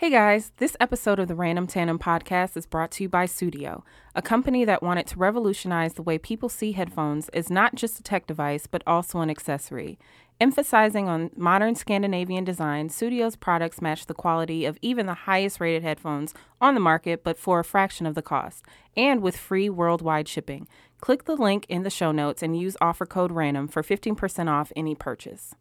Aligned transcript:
Hey 0.00 0.10
guys, 0.10 0.52
this 0.58 0.76
episode 0.78 1.18
of 1.18 1.26
the 1.26 1.34
Random 1.34 1.66
Tandem 1.66 1.98
podcast 1.98 2.56
is 2.56 2.66
brought 2.66 2.92
to 2.92 3.02
you 3.02 3.08
by 3.08 3.26
Sudio, 3.26 3.82
a 4.14 4.22
company 4.22 4.64
that 4.64 4.80
wanted 4.80 5.08
to 5.08 5.18
revolutionize 5.18 5.94
the 5.94 6.04
way 6.04 6.18
people 6.18 6.48
see 6.48 6.70
headphones 6.70 7.28
as 7.30 7.50
not 7.50 7.74
just 7.74 7.98
a 7.98 8.02
tech 8.04 8.24
device, 8.24 8.68
but 8.68 8.84
also 8.86 9.18
an 9.18 9.28
accessory. 9.28 9.98
Emphasizing 10.40 11.08
on 11.08 11.32
modern 11.34 11.74
Scandinavian 11.74 12.44
design, 12.44 12.88
Sudio's 12.88 13.34
products 13.34 13.82
match 13.82 14.06
the 14.06 14.14
quality 14.14 14.64
of 14.64 14.78
even 14.82 15.06
the 15.06 15.14
highest 15.14 15.58
rated 15.58 15.82
headphones 15.82 16.32
on 16.60 16.74
the 16.74 16.80
market, 16.80 17.24
but 17.24 17.36
for 17.36 17.58
a 17.58 17.64
fraction 17.64 18.06
of 18.06 18.14
the 18.14 18.22
cost, 18.22 18.64
and 18.96 19.20
with 19.20 19.36
free 19.36 19.68
worldwide 19.68 20.28
shipping. 20.28 20.68
Click 21.00 21.24
the 21.24 21.34
link 21.34 21.66
in 21.68 21.82
the 21.82 21.90
show 21.90 22.12
notes 22.12 22.40
and 22.40 22.56
use 22.56 22.76
offer 22.80 23.04
code 23.04 23.32
RANDOM 23.32 23.66
for 23.66 23.82
15% 23.82 24.48
off 24.48 24.72
any 24.76 24.94
purchase. 24.94 25.56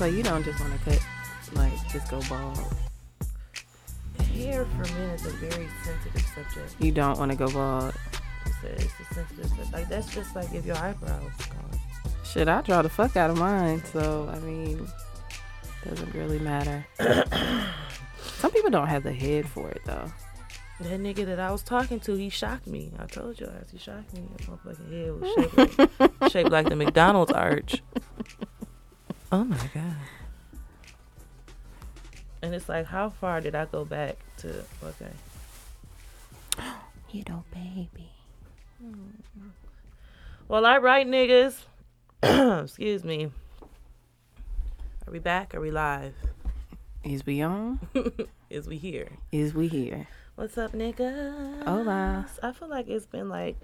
So 0.00 0.06
you 0.06 0.22
don't 0.22 0.42
just 0.42 0.58
want 0.58 0.72
to 0.72 0.78
cut, 0.78 1.06
like 1.52 1.74
just 1.90 2.10
go 2.10 2.22
bald. 2.26 2.58
Hair 4.32 4.64
for 4.64 4.94
men 4.94 5.10
is 5.10 5.26
a 5.26 5.30
very 5.32 5.68
sensitive 5.84 6.22
subject. 6.34 6.74
You 6.78 6.90
don't 6.90 7.18
want 7.18 7.32
to 7.32 7.36
go 7.36 7.50
bald. 7.50 7.92
It's 8.46 8.64
a, 8.64 8.72
it's 8.76 8.84
a 8.84 9.14
sensitive 9.14 9.48
subject. 9.50 9.72
Like 9.74 9.90
that's 9.90 10.14
just 10.14 10.34
like 10.34 10.54
if 10.54 10.64
your 10.64 10.78
eyebrows 10.78 11.30
gone. 11.50 11.80
Shit, 12.24 12.48
I 12.48 12.62
draw 12.62 12.80
the 12.80 12.88
fuck 12.88 13.18
out 13.18 13.28
of 13.28 13.36
mine. 13.36 13.82
So 13.92 14.26
I 14.32 14.38
mean, 14.38 14.88
doesn't 15.86 16.14
really 16.14 16.38
matter. 16.38 16.86
Some 18.38 18.52
people 18.52 18.70
don't 18.70 18.88
have 18.88 19.02
the 19.02 19.12
head 19.12 19.46
for 19.46 19.68
it 19.68 19.82
though. 19.84 20.10
That 20.80 20.98
nigga 20.98 21.26
that 21.26 21.38
I 21.38 21.52
was 21.52 21.62
talking 21.62 22.00
to, 22.00 22.14
he 22.14 22.30
shocked 22.30 22.66
me. 22.66 22.90
I 22.98 23.04
told 23.04 23.38
you, 23.38 23.52
he 23.70 23.76
shocked 23.76 24.14
me. 24.14 24.22
That 24.38 24.46
motherfucking 24.46 24.90
head 24.90 25.20
was 25.20 25.78
shaped 25.98 26.00
like, 26.00 26.32
shaped 26.32 26.50
like 26.50 26.70
the 26.70 26.76
McDonald's 26.76 27.32
arch. 27.32 27.82
Oh 29.32 29.44
my 29.44 29.56
god. 29.74 29.96
And 32.42 32.54
it's 32.54 32.68
like, 32.68 32.86
how 32.86 33.10
far 33.10 33.40
did 33.40 33.54
I 33.54 33.66
go 33.66 33.84
back 33.84 34.16
to? 34.38 34.64
Okay. 34.84 35.12
You 37.12 37.24
know, 37.28 37.42
baby. 37.52 38.08
Well, 40.46 40.64
all 40.64 40.78
right, 40.80 41.04
niggas. 41.04 41.56
Excuse 42.62 43.02
me. 43.02 43.32
Are 45.08 45.10
we 45.12 45.18
back? 45.18 45.52
Are 45.52 45.60
we 45.60 45.72
live? 45.72 46.14
Is 47.02 47.26
we 47.26 47.42
on? 47.42 47.80
Is 48.50 48.68
we 48.68 48.76
here? 48.76 49.08
Is 49.32 49.54
we 49.54 49.66
here? 49.66 50.06
What's 50.36 50.56
up, 50.56 50.70
niggas? 50.70 51.64
Hola. 51.64 52.28
I 52.44 52.52
feel 52.52 52.68
like 52.68 52.86
it's 52.88 53.06
been 53.06 53.28
like 53.28 53.56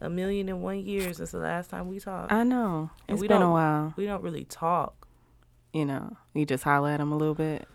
a 0.00 0.08
million 0.08 0.48
and 0.48 0.62
one 0.62 0.78
years 0.78 1.16
since 1.16 1.32
the 1.32 1.38
last 1.38 1.70
time 1.70 1.88
we 1.88 1.98
talked. 1.98 2.30
I 2.30 2.44
know. 2.44 2.90
And 3.08 3.16
It's 3.16 3.22
we 3.22 3.26
been 3.26 3.42
a 3.42 3.50
while. 3.50 3.92
we 3.96 4.06
don't 4.06 4.22
really 4.22 4.44
talk. 4.44 5.03
You 5.74 5.84
know, 5.84 6.16
you 6.34 6.46
just 6.46 6.62
holler 6.62 6.90
at 6.90 6.98
them 6.98 7.10
a 7.10 7.16
little 7.16 7.34
bit. 7.34 7.66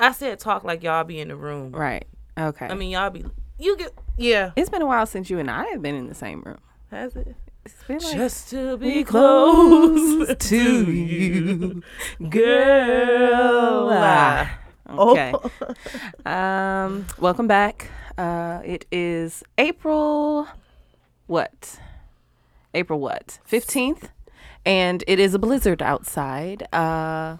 I 0.00 0.12
said 0.12 0.38
talk 0.38 0.64
like 0.64 0.82
y'all 0.82 1.04
be 1.04 1.20
in 1.20 1.28
the 1.28 1.36
room. 1.36 1.72
Right. 1.72 2.06
Okay. 2.38 2.66
I 2.66 2.74
mean, 2.74 2.88
y'all 2.88 3.10
be. 3.10 3.22
You 3.58 3.76
get. 3.76 3.92
Yeah. 4.16 4.52
it's 4.56 4.70
been 4.70 4.80
a 4.80 4.86
while 4.86 5.04
since 5.04 5.28
you 5.28 5.38
and 5.38 5.50
I 5.50 5.66
have 5.66 5.82
been 5.82 5.94
in 5.94 6.06
the 6.06 6.14
same 6.14 6.40
room. 6.40 6.56
Has 6.90 7.16
it? 7.16 7.36
It's 7.66 7.84
been 7.84 7.98
like 7.98 8.16
Just 8.16 8.48
to 8.48 8.78
be 8.78 9.04
close 9.04 10.26
close 10.26 10.36
to 10.48 10.90
you, 10.90 11.82
girl. 12.30 13.90
Ah. 13.92 14.58
Oh. 14.88 15.10
Okay. 15.10 15.34
um, 16.24 17.06
welcome 17.18 17.46
back. 17.46 17.88
Uh, 18.16 18.62
it 18.64 18.86
is 18.90 19.44
April 19.58 20.48
what? 21.26 21.78
April 22.72 23.00
what? 23.00 23.38
15th. 23.50 24.08
And 24.64 25.02
it 25.06 25.18
is 25.18 25.34
a 25.34 25.38
blizzard 25.38 25.82
outside. 25.82 26.72
Uh, 26.72 27.38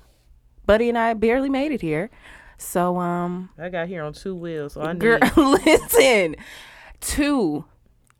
Buddy 0.66 0.88
and 0.88 0.98
I 0.98 1.14
barely 1.14 1.48
made 1.48 1.72
it 1.72 1.80
here. 1.80 2.10
So, 2.58 2.98
um, 2.98 3.50
I 3.58 3.68
got 3.68 3.88
here 3.88 4.02
on 4.04 4.12
two 4.12 4.34
wheels, 4.34 4.74
so 4.74 4.82
I 4.82 4.92
need. 4.92 5.00
girl, 5.00 5.18
listen. 5.36 6.36
Two. 7.00 7.64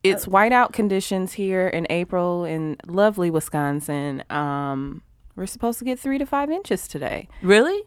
It's 0.03 0.27
whiteout 0.27 0.73
conditions 0.73 1.35
here 1.35 1.69
in 1.69 1.87
April 1.89 2.45
in 2.45 2.77
lovely 2.87 3.31
Wisconsin. 3.31 4.25
Um, 4.31 5.03
we're 5.37 5.47
supposed 5.47 5.79
to 5.79 5.85
get 5.85 6.01
three 6.01 6.19
to 6.19 6.27
five 6.27 6.51
inches 6.51 6.89
today. 6.89 7.29
Really? 7.41 7.83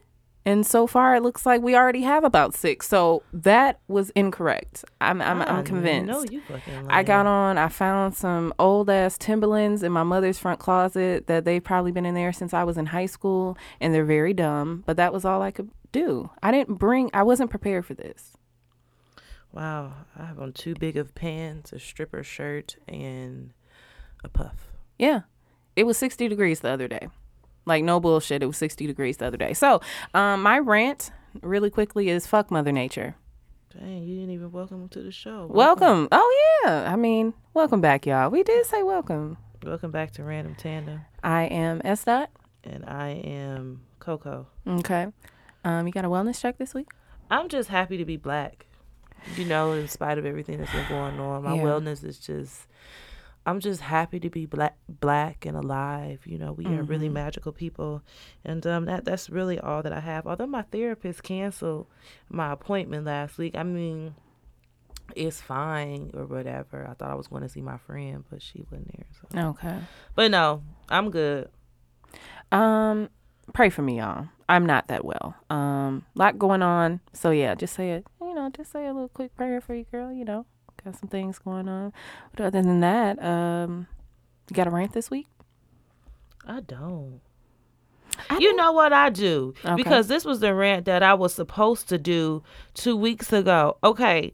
And 0.46 0.64
so 0.64 0.86
far, 0.86 1.16
it 1.16 1.24
looks 1.24 1.44
like 1.44 1.60
we 1.60 1.74
already 1.74 2.02
have 2.02 2.22
about 2.22 2.54
six. 2.54 2.88
So 2.88 3.24
that 3.32 3.80
was 3.88 4.10
incorrect. 4.10 4.84
I'm 5.00 5.20
I'm, 5.20 5.42
I'm 5.42 5.56
ah, 5.56 5.62
convinced. 5.62 6.06
No, 6.06 6.22
you 6.22 6.40
fucking. 6.42 6.86
I 6.88 7.02
got 7.02 7.26
on. 7.26 7.58
I 7.58 7.68
found 7.68 8.14
some 8.14 8.54
old 8.56 8.88
ass 8.88 9.18
Timberlands 9.18 9.82
in 9.82 9.90
my 9.90 10.04
mother's 10.04 10.38
front 10.38 10.60
closet 10.60 11.26
that 11.26 11.44
they've 11.44 11.62
probably 11.62 11.90
been 11.90 12.06
in 12.06 12.14
there 12.14 12.32
since 12.32 12.54
I 12.54 12.62
was 12.62 12.78
in 12.78 12.86
high 12.86 13.06
school, 13.06 13.58
and 13.80 13.92
they're 13.92 14.04
very 14.04 14.32
dumb. 14.32 14.84
But 14.86 14.96
that 14.98 15.12
was 15.12 15.24
all 15.24 15.42
I 15.42 15.50
could 15.50 15.68
do. 15.90 16.30
I 16.44 16.52
didn't 16.52 16.76
bring. 16.76 17.10
I 17.12 17.24
wasn't 17.24 17.50
prepared 17.50 17.84
for 17.84 17.94
this. 17.94 18.34
Wow, 19.52 19.94
I 20.16 20.26
have 20.26 20.38
on 20.38 20.52
too 20.52 20.74
big 20.74 20.96
of 20.96 21.12
pants, 21.16 21.72
a 21.72 21.80
stripper 21.80 22.22
shirt, 22.22 22.76
and 22.86 23.52
a 24.22 24.28
puff. 24.28 24.68
Yeah, 24.96 25.22
it 25.74 25.86
was 25.86 25.98
sixty 25.98 26.28
degrees 26.28 26.60
the 26.60 26.70
other 26.70 26.86
day. 26.86 27.08
Like 27.66 27.82
no 27.82 27.98
bullshit. 27.98 28.42
It 28.42 28.46
was 28.46 28.56
sixty 28.56 28.86
degrees 28.86 29.16
the 29.16 29.26
other 29.26 29.36
day. 29.36 29.52
So, 29.52 29.80
um, 30.14 30.42
my 30.42 30.58
rant 30.60 31.10
really 31.42 31.68
quickly 31.68 32.08
is 32.08 32.26
fuck 32.26 32.50
Mother 32.50 32.70
Nature. 32.72 33.16
Dang, 33.76 34.04
you 34.04 34.14
didn't 34.14 34.30
even 34.30 34.52
welcome 34.52 34.88
to 34.90 35.02
the 35.02 35.10
show. 35.10 35.46
Welcome. 35.50 36.06
Oh 36.12 36.60
yeah. 36.64 36.90
I 36.90 36.94
mean, 36.96 37.34
welcome 37.54 37.80
back, 37.80 38.06
y'all. 38.06 38.30
We 38.30 38.44
did 38.44 38.64
say 38.66 38.82
welcome. 38.84 39.36
Welcome 39.64 39.90
back 39.90 40.12
to 40.12 40.22
Random 40.22 40.54
Tandem, 40.54 41.00
I 41.24 41.44
am 41.44 41.80
S 41.84 42.04
dot. 42.04 42.30
and 42.62 42.84
I 42.86 43.08
am 43.08 43.80
Coco. 43.98 44.46
Okay. 44.66 45.08
Um, 45.64 45.86
you 45.88 45.92
got 45.92 46.04
a 46.04 46.08
wellness 46.08 46.40
check 46.40 46.58
this 46.58 46.72
week? 46.72 46.86
I'm 47.32 47.48
just 47.48 47.68
happy 47.68 47.96
to 47.96 48.04
be 48.04 48.16
black. 48.16 48.66
You 49.36 49.44
know, 49.44 49.72
in 49.72 49.88
spite 49.88 50.18
of 50.18 50.24
everything 50.26 50.58
that's 50.58 50.70
been 50.70 50.88
going 50.88 51.18
on, 51.18 51.42
my 51.42 51.56
Yeah. 51.56 51.62
wellness 51.62 52.04
is 52.04 52.18
just. 52.20 52.68
I'm 53.46 53.60
just 53.60 53.80
happy 53.80 54.18
to 54.20 54.28
be 54.28 54.44
black, 54.44 54.76
black 54.88 55.46
and 55.46 55.56
alive. 55.56 56.26
You 56.26 56.36
know, 56.36 56.52
we 56.52 56.66
are 56.66 56.82
really 56.82 57.08
Mhm. 57.08 57.12
magical 57.12 57.52
people, 57.52 58.02
and 58.44 58.66
um, 58.66 58.84
that 58.86 59.04
that's 59.04 59.30
really 59.30 59.58
all 59.60 59.82
that 59.84 59.92
I 59.92 60.00
have. 60.00 60.26
Although 60.26 60.48
my 60.48 60.62
therapist 60.62 61.22
canceled 61.22 61.86
my 62.28 62.50
appointment 62.52 63.04
last 63.06 63.38
week, 63.38 63.56
I 63.56 63.62
mean, 63.62 64.16
it's 65.14 65.40
fine 65.40 66.10
or 66.14 66.26
whatever. 66.26 66.84
I 66.90 66.94
thought 66.94 67.10
I 67.10 67.14
was 67.14 67.28
going 67.28 67.42
to 67.42 67.48
see 67.48 67.60
my 67.62 67.78
friend, 67.78 68.24
but 68.28 68.42
she 68.42 68.64
wasn't 68.68 68.90
there. 68.96 69.06
So. 69.32 69.50
Okay. 69.50 69.78
But 70.16 70.32
no, 70.32 70.62
I'm 70.88 71.10
good. 71.10 71.48
Um, 72.50 73.08
pray 73.52 73.70
for 73.70 73.82
me, 73.82 73.98
y'all. 73.98 74.26
I'm 74.48 74.66
not 74.66 74.88
that 74.88 75.04
well. 75.04 75.34
Um, 75.50 76.04
lot 76.14 76.38
going 76.38 76.62
on. 76.62 77.00
So 77.12 77.30
yeah, 77.30 77.54
just 77.54 77.74
say 77.74 77.92
it. 77.92 78.06
You 78.20 78.34
know, 78.34 78.50
just 78.50 78.72
say 78.72 78.86
a 78.86 78.92
little 78.92 79.08
quick 79.08 79.34
prayer 79.36 79.60
for 79.60 79.74
you, 79.74 79.84
girl. 79.84 80.12
You 80.12 80.24
know, 80.24 80.46
got 80.86 80.98
some 80.98 81.08
things 81.08 81.38
going 81.40 81.68
on. 81.68 81.92
But 82.34 82.46
other 82.46 82.62
than 82.62 82.80
that, 82.80 83.22
um, 83.22 83.86
you 84.48 84.54
got 84.54 84.66
a 84.66 84.70
rant 84.70 84.92
this 84.92 85.10
week? 85.10 85.26
I 86.46 86.60
don't. 86.60 87.20
I 88.30 88.34
You 88.38 88.48
don't- 88.50 88.56
know 88.56 88.72
what 88.72 88.92
I 88.92 89.10
do? 89.10 89.52
Okay. 89.64 89.74
Because 89.74 90.06
this 90.06 90.24
was 90.24 90.38
the 90.40 90.54
rant 90.54 90.84
that 90.86 91.02
I 91.02 91.12
was 91.14 91.34
supposed 91.34 91.88
to 91.88 91.98
do 91.98 92.42
two 92.74 92.96
weeks 92.96 93.32
ago. 93.32 93.76
Okay. 93.82 94.32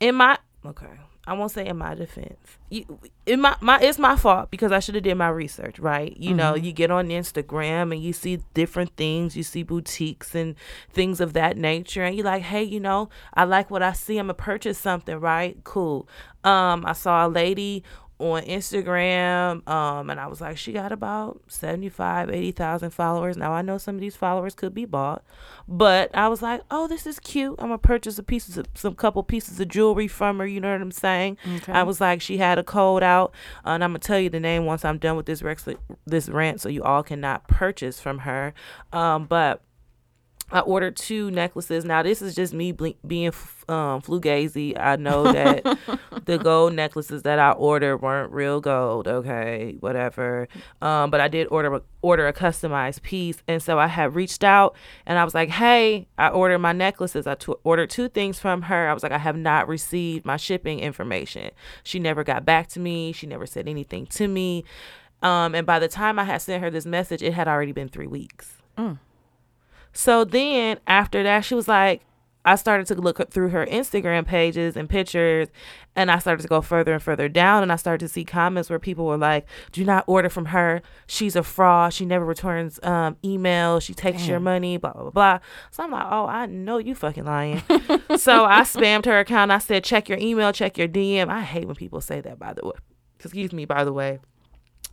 In 0.00 0.14
my 0.14 0.38
okay. 0.64 0.86
I 1.28 1.34
won't 1.34 1.50
say 1.52 1.66
in 1.66 1.76
my 1.78 1.94
defense. 1.94 2.38
You, 2.70 2.98
in 3.26 3.40
my, 3.40 3.56
my 3.60 3.78
it's 3.80 3.98
my 3.98 4.16
fault 4.16 4.50
because 4.50 4.72
I 4.72 4.78
should 4.80 4.94
have 4.94 5.04
did 5.04 5.14
my 5.16 5.28
research, 5.28 5.78
right? 5.78 6.16
You 6.16 6.34
know, 6.34 6.54
Mhm. 6.54 6.64
you 6.64 6.72
get 6.72 6.90
on 6.90 7.08
Instagram 7.08 7.92
and 7.92 8.02
you 8.02 8.12
see 8.12 8.40
different 8.54 8.96
things, 8.96 9.36
you 9.36 9.42
see 9.42 9.62
boutiques 9.62 10.34
and 10.34 10.54
things 10.92 11.20
of 11.20 11.32
that 11.34 11.56
nature 11.56 12.02
and 12.04 12.16
you're 12.16 12.24
like, 12.24 12.42
"Hey, 12.42 12.62
you 12.62 12.80
know, 12.80 13.08
I 13.34 13.44
like 13.44 13.70
what 13.70 13.82
I 13.82 13.92
see. 13.92 14.18
I'm 14.18 14.26
going 14.26 14.36
to 14.36 14.42
purchase 14.42 14.78
something, 14.78 15.18
right? 15.20 15.56
Cool." 15.64 16.08
Um 16.44 16.84
I 16.86 16.92
saw 16.92 17.26
a 17.26 17.28
lady 17.28 17.82
on 18.18 18.42
Instagram, 18.42 19.66
um, 19.68 20.10
and 20.10 20.18
I 20.18 20.26
was 20.26 20.40
like, 20.40 20.58
she 20.58 20.72
got 20.72 20.90
about 20.90 21.40
75, 21.46 22.30
80,000 22.30 22.90
followers. 22.90 23.36
Now 23.36 23.52
I 23.52 23.62
know 23.62 23.78
some 23.78 23.94
of 23.94 24.00
these 24.00 24.16
followers 24.16 24.54
could 24.54 24.74
be 24.74 24.84
bought, 24.84 25.22
but 25.68 26.10
I 26.14 26.28
was 26.28 26.42
like, 26.42 26.62
oh, 26.70 26.88
this 26.88 27.06
is 27.06 27.20
cute. 27.20 27.54
I'm 27.58 27.68
gonna 27.68 27.78
purchase 27.78 28.18
a 28.18 28.22
piece 28.22 28.56
of 28.56 28.66
some 28.74 28.94
couple 28.94 29.22
pieces 29.22 29.60
of 29.60 29.68
jewelry 29.68 30.08
from 30.08 30.38
her. 30.38 30.46
You 30.46 30.60
know 30.60 30.72
what 30.72 30.82
I'm 30.82 30.90
saying? 30.90 31.38
Okay. 31.56 31.72
I 31.72 31.84
was 31.84 32.00
like, 32.00 32.20
she 32.20 32.38
had 32.38 32.58
a 32.58 32.64
code 32.64 33.02
out, 33.02 33.32
and 33.64 33.84
I'm 33.84 33.90
gonna 33.90 34.00
tell 34.00 34.18
you 34.18 34.30
the 34.30 34.40
name 34.40 34.64
once 34.64 34.84
I'm 34.84 34.98
done 34.98 35.16
with 35.16 35.26
this 35.26 35.42
rex- 35.42 35.68
this 36.06 36.28
rant, 36.28 36.60
so 36.60 36.68
you 36.68 36.82
all 36.82 37.02
cannot 37.04 37.46
purchase 37.46 38.00
from 38.00 38.20
her. 38.20 38.52
Um, 38.92 39.26
but 39.26 39.62
I 40.50 40.60
ordered 40.60 40.96
two 40.96 41.30
necklaces. 41.30 41.84
Now 41.84 42.02
this 42.02 42.22
is 42.22 42.34
just 42.34 42.54
me 42.54 42.72
ble- 42.72 42.94
being 43.06 43.32
um, 43.68 44.00
flugazy. 44.00 44.78
I 44.78 44.96
know 44.96 45.30
that 45.30 45.78
the 46.24 46.38
gold 46.38 46.72
necklaces 46.72 47.22
that 47.22 47.38
I 47.38 47.52
ordered 47.52 47.98
weren't 47.98 48.32
real 48.32 48.60
gold. 48.60 49.06
Okay, 49.06 49.76
whatever. 49.80 50.48
Um, 50.80 51.10
but 51.10 51.20
I 51.20 51.28
did 51.28 51.48
order 51.50 51.82
order 52.00 52.26
a 52.26 52.32
customized 52.32 53.02
piece, 53.02 53.42
and 53.46 53.62
so 53.62 53.78
I 53.78 53.88
had 53.88 54.14
reached 54.14 54.42
out 54.42 54.74
and 55.04 55.18
I 55.18 55.24
was 55.24 55.34
like, 55.34 55.50
"Hey, 55.50 56.08
I 56.16 56.28
ordered 56.28 56.60
my 56.60 56.72
necklaces. 56.72 57.26
I 57.26 57.34
t- 57.34 57.52
ordered 57.62 57.90
two 57.90 58.08
things 58.08 58.38
from 58.38 58.62
her. 58.62 58.88
I 58.88 58.94
was 58.94 59.02
like, 59.02 59.12
I 59.12 59.18
have 59.18 59.36
not 59.36 59.68
received 59.68 60.24
my 60.24 60.38
shipping 60.38 60.80
information. 60.80 61.50
She 61.82 61.98
never 61.98 62.24
got 62.24 62.46
back 62.46 62.68
to 62.68 62.80
me. 62.80 63.12
She 63.12 63.26
never 63.26 63.46
said 63.46 63.68
anything 63.68 64.06
to 64.06 64.26
me. 64.28 64.64
Um, 65.20 65.54
and 65.54 65.66
by 65.66 65.78
the 65.78 65.88
time 65.88 66.18
I 66.18 66.24
had 66.24 66.40
sent 66.40 66.62
her 66.62 66.70
this 66.70 66.86
message, 66.86 67.22
it 67.22 67.34
had 67.34 67.48
already 67.48 67.72
been 67.72 67.88
three 67.88 68.06
weeks." 68.06 68.62
So 69.92 70.24
then 70.24 70.78
after 70.86 71.22
that, 71.22 71.44
she 71.44 71.54
was 71.54 71.68
like, 71.68 72.02
I 72.44 72.54
started 72.54 72.86
to 72.86 72.94
look 72.94 73.30
through 73.30 73.50
her 73.50 73.66
Instagram 73.66 74.24
pages 74.26 74.74
and 74.74 74.88
pictures, 74.88 75.48
and 75.94 76.10
I 76.10 76.18
started 76.18 76.42
to 76.42 76.48
go 76.48 76.62
further 76.62 76.94
and 76.94 77.02
further 77.02 77.28
down. 77.28 77.62
And 77.62 77.70
I 77.70 77.76
started 77.76 78.06
to 78.06 78.08
see 78.10 78.24
comments 78.24 78.70
where 78.70 78.78
people 78.78 79.04
were 79.04 79.18
like, 79.18 79.46
Do 79.72 79.84
not 79.84 80.04
order 80.06 80.30
from 80.30 80.46
her. 80.46 80.80
She's 81.06 81.36
a 81.36 81.42
fraud. 81.42 81.92
She 81.92 82.06
never 82.06 82.24
returns 82.24 82.80
um, 82.82 83.16
emails. 83.22 83.82
She 83.82 83.92
takes 83.92 84.26
your 84.26 84.40
money, 84.40 84.78
blah, 84.78 84.92
blah, 84.92 85.10
blah. 85.10 85.38
So 85.70 85.82
I'm 85.82 85.90
like, 85.90 86.06
Oh, 86.08 86.26
I 86.26 86.46
know 86.46 86.78
you 86.78 86.94
fucking 86.94 87.24
lying. 87.24 87.62
so 88.16 88.44
I 88.46 88.62
spammed 88.62 89.04
her 89.04 89.18
account. 89.18 89.50
I 89.50 89.58
said, 89.58 89.84
Check 89.84 90.08
your 90.08 90.18
email, 90.18 90.52
check 90.52 90.78
your 90.78 90.88
DM. 90.88 91.28
I 91.28 91.42
hate 91.42 91.66
when 91.66 91.76
people 91.76 92.00
say 92.00 92.22
that, 92.22 92.38
by 92.38 92.54
the 92.54 92.64
way. 92.64 92.72
Excuse 93.20 93.52
me, 93.52 93.66
by 93.66 93.84
the 93.84 93.92
way. 93.92 94.20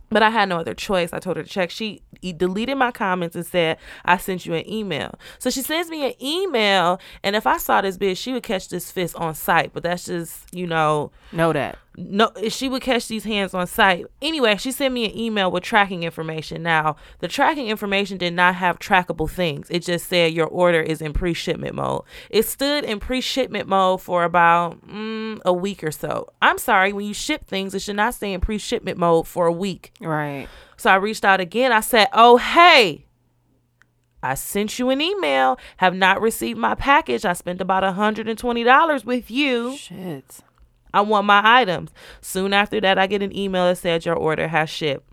But 0.08 0.22
I 0.22 0.30
had 0.30 0.48
no 0.48 0.58
other 0.58 0.74
choice. 0.74 1.12
I 1.12 1.18
told 1.18 1.36
her 1.36 1.42
to 1.42 1.48
check. 1.48 1.70
She 1.70 2.02
deleted 2.36 2.78
my 2.78 2.92
comments 2.92 3.34
and 3.34 3.44
said, 3.44 3.78
I 4.04 4.16
sent 4.18 4.46
you 4.46 4.54
an 4.54 4.68
email. 4.70 5.18
So 5.38 5.50
she 5.50 5.62
sends 5.62 5.90
me 5.90 6.06
an 6.06 6.14
email. 6.22 7.00
And 7.24 7.34
if 7.34 7.46
I 7.46 7.58
saw 7.58 7.80
this 7.80 7.98
bitch, 7.98 8.16
she 8.16 8.32
would 8.32 8.44
catch 8.44 8.68
this 8.68 8.92
fist 8.92 9.16
on 9.16 9.34
sight. 9.34 9.72
But 9.72 9.82
that's 9.82 10.04
just, 10.06 10.54
you 10.54 10.66
know, 10.66 11.10
Know 11.32 11.52
that. 11.52 11.78
No, 11.98 12.30
she 12.48 12.68
would 12.68 12.82
catch 12.82 13.08
these 13.08 13.24
hands 13.24 13.54
on 13.54 13.66
sight. 13.66 14.06
Anyway, 14.20 14.56
she 14.56 14.70
sent 14.70 14.92
me 14.92 15.06
an 15.06 15.16
email 15.16 15.50
with 15.50 15.62
tracking 15.62 16.02
information. 16.02 16.62
Now, 16.62 16.96
the 17.20 17.28
tracking 17.28 17.68
information 17.68 18.18
did 18.18 18.34
not 18.34 18.56
have 18.56 18.78
trackable 18.78 19.30
things. 19.30 19.66
It 19.70 19.80
just 19.80 20.06
said 20.06 20.34
your 20.34 20.46
order 20.46 20.80
is 20.80 21.00
in 21.00 21.14
pre-shipment 21.14 21.74
mode. 21.74 22.02
It 22.28 22.44
stood 22.44 22.84
in 22.84 23.00
pre-shipment 23.00 23.66
mode 23.66 24.02
for 24.02 24.24
about 24.24 24.86
mm, 24.86 25.40
a 25.44 25.52
week 25.52 25.82
or 25.82 25.90
so. 25.90 26.28
I'm 26.42 26.58
sorry, 26.58 26.92
when 26.92 27.06
you 27.06 27.14
ship 27.14 27.46
things, 27.46 27.74
it 27.74 27.80
should 27.80 27.96
not 27.96 28.14
stay 28.14 28.32
in 28.34 28.40
pre-shipment 28.40 28.98
mode 28.98 29.26
for 29.26 29.46
a 29.46 29.52
week. 29.52 29.92
Right. 30.00 30.48
So 30.76 30.90
I 30.90 30.96
reached 30.96 31.24
out 31.24 31.40
again. 31.40 31.72
I 31.72 31.80
said, 31.80 32.08
"Oh, 32.12 32.36
hey, 32.36 33.06
I 34.22 34.34
sent 34.34 34.78
you 34.78 34.90
an 34.90 35.00
email. 35.00 35.58
Have 35.78 35.94
not 35.94 36.20
received 36.20 36.58
my 36.58 36.74
package. 36.74 37.24
I 37.24 37.32
spent 37.32 37.62
about 37.62 37.82
$120 37.82 39.04
with 39.04 39.30
you. 39.30 39.76
Shit. 39.76 40.40
I 40.96 41.00
want 41.02 41.26
my 41.26 41.40
items." 41.44 41.90
Soon 42.20 42.52
after 42.52 42.80
that, 42.80 42.98
I 42.98 43.06
get 43.06 43.22
an 43.22 43.36
email 43.36 43.66
that 43.66 43.78
said 43.78 44.04
your 44.04 44.16
order 44.16 44.48
has 44.48 44.70
shipped. 44.70 45.12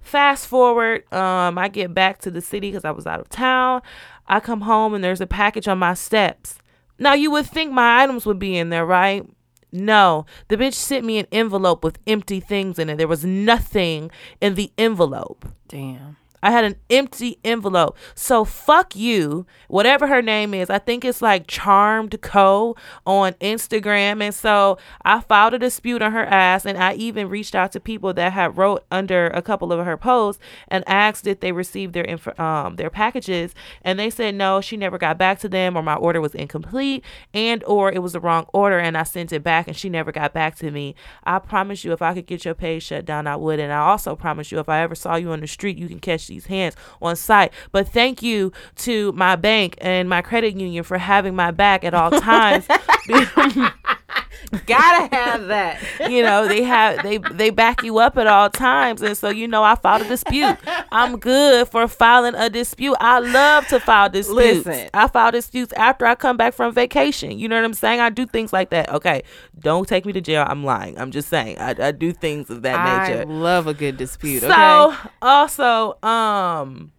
Fast 0.00 0.46
forward, 0.46 1.10
um, 1.14 1.56
I 1.56 1.68
get 1.68 1.94
back 1.94 2.20
to 2.20 2.30
the 2.30 2.42
city 2.42 2.70
because 2.70 2.84
I 2.84 2.90
was 2.90 3.06
out 3.06 3.20
of 3.20 3.28
town. 3.30 3.80
I 4.28 4.38
come 4.38 4.60
home 4.62 4.94
and 4.94 5.02
there's 5.02 5.20
a 5.20 5.26
package 5.26 5.66
on 5.66 5.78
my 5.78 5.94
steps. 5.94 6.58
Now 6.98 7.14
you 7.14 7.30
would 7.30 7.46
think 7.46 7.72
my 7.72 8.02
items 8.02 8.26
would 8.26 8.38
be 8.38 8.56
in 8.56 8.68
there, 8.68 8.86
right? 8.86 9.26
No, 9.72 10.24
the 10.48 10.56
bitch 10.56 10.74
sent 10.74 11.04
me 11.04 11.18
an 11.18 11.26
envelope 11.32 11.82
with 11.82 11.98
empty 12.06 12.38
things 12.38 12.78
in 12.78 12.88
it. 12.88 12.96
There 12.96 13.08
was 13.08 13.24
nothing 13.24 14.10
in 14.40 14.54
the 14.54 14.70
envelope. 14.78 15.46
Damn. 15.66 16.16
I 16.44 16.50
had 16.50 16.64
an 16.64 16.76
empty 16.90 17.38
envelope. 17.42 17.96
So 18.14 18.44
fuck 18.44 18.94
you, 18.94 19.46
whatever 19.68 20.06
her 20.08 20.20
name 20.20 20.52
is. 20.52 20.68
I 20.68 20.78
think 20.78 21.02
it's 21.04 21.22
like 21.22 21.46
Charmed 21.46 22.20
Co 22.20 22.76
on 23.06 23.32
Instagram. 23.34 24.22
And 24.22 24.34
so 24.34 24.76
I 25.02 25.20
filed 25.20 25.54
a 25.54 25.58
dispute 25.58 26.02
on 26.02 26.12
her 26.12 26.26
ass, 26.26 26.66
and 26.66 26.76
I 26.76 26.92
even 26.94 27.30
reached 27.30 27.54
out 27.54 27.72
to 27.72 27.80
people 27.80 28.12
that 28.12 28.34
had 28.34 28.58
wrote 28.58 28.84
under 28.90 29.28
a 29.28 29.40
couple 29.40 29.72
of 29.72 29.84
her 29.86 29.96
posts 29.96 30.42
and 30.68 30.84
asked 30.86 31.26
if 31.26 31.40
they 31.40 31.50
received 31.50 31.94
their 31.94 32.04
inf- 32.04 32.38
um 32.38 32.76
their 32.76 32.90
packages, 32.90 33.54
and 33.80 33.98
they 33.98 34.10
said 34.10 34.34
no, 34.34 34.60
she 34.60 34.76
never 34.76 34.98
got 34.98 35.16
back 35.16 35.38
to 35.38 35.48
them, 35.48 35.76
or 35.76 35.82
my 35.82 35.94
order 35.94 36.20
was 36.20 36.34
incomplete, 36.34 37.02
and 37.32 37.64
or 37.64 37.90
it 37.90 38.02
was 38.02 38.12
the 38.12 38.20
wrong 38.20 38.46
order, 38.52 38.78
and 38.78 38.98
I 38.98 39.04
sent 39.04 39.32
it 39.32 39.42
back, 39.42 39.66
and 39.66 39.76
she 39.76 39.88
never 39.88 40.12
got 40.12 40.34
back 40.34 40.56
to 40.56 40.70
me. 40.70 40.94
I 41.24 41.38
promise 41.38 41.84
you, 41.84 41.92
if 41.92 42.02
I 42.02 42.12
could 42.12 42.26
get 42.26 42.44
your 42.44 42.54
page 42.54 42.82
shut 42.82 43.06
down, 43.06 43.26
I 43.26 43.36
would, 43.36 43.58
and 43.58 43.72
I 43.72 43.78
also 43.78 44.14
promise 44.14 44.52
you, 44.52 44.58
if 44.58 44.68
I 44.68 44.80
ever 44.82 44.94
saw 44.94 45.16
you 45.16 45.30
on 45.30 45.40
the 45.40 45.46
street, 45.46 45.78
you 45.78 45.88
can 45.88 46.00
catch 46.00 46.28
these 46.34 46.46
hands 46.46 46.74
on 47.00 47.16
site. 47.16 47.52
But 47.72 47.88
thank 47.88 48.22
you 48.22 48.52
to 48.76 49.12
my 49.12 49.36
bank 49.36 49.76
and 49.80 50.08
my 50.08 50.22
credit 50.22 50.56
union 50.56 50.84
for 50.84 50.98
having 50.98 51.34
my 51.34 51.50
back 51.50 51.84
at 51.84 51.94
all 51.94 52.10
times. 52.20 52.66
Gotta 54.66 55.14
have 55.14 55.46
that. 55.46 55.82
you 56.10 56.22
know 56.22 56.46
they 56.46 56.62
have 56.62 57.02
they 57.02 57.18
they 57.18 57.50
back 57.50 57.82
you 57.82 57.98
up 57.98 58.16
at 58.16 58.26
all 58.26 58.50
times. 58.50 59.02
And 59.02 59.16
so 59.16 59.28
you 59.28 59.48
know 59.48 59.62
i 59.62 59.74
filed 59.74 60.02
a 60.02 60.08
dispute. 60.08 60.56
I'm 60.92 61.18
good 61.18 61.68
for 61.68 61.88
filing 61.88 62.34
a 62.34 62.48
dispute. 62.50 62.96
I 63.00 63.18
love 63.18 63.66
to 63.68 63.80
file 63.80 64.08
disputes. 64.08 64.66
Listen. 64.66 64.90
i 64.94 65.08
file 65.08 65.32
disputes 65.32 65.72
after 65.74 66.06
i 66.06 66.14
come 66.14 66.36
back 66.36 66.54
from 66.54 66.72
vacation. 66.72 67.38
You 67.38 67.48
know 67.48 67.56
what 67.56 67.64
i'm 67.64 67.74
saying? 67.74 68.00
I 68.00 68.10
do 68.10 68.26
things 68.26 68.52
like 68.52 68.70
that. 68.70 68.90
Okay 68.90 69.22
don't 69.58 69.88
take 69.88 70.04
me 70.04 70.12
to 70.12 70.20
jail. 70.20 70.44
I'm 70.46 70.64
lying. 70.64 70.98
I'm 70.98 71.10
just 71.10 71.28
saying. 71.28 71.58
I, 71.58 71.74
I 71.78 71.90
do 71.92 72.12
things 72.12 72.50
of 72.50 72.62
that 72.62 72.78
I 72.78 73.08
nature. 73.08 73.24
love 73.24 73.66
a 73.66 73.74
good 73.74 73.96
dispute. 73.96 74.40
so 74.40 74.92
okay. 74.92 75.08
also, 75.22 75.98
um, 76.02 76.92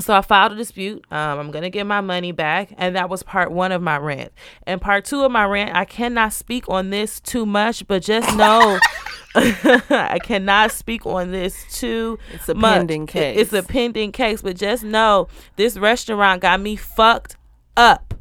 so 0.00 0.14
I 0.14 0.20
filed 0.20 0.52
a 0.52 0.56
dispute. 0.56 1.04
Um, 1.10 1.38
I'm 1.38 1.50
gonna 1.50 1.70
get 1.70 1.86
my 1.86 2.00
money 2.00 2.32
back, 2.32 2.72
and 2.76 2.96
that 2.96 3.08
was 3.08 3.22
part 3.22 3.50
one 3.52 3.72
of 3.72 3.82
my 3.82 3.96
rant. 3.96 4.32
And 4.66 4.80
part 4.80 5.04
two 5.04 5.24
of 5.24 5.32
my 5.32 5.44
rant, 5.44 5.76
I 5.76 5.84
cannot 5.84 6.32
speak 6.32 6.68
on 6.68 6.90
this 6.90 7.20
too 7.20 7.46
much, 7.46 7.86
but 7.86 8.02
just 8.02 8.36
know. 8.36 8.78
I 9.34 10.18
cannot 10.22 10.72
speak 10.72 11.04
on 11.06 11.30
this 11.30 11.64
too 11.78 12.18
It's 12.32 12.48
a 12.48 12.54
much. 12.54 12.74
pending 12.78 13.06
case. 13.06 13.38
It's 13.38 13.52
a 13.52 13.62
pending 13.62 14.12
case, 14.12 14.42
but 14.42 14.56
just 14.56 14.82
know 14.82 15.28
this 15.56 15.76
restaurant 15.76 16.40
got 16.42 16.60
me 16.60 16.76
fucked 16.76 17.36
up. 17.76 18.14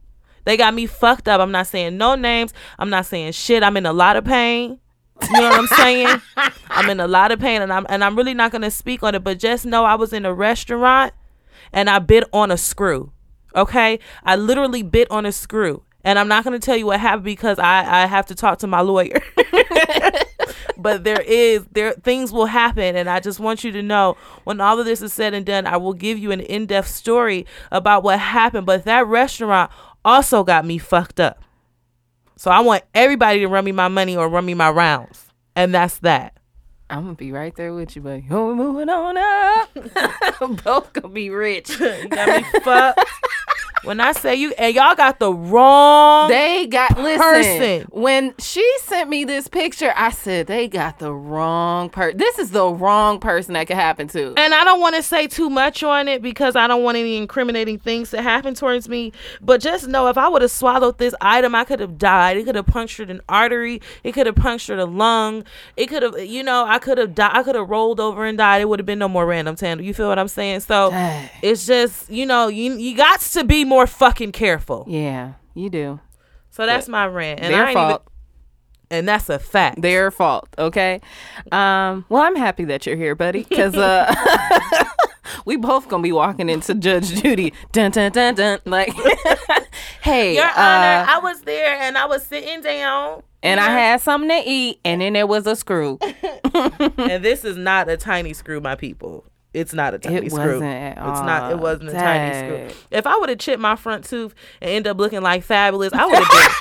They 0.44 0.58
got 0.58 0.74
me 0.74 0.86
fucked 0.86 1.28
up. 1.28 1.42
I'm 1.42 1.52
not 1.52 1.68
saying 1.68 1.98
no 1.98 2.16
names. 2.16 2.54
I'm 2.78 2.90
not 2.90 3.06
saying 3.06 3.32
shit. 3.34 3.64
I'm 3.64 3.78
in 3.78 3.86
a 3.86 3.94
lot 3.94 4.16
of 4.16 4.26
pain. 4.26 4.80
You 5.22 5.32
know 5.34 5.50
what 5.50 5.60
I'm 5.60 5.68
saying? 5.68 6.22
I'm 6.70 6.90
in 6.90 7.00
a 7.00 7.08
lot 7.08 7.32
of 7.32 7.40
pain 7.40 7.62
and 7.62 7.74
I'm 7.74 7.86
and 7.90 8.04
I'm 8.04 8.16
really 8.16 8.36
not 8.36 8.52
gonna 8.52 8.70
speak 8.70 9.02
on 9.02 9.16
it, 9.16 9.24
but 9.24 9.40
just 9.40 9.66
know 9.66 9.84
I 9.86 9.96
was 9.96 10.14
in 10.14 10.26
a 10.26 10.34
restaurant 10.34 11.14
and 11.74 11.90
I 11.90 12.00
bit 12.00 12.24
on 12.34 12.52
a 12.52 12.58
screw. 12.58 13.12
Okay? 13.56 14.00
I 14.24 14.36
literally 14.36 14.84
bit 14.84 15.10
on 15.12 15.26
a 15.26 15.32
screw. 15.32 15.84
And 16.04 16.18
I'm 16.18 16.28
not 16.28 16.44
gonna 16.44 16.60
tell 16.60 16.78
you 16.78 16.86
what 16.86 17.00
happened 17.00 17.26
because 17.26 17.60
I, 17.60 18.04
I 18.04 18.06
have 18.06 18.28
to 18.28 18.36
talk 18.36 18.60
to 18.60 18.68
my 18.68 18.82
lawyer. 18.82 19.22
but 20.78 21.04
there 21.04 21.22
is 21.22 21.66
there 21.72 21.94
things 21.94 22.32
will 22.32 22.46
happen 22.46 22.96
and 22.96 23.10
I 23.10 23.20
just 23.20 23.40
want 23.40 23.64
you 23.64 23.72
to 23.72 23.82
know 23.82 24.16
when 24.44 24.62
all 24.62 24.80
of 24.80 24.86
this 24.86 25.02
is 25.02 25.12
said 25.12 25.34
and 25.34 25.46
done, 25.46 25.66
I 25.66 25.78
will 25.78 25.94
give 25.94 26.18
you 26.18 26.32
an 26.32 26.40
in-depth 26.40 26.88
story 26.88 27.46
about 27.72 28.04
what 28.04 28.20
happened. 28.20 28.66
But 28.66 28.86
that 28.86 29.08
restaurant 29.08 29.72
also 30.06 30.44
got 30.44 30.66
me 30.66 30.78
fucked 30.78 31.20
up. 31.20 31.44
So 32.38 32.52
I 32.52 32.60
want 32.60 32.84
everybody 32.94 33.40
to 33.40 33.48
run 33.48 33.66
me 33.66 33.72
my 33.72 33.88
money 33.88 34.16
or 34.16 34.30
run 34.30 34.46
me 34.46 34.54
my 34.54 34.70
rounds. 34.70 35.26
And 35.56 35.74
that's 35.74 35.98
that. 36.00 36.37
I'm 36.90 37.04
gonna 37.04 37.16
be 37.16 37.32
right 37.32 37.54
there 37.56 37.74
with 37.74 37.96
you, 37.96 38.02
but 38.02 38.22
Oh, 38.32 38.48
we're 38.48 38.56
moving 38.56 38.90
on 38.90 39.18
up. 39.18 39.70
Both 40.64 40.94
gonna 40.94 41.10
be 41.10 41.30
rich. 41.30 41.80
You 41.80 42.08
got 42.08 42.28
me 42.28 42.60
fucked. 42.62 43.00
When 43.84 44.00
I 44.00 44.12
say 44.12 44.36
you 44.36 44.54
and 44.58 44.74
y'all 44.76 44.96
got 44.96 45.20
the 45.20 45.34
wrong 45.34 46.30
They 46.30 46.68
got 46.68 46.98
listen. 46.98 47.88
When 47.92 48.34
she 48.40 48.68
sent 48.82 49.10
me 49.10 49.24
this 49.24 49.48
picture, 49.48 49.94
I 49.96 50.12
said 50.12 50.48
they 50.48 50.68
got 50.68 51.00
the 51.00 51.14
wrong 51.14 51.90
person. 51.90 52.18
This 52.18 52.40
is 52.40 52.52
the 52.52 52.68
wrong 52.68 53.20
person 53.20 53.54
that 53.54 53.68
could 53.68 53.76
happen 53.76 54.08
to. 54.10 54.34
And 54.38 54.54
I 54.54 54.64
don't 54.64 54.80
want 54.80 54.96
to 54.96 55.04
say 55.04 55.28
too 55.28 55.50
much 55.50 55.84
on 55.84 56.08
it 56.08 56.22
because 56.22 56.56
I 56.56 56.68
don't 56.68 56.84
want 56.84 56.98
any 56.98 57.18
incriminating 57.18 57.80
things 57.80 58.10
to 58.12 58.22
happen 58.22 58.56
towards 58.56 58.90
me. 58.90 59.14
But 59.42 59.62
just 59.62 59.88
know 59.88 60.08
if 60.08 60.18
I 60.18 60.28
would 60.28 60.42
have 60.42 60.52
swallowed 60.52 60.98
this 60.98 61.14
item, 61.22 61.56
I 61.56 61.64
could 61.64 61.80
have 61.80 61.98
died. 61.98 62.38
It 62.38 62.46
could 62.46 62.56
have 62.56 62.68
punctured 62.68 63.10
an 63.10 63.22
artery. 63.30 63.82
It 64.04 64.14
could 64.14 64.26
have 64.26 64.36
punctured 64.36 64.80
a 64.80 64.86
lung. 64.86 65.44
It 65.76 65.88
could 65.88 66.04
have, 66.04 66.18
you 66.20 66.44
know, 66.44 66.66
I 66.66 66.80
could 66.80 66.98
have 66.98 67.14
died. 67.14 67.32
I 67.34 67.44
could 67.44 67.56
have 67.56 67.70
rolled 67.70 68.00
over 68.00 68.26
and 68.26 68.38
died. 68.38 68.62
It 68.62 68.70
would 68.70 68.80
have 68.80 68.86
been 68.86 69.00
no 69.00 69.08
more 69.08 69.26
random 69.26 69.56
tandem. 69.56 69.86
You 69.86 69.94
feel 69.94 70.08
what 70.08 70.20
I'm 70.20 70.28
saying? 70.28 70.62
So 70.62 70.90
Dang. 70.90 71.30
it's 71.42 71.66
just, 71.66 72.10
you 72.10 72.26
know, 72.26 72.48
you 72.48 72.74
you 72.78 72.96
got 72.96 73.20
to 73.22 73.44
be 73.44 73.66
more 73.68 73.88
fucking 73.88 74.32
careful. 74.32 74.86
Yeah, 74.88 75.34
you 75.54 75.70
do. 75.70 76.00
So 76.50 76.66
that's 76.66 76.88
my 76.88 77.06
rant. 77.06 77.40
And 77.42 77.54
Their 77.54 77.64
I 77.66 77.70
ain't 77.70 77.74
fault. 77.78 78.08
and 78.90 79.08
that's 79.08 79.30
a 79.30 79.38
fact. 79.40 79.82
Their 79.82 80.10
fault. 80.12 80.48
Okay. 80.58 81.02
Um. 81.52 82.06
Well, 82.10 82.24
I'm 82.24 82.36
happy 82.36 82.66
that 82.66 82.86
you're 82.86 82.96
here, 82.96 83.14
buddy, 83.16 83.44
because 83.44 83.76
uh, 83.76 84.14
we 85.46 85.56
both 85.58 85.88
gonna 85.88 86.04
be 86.04 86.12
walking 86.12 86.50
into 86.50 86.74
Judge 86.74 87.22
Judy. 87.22 87.54
Dun 87.72 87.92
dun 87.92 88.12
dun 88.12 88.34
dun. 88.36 88.60
Like, 88.66 88.94
hey, 90.02 90.36
Your 90.36 90.46
uh, 90.46 90.50
Honor, 90.56 91.06
I 91.10 91.20
was 91.22 91.42
there 91.42 91.76
and 91.80 91.98
I 91.98 92.06
was 92.06 92.24
sitting 92.26 92.62
down. 92.62 93.22
and 93.44 93.60
I 93.60 93.70
had 93.70 94.02
something 94.02 94.30
to 94.30 94.42
eat, 94.50 94.80
and 94.84 95.02
then 95.02 95.14
there 95.14 95.28
was 95.28 95.46
a 95.46 95.56
screw. 95.56 96.00
and 96.54 97.24
this 97.24 97.46
is 97.46 97.56
not 97.56 97.88
a 97.90 97.98
tiny 97.98 98.34
screw, 98.34 98.60
my 98.62 98.76
people. 98.76 99.26
It's 99.54 99.74
not 99.74 99.94
a 99.94 100.00
tiny 100.00 100.28
It 100.28 100.32
screw. 100.32 100.54
wasn't 100.60 100.64
at 100.66 100.92
It's 100.92 101.00
not. 101.22 101.52
It 101.52 101.56
all. 101.56 101.62
wasn't 101.62 101.90
a 101.90 101.94
tiny 101.94 102.68
screw. 102.68 102.78
If 102.92 103.08
I 103.08 103.18
would 103.18 103.30
have 103.30 103.38
chipped 103.40 103.62
my 103.62 103.76
front 103.76 104.04
tooth 104.04 104.36
and 104.62 104.70
end 104.72 104.88
up 104.88 104.98
looking 104.98 105.22
like 105.22 105.44
fabulous, 105.44 105.94
I 105.94 106.06
would 106.06 106.16
have 106.16 106.32
been 106.32 106.52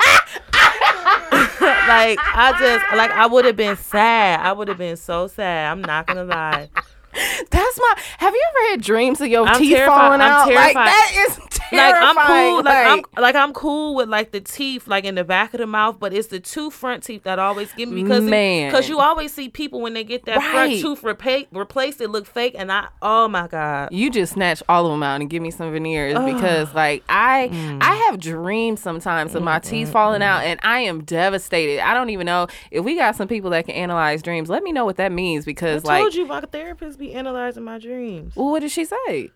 like 1.88 2.18
I 2.20 2.54
just 2.58 2.96
like 2.96 3.10
I 3.10 3.26
would 3.26 3.44
have 3.44 3.56
been 3.56 3.76
sad. 3.76 4.40
I 4.40 4.52
would 4.52 4.68
have 4.68 4.78
been 4.78 4.96
so 4.96 5.26
sad. 5.26 5.70
I'm 5.72 5.80
not 5.82 6.06
gonna 6.06 6.24
lie. 6.24 6.68
That's 7.50 7.78
my. 7.78 7.94
Have 8.18 8.34
you 8.34 8.42
ever 8.48 8.70
had 8.72 8.82
dreams 8.82 9.20
of 9.20 9.28
your 9.28 9.46
I'm 9.46 9.58
teeth 9.58 9.74
terrified- 9.76 9.96
falling 9.96 10.20
I'm 10.20 10.30
out? 10.30 10.46
Like 10.48 10.74
terrified. 10.74 10.86
that 10.86 11.26
is 11.28 11.38
Like. 11.72 11.94
I'm 11.96 12.14
cool. 12.26 12.56
Like, 12.58 12.64
Like, 12.64 12.86
I'm 13.16 13.22
like 13.22 13.34
I'm 13.34 13.52
cool 13.52 13.94
with 13.94 14.08
like 14.08 14.30
the 14.32 14.40
teeth 14.40 14.86
like 14.86 15.04
in 15.04 15.14
the 15.16 15.24
back 15.24 15.54
of 15.54 15.58
the 15.58 15.66
mouth, 15.66 15.98
but 15.98 16.12
it's 16.12 16.28
the 16.28 16.40
two 16.40 16.70
front 16.70 17.02
teeth 17.02 17.22
that 17.24 17.38
always 17.38 17.72
give 17.72 17.88
me 17.88 18.02
because 18.02 18.22
Man. 18.24 18.70
because 18.70 18.88
you 18.88 19.00
always 19.00 19.32
see 19.32 19.48
people 19.48 19.80
when 19.80 19.94
they 19.94 20.04
get 20.04 20.24
that 20.26 20.40
front 20.42 20.80
tooth 20.80 21.02
repa- 21.02 21.46
replaced, 21.52 22.00
it 22.00 22.08
look 22.10 22.26
fake, 22.26 22.54
and 22.56 22.70
I 22.70 22.88
oh 23.02 23.26
my 23.28 23.46
god. 23.48 23.88
you 23.92 24.10
just 24.10 24.34
snatch 24.34 24.62
all 24.68 24.86
of 24.86 24.92
them 24.92 25.02
out 25.02 25.20
and 25.20 25.28
give 25.30 25.42
me 25.42 25.50
some 25.50 25.72
veneers 25.72 26.14
because 26.18 26.72
like 26.74 27.02
I 27.08 27.48
Mm. 27.52 27.78
I 27.82 27.94
have 28.08 28.18
dreams 28.20 28.80
sometimes 28.80 29.34
of 29.34 29.42
my 29.42 29.58
teeth 29.58 29.90
falling 29.92 30.22
out 30.22 30.42
and 30.44 30.58
I 30.62 30.80
am 30.80 31.04
devastated. 31.04 31.80
I 31.80 31.94
don't 31.94 32.10
even 32.10 32.26
know 32.26 32.46
if 32.70 32.84
we 32.84 32.96
got 32.96 33.14
some 33.16 33.28
people 33.28 33.50
that 33.50 33.66
can 33.66 33.74
analyze 33.74 34.22
dreams. 34.22 34.48
Let 34.48 34.62
me 34.62 34.72
know 34.72 34.84
what 34.84 34.96
that 34.96 35.12
means 35.12 35.44
because 35.44 35.84
I 35.84 35.98
told 36.00 36.06
like 36.12 36.14
you 36.16 36.26
my 36.26 36.40
therapist 36.40 36.98
be 37.08 37.14
analyzing 37.14 37.64
my 37.64 37.78
dreams 37.78 38.34
well, 38.36 38.50
what 38.50 38.60
did 38.60 38.70
she 38.70 38.84
say 38.84 39.30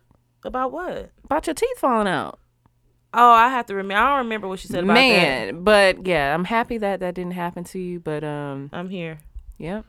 about 0.45 0.73
what? 0.73 1.11
about 1.25 1.47
your 1.47 1.55
teeth 1.55 1.79
falling 1.79 2.09
out? 2.09 2.39
Oh, 3.13 3.33
I 3.33 3.49
have 3.49 3.67
to 3.67 3.75
remember. 3.75 4.01
I 4.01 4.09
don't 4.11 4.19
remember 4.19 4.47
what 4.47 4.61
she 4.61 4.69
said 4.69 4.85
about 4.85 4.95
that. 4.95 5.01
Man, 5.01 5.65
but 5.65 6.07
yeah, 6.07 6.33
I'm 6.33 6.45
happy 6.45 6.79
that 6.79 7.01
that 7.01 7.15
didn't 7.15 7.33
happen 7.33 7.65
to 7.65 7.79
you. 7.79 7.99
But 7.99 8.23
um, 8.23 8.71
I'm 8.73 8.89
here. 8.89 9.19
Yep. 9.61 9.85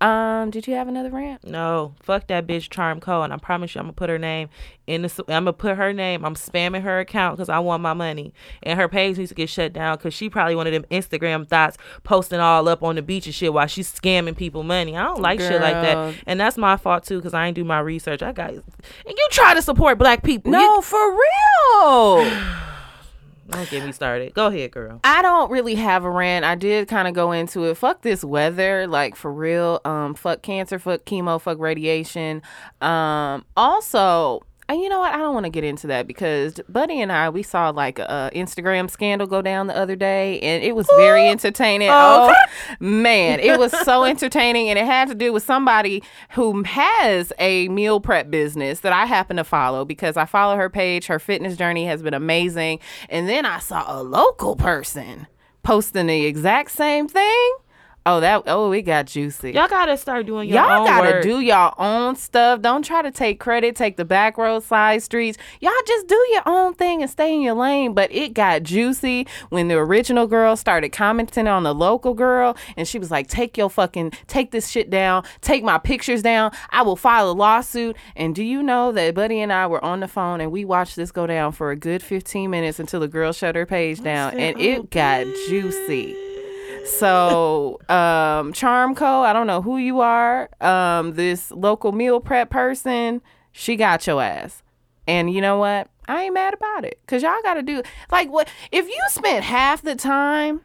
Um, 0.00 0.50
did 0.50 0.66
you 0.66 0.74
have 0.74 0.88
another 0.88 1.10
rant? 1.10 1.44
No, 1.44 1.94
fuck 2.02 2.26
that 2.26 2.46
bitch 2.46 2.68
Charm 2.68 3.00
Co. 3.00 3.22
And 3.22 3.32
I 3.32 3.38
promise 3.38 3.74
you, 3.74 3.78
I'm 3.78 3.86
gonna 3.86 3.94
put 3.94 4.10
her 4.10 4.18
name 4.18 4.50
in 4.86 5.02
the. 5.02 5.24
I'm 5.28 5.44
gonna 5.44 5.52
put 5.54 5.76
her 5.78 5.92
name. 5.92 6.24
I'm 6.24 6.34
spamming 6.34 6.82
her 6.82 7.00
account 7.00 7.36
because 7.36 7.48
I 7.48 7.58
want 7.60 7.82
my 7.82 7.94
money. 7.94 8.34
And 8.62 8.78
her 8.78 8.88
page 8.88 9.16
needs 9.16 9.30
to 9.30 9.34
get 9.34 9.48
shut 9.48 9.72
down 9.72 9.96
because 9.96 10.12
she 10.12 10.28
probably 10.28 10.56
one 10.56 10.66
of 10.66 10.74
them 10.74 10.84
Instagram 10.90 11.48
thoughts 11.48 11.78
posting 12.04 12.40
all 12.40 12.68
up 12.68 12.82
on 12.82 12.96
the 12.96 13.02
beach 13.02 13.26
and 13.26 13.34
shit 13.34 13.52
while 13.52 13.66
she's 13.66 13.90
scamming 13.90 14.36
people 14.36 14.62
money. 14.62 14.96
I 14.96 15.04
don't 15.04 15.22
like 15.22 15.40
shit 15.40 15.60
like 15.62 15.74
that, 15.82 16.14
and 16.26 16.38
that's 16.38 16.58
my 16.58 16.76
fault 16.76 17.04
too 17.04 17.16
because 17.16 17.32
I 17.32 17.46
ain't 17.46 17.54
do 17.54 17.64
my 17.64 17.78
research. 17.80 18.22
I 18.22 18.32
got, 18.32 18.50
and 18.50 18.64
you 19.06 19.28
try 19.30 19.54
to 19.54 19.62
support 19.62 19.98
black 19.98 20.22
people. 20.22 20.52
No, 20.52 20.76
You- 20.76 20.82
for 20.82 21.12
real. 21.12 22.30
don't 23.52 23.70
get 23.70 23.84
me 23.84 23.92
started. 23.92 24.34
Go 24.34 24.46
ahead, 24.46 24.70
girl. 24.70 25.00
I 25.04 25.22
don't 25.22 25.50
really 25.50 25.74
have 25.76 26.04
a 26.04 26.10
rant. 26.10 26.44
I 26.44 26.54
did 26.54 26.88
kind 26.88 27.06
of 27.08 27.14
go 27.14 27.32
into 27.32 27.64
it. 27.64 27.76
Fuck 27.76 28.02
this 28.02 28.24
weather, 28.24 28.86
like 28.86 29.16
for 29.16 29.32
real. 29.32 29.80
Um, 29.84 30.14
fuck 30.14 30.42
cancer, 30.42 30.78
fuck 30.78 31.04
chemo, 31.04 31.40
fuck 31.40 31.58
radiation. 31.58 32.42
Um, 32.80 33.44
also, 33.56 34.42
and 34.68 34.80
you 34.80 34.88
know 34.88 34.98
what? 34.98 35.14
I 35.14 35.18
don't 35.18 35.32
want 35.32 35.44
to 35.44 35.50
get 35.50 35.62
into 35.62 35.86
that 35.88 36.06
because 36.06 36.60
Buddy 36.68 37.00
and 37.00 37.12
I 37.12 37.28
we 37.30 37.42
saw 37.42 37.70
like 37.70 37.98
a 37.98 38.30
Instagram 38.34 38.90
scandal 38.90 39.26
go 39.26 39.40
down 39.40 39.68
the 39.68 39.76
other 39.76 39.94
day, 39.94 40.40
and 40.40 40.62
it 40.64 40.74
was 40.74 40.86
very 40.96 41.28
entertaining. 41.28 41.88
Oh. 41.90 42.32
Oh 42.32 42.74
man, 42.80 43.38
it 43.40 43.58
was 43.58 43.72
so 43.84 44.04
entertaining, 44.04 44.68
and 44.68 44.78
it 44.78 44.86
had 44.86 45.08
to 45.08 45.14
do 45.14 45.32
with 45.32 45.44
somebody 45.44 46.02
who 46.30 46.62
has 46.64 47.32
a 47.38 47.68
meal 47.68 48.00
prep 48.00 48.30
business 48.30 48.80
that 48.80 48.92
I 48.92 49.06
happen 49.06 49.36
to 49.36 49.44
follow 49.44 49.84
because 49.84 50.16
I 50.16 50.24
follow 50.24 50.56
her 50.56 50.68
page. 50.68 51.06
Her 51.06 51.18
fitness 51.18 51.56
journey 51.56 51.86
has 51.86 52.02
been 52.02 52.14
amazing, 52.14 52.80
and 53.08 53.28
then 53.28 53.46
I 53.46 53.60
saw 53.60 53.84
a 53.86 54.02
local 54.02 54.56
person 54.56 55.26
posting 55.62 56.06
the 56.06 56.24
exact 56.26 56.70
same 56.72 57.08
thing. 57.08 57.54
Oh, 58.06 58.20
that 58.20 58.44
oh, 58.46 58.70
it 58.70 58.82
got 58.82 59.06
juicy. 59.06 59.50
Y'all 59.50 59.66
gotta 59.66 59.96
start 59.96 60.26
doing 60.26 60.48
your 60.48 60.62
Y'all 60.62 60.86
gotta 60.86 61.10
work. 61.10 61.22
do 61.24 61.40
your 61.40 61.72
own 61.80 62.14
stuff. 62.14 62.62
Don't 62.62 62.84
try 62.84 63.02
to 63.02 63.10
take 63.10 63.40
credit, 63.40 63.74
take 63.74 63.96
the 63.96 64.04
back 64.04 64.38
road 64.38 64.62
side 64.62 65.02
streets. 65.02 65.36
Y'all 65.58 65.72
just 65.84 66.06
do 66.06 66.26
your 66.30 66.42
own 66.46 66.74
thing 66.74 67.02
and 67.02 67.10
stay 67.10 67.34
in 67.34 67.40
your 67.42 67.54
lane. 67.54 67.94
But 67.94 68.12
it 68.12 68.32
got 68.32 68.62
juicy 68.62 69.26
when 69.48 69.66
the 69.66 69.74
original 69.74 70.28
girl 70.28 70.54
started 70.54 70.90
commenting 70.90 71.48
on 71.48 71.64
the 71.64 71.74
local 71.74 72.14
girl 72.14 72.56
and 72.76 72.86
she 72.86 73.00
was 73.00 73.10
like, 73.10 73.26
Take 73.26 73.58
your 73.58 73.68
fucking 73.68 74.12
take 74.28 74.52
this 74.52 74.70
shit 74.70 74.88
down, 74.88 75.24
take 75.40 75.64
my 75.64 75.76
pictures 75.76 76.22
down. 76.22 76.52
I 76.70 76.82
will 76.82 76.94
file 76.94 77.28
a 77.28 77.32
lawsuit. 77.32 77.96
And 78.14 78.36
do 78.36 78.44
you 78.44 78.62
know 78.62 78.92
that 78.92 79.16
Buddy 79.16 79.40
and 79.40 79.52
I 79.52 79.66
were 79.66 79.84
on 79.84 79.98
the 79.98 80.08
phone 80.08 80.40
and 80.40 80.52
we 80.52 80.64
watched 80.64 80.94
this 80.94 81.10
go 81.10 81.26
down 81.26 81.50
for 81.50 81.72
a 81.72 81.76
good 81.76 82.04
15 82.04 82.48
minutes 82.50 82.78
until 82.78 83.00
the 83.00 83.08
girl 83.08 83.32
shut 83.32 83.56
her 83.56 83.66
page 83.66 84.00
down 84.00 84.38
and 84.38 84.60
it 84.60 84.78
oh, 84.78 84.82
got 84.84 85.24
juicy. 85.48 86.25
So, 86.86 87.80
um, 87.88 88.52
Charm 88.52 88.94
Co. 88.94 89.22
I 89.22 89.32
don't 89.32 89.46
know 89.46 89.62
who 89.62 89.76
you 89.76 90.00
are. 90.00 90.48
Um, 90.60 91.14
this 91.14 91.50
local 91.50 91.92
meal 91.92 92.20
prep 92.20 92.50
person, 92.50 93.22
she 93.52 93.76
got 93.76 94.06
your 94.06 94.22
ass. 94.22 94.62
And 95.06 95.32
you 95.32 95.40
know 95.40 95.58
what? 95.58 95.88
I 96.08 96.24
ain't 96.24 96.34
mad 96.34 96.54
about 96.54 96.84
it. 96.84 97.00
Cause 97.06 97.22
y'all 97.22 97.34
gotta 97.42 97.62
do 97.62 97.82
like 98.10 98.30
what 98.30 98.48
if 98.70 98.86
you 98.86 99.00
spent 99.08 99.44
half 99.44 99.82
the 99.82 99.96
time 99.96 100.60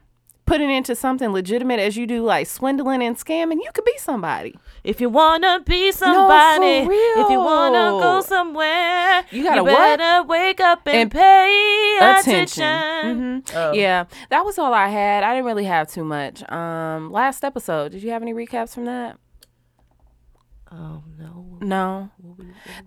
putting 0.52 0.70
into 0.70 0.94
something 0.96 1.32
legitimate 1.32 1.80
as 1.80 1.96
you 1.96 2.06
do 2.06 2.22
like 2.24 2.46
swindling 2.46 3.02
and 3.02 3.16
scamming, 3.16 3.54
you 3.64 3.70
could 3.74 3.86
be 3.86 3.98
somebody. 3.98 4.54
If 4.84 5.00
you 5.00 5.08
wanna 5.08 5.62
be 5.66 5.94
somebody, 5.94 6.80
if 6.92 7.30
you 7.30 7.40
wanna 7.40 7.98
go 8.02 8.20
somewhere, 8.20 9.24
You 9.32 9.46
gotta 9.46 9.64
what? 9.64 9.98
better 9.98 10.28
wake 10.28 10.60
up 10.60 10.82
and, 10.88 10.98
And 11.04 11.12
pay 11.12 11.98
attention. 12.02 12.34
attention. 12.64 13.44
Mhm. 13.48 13.56
Oh. 13.56 13.72
Yeah, 13.72 14.04
that 14.30 14.44
was 14.44 14.60
all 14.60 14.74
I 14.74 14.90
had. 14.90 15.24
I 15.24 15.32
didn't 15.36 15.46
really 15.46 15.64
have 15.64 15.88
too 15.90 16.04
much. 16.04 16.44
Um, 16.52 17.14
last 17.14 17.46
episode, 17.46 17.94
did 17.94 18.04
you 18.04 18.12
have 18.12 18.22
any 18.22 18.34
recaps 18.34 18.74
from 18.74 18.84
that? 18.86 19.16
Oh 20.70 21.04
no. 21.18 21.58
No. 21.62 22.10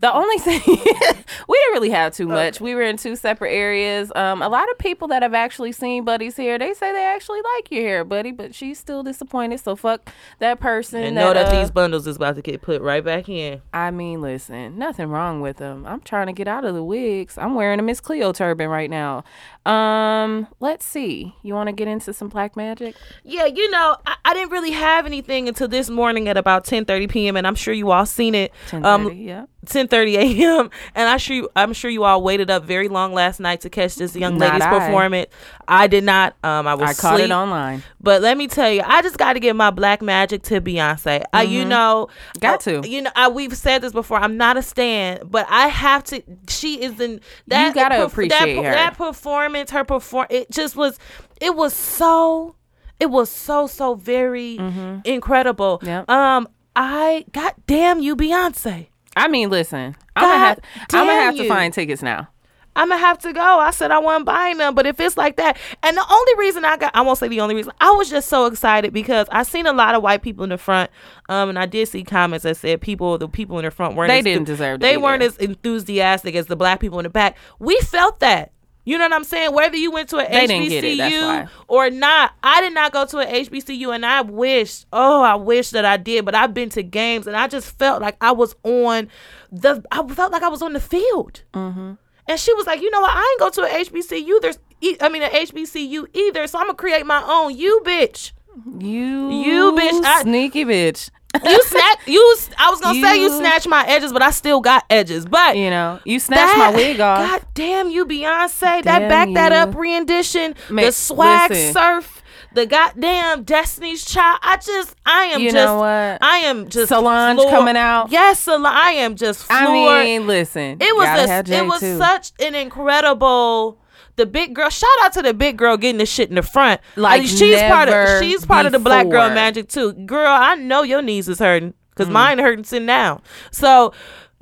The 0.01 0.13
only 0.13 0.39
thing 0.39 0.61
we 0.67 0.75
didn't 0.77 1.73
really 1.73 1.91
have 1.91 2.15
too 2.15 2.27
much. 2.29 2.61
We 2.61 2.75
were 2.75 2.83
in 2.83 2.97
two 2.97 3.17
separate 3.17 3.53
areas. 3.53 4.11
Um, 4.15 4.43
a 4.43 4.49
lot 4.49 4.71
of 4.71 4.79
people 4.79 5.09
that 5.09 5.23
have 5.23 5.35
actually 5.35 5.73
seen 5.73 6.05
Buddy's 6.05 6.37
hair, 6.37 6.59
they 6.59 6.75
say 6.75 6.93
they 6.93 7.05
actually 7.05 7.41
like 7.57 7.71
your 7.71 7.83
hair, 7.83 8.05
Buddy, 8.05 8.33
but 8.33 8.55
she's 8.55 8.79
still 8.79 9.03
disappointed. 9.03 9.61
So 9.61 9.77
fuck 9.77 10.11
that 10.39 10.61
person. 10.61 11.03
And 11.03 11.15
know 11.17 11.33
that 11.35 11.47
uh, 11.53 11.61
these 11.61 11.71
bundles 11.71 12.07
is 12.07 12.17
about 12.17 12.37
to 12.37 12.43
get 12.43 12.63
put 12.63 12.83
right 12.83 13.05
back 13.05 13.29
in. 13.29 13.63
I 13.73 13.91
mean, 13.91 14.21
listen, 14.21 14.79
nothing 14.79 15.09
wrong 15.09 15.41
with 15.41 15.57
them. 15.59 15.87
I'm 15.87 16.01
trying 16.01 16.27
to 16.27 16.33
get 16.33 16.49
out 16.49 16.65
of 16.65 16.75
the 16.75 16.85
wigs. 16.85 17.39
I'm 17.39 17.55
wearing 17.55 17.79
a 17.81 17.83
Miss 17.83 18.01
Cleo 18.01 18.33
turban 18.33 18.69
right 18.69 18.91
now. 18.91 19.25
Um, 19.67 20.47
let's 20.61 20.85
see. 20.85 21.35
You 21.43 21.55
want 21.55 21.69
to 21.69 21.73
get 21.73 21.89
into 21.89 22.13
some 22.13 22.29
black 22.29 22.57
magic? 22.57 22.95
Yeah, 23.25 23.47
you 23.47 23.71
know, 23.71 23.97
I, 24.07 24.17
I 24.27 24.35
didn't 24.35 24.51
really 24.51 24.73
have 24.73 25.07
anything 25.07 25.49
until 25.49 25.69
this 25.69 25.89
morning 25.89 26.29
at 26.29 26.37
about 26.37 26.65
10:30 26.65 27.09
p.m. 27.11 27.37
and 27.37 27.47
I'm 27.47 27.55
sure 27.55 27.73
you 27.73 27.91
all 27.91 28.07
seen 28.07 28.35
it. 28.35 28.53
10:30, 28.69 28.85
Um, 28.85 29.13
yeah. 29.13 29.44
10:30 29.67 30.15
a.m. 30.17 30.71
and 30.95 31.09
I 31.09 31.17
sure 31.17 31.37
you, 31.37 31.49
I'm 31.57 31.73
sure 31.73 31.91
you 31.91 32.05
all 32.05 32.23
waited 32.23 32.51
up 32.51 32.65
very 32.65 32.89
long 32.89 33.15
last 33.15 33.41
night 33.41 33.63
to 33.63 33.71
catch 33.71 33.95
this 33.95 34.15
young 34.15 34.39
Not 34.39 34.49
lady's 34.53 34.67
I. 34.67 34.79
performance. 34.79 35.31
I 35.67 35.87
did 35.87 36.05
not. 36.05 36.37
Um, 36.45 36.67
I 36.67 36.75
was 36.75 36.91
I 36.91 37.01
caught 37.01 37.15
asleep. 37.15 37.31
it 37.31 37.33
online. 37.33 37.83
But 38.01 38.21
let 38.23 38.37
me 38.37 38.47
tell 38.49 38.71
you, 38.71 38.83
I 38.85 39.01
just 39.03 39.17
got 39.17 39.33
to 39.33 39.41
give 39.41 39.57
my 39.57 39.71
black 39.71 40.03
magic 40.03 40.43
to 40.45 40.61
Beyonce. 40.61 41.23
I, 41.33 41.43
you 41.43 41.65
know, 41.65 42.09
Mm-hmm. 42.35 42.39
Got 42.41 42.67
uh, 42.67 42.83
to. 42.83 42.89
You 42.89 43.03
know, 43.03 43.11
I, 43.17 43.29
we've 43.29 43.57
said 43.57 43.81
this 43.81 43.93
before. 43.93 44.19
I'm 44.19 44.37
not 44.37 44.57
a 44.57 44.63
stan, 44.63 45.21
but 45.25 45.47
I 45.49 45.69
have 45.69 46.05
to. 46.05 46.23
She 46.49 46.83
is 46.83 47.01
in 47.01 47.21
that. 47.47 47.75
gotta 47.75 47.95
perf- 47.97 48.07
appreciate 48.07 48.55
that, 48.57 48.65
her. 48.65 48.71
That 48.73 48.97
performance, 48.99 49.71
her 49.71 49.85
perform. 49.85 50.27
It 50.31 50.51
just 50.51 50.77
was. 50.77 50.99
It 51.41 51.55
was 51.57 51.73
so. 51.73 52.57
It 53.01 53.11
was 53.11 53.31
so 53.31 53.67
so 53.67 53.95
very 53.95 54.57
incredible. 55.05 55.79
Mm-hmm. 55.79 55.87
Yep. 55.87 56.09
Um, 56.11 56.49
I 56.77 57.25
god 57.33 57.53
damn 57.67 58.01
you, 58.01 58.17
Beyonce. 58.17 58.89
I 59.17 59.29
mean, 59.29 59.51
listen, 59.51 59.97
I'm 60.17 60.23
gonna 60.23 60.39
have, 60.39 60.61
I'm 60.93 61.07
gonna 61.07 61.13
have 61.13 61.37
to 61.37 61.43
you. 61.45 61.49
find 61.49 61.73
tickets 61.73 62.03
now. 62.03 62.29
I'm 62.77 62.89
gonna 62.89 63.01
have 63.01 63.19
to 63.21 63.33
go. 63.33 63.41
I 63.41 63.71
said 63.71 63.93
I 63.93 63.99
wasn't 63.99 64.27
buying 64.27 64.57
them, 64.57 64.75
but 64.75 64.85
if 64.87 64.99
it's 64.99 65.17
like 65.17 65.37
that, 65.37 65.57
and 65.83 65.97
the 65.97 66.05
only 66.11 66.35
reason 66.37 66.65
I 66.65 66.77
got, 66.77 66.91
I 66.95 67.03
won't 67.03 67.19
say 67.19 67.29
the 67.29 67.41
only 67.41 67.55
reason, 67.55 67.73
I 67.81 67.93
was 67.93 68.11
just 68.11 68.29
so 68.29 68.47
excited 68.47 68.93
because 68.93 69.29
I 69.31 69.45
seen 69.45 69.67
a 69.67 69.73
lot 69.73 69.95
of 69.95 70.03
white 70.03 70.23
people 70.23 70.43
in 70.43 70.51
the 70.51 70.59
front, 70.59 70.91
um, 71.29 71.51
and 71.51 71.59
I 71.59 71.67
did 71.67 71.87
see 71.87 72.03
comments 72.03 72.43
that 72.43 72.57
said 72.57 72.81
people, 72.81 73.17
the 73.17 73.29
people 73.29 73.59
in 73.59 73.65
the 73.65 73.71
front 73.71 73.95
weren't, 73.95 74.09
They 74.09 74.23
didn't 74.23 74.47
deserve, 74.47 74.81
they 74.81 74.97
weren't 74.97 75.23
as 75.23 75.37
enthusiastic 75.37 76.35
as 76.35 76.47
the 76.47 76.57
black 76.57 76.81
people 76.81 76.99
in 76.99 77.05
the 77.05 77.11
back. 77.11 77.37
We 77.61 77.79
felt 77.79 78.19
that. 78.21 78.51
You 78.85 78.99
know 78.99 79.05
what 79.05 79.13
I'm 79.15 79.25
saying? 79.25 79.55
Whether 79.55 79.77
you 79.77 79.91
went 79.91 80.11
to 80.11 80.19
an 80.19 80.31
They 80.31 80.45
it, 80.45 80.85
HBCU 80.85 81.49
or 81.69 81.89
not, 81.91 82.33
I 82.43 82.61
did 82.61 82.75
not 82.75 82.93
go 82.93 83.07
to 83.07 83.19
an 83.19 83.29
HBCU, 83.29 83.95
and 83.95 84.05
I 84.05 84.21
wish, 84.21 84.85
oh, 84.93 85.23
I 85.23 85.35
wish 85.37 85.71
that 85.71 85.85
I 85.87 85.97
did. 85.97 86.25
But 86.25 86.35
I've 86.35 86.53
been 86.53 86.69
to 86.71 86.83
games, 86.83 87.27
and 87.27 87.37
I 87.37 87.49
just 87.49 87.79
felt 87.79 88.03
like 88.03 88.17
I 88.21 88.33
was 88.33 88.55
on 88.63 89.09
the, 89.51 89.83
I 89.91 90.07
felt 90.09 90.33
like 90.33 90.43
I 90.43 90.49
was 90.49 90.61
on 90.63 90.75
the 90.75 90.81
field. 90.81 91.43
Mm-hmm. 91.55 91.93
And 92.27 92.41
she 92.41 92.53
was 92.55 92.67
like, 92.67 92.81
you 92.81 92.91
know 92.91 93.01
what? 93.01 93.11
I 93.15 93.21
ain't 93.21 93.41
go 93.41 93.63
to 93.63 93.71
an 93.71 93.85
HBCU. 93.85 94.41
There's, 94.41 94.59
e- 94.81 94.97
I 95.01 95.09
mean, 95.09 95.23
an 95.23 95.31
HBCU 95.31 96.07
either. 96.15 96.47
So 96.47 96.59
I'm 96.59 96.67
gonna 96.67 96.75
create 96.77 97.05
my 97.07 97.23
own. 97.27 97.57
You 97.57 97.81
bitch. 97.85 98.33
You, 98.79 99.31
You 99.31 99.73
bitch, 99.73 100.05
I- 100.05 100.23
sneaky 100.23 100.65
bitch. 100.65 101.11
You 101.45 101.63
snatch. 101.65 101.99
You. 102.07 102.37
I 102.59 102.71
was 102.71 102.81
gonna 102.81 103.01
say 103.01 103.17
you 103.17 103.23
You- 103.31 103.39
snatched 103.39 103.69
my 103.69 103.85
edges, 103.87 104.13
but 104.13 104.23
I 104.23 104.31
still 104.31 104.61
got 104.61 104.85
edges. 104.91 105.25
But 105.27 105.57
You 105.57 105.71
know, 105.71 105.99
you 106.05 106.19
snatched 106.21 106.57
my 106.59 106.71
wig 106.71 107.01
off. 107.01 107.19
God 107.19 107.43
damn 107.55 107.91
you, 107.91 108.07
Beyonce. 108.07 108.61
that 108.61 108.99
Damn 109.01 109.09
back 109.09 109.33
that 109.35 109.53
up 109.53 109.75
rendition, 109.75 110.55
Ma- 110.71 110.83
the 110.83 110.93
swag 110.93 111.51
listen. 111.51 111.73
surf, 111.73 112.23
the 112.53 112.67
goddamn 112.67 113.43
Destiny's 113.43 114.05
Child. 114.05 114.39
I 114.43 114.57
just, 114.59 114.95
I 115.05 115.25
am 115.25 115.41
You 115.41 115.47
just, 115.51 115.55
know 115.57 115.79
what? 115.79 116.19
I 116.23 116.39
am 116.45 116.69
just 116.69 116.89
Solange 116.91 117.39
floored. 117.39 117.51
coming 117.53 117.77
out. 117.77 118.11
Yes, 118.13 118.39
Solange. 118.41 118.67
I 118.75 118.91
am 118.93 119.17
just 119.17 119.43
floored. 119.45 119.63
I 119.63 120.05
mean, 120.05 120.27
listen. 120.27 120.77
it 120.81 120.95
was 120.97 121.09
a, 121.31 121.53
it 121.55 121.67
was 121.67 121.81
too. 121.81 121.99
such 121.99 122.31
an 122.41 122.55
incredible. 122.55 123.79
The 124.17 124.27
big 124.27 124.55
girl. 124.55 124.71
Shout 124.71 124.89
out 125.03 125.13
to 125.15 125.23
the 125.23 125.35
big 125.35 125.57
girl 125.57 125.77
getting 125.77 125.99
the 125.99 126.07
shit 126.07 126.29
in 126.29 126.37
the 126.37 126.43
front. 126.43 126.81
Like 126.97 127.15
I 127.21 127.25
mean, 127.25 127.29
she's 127.37 127.61
part 127.63 127.89
of 127.89 128.23
she's 128.23 128.47
part 128.47 128.67
of 128.67 128.73
the 128.73 128.79
black 128.79 129.09
girl 129.09 129.29
magic 129.31 129.69
too. 129.69 129.93
Girl, 129.93 130.29
I 130.31 130.55
know 130.55 130.83
your 130.83 131.03
knees 131.03 131.29
is 131.29 131.39
hurting 131.41 131.75
because 131.91 132.09
Mm. 132.09 132.13
mine 132.13 132.39
hurting 132.39 132.65
sitting 132.65 132.87
down. 132.87 133.23
So. 133.51 133.93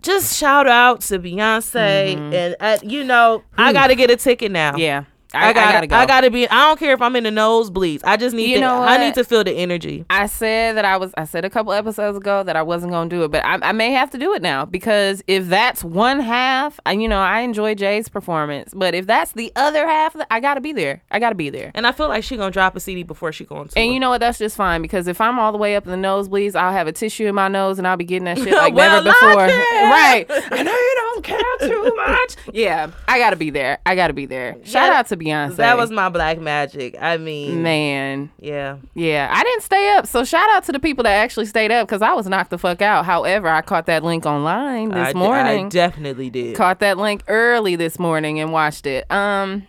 Just 0.00 0.36
shout 0.36 0.66
out 0.66 1.00
to 1.02 1.20
Beyonce, 1.20 2.16
and 2.34 2.56
uh, 2.58 2.76
you 2.82 3.04
know 3.04 3.44
I 3.56 3.72
got 3.72 3.86
to 3.86 3.94
get 3.94 4.10
a 4.10 4.16
ticket 4.16 4.50
now. 4.50 4.70
Mm-hmm. 4.72 4.80
Yeah, 4.80 5.04
I, 5.34 5.48
I, 5.48 5.52
gotta, 5.52 5.72
gotta 5.72 5.86
go. 5.86 5.96
I 5.96 6.06
gotta 6.06 6.30
be. 6.30 6.48
I 6.48 6.66
don't 6.68 6.78
care 6.78 6.92
if 6.94 7.02
I'm 7.02 7.16
in 7.16 7.24
the 7.24 7.30
nosebleeds. 7.30 8.00
I 8.04 8.16
just 8.16 8.34
need. 8.34 8.50
You 8.50 8.56
to, 8.56 8.60
know 8.62 8.82
I 8.82 8.98
need 8.98 9.14
to 9.14 9.24
feel 9.24 9.44
the 9.44 9.52
energy. 9.52 10.04
I 10.10 10.26
said 10.26 10.76
that 10.76 10.84
I 10.84 10.96
was. 10.96 11.12
I 11.16 11.24
said 11.24 11.44
a 11.44 11.50
couple 11.50 11.72
episodes 11.72 12.16
ago 12.18 12.42
that 12.42 12.56
I 12.56 12.62
wasn't 12.62 12.92
going 12.92 13.08
to 13.08 13.16
do 13.16 13.24
it, 13.24 13.30
but 13.30 13.44
I, 13.44 13.58
I 13.62 13.72
may 13.72 13.92
have 13.92 14.10
to 14.10 14.18
do 14.18 14.34
it 14.34 14.42
now 14.42 14.64
because 14.64 15.22
if 15.26 15.48
that's 15.48 15.82
one 15.84 16.20
half, 16.20 16.78
I, 16.86 16.92
you 16.92 17.08
know, 17.08 17.20
I 17.20 17.40
enjoy 17.40 17.74
Jay's 17.74 18.08
performance, 18.08 18.72
but 18.74 18.94
if 18.94 19.06
that's 19.06 19.32
the 19.32 19.52
other 19.56 19.86
half, 19.86 20.16
I 20.30 20.40
got 20.40 20.54
to 20.54 20.60
be 20.60 20.72
there. 20.72 21.02
I 21.10 21.18
got 21.18 21.30
to 21.30 21.34
be 21.34 21.50
there. 21.50 21.70
And 21.74 21.86
I 21.86 21.92
feel 21.92 22.08
like 22.08 22.24
she 22.24 22.36
gonna 22.36 22.50
drop 22.50 22.76
a 22.76 22.80
CD 22.80 23.02
before 23.02 23.32
she 23.32 23.44
go 23.44 23.56
on. 23.56 23.68
And 23.76 23.92
you 23.92 24.00
know 24.00 24.10
what? 24.10 24.20
That's 24.20 24.38
just 24.38 24.56
fine 24.56 24.82
because 24.82 25.06
if 25.08 25.20
I'm 25.20 25.38
all 25.38 25.52
the 25.52 25.58
way 25.58 25.76
up 25.76 25.86
in 25.86 25.90
the 25.90 26.08
nosebleeds, 26.08 26.54
I'll 26.54 26.72
have 26.72 26.86
a 26.86 26.92
tissue 26.92 27.26
in 27.26 27.34
my 27.34 27.48
nose 27.48 27.78
and 27.78 27.86
I'll 27.86 27.96
be 27.96 28.04
getting 28.04 28.24
that 28.26 28.38
shit 28.38 28.52
like 28.52 28.74
Well, 28.74 29.02
never 29.02 29.14
before. 29.18 29.48
Right? 29.82 30.26
I 30.28 30.62
know 30.62 30.72
you 30.72 30.94
don't 30.96 31.24
care 31.24 31.68
too 31.68 31.92
much. 31.96 32.36
yeah, 32.52 32.90
I 33.08 33.18
gotta 33.18 33.36
be 33.36 33.50
there. 33.50 33.78
I 33.84 33.94
gotta 33.94 34.12
be 34.12 34.26
there. 34.26 34.54
Shout 34.64 34.90
That- 34.90 34.92
out 34.92 35.06
to 35.08 35.16
Beyonce. 35.22 35.56
that 35.56 35.76
was 35.76 35.90
my 35.90 36.08
black 36.08 36.38
magic. 36.40 36.96
I 37.00 37.16
mean, 37.16 37.62
man. 37.62 38.30
yeah. 38.38 38.76
Yeah, 38.94 39.28
I 39.32 39.42
didn't 39.42 39.62
stay 39.62 39.94
up. 39.96 40.06
So 40.06 40.24
shout 40.24 40.48
out 40.50 40.64
to 40.64 40.72
the 40.72 40.80
people 40.80 41.04
that 41.04 41.12
actually 41.14 41.46
stayed 41.46 41.70
up 41.70 41.86
because 41.86 42.02
I 42.02 42.12
was 42.12 42.26
knocked 42.26 42.50
the 42.50 42.58
fuck 42.58 42.82
out. 42.82 43.04
However, 43.04 43.48
I 43.48 43.62
caught 43.62 43.86
that 43.86 44.02
link 44.02 44.26
online 44.26 44.88
this 44.90 45.08
I, 45.08 45.12
d- 45.12 45.18
morning. 45.18 45.66
I 45.66 45.68
definitely 45.68 46.30
did. 46.30 46.56
caught 46.56 46.80
that 46.80 46.98
link 46.98 47.22
early 47.28 47.76
this 47.76 47.98
morning 47.98 48.40
and 48.40 48.52
watched 48.52 48.86
it. 48.86 49.10
Um, 49.10 49.66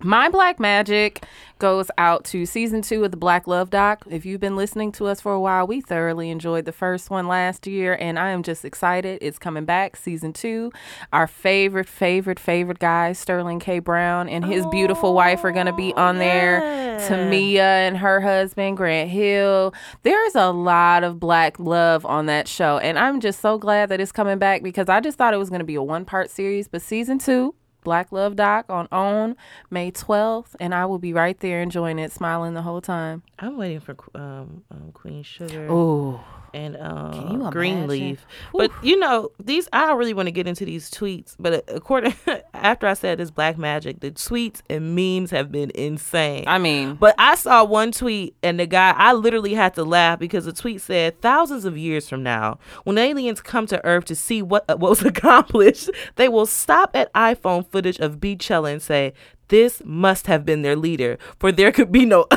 my 0.00 0.28
black 0.28 0.60
magic 0.60 1.24
goes 1.58 1.90
out 1.98 2.24
to 2.24 2.46
season 2.46 2.82
two 2.82 3.02
of 3.04 3.10
the 3.10 3.16
Black 3.16 3.48
Love 3.48 3.68
doc. 3.68 4.04
If 4.08 4.24
you've 4.24 4.40
been 4.40 4.54
listening 4.54 4.92
to 4.92 5.06
us 5.06 5.20
for 5.20 5.32
a 5.32 5.40
while, 5.40 5.66
we 5.66 5.80
thoroughly 5.80 6.30
enjoyed 6.30 6.66
the 6.66 6.72
first 6.72 7.10
one 7.10 7.26
last 7.26 7.66
year, 7.66 7.96
and 7.98 8.16
I 8.16 8.30
am 8.30 8.44
just 8.44 8.64
excited. 8.64 9.18
It's 9.20 9.40
coming 9.40 9.64
back, 9.64 9.96
season 9.96 10.32
two. 10.32 10.70
Our 11.12 11.26
favorite, 11.26 11.88
favorite, 11.88 12.38
favorite 12.38 12.78
guy, 12.78 13.12
Sterling 13.12 13.58
K. 13.58 13.80
Brown, 13.80 14.28
and 14.28 14.44
his 14.44 14.64
beautiful 14.66 15.14
wife 15.14 15.42
are 15.42 15.50
going 15.50 15.66
to 15.66 15.72
be 15.72 15.92
oh, 15.96 16.02
on 16.02 16.18
there. 16.18 16.60
Tamia 17.00 17.58
and 17.58 17.96
her 17.96 18.20
husband, 18.20 18.76
Grant 18.76 19.10
Hill. 19.10 19.74
There's 20.04 20.34
a 20.36 20.50
lot 20.52 21.02
of 21.02 21.18
black 21.18 21.58
love 21.58 22.06
on 22.06 22.26
that 22.26 22.46
show, 22.46 22.78
and 22.78 22.98
I'm 22.98 23.18
just 23.18 23.40
so 23.40 23.58
glad 23.58 23.88
that 23.88 24.00
it's 24.00 24.12
coming 24.12 24.38
back 24.38 24.62
because 24.62 24.88
I 24.88 25.00
just 25.00 25.18
thought 25.18 25.34
it 25.34 25.38
was 25.38 25.50
going 25.50 25.60
to 25.60 25.64
be 25.64 25.74
a 25.74 25.82
one 25.82 26.04
part 26.04 26.30
series, 26.30 26.68
but 26.68 26.82
season 26.82 27.18
two. 27.18 27.54
Black 27.88 28.12
Love 28.12 28.36
Doc 28.36 28.66
on 28.68 28.86
OWN 28.92 29.34
May 29.70 29.90
12th, 29.90 30.54
and 30.60 30.74
I 30.74 30.84
will 30.84 30.98
be 30.98 31.14
right 31.14 31.40
there 31.40 31.62
enjoying 31.62 31.98
it, 31.98 32.12
smiling 32.12 32.52
the 32.52 32.60
whole 32.60 32.82
time. 32.82 33.22
I'm 33.38 33.56
waiting 33.56 33.80
for 33.80 33.96
um, 34.14 34.62
um, 34.70 34.90
Queen 34.92 35.22
Sugar 35.22 35.66
Oh, 35.70 36.22
and 36.54 36.76
um, 36.76 37.12
imagine? 37.12 37.50
Greenleaf. 37.50 38.26
But 38.52 38.70
you 38.82 38.98
know, 38.98 39.30
these 39.42 39.68
I 39.72 39.86
don't 39.86 39.98
really 39.98 40.14
want 40.14 40.26
to 40.26 40.32
get 40.32 40.46
into 40.46 40.64
these 40.64 40.90
tweets. 40.90 41.34
But 41.38 41.64
according 41.68 42.14
after 42.54 42.86
I 42.86 42.94
said 42.94 43.18
this 43.18 43.30
black 43.30 43.58
magic, 43.58 44.00
the 44.00 44.10
tweets 44.10 44.60
and 44.68 44.94
memes 44.94 45.30
have 45.30 45.52
been 45.52 45.70
insane. 45.74 46.44
I 46.46 46.58
mean, 46.58 46.94
But 46.94 47.14
I 47.18 47.34
saw 47.34 47.64
one 47.64 47.92
tweet 47.92 48.36
and 48.42 48.58
the 48.58 48.66
guy, 48.66 48.94
I 48.96 49.12
literally 49.12 49.54
had 49.54 49.74
to 49.74 49.84
laugh 49.84 50.18
because 50.18 50.44
the 50.44 50.52
tweet 50.52 50.80
said, 50.80 51.20
thousands 51.20 51.64
of 51.64 51.76
years 51.76 52.08
from 52.08 52.22
now, 52.22 52.58
when 52.84 52.98
aliens 52.98 53.40
come 53.40 53.66
to 53.66 53.84
Earth 53.84 54.06
to 54.06 54.14
see 54.14 54.42
what 54.42 54.64
uh, 54.68 54.76
what 54.78 54.90
was 54.90 55.04
accomplished, 55.04 55.90
they 56.16 56.28
will 56.28 56.46
stop 56.46 56.90
at 56.94 57.12
iPhone 57.12 57.66
footage 57.66 57.98
of 57.98 58.18
Beachella 58.18 58.72
and 58.72 58.82
say, 58.82 59.12
this 59.48 59.82
must 59.84 60.26
have 60.26 60.44
been 60.44 60.62
their 60.62 60.76
leader, 60.76 61.18
for 61.38 61.50
there 61.50 61.72
could 61.72 61.90
be 61.90 62.04
no. 62.04 62.26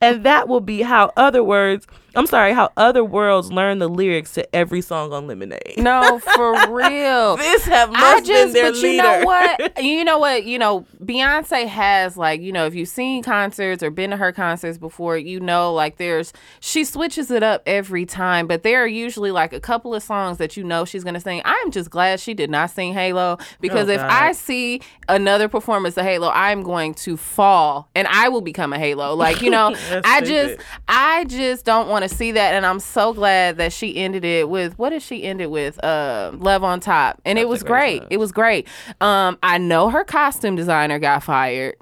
and 0.00 0.24
that 0.24 0.48
will 0.48 0.60
be 0.60 0.82
how 0.82 1.12
other 1.16 1.42
words, 1.44 1.86
I'm 2.16 2.26
sorry, 2.26 2.52
how 2.52 2.70
other 2.76 3.04
worlds 3.04 3.50
learn 3.52 3.78
the 3.78 3.88
lyrics 3.88 4.34
to 4.34 4.54
every 4.54 4.80
song 4.80 5.12
on 5.12 5.26
Lemonade. 5.26 5.74
no, 5.78 6.18
for 6.34 6.52
real. 6.72 7.36
This 7.36 7.64
have 7.64 7.90
must 7.90 8.02
I 8.02 8.14
been 8.20 8.24
just, 8.26 8.52
their 8.54 8.70
but 8.72 8.80
you 8.80 8.96
know 8.96 9.24
what? 9.24 9.72
You 9.84 10.04
know 10.04 10.18
what? 10.18 10.44
You 10.44 10.58
know, 10.58 10.86
Beyonce 11.02 11.66
has 11.66 12.16
like, 12.16 12.40
you 12.40 12.52
know, 12.52 12.66
if 12.66 12.74
you've 12.74 12.88
seen 12.88 13.22
concerts 13.22 13.82
or 13.82 13.90
been 13.90 14.10
to 14.10 14.16
her 14.16 14.32
concerts 14.32 14.78
before, 14.78 15.16
you 15.18 15.40
know, 15.40 15.72
like 15.72 15.96
there's 15.98 16.32
she 16.60 16.84
switches 16.84 17.30
it 17.30 17.42
up 17.42 17.62
every 17.66 18.06
time, 18.06 18.46
but 18.46 18.62
there 18.62 18.82
are 18.82 18.86
usually 18.86 19.30
like 19.30 19.52
a 19.52 19.60
couple 19.60 19.94
of 19.94 20.02
songs 20.02 20.38
that 20.38 20.56
you 20.56 20.64
know 20.64 20.84
she's 20.84 21.04
gonna 21.04 21.20
sing. 21.20 21.42
I'm 21.44 21.70
just 21.70 21.90
glad 21.90 22.20
she 22.20 22.34
did 22.34 22.50
not 22.50 22.70
sing 22.70 22.92
Halo 22.92 23.38
because 23.60 23.88
Oh, 23.88 23.92
if 23.92 24.00
I 24.00 24.32
see 24.32 24.80
another 25.08 25.48
performance 25.48 25.96
of 25.96 26.04
Halo, 26.04 26.30
I'm 26.30 26.62
going 26.62 26.94
to 26.94 27.16
fall 27.16 27.88
and 27.94 28.06
I 28.08 28.28
will 28.28 28.40
become 28.40 28.72
a 28.72 28.78
Halo. 28.78 29.14
Like 29.14 29.42
you 29.42 29.50
know, 29.50 29.74
I 30.04 30.20
just, 30.20 30.60
I 30.88 31.24
just 31.24 31.64
don't 31.64 31.88
want 31.88 32.03
to 32.08 32.14
see 32.14 32.32
that, 32.32 32.54
and 32.54 32.64
I'm 32.66 32.80
so 32.80 33.12
glad 33.12 33.56
that 33.58 33.72
she 33.72 33.96
ended 33.96 34.24
it 34.24 34.48
with 34.48 34.78
what 34.78 34.90
did 34.90 35.02
she 35.02 35.22
end 35.22 35.40
it 35.40 35.50
with? 35.50 35.82
Uh, 35.84 36.32
Love 36.34 36.64
on 36.64 36.80
Top, 36.80 37.20
and 37.24 37.38
it 37.38 37.48
was 37.48 37.62
great 37.62 37.74
great. 38.00 38.02
It 38.10 38.18
was 38.18 38.32
great. 38.32 38.68
Um, 39.00 39.38
I 39.42 39.58
know 39.58 39.90
her 39.90 40.04
costume 40.04 40.56
designer 40.56 40.98
got 40.98 41.22
fired 41.22 41.76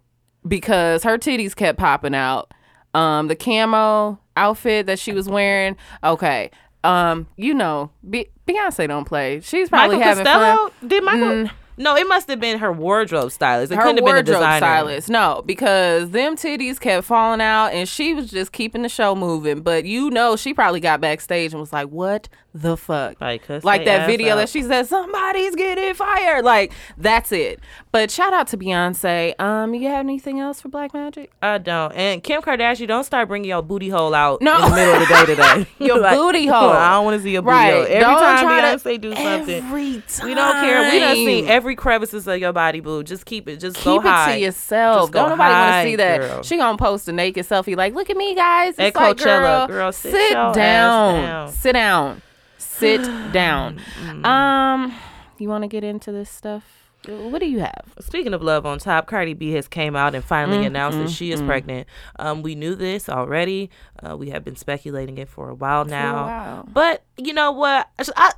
because 0.46 1.02
her 1.04 1.18
titties 1.18 1.54
kept 1.54 1.78
popping 1.78 2.14
out. 2.14 2.52
Um, 2.94 3.28
the 3.28 3.36
camo 3.36 4.18
outfit 4.36 4.86
that 4.86 4.98
she 4.98 5.12
was 5.12 5.28
wearing. 5.28 5.76
Okay. 6.04 6.50
Um, 6.84 7.28
you 7.36 7.54
know, 7.54 7.90
Be- 8.08 8.28
Beyonce 8.46 8.88
don't 8.88 9.04
play. 9.04 9.40
She's 9.40 9.68
probably 9.68 9.98
Michael 9.98 10.24
having 10.24 10.24
fun. 10.24 10.70
Did 10.86 11.04
Michael? 11.04 11.50
No, 11.76 11.96
it 11.96 12.06
must 12.06 12.28
have 12.28 12.38
been 12.40 12.58
her 12.58 12.72
wardrobe 12.72 13.32
stylist. 13.32 13.72
It 13.72 13.76
her 13.76 13.82
couldn't 13.82 13.96
have 13.98 14.04
been 14.04 14.14
a 14.14 14.16
wardrobe 14.18 14.36
designer. 14.38 14.58
stylist. 14.58 15.08
No, 15.08 15.42
because 15.46 16.10
them 16.10 16.36
titties 16.36 16.78
kept 16.78 17.06
falling 17.06 17.40
out, 17.40 17.68
and 17.68 17.88
she 17.88 18.14
was 18.14 18.30
just 18.30 18.52
keeping 18.52 18.82
the 18.82 18.88
show 18.88 19.14
moving. 19.14 19.60
But 19.62 19.84
you 19.84 20.10
know, 20.10 20.36
she 20.36 20.52
probably 20.54 20.80
got 20.80 21.00
backstage 21.00 21.52
and 21.52 21.60
was 21.60 21.72
like, 21.72 21.88
"What 21.88 22.28
the 22.54 22.76
fuck?" 22.76 23.20
Like, 23.20 23.48
like 23.64 23.84
that 23.86 24.06
video 24.06 24.34
out. 24.34 24.36
that 24.36 24.48
she 24.50 24.62
said, 24.62 24.86
"Somebody's 24.86 25.54
getting 25.56 25.94
fired." 25.94 26.44
Like 26.44 26.72
that's 26.98 27.32
it. 27.32 27.60
But 27.90 28.10
shout 28.10 28.32
out 28.32 28.48
to 28.48 28.56
Beyonce. 28.58 29.38
Um, 29.40 29.74
you 29.74 29.88
have 29.88 30.00
anything 30.00 30.40
else 30.40 30.60
for 30.60 30.68
Black 30.68 30.92
Magic? 30.94 31.30
I 31.42 31.58
don't. 31.58 31.92
And 31.92 32.22
Kim 32.22 32.40
Kardashian, 32.42 32.88
don't 32.88 33.04
start 33.04 33.28
bringing 33.28 33.48
your 33.50 33.62
booty 33.62 33.88
hole 33.88 34.14
out 34.14 34.40
No. 34.42 34.56
in 34.64 34.70
the 34.70 34.76
middle 34.76 34.94
of 34.94 35.00
the 35.00 35.14
day 35.14 35.26
today. 35.26 35.66
Your 35.86 36.00
booty 36.14 36.46
hole. 36.48 36.70
I 36.70 36.92
don't 36.92 37.04
want 37.04 37.16
to 37.18 37.22
see 37.22 37.32
your 37.32 37.42
booty 37.42 37.52
Right. 37.52 37.72
hole. 37.72 37.82
Every 37.82 38.00
Don't 38.00 38.18
time 38.20 38.44
try 38.44 38.60
to- 38.60 38.76
Beyonce 38.78 39.00
do 39.00 39.14
something. 39.14 39.54
Every 39.64 40.02
time 40.08 40.26
we 40.28 40.34
don't 40.34 40.54
care. 40.64 40.90
We 40.90 40.98
don't 41.00 41.14
see 41.16 41.46
every 41.46 41.61
crevices 41.76 42.26
of 42.26 42.38
your 42.38 42.52
body, 42.52 42.80
boo. 42.80 43.02
Just 43.02 43.24
keep 43.26 43.48
it. 43.48 43.56
Just 43.58 43.82
go 43.84 43.96
Keep 43.98 44.06
it 44.06 44.08
high. 44.10 44.34
to 44.34 44.40
yourself. 44.40 45.00
Just 45.02 45.12
Don't 45.12 45.30
nobody 45.30 45.54
want 45.54 45.72
to 45.74 45.90
see 45.90 45.96
that. 45.96 46.18
girl. 46.20 46.42
She 46.42 46.56
gonna 46.56 46.76
post 46.78 47.08
a 47.08 47.12
naked 47.12 47.46
selfie 47.46 47.76
like, 47.76 47.94
look 47.94 48.10
at 48.10 48.16
me, 48.16 48.34
guys. 48.34 48.78
At 48.78 48.88
It's 48.88 48.96
like, 48.96 49.16
Coachella, 49.16 49.66
girl, 49.66 49.76
girl, 49.78 49.92
sit 49.92 50.12
sit 50.12 50.32
down. 50.32 50.54
down. 50.54 51.48
Sit 51.52 51.72
down. 51.72 52.22
Sit 52.58 53.02
down. 53.32 53.80
Mm. 54.00 54.24
Um, 54.26 54.94
you 55.38 55.48
want 55.48 55.62
to 55.62 55.68
get 55.68 55.84
into 55.84 56.12
this 56.12 56.30
stuff? 56.30 56.64
What 57.08 57.40
do 57.40 57.46
you 57.46 57.58
have? 57.58 57.92
Speaking 57.98 58.32
of 58.32 58.42
love 58.42 58.64
on 58.64 58.78
top, 58.78 59.08
Cardi 59.08 59.34
B 59.34 59.50
has 59.54 59.66
came 59.66 59.96
out 59.96 60.14
and 60.14 60.24
finally 60.24 60.58
Mm, 60.58 60.66
announced 60.66 60.98
that 60.98 61.10
she 61.10 61.32
is 61.32 61.42
pregnant. 61.42 61.88
Um, 62.20 62.42
we 62.42 62.54
knew 62.54 62.76
this 62.76 63.08
already. 63.08 63.70
Uh, 64.00 64.16
we 64.16 64.30
have 64.30 64.44
been 64.44 64.54
speculating 64.54 65.18
it 65.18 65.28
for 65.28 65.48
a 65.48 65.54
while 65.54 65.84
now. 65.84 66.26
while. 66.26 66.68
But 66.72 67.02
you 67.16 67.32
know 67.34 67.50
what? 67.50 67.88
I, 68.16 68.30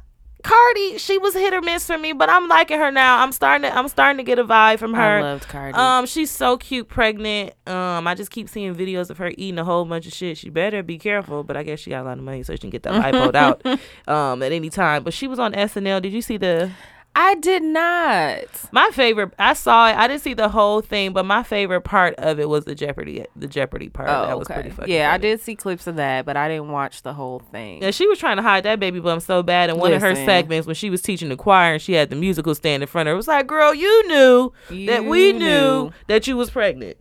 Cardi, 0.45 0.99
she 0.99 1.17
was 1.19 1.33
hit 1.35 1.55
or 1.55 1.63
miss 1.63 1.87
for 1.87 1.97
me, 1.97 2.13
but 2.13 2.29
I'm 2.29 2.49
liking 2.49 2.79
her 2.79 2.91
now. 2.91 3.23
I'm 3.23 3.33
starting 3.33 3.63
to 3.69 3.77
I'm 3.77 3.89
starting 3.89 4.19
to 4.19 4.23
get 4.23 4.39
a 4.39 4.45
vibe 4.45 4.79
from 4.79 4.93
her. 4.95 5.01
I 5.19 5.23
loved 5.23 5.49
Cardi. 5.49 5.77
Um, 5.77 6.07
she's 6.07 6.31
so 6.31 6.59
cute, 6.59 6.89
pregnant. 6.89 7.55
Um, 7.67 8.07
I 8.07 8.15
just 8.15 8.31
keep 8.31 8.49
seeing 8.51 8.75
videos 8.75 9.09
of 9.09 9.17
her 9.19 9.31
eating 9.31 9.59
a 9.59 9.65
whole 9.65 9.85
bunch 9.87 10.07
of 10.07 10.13
shit. 10.13 10.37
She 10.37 10.51
better 10.51 10.83
be 10.83 10.99
careful, 10.99 11.43
but 11.45 11.57
I 11.57 11.63
guess 11.63 11.81
she 11.81 11.91
got 11.91 12.03
a 12.03 12.05
lot 12.05 12.19
of 12.19 12.25
money, 12.25 12.43
so 12.43 12.53
she 12.53 12.59
can 12.59 12.71
get 12.71 12.83
that 12.83 12.93
lipo 12.93 13.35
out 13.35 13.65
um 14.07 14.43
at 14.43 14.53
any 14.53 14.69
time. 14.71 15.03
But 15.03 15.15
she 15.15 15.27
was 15.27 15.39
on 15.39 15.53
SNL. 15.55 16.03
Did 16.03 16.13
you 16.13 16.23
see 16.23 16.37
the? 16.37 16.71
I 17.17 17.37
did 17.37 17.63
not. 17.63 18.45
My 18.73 18.91
favorite. 18.93 19.33
I 19.39 19.53
saw 19.55 19.89
it. 19.89 19.97
I 19.97 20.09
didn't 20.09 20.23
see 20.23 20.35
the 20.35 20.49
whole 20.49 20.81
thing, 20.81 21.13
but 21.13 21.25
my 21.25 21.45
favorite 21.45 21.83
part 21.83 22.15
of 22.17 22.41
it 22.41 22.49
was 22.49 22.65
the 22.65 22.75
Jeopardy. 22.75 23.25
The 23.37 23.47
Jeopardy 23.47 23.89
part. 23.89 24.09
Oh, 24.09 24.27
that 24.27 24.37
was 24.37 24.49
okay. 24.49 24.55
pretty 24.55 24.71
fucking. 24.71 24.93
Yeah, 24.93 25.13
I 25.13 25.19
did 25.19 25.41
see 25.41 25.55
clips 25.55 25.87
of 25.87 25.95
that, 25.97 26.27
but 26.27 26.37
I 26.37 26.49
didn't 26.49 26.71
watch 26.71 27.03
the 27.03 27.13
whole 27.13 27.39
thing. 27.39 27.83
Yeah, 27.83 27.93
she 27.93 28.09
was 28.09 28.19
trying 28.19 28.37
to 28.39 28.43
hide 28.43 28.65
that 28.65 28.81
baby 28.81 28.99
bump 28.99 29.23
so 29.23 29.45
bad 29.45 29.71
in 29.71 29.79
one 29.79 29.93
of 29.93 30.03
her 30.03 30.17
segments 30.17 30.67
when 30.67 30.75
she 30.75 30.91
was 30.91 31.03
teaching 31.03 31.29
the 31.29 31.37
choir 31.37 31.75
and 31.75 31.83
she 31.83 31.93
had 31.93 32.11
the 32.11 32.17
musical 32.17 32.55
stand 32.55 32.83
in 32.83 32.89
front 32.89 33.09
of 33.09 33.13
her. 33.13 33.15
It 33.15 33.19
was 33.19 33.29
like, 33.29 33.47
girl, 33.47 33.73
you 33.73 34.09
knew 34.09 34.53
that 34.87 35.05
we 35.05 35.33
knew 35.33 35.39
knew. 35.39 35.93
that 36.09 36.27
you 36.27 36.37
was 36.37 36.51
pregnant. 36.51 36.97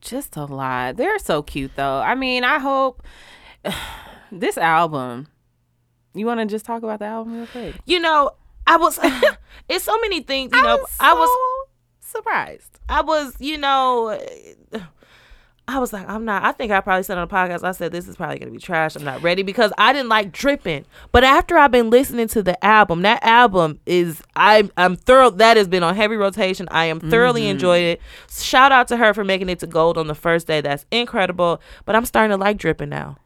just 0.00 0.36
a 0.36 0.44
lot. 0.44 0.96
They're 0.96 1.20
so 1.20 1.40
cute 1.42 1.70
though. 1.76 2.00
I 2.00 2.16
mean, 2.16 2.42
I 2.42 2.58
hope 2.58 3.02
this 4.32 4.58
album. 4.58 5.28
You 6.14 6.26
want 6.26 6.40
to 6.40 6.46
just 6.46 6.66
talk 6.66 6.82
about 6.82 6.98
the 6.98 7.06
album 7.06 7.36
real 7.38 7.46
quick? 7.46 7.76
You 7.86 7.98
know, 8.00 8.32
I 8.72 8.76
was. 8.76 8.98
it's 9.68 9.84
so 9.84 9.98
many 10.00 10.20
things. 10.20 10.52
You 10.54 10.62
know, 10.62 10.86
I 11.00 11.14
was 11.14 11.30
surprised. 12.00 12.78
I 12.88 13.00
was, 13.02 13.34
you 13.38 13.56
know, 13.58 14.18
I 15.68 15.78
was 15.78 15.92
like, 15.92 16.06
I'm 16.08 16.24
not. 16.24 16.42
I 16.44 16.52
think 16.52 16.72
I 16.72 16.80
probably 16.80 17.04
said 17.04 17.16
on 17.16 17.26
the 17.28 17.32
podcast, 17.32 17.62
I 17.62 17.70
said 17.70 17.92
this 17.92 18.08
is 18.08 18.16
probably 18.16 18.38
gonna 18.38 18.50
be 18.50 18.58
trash. 18.58 18.96
I'm 18.96 19.04
not 19.04 19.22
ready 19.22 19.42
because 19.42 19.72
I 19.78 19.92
didn't 19.92 20.08
like 20.08 20.32
dripping. 20.32 20.84
But 21.12 21.22
after 21.24 21.56
I've 21.56 21.70
been 21.70 21.88
listening 21.88 22.26
to 22.28 22.42
the 22.42 22.62
album, 22.64 23.02
that 23.02 23.22
album 23.22 23.78
is 23.86 24.20
I'm 24.34 24.70
I'm 24.76 24.96
thorough. 24.96 25.30
That 25.30 25.56
has 25.56 25.68
been 25.68 25.82
on 25.84 25.94
heavy 25.94 26.16
rotation. 26.16 26.66
I 26.70 26.86
am 26.86 26.98
thoroughly 27.00 27.42
Mm-hmm. 27.42 27.50
enjoyed 27.52 27.84
it. 27.84 28.00
Shout 28.30 28.72
out 28.72 28.88
to 28.88 28.96
her 28.96 29.14
for 29.14 29.22
making 29.24 29.48
it 29.48 29.60
to 29.60 29.66
gold 29.68 29.96
on 29.96 30.08
the 30.08 30.14
first 30.16 30.46
day. 30.48 30.60
That's 30.60 30.84
incredible. 30.90 31.62
But 31.84 31.94
I'm 31.94 32.04
starting 32.04 32.36
to 32.36 32.42
like 32.42 32.58
dripping 32.58 32.88
now. 32.88 33.16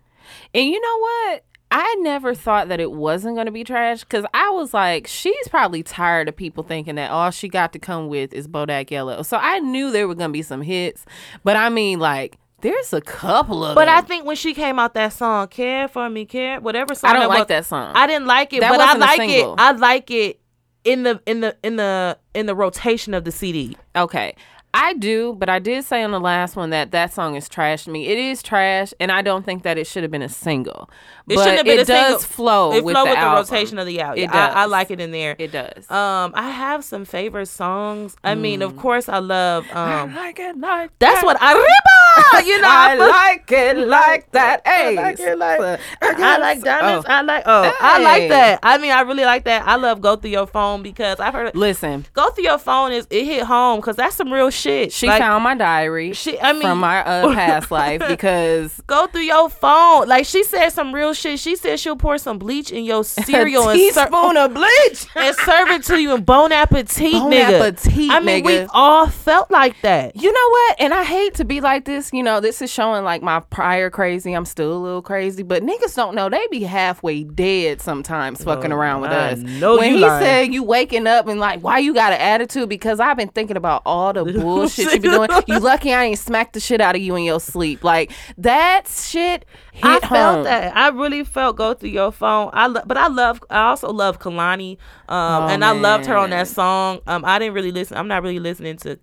And 0.54 0.66
you 0.66 0.80
know 0.80 0.98
what? 0.98 1.44
I 1.78 1.94
never 2.00 2.34
thought 2.34 2.68
that 2.68 2.80
it 2.80 2.90
wasn't 2.90 3.34
going 3.34 3.44
to 3.44 3.52
be 3.52 3.62
trash 3.62 4.00
because 4.00 4.24
I 4.32 4.48
was 4.48 4.72
like, 4.72 5.06
she's 5.06 5.46
probably 5.48 5.82
tired 5.82 6.26
of 6.26 6.34
people 6.34 6.64
thinking 6.64 6.94
that 6.94 7.10
all 7.10 7.30
she 7.30 7.48
got 7.48 7.74
to 7.74 7.78
come 7.78 8.08
with 8.08 8.32
is 8.32 8.48
Bodak 8.48 8.90
Yellow. 8.90 9.22
So 9.22 9.36
I 9.36 9.58
knew 9.58 9.90
there 9.90 10.08
were 10.08 10.14
going 10.14 10.30
to 10.30 10.32
be 10.32 10.40
some 10.40 10.62
hits, 10.62 11.04
but 11.44 11.54
I 11.54 11.68
mean, 11.68 11.98
like, 11.98 12.38
there's 12.62 12.94
a 12.94 13.02
couple 13.02 13.62
of 13.62 13.74
But 13.74 13.88
I 13.88 14.00
think 14.00 14.24
when 14.24 14.36
she 14.36 14.54
came 14.54 14.78
out 14.78 14.94
that 14.94 15.12
song, 15.12 15.48
"Care 15.48 15.86
for 15.86 16.08
Me, 16.08 16.24
Care," 16.24 16.62
whatever 16.62 16.94
song 16.94 17.10
I 17.10 17.12
don't 17.12 17.22
that 17.24 17.28
like 17.28 17.38
was, 17.40 17.48
that 17.48 17.66
song. 17.66 17.92
I 17.94 18.06
didn't 18.06 18.26
like 18.26 18.54
it, 18.54 18.60
That 18.60 18.70
but 18.70 18.80
I 18.80 18.94
like 18.96 19.20
it. 19.20 19.28
single. 19.28 19.54
I 19.58 19.72
like 19.72 20.10
it 20.10 20.40
in 20.84 21.02
the 21.02 21.20
in 21.26 21.42
the 21.42 21.54
in 21.62 21.76
the 21.76 22.16
in 22.34 22.46
the 22.46 22.54
rotation 22.54 23.12
of 23.12 23.24
the 23.24 23.32
CD. 23.32 23.76
Okay. 23.94 24.34
I 24.78 24.92
do, 24.92 25.34
but 25.38 25.48
I 25.48 25.58
did 25.58 25.84
say 25.84 26.02
on 26.02 26.10
the 26.10 26.20
last 26.20 26.54
one 26.54 26.70
that 26.70 26.90
that 26.90 27.12
song 27.12 27.34
is 27.34 27.48
trash 27.48 27.84
to 27.84 27.90
me. 27.90 28.06
It 28.08 28.18
is 28.18 28.42
trash, 28.42 28.92
and 29.00 29.10
I 29.10 29.22
don't 29.22 29.44
think 29.44 29.62
that 29.62 29.78
it 29.78 29.86
should 29.86 30.02
have 30.02 30.10
been 30.12 30.22
a 30.22 30.28
single. 30.28 30.90
It 31.28 31.34
but 31.34 31.42
shouldn't 31.42 31.56
have 31.56 31.64
been 31.66 31.78
it 31.78 31.82
a 31.82 31.84
does 31.86 32.06
single. 32.06 32.18
flow 32.20 32.72
It 32.72 32.84
with 32.84 32.94
flow 32.94 33.04
the 33.04 33.10
with 33.10 33.18
the 33.18 33.22
album. 33.24 33.44
rotation 33.50 33.78
of 33.78 33.86
the 33.86 34.00
album. 34.00 34.24
It 34.24 34.30
I, 34.30 34.48
I 34.48 34.64
like 34.66 34.90
it 34.90 35.00
in 35.00 35.10
there. 35.12 35.34
It 35.38 35.50
does. 35.50 35.90
Um, 35.90 36.32
I 36.36 36.50
have 36.50 36.84
some 36.84 37.04
favorite 37.04 37.46
songs. 37.46 38.16
I 38.22 38.34
mean, 38.34 38.60
of 38.62 38.76
course, 38.76 39.08
I 39.08 39.18
love. 39.18 39.66
Um, 39.72 40.14
like 40.14 40.38
it 40.38 40.58
like 40.58 40.90
that's 40.98 41.22
what 41.24 41.36
Arriba. 41.42 42.46
You 42.46 42.60
know, 42.60 42.68
I 42.70 42.94
like 42.94 43.50
it 43.50 43.78
like 43.88 44.30
that. 44.32 44.66
Hey, 44.66 44.94
like 44.96 45.18
it 45.18 45.38
like- 45.38 45.60
uh, 45.60 45.76
I 46.02 46.38
like 46.38 46.62
diamonds. 46.62 47.06
Oh. 47.08 47.12
I 47.12 47.20
like. 47.22 47.42
Oh, 47.46 47.72
I 47.80 47.98
like 48.02 48.28
that. 48.28 48.60
I 48.62 48.78
mean, 48.78 48.92
I 48.92 49.00
really 49.00 49.24
like 49.24 49.44
that. 49.44 49.66
I 49.66 49.76
love 49.76 50.00
go 50.00 50.16
through 50.16 50.30
your 50.30 50.46
phone 50.46 50.82
because 50.82 51.18
I've 51.18 51.34
heard. 51.34 51.54
Listen, 51.56 52.04
Go 52.12 52.28
through 52.30 52.44
your 52.44 52.58
phone 52.58 52.92
is 52.92 53.06
it 53.10 53.24
hit 53.24 53.42
home 53.44 53.80
because 53.80 53.96
that's 53.96 54.16
some 54.16 54.32
real 54.32 54.50
shit. 54.50 54.65
She 54.90 55.06
Like, 55.06 55.20
found 55.20 55.44
my 55.44 55.54
diary 55.54 56.12
She, 56.12 56.38
I 56.40 56.52
mean, 56.52 56.62
from 56.62 56.78
my 56.80 57.04
uh, 57.04 57.32
past 57.34 57.70
life 57.70 58.02
because 58.06 58.80
go 58.86 59.06
through 59.06 59.22
your 59.22 59.48
phone. 59.50 60.08
Like 60.08 60.26
she 60.26 60.44
said 60.44 60.70
some 60.70 60.94
real 60.94 61.14
shit. 61.14 61.38
She 61.38 61.56
said 61.56 61.78
she'll 61.80 61.96
pour 61.96 62.18
some 62.18 62.38
bleach 62.38 62.70
in 62.70 62.84
your 62.84 63.04
cereal 63.04 63.68
and, 63.68 63.78
ser- 63.92 64.04
teaspoon 64.06 64.36
of 64.36 64.54
bleach. 64.54 65.06
and 65.16 65.34
serve 65.36 65.68
it 65.70 65.82
to 65.84 66.00
you 66.00 66.14
in 66.14 66.24
bon 66.24 66.52
appetit, 66.52 67.12
Bon 67.12 67.30
nigga. 67.30 67.60
appetit, 67.60 68.10
I 68.10 68.20
mean, 68.20 68.42
nigga. 68.44 68.46
we 68.46 68.66
all 68.72 69.06
felt 69.08 69.50
like 69.50 69.74
that. 69.82 70.16
You 70.16 70.32
know 70.32 70.48
what? 70.50 70.76
And 70.80 70.94
I 70.94 71.04
hate 71.04 71.34
to 71.34 71.44
be 71.44 71.60
like 71.60 71.84
this. 71.84 72.10
You 72.12 72.22
know, 72.22 72.40
this 72.40 72.62
is 72.62 72.70
showing 72.72 73.04
like 73.04 73.22
my 73.22 73.40
prior 73.40 73.90
crazy. 73.90 74.32
I'm 74.32 74.44
still 74.44 74.72
a 74.72 74.78
little 74.78 75.02
crazy, 75.02 75.42
but 75.42 75.62
niggas 75.62 75.94
don't 75.94 76.14
know 76.14 76.28
they 76.28 76.46
be 76.50 76.62
halfway 76.64 77.24
dead 77.24 77.80
sometimes 77.80 78.42
fucking 78.44 78.72
Oh, 78.72 78.76
around 78.76 79.00
with 79.02 79.10
I 79.10 79.32
us. 79.32 79.38
when 79.40 79.94
he 79.94 80.00
lying. 80.00 80.22
said 80.24 80.54
you 80.54 80.62
waking 80.62 81.06
up 81.06 81.26
and 81.28 81.38
like, 81.40 81.60
why 81.60 81.78
you 81.78 81.94
got 81.94 82.12
an 82.12 82.20
attitude? 82.20 82.68
Because 82.68 83.00
I've 83.00 83.16
been 83.16 83.28
thinking 83.28 83.56
about 83.56 83.82
all 83.86 84.12
the 84.12 84.24
bullshit 84.60 84.92
you 84.94 85.00
be 85.00 85.08
doing. 85.08 85.28
You 85.46 85.58
lucky 85.60 85.92
I 85.92 86.04
ain't 86.04 86.18
smacked 86.18 86.52
the 86.54 86.60
shit 86.60 86.80
out 86.80 86.96
of 86.96 87.02
you 87.02 87.14
in 87.16 87.24
your 87.24 87.40
sleep. 87.40 87.84
Like 87.84 88.12
that 88.38 88.88
shit 88.88 89.44
hit 89.72 89.84
I 89.84 89.92
home. 90.06 90.08
felt 90.08 90.44
that. 90.44 90.76
I 90.76 90.88
really 90.88 91.24
felt 91.24 91.56
go 91.56 91.74
through 91.74 91.90
your 91.90 92.12
phone. 92.12 92.50
I 92.52 92.66
lo- 92.66 92.82
but 92.86 92.96
I 92.96 93.08
love. 93.08 93.42
I 93.50 93.68
also 93.68 93.92
love 93.92 94.18
Kehlani, 94.18 94.78
um, 95.08 95.44
Oh, 95.44 95.48
and 95.48 95.64
I 95.64 95.72
loved 95.72 96.06
her 96.06 96.16
on 96.16 96.30
that 96.30 96.48
song. 96.48 97.00
Um, 97.06 97.24
I 97.24 97.38
didn't 97.38 97.54
really 97.54 97.72
listen. 97.72 97.96
I'm 97.96 98.08
not 98.08 98.22
really 98.22 98.38
listening 98.40 98.76
to 98.78 98.98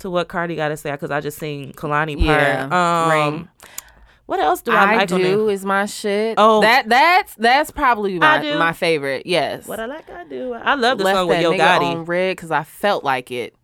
to 0.00 0.10
what 0.10 0.28
Cardi 0.28 0.56
got 0.56 0.68
to 0.68 0.76
say 0.76 0.90
because 0.90 1.10
I 1.10 1.20
just 1.20 1.38
seen 1.38 1.72
Kehlani 1.72 2.16
part. 2.16 2.40
Yeah, 2.42 3.14
Um, 3.24 3.48
What 4.26 4.40
else 4.40 4.60
do 4.62 4.72
I, 4.72 4.94
I 4.94 4.96
like 4.96 5.08
do 5.08 5.48
is 5.48 5.64
my 5.64 5.86
shit. 5.86 6.34
Oh. 6.38 6.60
that 6.62 6.88
that's 6.88 7.34
that's 7.36 7.70
probably 7.70 8.18
my, 8.18 8.54
my 8.56 8.72
favorite. 8.72 9.26
Yes. 9.26 9.68
What 9.68 9.78
I 9.80 9.86
like, 9.86 10.08
I 10.10 10.24
do. 10.24 10.52
I 10.54 10.74
love 10.74 10.98
the 10.98 11.04
Left 11.04 11.16
song 11.16 11.28
with 11.28 11.42
Yo 11.42 11.52
Gotti. 11.52 11.94
on 11.94 12.04
red 12.06 12.36
because 12.36 12.50
I 12.50 12.64
felt 12.64 13.04
like 13.04 13.30
it. 13.30 13.54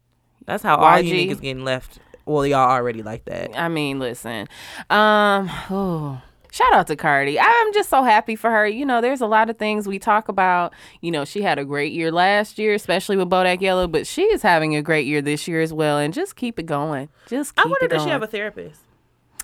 That's 0.50 0.62
how 0.62 0.76
all 0.76 1.00
you 1.00 1.14
niggas 1.14 1.40
getting 1.40 1.64
left. 1.64 1.98
Well, 2.26 2.46
y'all 2.46 2.70
already 2.70 3.02
like 3.02 3.24
that. 3.26 3.58
I 3.58 3.68
mean, 3.68 3.98
listen. 3.98 4.48
Um, 4.88 5.50
oh, 5.70 6.20
shout 6.52 6.72
out 6.72 6.86
to 6.88 6.96
Cardi. 6.96 7.40
I'm 7.40 7.72
just 7.72 7.88
so 7.88 8.02
happy 8.02 8.36
for 8.36 8.50
her. 8.50 8.66
You 8.66 8.84
know, 8.84 9.00
there's 9.00 9.20
a 9.20 9.26
lot 9.26 9.50
of 9.50 9.58
things 9.58 9.88
we 9.88 9.98
talk 9.98 10.28
about. 10.28 10.72
You 11.00 11.10
know, 11.10 11.24
she 11.24 11.42
had 11.42 11.58
a 11.58 11.64
great 11.64 11.92
year 11.92 12.12
last 12.12 12.58
year, 12.58 12.74
especially 12.74 13.16
with 13.16 13.28
Bodak 13.30 13.60
Yellow, 13.60 13.88
but 13.88 14.06
she 14.06 14.22
is 14.22 14.42
having 14.42 14.76
a 14.76 14.82
great 14.82 15.06
year 15.06 15.22
this 15.22 15.48
year 15.48 15.60
as 15.60 15.72
well. 15.72 15.98
And 15.98 16.12
just 16.14 16.36
keep 16.36 16.58
it 16.58 16.66
going. 16.66 17.08
Just 17.26 17.56
keep 17.56 17.66
I 17.66 17.68
wonder 17.68 17.88
does 17.88 18.02
she 18.04 18.10
have 18.10 18.22
a 18.22 18.26
therapist? 18.28 18.80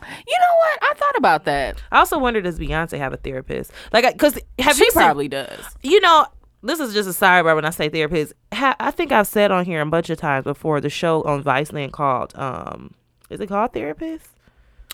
you 0.02 0.36
know 0.38 0.56
what? 0.58 0.78
I 0.82 0.94
thought 0.94 1.16
about 1.16 1.44
that. 1.46 1.82
I 1.90 1.98
also 2.00 2.18
wonder 2.18 2.42
does 2.42 2.58
Beyonce 2.58 2.98
have 2.98 3.14
a 3.14 3.16
therapist? 3.16 3.72
Like, 3.92 4.04
because 4.12 4.38
have 4.58 4.76
She 4.76 4.84
you 4.84 4.90
seen- 4.90 5.02
probably 5.02 5.28
does. 5.28 5.58
you 5.82 6.00
know, 6.02 6.26
this 6.62 6.80
is 6.80 6.92
just 6.94 7.08
a 7.08 7.12
sidebar 7.12 7.54
when 7.54 7.64
I 7.64 7.70
say 7.70 7.88
therapist. 7.88 8.32
I 8.52 8.90
think 8.90 9.12
I've 9.12 9.26
said 9.26 9.50
on 9.50 9.64
here 9.64 9.80
a 9.80 9.86
bunch 9.86 10.10
of 10.10 10.18
times 10.18 10.44
before 10.44 10.80
the 10.80 10.90
show 10.90 11.22
on 11.22 11.42
Viceland 11.44 11.92
called 11.92 12.32
um 12.36 12.94
is 13.30 13.40
it 13.40 13.48
called 13.48 13.72
Therapist? 13.72 14.28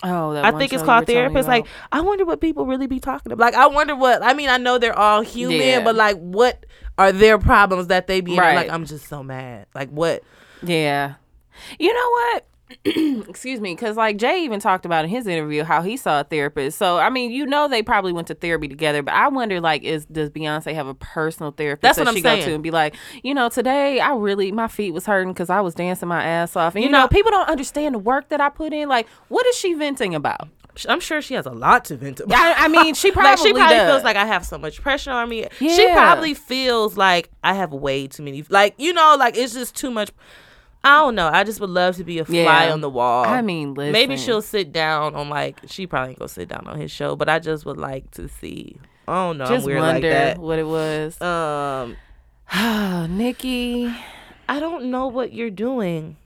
Oh, 0.01 0.33
that 0.33 0.43
I 0.43 0.57
think 0.57 0.73
it's 0.73 0.83
called 0.83 1.05
Therapist. 1.07 1.47
Like. 1.47 1.65
I 1.91 2.01
wonder 2.01 2.25
what 2.25 2.41
people 2.41 2.65
really 2.65 2.87
be 2.87 2.99
talking 2.99 3.31
about. 3.31 3.43
Like 3.43 3.55
I 3.55 3.67
wonder 3.67 3.95
what 3.95 4.21
I 4.23 4.33
mean, 4.33 4.49
I 4.49 4.57
know 4.57 4.77
they're 4.77 4.97
all 4.97 5.21
human, 5.21 5.59
Yeah. 5.59 5.83
but 5.83 5.95
like 5.95 6.17
what 6.17 6.65
are 6.97 7.11
their 7.11 7.37
problems 7.39 7.87
that 7.87 8.07
they 8.07 8.21
be? 8.21 8.37
Right. 8.37 8.55
like 8.55 8.69
I'm 8.69 8.85
just 8.85 9.07
so 9.07 9.23
mad. 9.23 9.67
Like 9.73 9.89
what 9.89 10.23
Yeah. 10.61 11.13
You 11.79 11.93
know 11.93 12.09
what? 12.09 12.45
Excuse 12.85 13.59
me, 13.59 13.73
because 13.73 13.97
like 13.97 14.17
Jay 14.17 14.43
even 14.43 14.59
talked 14.59 14.85
about 14.85 15.03
in 15.05 15.09
his 15.11 15.27
interview 15.27 15.63
how 15.63 15.81
he 15.81 15.97
saw 15.97 16.21
a 16.21 16.23
therapist. 16.23 16.77
So 16.77 16.97
I 16.97 17.09
mean, 17.09 17.31
you 17.31 17.45
know, 17.45 17.67
they 17.67 17.83
probably 17.83 18.13
went 18.13 18.27
to 18.27 18.35
therapy 18.35 18.67
together. 18.67 19.01
But 19.01 19.13
I 19.13 19.27
wonder, 19.27 19.59
like, 19.61 19.83
is 19.83 20.05
does 20.05 20.29
Beyonce 20.29 20.73
have 20.73 20.87
a 20.87 20.93
personal 20.95 21.51
therapist 21.51 21.81
That's 21.81 21.97
that 21.97 22.03
what 22.03 22.09
I'm 22.09 22.15
she 22.15 22.21
go 22.21 22.29
saying. 22.29 22.45
to 22.45 22.53
and 22.53 22.63
be 22.63 22.71
like, 22.71 22.95
you 23.23 23.33
know, 23.33 23.49
today 23.49 23.99
I 23.99 24.13
really 24.15 24.51
my 24.51 24.67
feet 24.67 24.91
was 24.91 25.05
hurting 25.05 25.33
because 25.33 25.49
I 25.49 25.61
was 25.61 25.73
dancing 25.75 26.09
my 26.09 26.23
ass 26.23 26.55
off. 26.55 26.75
And 26.75 26.83
you, 26.83 26.87
You 26.87 26.91
know, 26.91 27.01
know- 27.01 27.07
people 27.07 27.31
don't 27.31 27.49
understand 27.49 27.95
the 27.95 27.99
work 27.99 28.29
that 28.29 28.41
I 28.41 28.49
put 28.49 28.73
in. 28.73 28.89
Like, 28.89 29.07
what 29.29 29.45
is 29.47 29.55
she 29.55 29.73
venting 29.73 30.15
about? 30.15 30.47
I'm 30.89 30.99
sure 30.99 31.21
she 31.21 31.35
has 31.35 31.45
a 31.45 31.51
lot 31.51 31.85
to 31.85 31.95
vent 31.97 32.19
about. 32.19 32.35
I, 32.35 32.65
I 32.65 32.67
mean, 32.67 32.95
she 32.95 33.11
probably 33.11 33.29
like 33.29 33.37
she 33.39 33.53
probably 33.53 33.75
does. 33.77 33.91
feels 33.91 34.03
like 34.03 34.15
I 34.15 34.25
have 34.25 34.43
so 34.43 34.57
much 34.57 34.81
pressure 34.81 35.11
on 35.11 35.29
me. 35.29 35.45
Yeah. 35.59 35.75
She 35.75 35.87
probably 35.93 36.33
feels 36.33 36.97
like 36.97 37.29
I 37.43 37.53
have 37.53 37.71
way 37.73 38.07
too 38.07 38.23
many. 38.23 38.43
Like 38.49 38.73
you 38.79 38.91
know, 38.91 39.15
like 39.19 39.37
it's 39.37 39.53
just 39.53 39.75
too 39.75 39.91
much. 39.91 40.09
I 40.85 40.97
don't 40.97 41.15
know. 41.15 41.29
I 41.31 41.43
just 41.45 41.59
would 41.61 41.69
love 41.69 41.95
to 41.97 42.03
be 42.03 42.19
a 42.19 42.25
fly 42.25 42.35
Yeah. 42.65 42.73
on 42.73 42.81
the 42.81 42.89
wall. 42.89 43.25
I 43.25 43.41
mean, 43.41 43.73
maybe 43.73 44.17
she'll 44.17 44.41
sit 44.41 44.71
down 44.73 45.15
on 45.15 45.29
like 45.29 45.59
she 45.67 45.87
probably 45.87 46.09
ain't 46.11 46.19
gonna 46.19 46.29
sit 46.29 46.49
down 46.49 46.67
on 46.67 46.79
his 46.79 46.91
show, 46.91 47.15
but 47.15 47.29
I 47.29 47.39
just 47.39 47.65
would 47.65 47.77
like 47.77 48.11
to 48.11 48.27
see. 48.27 48.77
Oh 49.07 49.31
no, 49.33 49.45
just 49.45 49.63
I'm 49.63 49.65
weird 49.65 49.79
wonder 49.81 49.93
like 49.93 50.01
that. 50.01 50.37
what 50.39 50.59
it 50.59 50.67
was. 50.67 51.19
Um, 51.21 51.95
Oh, 52.53 53.07
Nicki, 53.09 53.93
I 54.49 54.59
don't 54.59 54.85
know 54.91 55.07
what 55.07 55.31
you're 55.33 55.49
doing. 55.49 56.17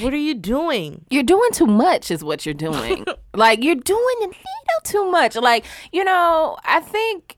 What 0.00 0.12
are 0.12 0.16
you 0.18 0.34
doing? 0.34 1.04
you're 1.10 1.22
doing 1.22 1.48
too 1.52 1.66
much 1.66 2.10
is 2.10 2.24
what 2.24 2.44
you're 2.44 2.52
doing 2.54 3.04
like 3.34 3.62
you're 3.62 3.76
doing 3.76 4.16
a 4.22 4.26
little 4.26 4.36
too 4.82 5.08
much 5.12 5.36
like 5.36 5.64
you 5.92 6.02
know 6.02 6.56
i 6.64 6.80
think 6.80 7.36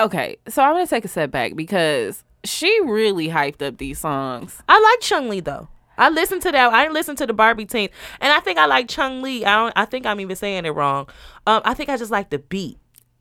okay 0.00 0.36
so 0.48 0.62
i'm 0.62 0.74
gonna 0.74 0.86
take 0.86 1.04
a 1.04 1.08
step 1.08 1.30
back 1.30 1.54
because 1.56 2.23
she 2.44 2.80
really 2.84 3.28
hyped 3.28 3.62
up 3.66 3.78
these 3.78 3.98
songs 3.98 4.62
I 4.68 4.78
like 4.80 5.00
Chun-Li 5.00 5.40
though. 5.40 5.68
I 5.96 6.10
listened 6.10 6.42
to 6.42 6.50
that. 6.52 6.72
I 6.72 6.82
didn't 6.82 6.94
listen 6.94 7.14
to 7.16 7.26
the 7.26 7.32
Barbie 7.32 7.66
team, 7.66 7.88
and 8.20 8.32
I 8.32 8.40
think 8.40 8.58
I 8.58 8.66
like 8.66 8.88
Chun-Li. 8.88 9.44
I 9.44 9.56
don't. 9.56 9.72
I 9.76 9.84
think 9.84 10.06
I'm 10.06 10.18
even 10.20 10.34
saying 10.34 10.64
it 10.64 10.70
wrong. 10.70 11.08
Um, 11.46 11.62
I 11.64 11.74
think 11.74 11.88
I 11.88 11.96
just 11.96 12.10
like 12.10 12.30
the 12.30 12.38
beat. 12.40 12.78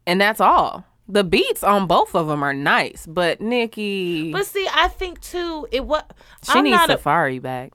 and 0.08 0.20
that's 0.20 0.42
all 0.42 0.84
the 1.08 1.24
beats 1.24 1.64
on 1.64 1.86
both 1.86 2.16
of 2.16 2.28
them 2.28 2.42
are 2.42 2.54
nice 2.54 3.06
but 3.06 3.42
nicki 3.42 4.32
But 4.32 4.46
see, 4.46 4.68
I 4.74 4.88
think 4.88 5.20
too. 5.22 5.68
It 5.72 5.86
what 5.86 6.14
she 6.44 6.58
I'm 6.58 6.64
needs 6.64 6.78
not 6.78 6.90
a, 6.90 6.94
safari 6.94 7.40
back 7.40 7.74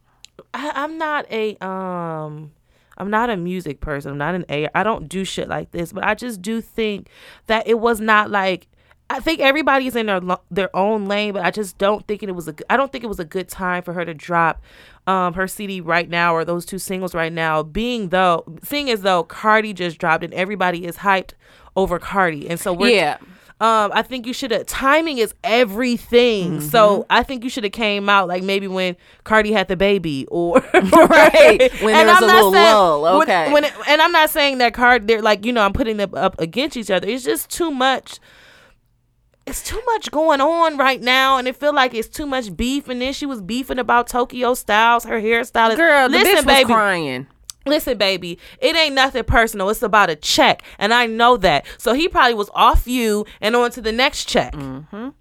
I, 0.55 0.73
I'm 0.75 0.97
not 0.99 1.31
a 1.31 1.57
um. 1.65 2.53
I'm 2.97 3.11
not 3.11 3.31
a 3.31 3.37
music 3.37 3.81
person. 3.81 4.11
I'm 4.11 4.19
not 4.19 4.35
an 4.35 4.45
A. 4.49 4.67
I 4.75 4.83
don't 4.83 5.09
do 5.09 5.25
shit 5.25 5.49
like 5.49 5.71
this. 5.71 5.93
But 5.93 6.05
I 6.05 6.15
just 6.17 6.43
do 6.43 6.61
think 6.61 7.09
that 7.47 7.69
it 7.69 7.79
was 7.79 8.01
not 8.01 8.31
like. 8.31 8.67
I 9.11 9.21
think 9.21 9.41
everybody's 9.41 9.97
in 9.97 10.07
their 10.07 10.21
lo- 10.21 10.41
their 10.51 10.75
own 10.77 11.07
lane, 11.07 11.33
but 11.33 11.45
I 11.45 11.51
just 11.51 11.79
don't 11.79 12.07
think 12.07 12.23
it 12.23 12.31
was 12.35 12.47
a. 12.49 12.55
I 12.69 12.77
don't 12.77 12.93
think 12.93 13.05
it 13.05 13.09
was 13.09 13.19
a 13.21 13.25
good 13.25 13.49
time 13.49 13.83
for 13.83 13.93
her 13.95 14.05
to 14.05 14.13
drop 14.15 14.61
um 15.07 15.33
her 15.35 15.49
CD 15.49 15.81
right 15.81 16.09
now 16.11 16.35
or 16.35 16.45
those 16.45 16.67
two 16.67 16.79
singles 16.79 17.15
right 17.15 17.33
now. 17.33 17.63
Being 17.63 18.11
though, 18.11 18.45
seeing 18.63 18.91
as 18.91 19.01
though 19.03 19.23
Cardi 19.25 19.73
just 19.73 19.99
dropped 19.99 20.25
and 20.25 20.35
everybody 20.35 20.85
is 20.85 20.99
hyped 20.99 21.33
over 21.77 21.99
Cardi, 21.99 22.49
and 22.51 22.61
so 22.61 22.73
we're 22.73 22.91
yeah 22.95 23.17
Um, 23.61 23.91
I 23.95 24.03
think 24.03 24.27
you 24.27 24.33
should 24.35 24.51
have 24.51 24.67
timing 24.67 25.19
is 25.19 25.33
everything. 25.43 26.59
Mm-hmm. 26.59 26.69
So 26.69 27.07
I 27.11 27.23
think 27.23 27.45
you 27.45 27.51
should 27.51 27.65
have 27.65 27.73
came 27.73 28.09
out 28.09 28.29
like 28.29 28.43
maybe 28.43 28.69
when 28.69 28.97
Cardi 29.25 29.53
had 29.53 29.69
the 29.69 29.77
baby 29.77 30.27
or 30.31 30.61
Right. 30.75 31.71
When 31.83 31.95
there 31.95 32.07
was 32.07 32.17
I'm 32.19 32.23
a 32.23 32.27
little 32.27 32.53
saying- 32.53 32.65
lull. 32.65 33.03
when- 33.03 33.23
Okay. 33.23 33.53
when 33.53 33.65
it- 33.65 33.73
and 33.89 34.01
I'm 34.03 34.13
not 34.13 34.31
saying 34.31 34.59
that 34.59 34.75
Cardi 34.75 35.07
they're 35.07 35.23
like, 35.23 35.45
you 35.47 35.53
know, 35.53 35.63
I'm 35.63 35.73
putting 35.73 35.97
them 35.97 36.15
up 36.15 36.39
against 36.41 36.77
each 36.77 36.91
other. 36.91 37.09
It's 37.09 37.25
just 37.25 37.51
too 37.51 37.71
much 37.71 38.21
it's 39.49 39.63
too 39.63 39.81
much 39.87 40.11
going 40.11 40.41
on 40.41 40.77
right 40.77 41.01
now, 41.01 41.39
and 41.39 41.49
it 41.49 41.57
feel 41.57 41.75
like 41.75 41.95
it's 41.95 42.09
too 42.09 42.27
much 42.27 42.57
beef. 42.57 42.89
And 42.89 43.01
then 43.01 43.13
she 43.13 43.27
was 43.27 43.41
beefing 43.41 43.79
about 43.79 44.07
Tokyo 44.09 44.53
Stylez, 44.53 45.07
her 45.07 45.21
hairstylist. 45.21 45.77
Girl, 45.77 46.09
the 46.09 46.19
listen, 46.19 46.33
bitch 46.33 46.37
was 46.37 46.45
baby, 46.45 46.73
crying. 46.73 47.27
listen, 47.67 47.99
baby, 47.99 48.39
it 48.61 48.77
ain't 48.77 48.95
nothing 48.95 49.25
personal. 49.25 49.71
It's 49.71 49.83
about 49.83 50.11
a 50.11 50.17
check, 50.17 50.63
and 50.79 50.93
I 50.93 51.07
know 51.07 51.37
that. 51.39 51.67
So 51.79 51.95
he 51.95 52.09
probably 52.09 52.35
was 52.35 52.51
off 52.55 52.87
you 52.87 53.25
and 53.41 53.57
on 53.57 53.71
to 53.73 53.81
the 53.81 53.93
next 53.93 54.27
check. 54.27 54.53
Mm. 54.53 55.15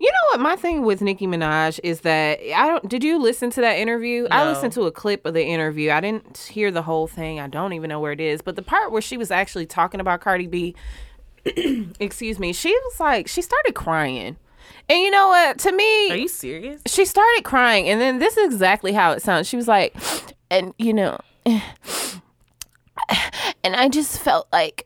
You 0.00 0.08
know 0.08 0.18
what? 0.30 0.40
My 0.40 0.56
thing 0.56 0.82
with 0.82 1.02
Nicki 1.02 1.26
Minaj 1.26 1.78
is 1.84 2.00
that 2.00 2.40
I 2.56 2.66
don't. 2.66 2.88
Did 2.88 3.04
you 3.04 3.18
listen 3.18 3.50
to 3.50 3.60
that 3.60 3.78
interview? 3.78 4.26
I 4.30 4.48
listened 4.48 4.72
to 4.72 4.84
a 4.84 4.90
clip 4.90 5.26
of 5.26 5.34
the 5.34 5.44
interview. 5.44 5.90
I 5.90 6.00
didn't 6.00 6.38
hear 6.38 6.70
the 6.70 6.82
whole 6.82 7.06
thing. 7.06 7.38
I 7.38 7.46
don't 7.46 7.72
even 7.74 7.88
know 7.88 8.00
where 8.00 8.12
it 8.12 8.20
is. 8.20 8.42
But 8.42 8.56
the 8.56 8.62
part 8.62 8.90
where 8.90 9.02
she 9.02 9.16
was 9.16 9.30
actually 9.30 9.66
talking 9.66 10.00
about 10.00 10.20
Cardi 10.20 10.46
B, 10.46 10.74
excuse 12.00 12.38
me, 12.38 12.52
she 12.52 12.70
was 12.70 13.00
like, 13.00 13.28
she 13.28 13.42
started 13.42 13.74
crying. 13.74 14.36
And 14.88 14.98
you 15.00 15.10
know 15.10 15.28
what? 15.28 15.58
To 15.60 15.72
me, 15.72 16.10
Are 16.10 16.16
you 16.16 16.28
serious? 16.28 16.82
she 16.86 17.04
started 17.04 17.44
crying 17.44 17.88
and 17.88 18.00
then 18.00 18.18
this 18.18 18.36
is 18.36 18.52
exactly 18.52 18.92
how 18.92 19.12
it 19.12 19.22
sounds 19.22 19.46
she 19.48 19.56
was 19.56 19.68
like 19.68 19.94
and 20.50 20.74
you 20.78 20.92
know 20.92 21.18
and 23.64 23.76
i 23.76 23.88
just 23.88 24.18
felt 24.20 24.46
like 24.52 24.84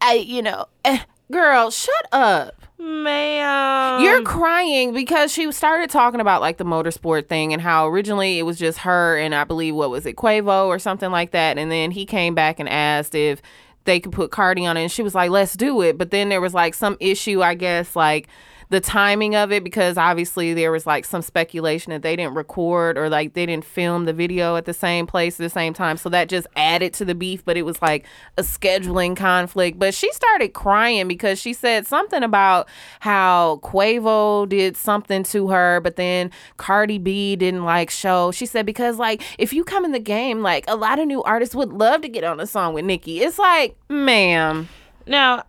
i 0.00 0.14
you 0.14 0.42
know 0.42 0.66
girl 1.32 1.70
shut 1.70 1.94
up 2.12 2.62
Ma'am. 2.78 4.02
you're 4.02 4.22
crying 4.22 4.92
because 4.92 5.32
she 5.32 5.50
started 5.52 5.90
talking 5.90 6.20
about 6.20 6.40
like 6.40 6.58
the 6.58 6.64
motorsport 6.64 7.26
thing 7.28 7.52
and 7.52 7.62
how 7.62 7.88
originally 7.88 8.38
it 8.38 8.42
was 8.42 8.58
just 8.58 8.78
her 8.78 9.16
and 9.16 9.34
I 9.34 9.44
believe 9.44 9.74
what 9.74 9.88
was 9.90 10.04
it 10.04 10.16
Quavo 10.16 10.66
or 10.66 10.78
something 10.78 11.10
like 11.10 11.30
that 11.30 11.56
and 11.56 11.70
then 11.72 11.90
he 11.90 12.04
came 12.04 12.34
back 12.34 12.60
and 12.60 12.68
asked 12.68 13.14
if 13.14 13.40
they 13.86 14.00
could 14.00 14.12
put 14.12 14.30
Cardi 14.30 14.66
on 14.66 14.76
it. 14.76 14.82
And 14.82 14.92
she 14.92 15.02
was 15.02 15.14
like 15.14 15.30
let's 15.30 15.54
do 15.54 15.80
it. 15.82 15.96
But 15.96 16.10
then 16.10 16.28
there 16.28 16.40
was 16.40 16.54
like 16.54 16.74
some 16.74 16.96
issue 17.00 17.42
I 17.42 17.54
guess 17.54 17.96
like 17.96 18.28
the 18.68 18.80
timing 18.80 19.36
of 19.36 19.52
it 19.52 19.62
because 19.62 19.96
obviously 19.96 20.52
there 20.52 20.72
was 20.72 20.86
like 20.86 21.04
some 21.04 21.22
speculation 21.22 21.90
that 21.90 22.02
they 22.02 22.16
didn't 22.16 22.34
record 22.34 22.98
or 22.98 23.08
like 23.08 23.34
they 23.34 23.46
didn't 23.46 23.64
film 23.64 24.04
the 24.04 24.12
video 24.12 24.56
at 24.56 24.64
the 24.64 24.74
same 24.74 25.06
place 25.06 25.38
at 25.38 25.44
the 25.44 25.50
same 25.50 25.72
time. 25.72 25.96
So 25.96 26.08
that 26.08 26.28
just 26.28 26.46
added 26.56 26.92
to 26.94 27.04
the 27.04 27.14
beef 27.14 27.44
but 27.44 27.56
it 27.56 27.62
was 27.62 27.80
like 27.80 28.04
a 28.36 28.42
scheduling 28.42 29.16
conflict. 29.16 29.78
But 29.78 29.94
she 29.94 30.12
started 30.12 30.52
crying 30.52 31.06
because 31.06 31.38
she 31.38 31.52
said 31.52 31.86
something 31.86 32.22
about 32.22 32.68
how 33.00 33.60
Quavo 33.62 34.48
did 34.48 34.76
something 34.76 35.22
to 35.24 35.48
her 35.48 35.80
but 35.80 35.96
then 35.96 36.30
Cardi 36.56 36.98
B 36.98 37.36
didn't 37.36 37.64
like 37.64 37.90
show. 37.90 38.32
She 38.32 38.46
said 38.46 38.66
because 38.66 38.98
like 38.98 39.22
if 39.38 39.52
you 39.52 39.62
come 39.62 39.84
in 39.84 39.92
the 39.92 40.00
game 40.00 40.42
like 40.42 40.64
a 40.68 40.76
lot 40.76 40.98
of 40.98 41.06
new 41.06 41.22
artists 41.22 41.54
would 41.54 41.72
love 41.72 42.02
to 42.02 42.08
get 42.08 42.24
on 42.24 42.40
a 42.40 42.46
song 42.46 42.74
with 42.74 42.84
Nicki. 42.84 43.20
It's 43.20 43.38
like 43.38 43.76
ma'am. 43.88 44.68
Now. 45.06 45.44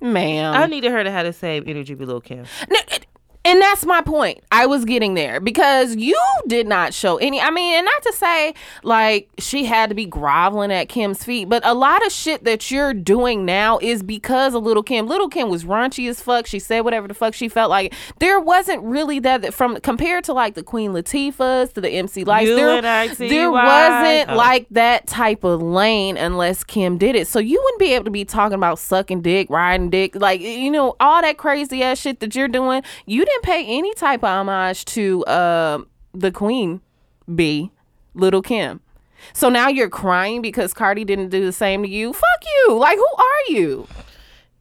Ma'am 0.00 0.54
I 0.54 0.66
needed 0.66 0.92
her 0.92 1.02
to 1.04 1.10
have 1.10 1.26
the 1.26 1.32
same 1.32 1.64
energy 1.66 1.94
with 1.94 2.08
Lil 2.08 2.20
Kim. 2.20 2.44
no, 2.70 2.78
and 3.48 3.60
that's 3.62 3.84
my 3.86 4.00
point. 4.02 4.40
I 4.52 4.66
was 4.66 4.84
getting 4.84 5.14
there 5.14 5.40
because 5.40 5.96
you 5.96 6.18
did 6.46 6.66
not 6.66 6.92
show 6.94 7.16
any. 7.16 7.40
I 7.40 7.50
mean, 7.50 7.74
and 7.76 7.84
not 7.84 8.02
to 8.02 8.12
say 8.12 8.54
like 8.82 9.28
she 9.38 9.64
had 9.64 9.88
to 9.88 9.94
be 9.94 10.06
groveling 10.06 10.70
at 10.72 10.88
Kim's 10.88 11.24
feet, 11.24 11.48
but 11.48 11.64
a 11.66 11.74
lot 11.74 12.04
of 12.06 12.12
shit 12.12 12.44
that 12.44 12.70
you're 12.70 12.94
doing 12.94 13.44
now 13.44 13.78
is 13.80 14.02
because 14.02 14.54
of 14.54 14.62
Little 14.62 14.82
Kim. 14.82 15.06
Little 15.06 15.28
Kim 15.28 15.48
was 15.48 15.64
raunchy 15.64 16.08
as 16.08 16.20
fuck. 16.20 16.46
She 16.46 16.58
said 16.58 16.80
whatever 16.80 17.08
the 17.08 17.14
fuck 17.14 17.34
she 17.34 17.48
felt 17.48 17.70
like. 17.70 17.94
There 18.18 18.38
wasn't 18.40 18.82
really 18.82 19.18
that 19.20 19.42
that- 19.42 19.54
from 19.54 19.76
compared 19.80 20.24
to 20.24 20.32
like 20.32 20.54
the 20.54 20.62
Queen 20.62 20.92
Latifahs 20.92 21.72
to 21.72 21.80
the 21.80 21.90
MC 21.90 22.24
Lytes. 22.24 22.54
There, 22.54 22.76
and 22.76 22.86
I 22.86 23.08
see 23.08 23.28
there 23.28 23.50
wasn't 23.50 24.30
Oh. 24.30 24.36
like 24.36 24.66
that 24.70 25.06
type 25.06 25.44
of 25.44 25.62
lane 25.62 26.16
unless 26.16 26.64
Kim 26.64 26.98
did 26.98 27.16
it. 27.16 27.26
So 27.28 27.38
you 27.38 27.60
wouldn't 27.62 27.80
be 27.80 27.94
able 27.94 28.04
to 28.04 28.10
be 28.10 28.24
talking 28.24 28.54
about 28.54 28.78
sucking 28.78 29.22
dick, 29.22 29.48
riding 29.50 29.90
dick, 29.90 30.14
like 30.14 30.40
you 30.40 30.70
know 30.70 30.96
all 31.00 31.22
that 31.22 31.38
crazy 31.38 31.82
ass 31.82 31.98
shit 31.98 32.20
that 32.20 32.34
you're 32.34 32.48
doing. 32.48 32.82
You 33.06 33.24
didn't 33.24 33.37
pay 33.42 33.64
any 33.66 33.92
type 33.94 34.20
of 34.22 34.28
homage 34.28 34.84
to 34.86 35.24
uh, 35.24 35.78
the 36.14 36.30
Queen 36.30 36.80
Bee, 37.34 37.70
Little 38.14 38.42
Kim. 38.42 38.80
So 39.32 39.48
now 39.48 39.68
you're 39.68 39.88
crying 39.90 40.42
because 40.42 40.72
Cardi 40.72 41.04
didn't 41.04 41.30
do 41.30 41.44
the 41.44 41.52
same 41.52 41.82
to 41.82 41.88
you. 41.88 42.12
Fuck 42.12 42.44
you. 42.66 42.74
Like 42.78 42.96
who 42.96 43.06
are 43.18 43.52
you? 43.52 43.86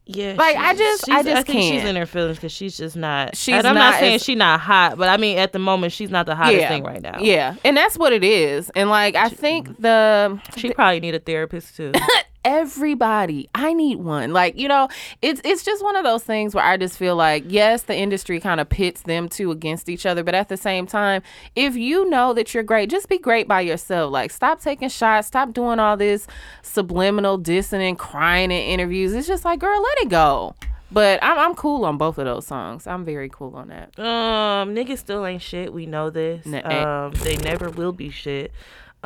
Yeah, 0.09 0.35
Like, 0.37 0.55
I 0.55 0.73
just- 0.73 1.09
I 1.09 1.21
just 1.21 1.35
I 1.35 1.43
think 1.43 1.59
can't. 1.59 1.73
She's 1.81 1.83
in 1.83 1.97
her 1.97 2.05
feelings 2.05 2.37
because 2.37 2.53
she's 2.53 2.77
just 2.77 2.95
not. 2.95 3.35
She's 3.35 3.55
and 3.55 3.67
I'm 3.67 3.75
not 3.75 3.91
not 3.91 3.99
saying 3.99 4.19
she's 4.19 4.37
not 4.37 4.61
hot, 4.61 4.97
but 4.97 5.09
I 5.09 5.17
mean 5.17 5.37
at 5.37 5.51
the 5.51 5.59
moment 5.59 5.91
she's 5.91 6.09
not 6.09 6.25
the 6.25 6.33
hottest 6.35 6.65
thing 6.69 6.83
right 6.85 7.01
now. 7.01 7.19
Yeah, 7.19 7.55
and 7.65 7.75
that's 7.75 7.97
what 7.97 8.13
it 8.13 8.23
is. 8.23 8.69
And 8.69 8.89
like 8.89 9.15
I 9.15 9.27
think 9.27 9.81
the 9.81 10.39
she 10.55 10.71
probably 10.71 11.01
need 11.01 11.13
a 11.13 11.19
therapist 11.19 11.75
too. 11.75 11.91
everybody 12.47 13.49
i 13.53 13.73
need 13.73 13.97
one. 13.97 14.31
Like 14.33 14.57
you 14.57 14.67
know 14.67 14.87
it's 15.21 15.41
it's 15.43 15.63
just 15.63 15.83
one 15.83 15.95
of 15.95 16.03
those 16.03 16.23
things 16.23 16.55
where 16.55 16.63
i 16.63 16.77
just 16.77 16.97
feel 16.97 17.15
like 17.15 17.43
yes 17.47 17.83
the 17.83 17.95
industry 17.95 18.39
kind 18.39 18.59
of 18.61 18.69
pits 18.69 19.01
them 19.01 19.27
two 19.29 19.51
against 19.51 19.89
each 19.89 20.05
other 20.05 20.23
but 20.23 20.33
at 20.33 20.47
the 20.49 20.57
same 20.57 20.87
time 20.87 21.21
if 21.55 21.75
you 21.75 22.09
know 22.09 22.33
that 22.33 22.53
you're 22.53 22.63
great 22.63 22.89
just 22.89 23.09
be 23.09 23.17
great 23.17 23.47
by 23.47 23.61
yourself. 23.61 24.11
Like 24.11 24.31
stop 24.31 24.61
taking 24.61 24.89
shots 24.89 25.27
stop 25.27 25.53
doing 25.53 25.79
all 25.79 25.97
this 25.97 26.25
subliminal 26.61 27.37
dissing 27.39 27.81
and 27.87 27.97
crying 27.97 28.51
in 28.51 28.61
interviews. 28.61 29.13
It's 29.13 29.27
just 29.27 29.43
like 29.45 29.59
girl 29.59 29.81
let 29.81 29.97
it 29.99 30.09
go. 30.09 30.55
But 30.89 31.19
I'm, 31.21 31.37
I'm 31.37 31.53
cool 31.55 31.83
on 31.83 31.97
both 31.97 32.17
of 32.17 32.23
those 32.25 32.47
songs. 32.47 32.87
I'm 32.87 33.03
very 33.03 33.27
cool 33.27 33.55
on 33.57 33.67
that. 33.67 33.99
Um, 33.99 34.73
niggas 34.73 34.99
still 34.99 35.25
ain't 35.25 35.41
shit. 35.41 35.73
We 35.73 35.85
know 35.85 36.09
this. 36.09 36.45
N- 36.47 36.65
Um, 36.65 37.11
they 37.23 37.35
never 37.35 37.69
will 37.69 37.91
be 37.91 38.09
shit. 38.09 38.53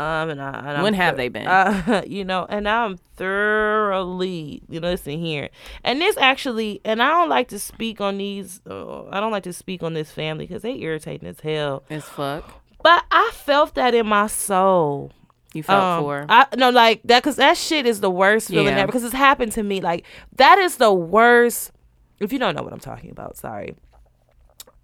Um, 0.02 0.30
and 0.32 0.42
I 0.42 0.50
and 0.60 0.70
I'm 0.78 0.84
When 0.84 0.94
have 0.96 1.16
they 1.18 1.30
been? 1.30 1.48
Uh, 1.48 2.02
you 2.08 2.26
know, 2.26 2.46
and 2.50 2.68
I'm 2.68 2.98
thoroughly, 3.16 4.62
you 4.70 4.80
know, 4.80 4.90
listen 4.90 5.20
here. 5.20 5.50
And 5.84 6.02
this 6.02 6.18
actually, 6.18 6.82
and 6.84 7.02
I 7.02 7.10
don't 7.12 7.30
like 7.30 7.48
to 7.50 7.60
speak 7.60 8.02
on 8.02 8.18
these. 8.18 8.62
Uh, 8.70 9.08
I 9.10 9.20
don't 9.20 9.32
like 9.32 9.44
to 9.44 9.54
speak 9.54 9.84
on 9.84 9.94
this 9.94 10.12
family 10.12 10.46
because 10.48 10.64
they 10.64 10.76
irritating 10.80 11.28
as 11.28 11.40
hell. 11.40 11.84
as 11.90 12.04
fuck 12.06 12.44
But 12.84 13.04
I 13.12 13.32
felt 13.34 13.76
that 13.76 13.94
in 13.94 14.08
my 14.08 14.28
soul. 14.28 15.12
you 15.54 15.64
felt 15.64 15.84
Um, 15.84 16.04
for 16.04 16.26
I 16.30 16.48
no 16.58 16.70
like 16.70 17.02
that 17.06 17.22
because 17.22 17.36
that 17.36 17.58
shit 17.58 17.86
is 17.86 18.00
the 18.02 18.10
worst 18.10 18.48
feeling 18.50 18.68
Yeah. 18.76 18.80
ever 18.82 18.88
because 18.88 19.04
it's 19.04 19.14
happened 19.14 19.52
to 19.54 19.64
me. 19.64 19.82
Like 19.82 20.06
that 20.38 20.58
is 20.58 20.78
the 20.78 20.94
worst. 20.94 21.72
If 22.20 22.32
you 22.32 22.40
don't 22.40 22.56
know 22.56 22.64
what 22.64 22.72
I'm 22.74 22.80
talking 22.80 23.10
about, 23.12 23.36
sorry. 23.38 23.76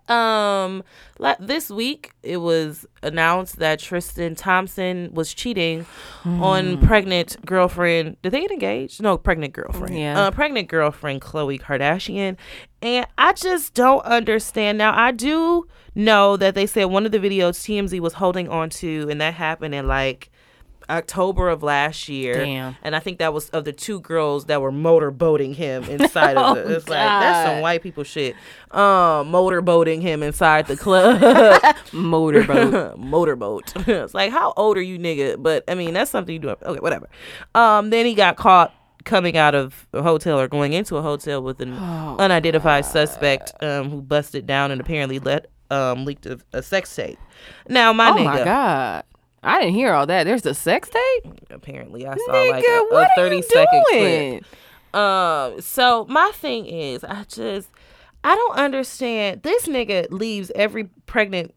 Um, 0.09 0.83
la- 1.19 1.35
this 1.39 1.69
week 1.69 2.11
it 2.23 2.37
was 2.37 2.85
announced 3.03 3.57
that 3.57 3.79
Tristan 3.79 4.35
Thompson 4.35 5.09
was 5.13 5.33
cheating 5.33 5.85
on 6.25 6.79
pregnant 6.85 7.37
girlfriend. 7.45 8.17
Did 8.21 8.31
they 8.31 8.41
get 8.41 8.51
engaged? 8.51 9.01
No, 9.01 9.17
pregnant 9.17 9.53
girlfriend. 9.53 9.97
Yeah. 9.97 10.17
uh, 10.19 10.31
pregnant 10.31 10.69
girlfriend 10.69 11.21
Khloe 11.21 11.59
Kardashian, 11.61 12.37
and 12.81 13.05
I 13.17 13.33
just 13.33 13.73
don't 13.73 14.03
understand. 14.05 14.77
Now 14.77 14.97
I 14.97 15.11
do 15.11 15.67
know 15.95 16.37
that 16.37 16.55
they 16.55 16.65
said 16.67 16.85
one 16.85 17.05
of 17.05 17.11
the 17.11 17.19
videos 17.19 17.57
TMZ 17.59 17.99
was 17.99 18.13
holding 18.13 18.47
on 18.49 18.69
to, 18.69 19.07
and 19.09 19.19
that 19.21 19.33
happened 19.33 19.75
in 19.75 19.87
like. 19.87 20.29
October 20.89 21.49
of 21.49 21.63
last 21.63 22.07
year, 22.07 22.33
Damn. 22.45 22.75
and 22.81 22.95
I 22.95 22.99
think 22.99 23.19
that 23.19 23.33
was 23.33 23.49
of 23.49 23.65
the 23.65 23.73
two 23.73 23.99
girls 23.99 24.45
that 24.45 24.61
were 24.61 24.71
motorboating 24.71 25.53
him 25.55 25.83
inside 25.85 26.37
of 26.37 26.45
Oh, 26.57 26.61
the. 26.63 26.75
It's 26.77 26.87
like 26.87 26.97
that's 26.97 27.49
some 27.49 27.61
white 27.61 27.83
people 27.83 28.03
shit. 28.03 28.35
Um, 28.71 29.31
motorboating 29.31 30.01
him 30.01 30.23
inside 30.23 30.67
the 30.67 30.77
club. 30.77 31.21
motorboat 31.93 32.97
motorboat. 32.99 33.73
it's 33.87 34.13
like, 34.13 34.31
how 34.31 34.53
old 34.57 34.77
are 34.77 34.81
you, 34.81 34.97
nigga? 34.97 35.41
But 35.41 35.63
I 35.67 35.75
mean, 35.75 35.93
that's 35.93 36.11
something 36.11 36.33
you 36.33 36.39
do. 36.39 36.49
Okay, 36.49 36.79
whatever. 36.79 37.09
Um, 37.55 37.89
then 37.89 38.05
he 38.05 38.13
got 38.13 38.37
caught 38.37 38.73
coming 39.03 39.37
out 39.37 39.55
of 39.55 39.87
a 39.93 40.01
hotel 40.03 40.39
or 40.39 40.47
going 40.47 40.73
into 40.73 40.97
a 40.97 41.01
hotel 41.01 41.41
with 41.41 41.61
an 41.61 41.73
Oh, 41.73 42.15
unidentified 42.19 42.85
suspect 42.85 43.53
um, 43.63 43.89
who 43.89 44.01
busted 44.01 44.45
down 44.45 44.71
and 44.71 44.81
apparently 44.81 45.19
let 45.19 45.47
um 45.69 46.05
leaked 46.05 46.25
a, 46.25 46.39
a 46.53 46.61
sex 46.63 46.93
tape. 46.95 47.17
Now, 47.69 47.91
my 47.93 48.09
oh 48.09 48.13
nigga, 48.13 48.23
my 48.25 48.43
god 48.43 49.03
I 49.47 49.61
didn't 49.61 49.75
hear 49.75 49.93
all 49.93 50.05
that. 50.07 50.25
There's 50.25 50.45
a 50.45 50.53
sex 50.53 50.89
tape. 50.89 51.33
apparently 51.49 52.05
I 52.05 52.15
saw 52.15 52.31
Nigga, 52.33 52.91
like 52.91 53.09
a, 53.17 53.21
a 53.21 53.35
you 53.35 53.43
second 53.43 53.83
clip. 53.89 54.45
Um, 54.93 55.61
so 55.61 56.05
my 56.09 56.31
thing 56.33 56.65
is, 56.65 57.03
I 57.03 57.23
just 57.29 57.69
I 58.23 58.35
don't 58.35 58.57
understand. 58.57 59.43
This 59.43 59.67
nigga 59.67 60.11
leaves 60.11 60.51
every 60.55 60.85
pregnant 61.05 61.53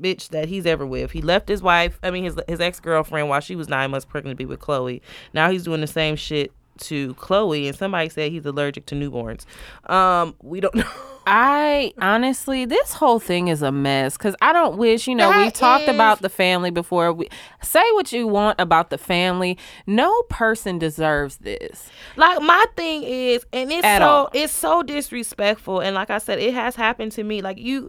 bitch 0.00 0.30
that 0.30 0.48
he's 0.48 0.66
ever 0.66 0.86
with. 0.86 1.10
He 1.10 1.20
left 1.22 1.48
his 1.48 1.62
wife, 1.62 1.98
I 2.02 2.10
mean 2.10 2.24
his 2.24 2.38
his 2.48 2.60
ex 2.60 2.80
girlfriend 2.80 3.28
while 3.28 3.40
she 3.40 3.56
was 3.56 3.68
nine 3.68 3.90
months 3.90 4.06
pregnant 4.06 4.38
to 4.38 4.42
be 4.42 4.46
with 4.46 4.60
Khloe. 4.60 5.00
Now 5.32 5.50
he's 5.50 5.64
doing 5.64 5.80
the 5.80 5.86
same 5.86 6.16
shit 6.16 6.52
to 6.80 7.14
Khloe, 7.14 7.66
and 7.68 7.76
somebody 7.76 8.08
said 8.08 8.32
he's 8.32 8.46
allergic 8.46 8.86
to 8.86 8.94
newborns. 8.94 9.44
Um, 9.90 10.34
we 10.42 10.60
don't 10.60 10.74
know. 10.74 10.90
I 11.26 11.92
honestly, 12.00 12.64
this 12.64 12.92
whole 12.94 13.18
thing 13.18 13.48
is 13.48 13.62
a 13.62 13.72
mess 13.72 14.16
because 14.16 14.34
I 14.42 14.52
don't 14.52 14.76
wish, 14.76 15.06
you 15.06 15.14
know, 15.14 15.30
That 15.30 15.44
we've 15.44 15.52
talked 15.52 15.84
is- 15.84 15.94
about 15.94 16.20
the 16.20 16.28
family 16.28 16.70
before. 16.70 17.12
We, 17.12 17.28
say 17.62 17.82
what 17.92 18.12
you 18.12 18.26
want 18.26 18.60
about 18.60 18.90
the 18.90 18.98
family. 18.98 19.56
No 19.86 20.22
person 20.28 20.78
deserves 20.78 21.38
this. 21.38 21.88
Like 22.16 22.42
my 22.42 22.64
thing 22.76 23.02
is, 23.04 23.46
and 23.52 23.72
it's 23.72 23.84
At 23.84 24.00
so 24.00 24.04
all. 24.06 24.30
it's 24.34 24.52
so 24.52 24.82
disrespectful. 24.82 25.80
And 25.80 25.94
like 25.94 26.10
I 26.10 26.18
said, 26.18 26.38
it 26.40 26.52
has 26.52 26.76
happened 26.76 27.12
to 27.12 27.24
me. 27.24 27.40
Like 27.40 27.58
you, 27.58 27.88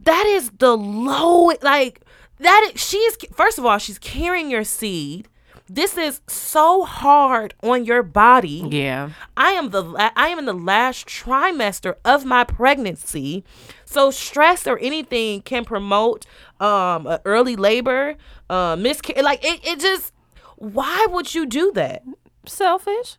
that 0.00 0.26
is 0.26 0.50
the 0.58 0.76
low. 0.76 1.52
Like 1.62 2.02
that. 2.40 2.70
Is, 2.74 2.80
she's 2.80 3.16
first 3.32 3.58
of 3.58 3.64
all, 3.64 3.78
she's 3.78 3.98
carrying 3.98 4.50
your 4.50 4.64
seed. 4.64 5.28
This 5.72 5.96
is 5.96 6.20
so 6.26 6.82
hard 6.84 7.54
on 7.62 7.84
your 7.84 8.02
body. 8.02 8.66
Yeah. 8.68 9.10
I 9.36 9.50
am 9.52 9.70
the 9.70 9.82
la- 9.82 10.10
I 10.16 10.26
am 10.26 10.40
in 10.40 10.44
the 10.46 10.52
last 10.52 11.06
trimester 11.06 11.94
of 12.04 12.24
my 12.24 12.42
pregnancy, 12.42 13.44
so 13.84 14.10
stress 14.10 14.66
or 14.66 14.80
anything 14.80 15.42
can 15.42 15.64
promote 15.64 16.26
um 16.58 17.06
early 17.24 17.54
labor, 17.54 18.16
uh 18.48 18.74
miscarriage. 18.76 19.22
Like 19.22 19.44
it, 19.44 19.64
it 19.64 19.78
just. 19.78 20.12
Why 20.56 21.06
would 21.08 21.34
you 21.34 21.46
do 21.46 21.70
that? 21.76 22.02
Selfish. 22.46 23.16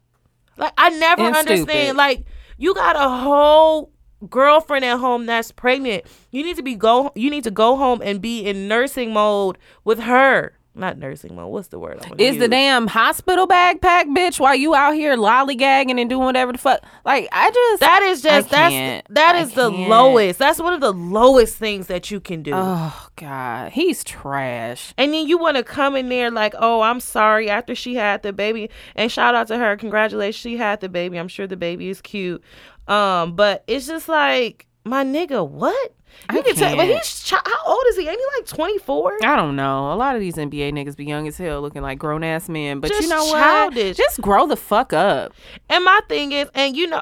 Like 0.57 0.73
I 0.77 0.89
never 0.89 1.21
And 1.23 1.35
understand. 1.37 1.69
stupid. 1.69 1.95
Like 1.95 2.25
you 2.57 2.73
got 2.75 2.97
a 2.97 3.07
whole 3.23 3.91
girlfriend 4.29 4.83
at 4.83 4.99
home 4.99 5.25
that's 5.25 5.51
pregnant. 5.51 6.03
You 6.31 6.43
need 6.43 6.57
to 6.57 6.63
be 6.63 6.75
go. 6.75 7.11
You 7.15 7.29
need 7.29 7.45
to 7.45 7.51
go 7.51 7.77
home 7.77 8.01
and 8.03 8.21
be 8.21 8.41
in 8.41 8.67
nursing 8.67 9.13
mode 9.13 9.57
with 9.85 10.01
her. 10.01 10.57
Not 10.73 10.97
nursing 10.97 11.35
mode. 11.35 11.51
What's 11.51 11.67
the 11.67 11.79
word? 11.79 11.99
Is 12.17 12.37
the 12.37 12.47
damn 12.47 12.87
hospital 12.87 13.45
backpack, 13.45 14.05
bitch, 14.05 14.39
while 14.39 14.55
you 14.55 14.73
out 14.73 14.93
here 14.93 15.17
lollygagging 15.17 15.99
and 15.99 16.09
doing 16.09 16.23
whatever 16.23 16.53
the 16.53 16.57
fuck? 16.57 16.81
Like, 17.03 17.27
I 17.33 17.51
just. 17.51 17.79
That 17.81 18.01
is 18.03 18.21
just 18.21 18.49
that's 18.49 19.05
that 19.09 19.35
I 19.35 19.43
the 19.43 19.69
lowest. 19.69 20.39
That's 20.39 20.61
one 20.61 20.73
of 20.73 20.79
the 20.79 20.93
lowest 20.93 21.57
things 21.57 21.87
that 21.87 22.09
you 22.09 22.21
can 22.21 22.41
do. 22.41 22.53
Oh, 22.55 23.07
God. 23.17 23.73
He's 23.73 24.01
trash. 24.05 24.93
And 24.97 25.13
then 25.13 25.27
you 25.27 25.37
want 25.37 25.57
to 25.57 25.63
come 25.63 25.97
in 25.97 26.07
there 26.07 26.31
like, 26.31 26.53
oh, 26.57 26.79
I'm 26.79 27.01
sorry 27.01 27.49
after 27.49 27.75
she 27.75 27.95
had 27.95 28.23
the 28.23 28.31
baby. 28.31 28.69
And 28.95 29.11
shout 29.11 29.35
out 29.35 29.47
to 29.47 29.57
her. 29.57 29.75
Congratulations, 29.75 30.41
she 30.41 30.55
had 30.55 30.79
the 30.79 30.87
baby. 30.87 31.17
I'm 31.17 31.27
sure 31.27 31.47
the 31.47 31.57
baby 31.57 31.89
is 31.89 32.01
cute. 32.01 32.41
Um, 32.87 33.35
but 33.35 33.65
it's 33.67 33.87
just 33.87 34.07
like, 34.07 34.67
my 34.85 35.03
nigga, 35.03 35.47
what? 35.47 35.93
You 36.31 36.39
I 36.39 36.41
can 36.43 36.55
tell, 36.55 36.75
but 36.77 36.85
he's 36.87 37.25
chi- 37.29 37.41
how 37.43 37.65
old 37.71 37.83
is 37.89 37.97
he? 37.97 38.07
Ain't 38.07 38.17
he 38.19 38.25
like 38.39 38.45
24? 38.47 39.17
I 39.23 39.35
don't 39.35 39.55
know. 39.55 39.91
A 39.91 39.95
lot 39.95 40.15
of 40.15 40.21
these 40.21 40.35
NBA 40.35 40.71
niggas 40.71 40.95
be 40.95 41.05
young 41.05 41.27
as 41.27 41.37
hell, 41.37 41.61
looking 41.61 41.81
like 41.81 41.97
grown 41.99 42.23
ass 42.23 42.47
men. 42.47 42.79
But 42.79 42.91
you 42.91 42.97
Just 42.97 43.09
know 43.09 43.25
what? 43.25 43.39
childish. 43.39 43.97
Just 43.97 44.21
grow 44.21 44.47
the 44.47 44.55
fuck 44.55 44.93
up. 44.93 45.33
And 45.69 45.83
my 45.83 45.99
thing 46.07 46.31
is, 46.31 46.47
and 46.53 46.75
you 46.77 46.87
know, 46.87 47.01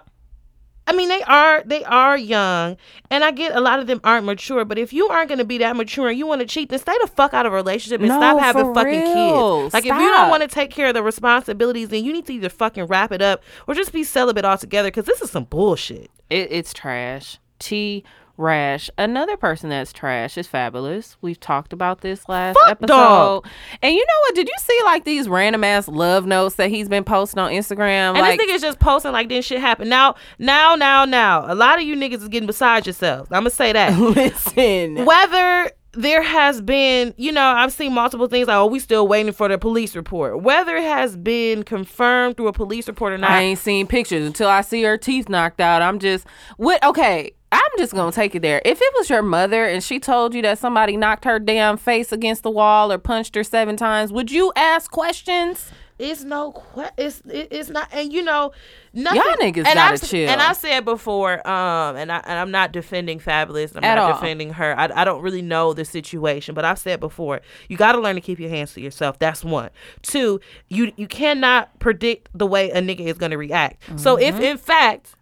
I 0.87 0.93
mean, 0.93 1.09
they 1.09 1.21
are 1.21 1.61
they 1.67 1.83
are 1.83 2.17
young, 2.17 2.75
and 3.11 3.23
I 3.23 3.29
get 3.29 3.55
a 3.55 3.59
lot 3.61 3.79
of 3.79 3.85
them 3.85 4.01
aren't 4.03 4.25
mature. 4.25 4.65
But 4.65 4.79
if 4.79 4.91
you 4.91 5.07
aren't 5.09 5.27
going 5.27 5.37
to 5.37 5.45
be 5.45 5.59
that 5.59 5.75
mature 5.75 6.09
and 6.09 6.17
you 6.17 6.25
want 6.25 6.41
to 6.41 6.47
cheat, 6.47 6.69
then 6.69 6.79
stay 6.79 6.95
the 7.01 7.07
fuck 7.07 7.35
out 7.35 7.45
of 7.45 7.53
a 7.53 7.55
relationship 7.55 7.99
and 8.01 8.09
No, 8.09 8.17
stop 8.17 8.39
having 8.39 8.73
fucking 8.73 8.91
real. 9.01 9.61
kids. 9.63 9.73
Like 9.75 9.85
if 9.85 9.93
you 9.93 10.09
don't 10.11 10.29
want 10.31 10.41
to 10.41 10.47
take 10.47 10.71
care 10.71 10.87
of 10.87 10.95
the 10.95 11.03
responsibilities, 11.03 11.89
then 11.89 12.03
you 12.03 12.11
need 12.11 12.25
to 12.25 12.33
either 12.33 12.49
fucking 12.49 12.85
wrap 12.85 13.11
it 13.11 13.21
up 13.21 13.43
or 13.67 13.75
just 13.75 13.93
be 13.93 14.03
celibate 14.03 14.45
altogether. 14.45 14.87
Because 14.87 15.05
this 15.05 15.21
is 15.21 15.29
some 15.29 15.43
bullshit. 15.43 16.09
It, 16.31 16.47
it's 16.51 16.73
trash. 16.73 17.37
T 17.59 18.03
Rash. 18.39 18.89
Another 18.97 19.35
person 19.35 19.69
that's 19.69 19.91
trash 19.91 20.37
is 20.37 20.47
Fabolous. 20.47 21.17
We've 21.21 21.39
talked 21.39 21.73
about 21.73 22.01
this 22.01 22.27
last 22.29 22.57
Fuck 22.61 22.71
episode. 22.71 22.87
dog. 22.87 23.47
And 23.81 23.93
you 23.93 23.99
know 23.99 24.13
what? 24.21 24.35
Did 24.35 24.47
you 24.47 24.55
see 24.59 24.79
like 24.85 25.03
these 25.03 25.27
random 25.27 25.63
ass 25.63 25.87
love 25.89 26.25
notes 26.25 26.55
that 26.55 26.69
he's 26.69 26.87
been 26.87 27.03
posting 27.03 27.39
on 27.39 27.51
Instagram? 27.51 28.15
And 28.15 28.19
like 28.19 28.39
this 28.39 28.49
nigga's 28.49 28.61
just 28.61 28.79
posting 28.79 29.11
like 29.11 29.27
this 29.27 29.45
shit 29.45 29.59
happened. 29.59 29.89
Now, 29.89 30.15
now, 30.39 30.75
now, 30.75 31.03
now. 31.03 31.51
A 31.51 31.53
lot 31.53 31.79
of 31.79 31.83
you 31.83 31.95
niggas 31.95 32.21
is 32.21 32.29
getting 32.29 32.47
beside 32.47 32.87
yourselves. 32.87 33.29
I'm 33.31 33.41
gonna 33.41 33.49
say 33.49 33.73
that. 33.73 33.99
listen. 33.99 35.03
whether 35.03 35.71
there 35.93 36.21
has 36.21 36.61
been, 36.61 37.13
you 37.17 37.31
know, 37.31 37.43
I've 37.43 37.73
seen 37.73 37.93
multiple 37.93 38.27
things 38.27 38.47
like, 38.47 38.55
oh, 38.55 38.67
we 38.67 38.79
still 38.79 39.07
waiting 39.07 39.33
for 39.33 39.49
the 39.49 39.57
police 39.57 39.95
report. 39.95 40.41
Whether 40.41 40.77
it 40.77 40.83
has 40.83 41.17
been 41.17 41.63
confirmed 41.63 42.37
through 42.37 42.47
a 42.47 42.53
police 42.53 42.87
report 42.87 43.13
or 43.13 43.17
not, 43.17 43.31
I 43.31 43.41
ain't 43.41 43.59
seen 43.59 43.87
pictures 43.87 44.25
until 44.25 44.47
I 44.47 44.61
see 44.61 44.83
her 44.83 44.97
teeth 44.97 45.27
knocked 45.27 45.59
out. 45.59 45.81
I'm 45.81 45.99
just 45.99 46.25
what 46.57 46.81
okay. 46.85 47.33
I'm 47.51 47.71
just 47.77 47.93
gonna 47.93 48.11
take 48.11 48.35
it 48.35 48.41
there. 48.41 48.61
If 48.63 48.79
it 48.81 48.93
was 48.97 49.09
your 49.09 49.23
mother 49.23 49.65
and 49.65 49.83
she 49.83 49.99
told 49.99 50.33
you 50.35 50.41
that 50.43 50.59
somebody 50.59 50.97
knocked 50.97 51.25
her 51.25 51.39
damn 51.39 51.77
face 51.77 52.11
against 52.11 52.43
the 52.43 52.51
wall 52.51 52.91
or 52.91 52.97
punched 52.97 53.33
her 53.35 53.43
seven 53.43 53.75
times, 53.75 54.11
would 54.11 54.31
you 54.31 54.51
ask 54.55 54.91
questions? 54.91 55.71
it's 55.97 56.23
no, 56.23 56.53
que- 56.53 56.89
it's 56.97 57.19
it, 57.25 57.49
it's 57.51 57.69
not, 57.69 57.89
and 57.91 58.13
you 58.13 58.23
know, 58.23 58.53
nothing. 58.93 59.17
Y'all 59.21 59.35
niggas 59.35 59.65
and 59.65 59.73
gotta 59.75 59.93
I've, 59.95 60.09
chill. 60.09 60.29
And 60.29 60.41
I 60.41 60.53
said 60.53 60.85
before, 60.85 61.45
um, 61.45 61.97
and 61.97 62.09
I 62.09 62.21
and 62.25 62.39
I'm 62.39 62.51
not 62.51 62.71
defending 62.71 63.19
Fabolous. 63.19 63.75
I'm 63.75 63.83
At 63.83 63.95
not 63.95 63.97
all. 63.97 64.13
defending 64.13 64.53
her. 64.53 64.79
I, 64.79 64.89
I 65.01 65.03
don't 65.03 65.21
really 65.21 65.41
know 65.41 65.73
the 65.73 65.83
situation, 65.83 66.55
but 66.55 66.63
I've 66.63 66.79
said 66.79 67.01
before, 67.01 67.41
you 67.67 67.75
got 67.75 67.91
to 67.93 67.99
learn 67.99 68.15
to 68.15 68.21
keep 68.21 68.39
your 68.39 68.49
hands 68.49 68.73
to 68.75 68.81
yourself. 68.81 69.19
That's 69.19 69.43
one. 69.43 69.71
Two, 70.01 70.39
you 70.69 70.93
you 70.95 71.05
cannot 71.07 71.77
predict 71.79 72.29
the 72.33 72.47
way 72.47 72.69
a 72.71 72.79
nigga 72.81 73.01
is 73.01 73.17
gonna 73.17 73.37
react. 73.37 73.81
So 73.99 74.15
Mm-hmm. 74.15 74.35
if 74.37 74.39
in 74.39 74.57
fact 74.57 75.15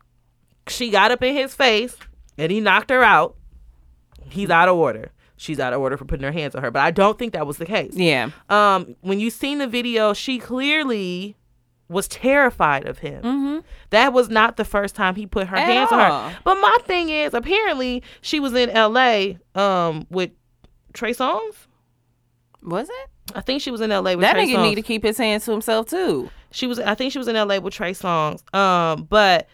she 0.68 0.92
got 0.92 1.10
up 1.10 1.24
in 1.24 1.34
his 1.34 1.56
face 1.56 1.96
and 2.38 2.52
he 2.52 2.60
knocked 2.60 2.90
her 2.90 3.04
out, 3.04 3.36
he's 4.30 4.50
out 4.50 4.70
of 4.70 4.76
order. 4.78 5.12
She's 5.40 5.60
out 5.60 5.72
of 5.74 5.80
order 5.80 5.98
for 5.98 6.06
putting 6.06 6.24
her 6.24 6.32
hands 6.32 6.56
on 6.56 6.64
her. 6.64 6.72
But 6.72 6.82
I 6.82 6.90
don't 6.92 7.20
think 7.20 7.34
that 7.34 7.46
was 7.46 7.58
the 7.58 7.66
case. 7.66 7.94
Yeah. 7.96 8.32
Um, 8.50 8.96
when 9.02 9.20
you 9.20 9.30
seen 9.30 9.60
the 9.60 9.68
video, 9.68 10.14
she 10.14 10.40
clearly 10.40 11.36
was 11.90 12.08
terrified 12.08 12.86
of 12.88 12.98
him. 13.00 13.22
Mm-hmm. 13.24 13.60
That 13.92 14.14
was 14.14 14.30
not 14.30 14.58
the 14.58 14.66
first 14.66 14.96
time 14.96 15.16
he 15.16 15.28
put 15.28 15.48
her 15.48 15.56
hands 15.58 15.92
on 15.92 16.00
her. 16.00 16.38
But 16.44 16.56
my 16.56 16.78
thing 16.86 17.10
is, 17.10 17.34
apparently 17.36 18.02
she 18.22 18.40
was 18.40 18.54
in 18.54 18.70
L.A. 18.72 19.38
um 19.56 20.08
with 20.10 20.32
Trey 20.94 21.12
Songz. 21.14 21.68
Was 22.64 22.90
it? 22.90 23.10
I 23.36 23.42
think 23.42 23.62
she 23.62 23.72
was 23.72 23.82
in 23.82 23.92
L.A. 23.92 24.16
with 24.16 24.24
That 24.24 24.34
Trey 24.34 24.48
nigga 24.48 24.56
Songz. 24.58 24.64
need 24.64 24.76
to 24.76 24.82
keep 24.82 25.04
his 25.04 25.18
hands 25.18 25.46
to 25.46 25.52
himself 25.52 25.88
too. 25.88 26.30
She 26.52 26.66
was. 26.66 26.80
I 26.80 26.96
think 26.96 27.12
she 27.12 27.20
was 27.20 27.28
in 27.28 27.36
L.A. 27.36 27.60
with 27.60 27.74
Trey 27.74 27.92
Songz. 27.94 28.42
Um, 28.56 29.04
but 29.04 29.48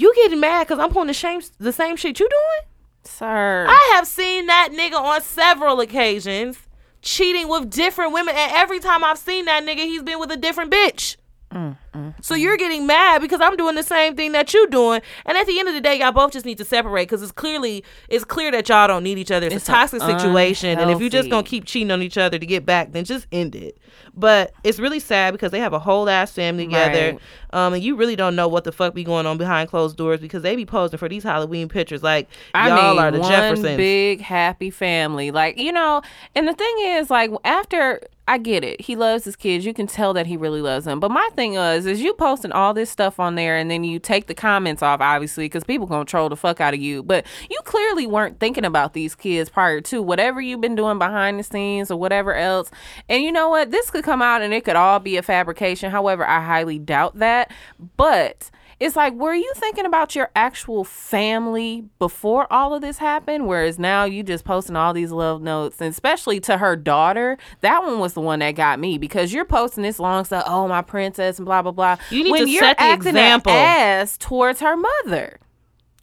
you 0.00 0.14
getting 0.14 0.40
mad 0.40 0.66
because 0.66 0.78
I'm 0.78 0.90
pulling 0.90 1.08
the 1.08 1.14
same 1.14 1.40
the 1.58 1.72
same 1.72 1.96
shit 1.96 2.20
you 2.20 2.28
doing? 2.28 2.70
Sir. 3.04 3.66
I 3.68 3.92
have 3.94 4.06
seen 4.06 4.46
that 4.46 4.70
nigga 4.72 5.00
on 5.00 5.22
several 5.22 5.80
occasions 5.80 6.58
cheating 7.02 7.48
with 7.48 7.70
different 7.70 8.12
women, 8.12 8.34
and 8.36 8.52
every 8.52 8.80
time 8.80 9.04
I've 9.04 9.18
seen 9.18 9.44
that 9.44 9.64
nigga, 9.64 9.78
he's 9.78 10.02
been 10.02 10.18
with 10.18 10.32
a 10.32 10.36
different 10.36 10.72
bitch. 10.72 11.16
Mm, 11.54 11.76
So 12.20 12.34
you're 12.34 12.56
getting 12.56 12.86
mad 12.86 13.22
because 13.22 13.40
I'm 13.40 13.56
doing 13.56 13.76
the 13.76 13.82
same 13.82 14.16
thing 14.16 14.32
that 14.32 14.52
you're 14.52 14.66
doing, 14.66 15.00
and 15.24 15.38
at 15.38 15.46
the 15.46 15.58
end 15.58 15.68
of 15.68 15.74
the 15.74 15.80
day, 15.80 15.98
y'all 15.98 16.12
both 16.12 16.32
just 16.32 16.44
need 16.44 16.58
to 16.58 16.64
separate 16.64 17.04
because 17.04 17.22
it's 17.22 17.32
clearly 17.32 17.84
it's 18.08 18.24
clear 18.24 18.50
that 18.50 18.68
y'all 18.68 18.88
don't 18.88 19.04
need 19.04 19.16
each 19.16 19.30
other. 19.30 19.46
It's, 19.46 19.54
It's 19.56 19.68
a 19.68 19.72
toxic 19.72 20.02
situation, 20.02 20.78
and 20.78 20.90
if 20.90 21.00
you're 21.00 21.08
just 21.08 21.30
gonna 21.30 21.44
keep 21.44 21.64
cheating 21.64 21.90
on 21.92 22.02
each 22.02 22.18
other 22.18 22.38
to 22.38 22.44
get 22.46 22.66
back, 22.66 22.92
then 22.92 23.04
just 23.04 23.26
end 23.32 23.54
it. 23.54 23.78
But 24.14 24.52
it's 24.64 24.78
really 24.78 24.98
sad 24.98 25.32
because 25.32 25.50
they 25.52 25.60
have 25.60 25.72
a 25.72 25.78
whole 25.78 26.08
ass 26.10 26.32
family 26.32 26.66
together, 26.66 27.12
Right. 27.12 27.20
um, 27.66 27.74
and 27.74 27.82
you 27.82 27.96
really 27.96 28.16
don't 28.16 28.34
know 28.34 28.48
what 28.48 28.64
the 28.64 28.72
fuck 28.72 28.92
be 28.94 29.04
going 29.04 29.24
on 29.26 29.38
behind 29.38 29.68
closed 29.70 29.96
doors 29.96 30.20
because 30.20 30.42
they 30.42 30.56
be 30.56 30.66
posing 30.66 30.98
for 30.98 31.08
these 31.08 31.22
Halloween 31.22 31.68
pictures 31.68 32.02
like 32.02 32.28
I 32.54 32.68
y'all 32.68 32.94
mean, 32.94 33.04
are 33.04 33.10
the 33.12 33.20
one 33.20 33.30
Jeffersons. 33.30 33.76
big 33.76 34.20
happy 34.20 34.70
family. 34.70 35.30
Like 35.30 35.58
you 35.58 35.70
know, 35.72 36.02
and 36.34 36.48
the 36.48 36.54
thing 36.54 36.74
is, 36.80 37.08
like 37.08 37.30
after 37.44 38.00
I 38.28 38.38
get 38.38 38.64
it, 38.64 38.80
he 38.80 38.96
loves 38.96 39.24
his 39.24 39.36
kids. 39.36 39.64
You 39.64 39.72
can 39.72 39.86
tell 39.86 40.12
that 40.14 40.26
he 40.26 40.36
really 40.36 40.60
loves 40.60 40.84
them. 40.84 40.98
But 40.98 41.12
my 41.12 41.28
thing 41.36 41.54
is, 41.54 41.86
is 41.86 42.00
you 42.00 42.12
posting 42.14 42.50
all 42.50 42.74
this 42.74 42.90
stuff 42.90 43.20
on 43.20 43.36
there, 43.36 43.56
and 43.56 43.70
then 43.70 43.84
you 43.84 44.00
take 44.00 44.26
the 44.26 44.34
comments 44.34 44.82
off, 44.82 45.00
obviously, 45.00 45.44
because 45.44 45.62
people 45.62 45.86
gonna 45.86 46.04
troll 46.04 46.28
the 46.28 46.36
fuck 46.36 46.60
out 46.60 46.74
of 46.74 46.80
you. 46.80 47.04
But 47.04 47.24
you 47.48 47.58
clearly 47.64 48.06
weren't 48.06 48.40
thinking 48.40 48.64
about 48.64 48.94
these 48.94 49.14
kids 49.14 49.48
prior 49.48 49.80
to 49.82 50.02
whatever 50.02 50.40
you've 50.40 50.60
been 50.60 50.74
doing 50.74 50.98
behind 50.98 51.38
the 51.38 51.44
scenes 51.44 51.90
or 51.90 51.98
whatever 51.98 52.34
else. 52.34 52.70
And 53.08 53.22
you 53.22 53.30
know 53.30 53.48
what? 53.48 53.70
This 53.70 53.90
could 53.90 54.04
come 54.04 54.22
out, 54.22 54.42
and 54.42 54.52
it 54.52 54.64
could 54.64 54.76
all 54.76 54.98
be 54.98 55.16
a 55.16 55.22
fabrication. 55.22 55.92
However, 55.92 56.26
I 56.26 56.44
highly 56.44 56.80
doubt 56.80 57.18
that. 57.20 57.52
But 57.96 58.50
it's 58.78 58.96
like, 58.96 59.14
were 59.14 59.34
you 59.34 59.50
thinking 59.56 59.86
about 59.86 60.14
your 60.14 60.30
actual 60.36 60.84
family 60.84 61.84
before 61.98 62.50
all 62.52 62.74
of 62.74 62.82
this 62.82 62.98
happened? 62.98 63.46
Whereas 63.46 63.78
now 63.78 64.04
you 64.04 64.22
just 64.22 64.44
posting 64.44 64.76
all 64.76 64.92
these 64.92 65.12
love 65.12 65.40
notes, 65.40 65.80
and 65.80 65.90
especially 65.90 66.40
to 66.40 66.58
her 66.58 66.76
daughter. 66.76 67.38
That 67.62 67.82
one 67.82 67.98
was 68.00 68.12
the 68.12 68.20
one 68.20 68.40
that 68.40 68.52
got 68.52 68.78
me 68.78 68.98
because 68.98 69.32
you're 69.32 69.46
posting 69.46 69.82
this 69.82 69.98
long 69.98 70.24
stuff. 70.24 70.44
Oh, 70.46 70.68
my 70.68 70.82
princess, 70.82 71.38
and 71.38 71.46
blah 71.46 71.62
blah 71.62 71.72
blah. 71.72 71.96
You 72.10 72.24
need 72.24 72.32
when 72.32 72.44
to 72.44 72.50
you're 72.50 72.62
set 72.62 72.76
the 72.76 72.82
acting 72.82 73.08
example. 73.10 73.52
ass 73.52 74.18
towards 74.18 74.60
her 74.60 74.76
mother. 74.76 75.38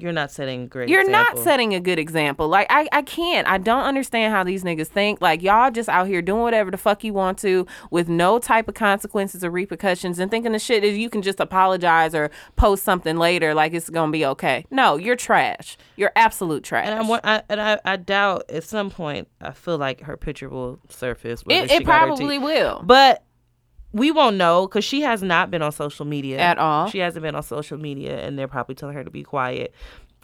You're 0.03 0.11
not 0.11 0.31
setting 0.31 0.63
a 0.63 0.67
great. 0.67 0.89
You're 0.89 1.09
not 1.09 1.39
setting 1.39 1.73
a 1.73 1.79
good 1.79 1.97
example. 1.97 2.49
Like 2.49 2.67
I, 2.69 2.89
I 2.91 3.01
can't. 3.03 3.47
I 3.47 3.57
don't 3.57 3.85
understand 3.85 4.33
how 4.33 4.43
these 4.43 4.63
niggas 4.65 4.87
think. 4.87 5.21
Like 5.21 5.41
y'all 5.41 5.71
just 5.71 5.87
out 5.87 6.07
here 6.07 6.21
doing 6.21 6.41
whatever 6.41 6.69
the 6.71 6.77
fuck 6.77 7.05
you 7.05 7.13
want 7.13 7.37
to 7.39 7.65
with 7.89 8.09
no 8.09 8.37
type 8.37 8.67
of 8.67 8.73
consequences 8.73 9.43
or 9.45 9.49
repercussions 9.49 10.19
and 10.19 10.29
thinking 10.29 10.51
the 10.51 10.59
shit 10.59 10.83
is 10.83 10.97
you 10.97 11.09
can 11.09 11.21
just 11.21 11.39
apologize 11.39 12.13
or 12.13 12.29
post 12.57 12.83
something 12.83 13.17
later 13.17 13.53
like 13.53 13.73
it's 13.73 13.89
gonna 13.89 14.11
be 14.11 14.25
okay. 14.25 14.65
No, 14.69 14.97
you're 14.97 15.15
trash. 15.15 15.77
You're 15.95 16.11
absolute 16.17 16.63
trash. 16.65 16.85
And 16.87 16.99
I'm 16.99 17.07
wa- 17.07 17.21
I, 17.23 17.41
and 17.47 17.61
I, 17.61 17.79
I 17.85 17.95
doubt 17.95 18.43
at 18.49 18.65
some 18.65 18.89
point 18.89 19.29
I 19.39 19.51
feel 19.51 19.77
like 19.77 20.01
her 20.01 20.17
picture 20.17 20.49
will 20.49 20.79
surface. 20.89 21.43
it, 21.47 21.71
it 21.71 21.85
probably 21.85 22.39
will. 22.39 22.81
but 22.83 23.23
we 23.93 24.11
won't 24.11 24.35
know 24.37 24.67
because 24.67 24.83
she 24.83 25.01
has 25.01 25.21
not 25.23 25.51
been 25.51 25.61
on 25.61 25.71
social 25.71 26.05
media 26.05 26.39
At 26.39 26.57
all. 26.57 26.87
She 26.89 26.99
hasn't 26.99 27.23
been 27.23 27.35
on 27.35 27.43
social 27.43 27.77
media, 27.77 28.19
and 28.25 28.37
they're 28.37 28.47
probably 28.47 28.75
telling 28.75 28.95
her 28.95 29.03
to 29.03 29.11
be 29.11 29.23
quiet. 29.23 29.73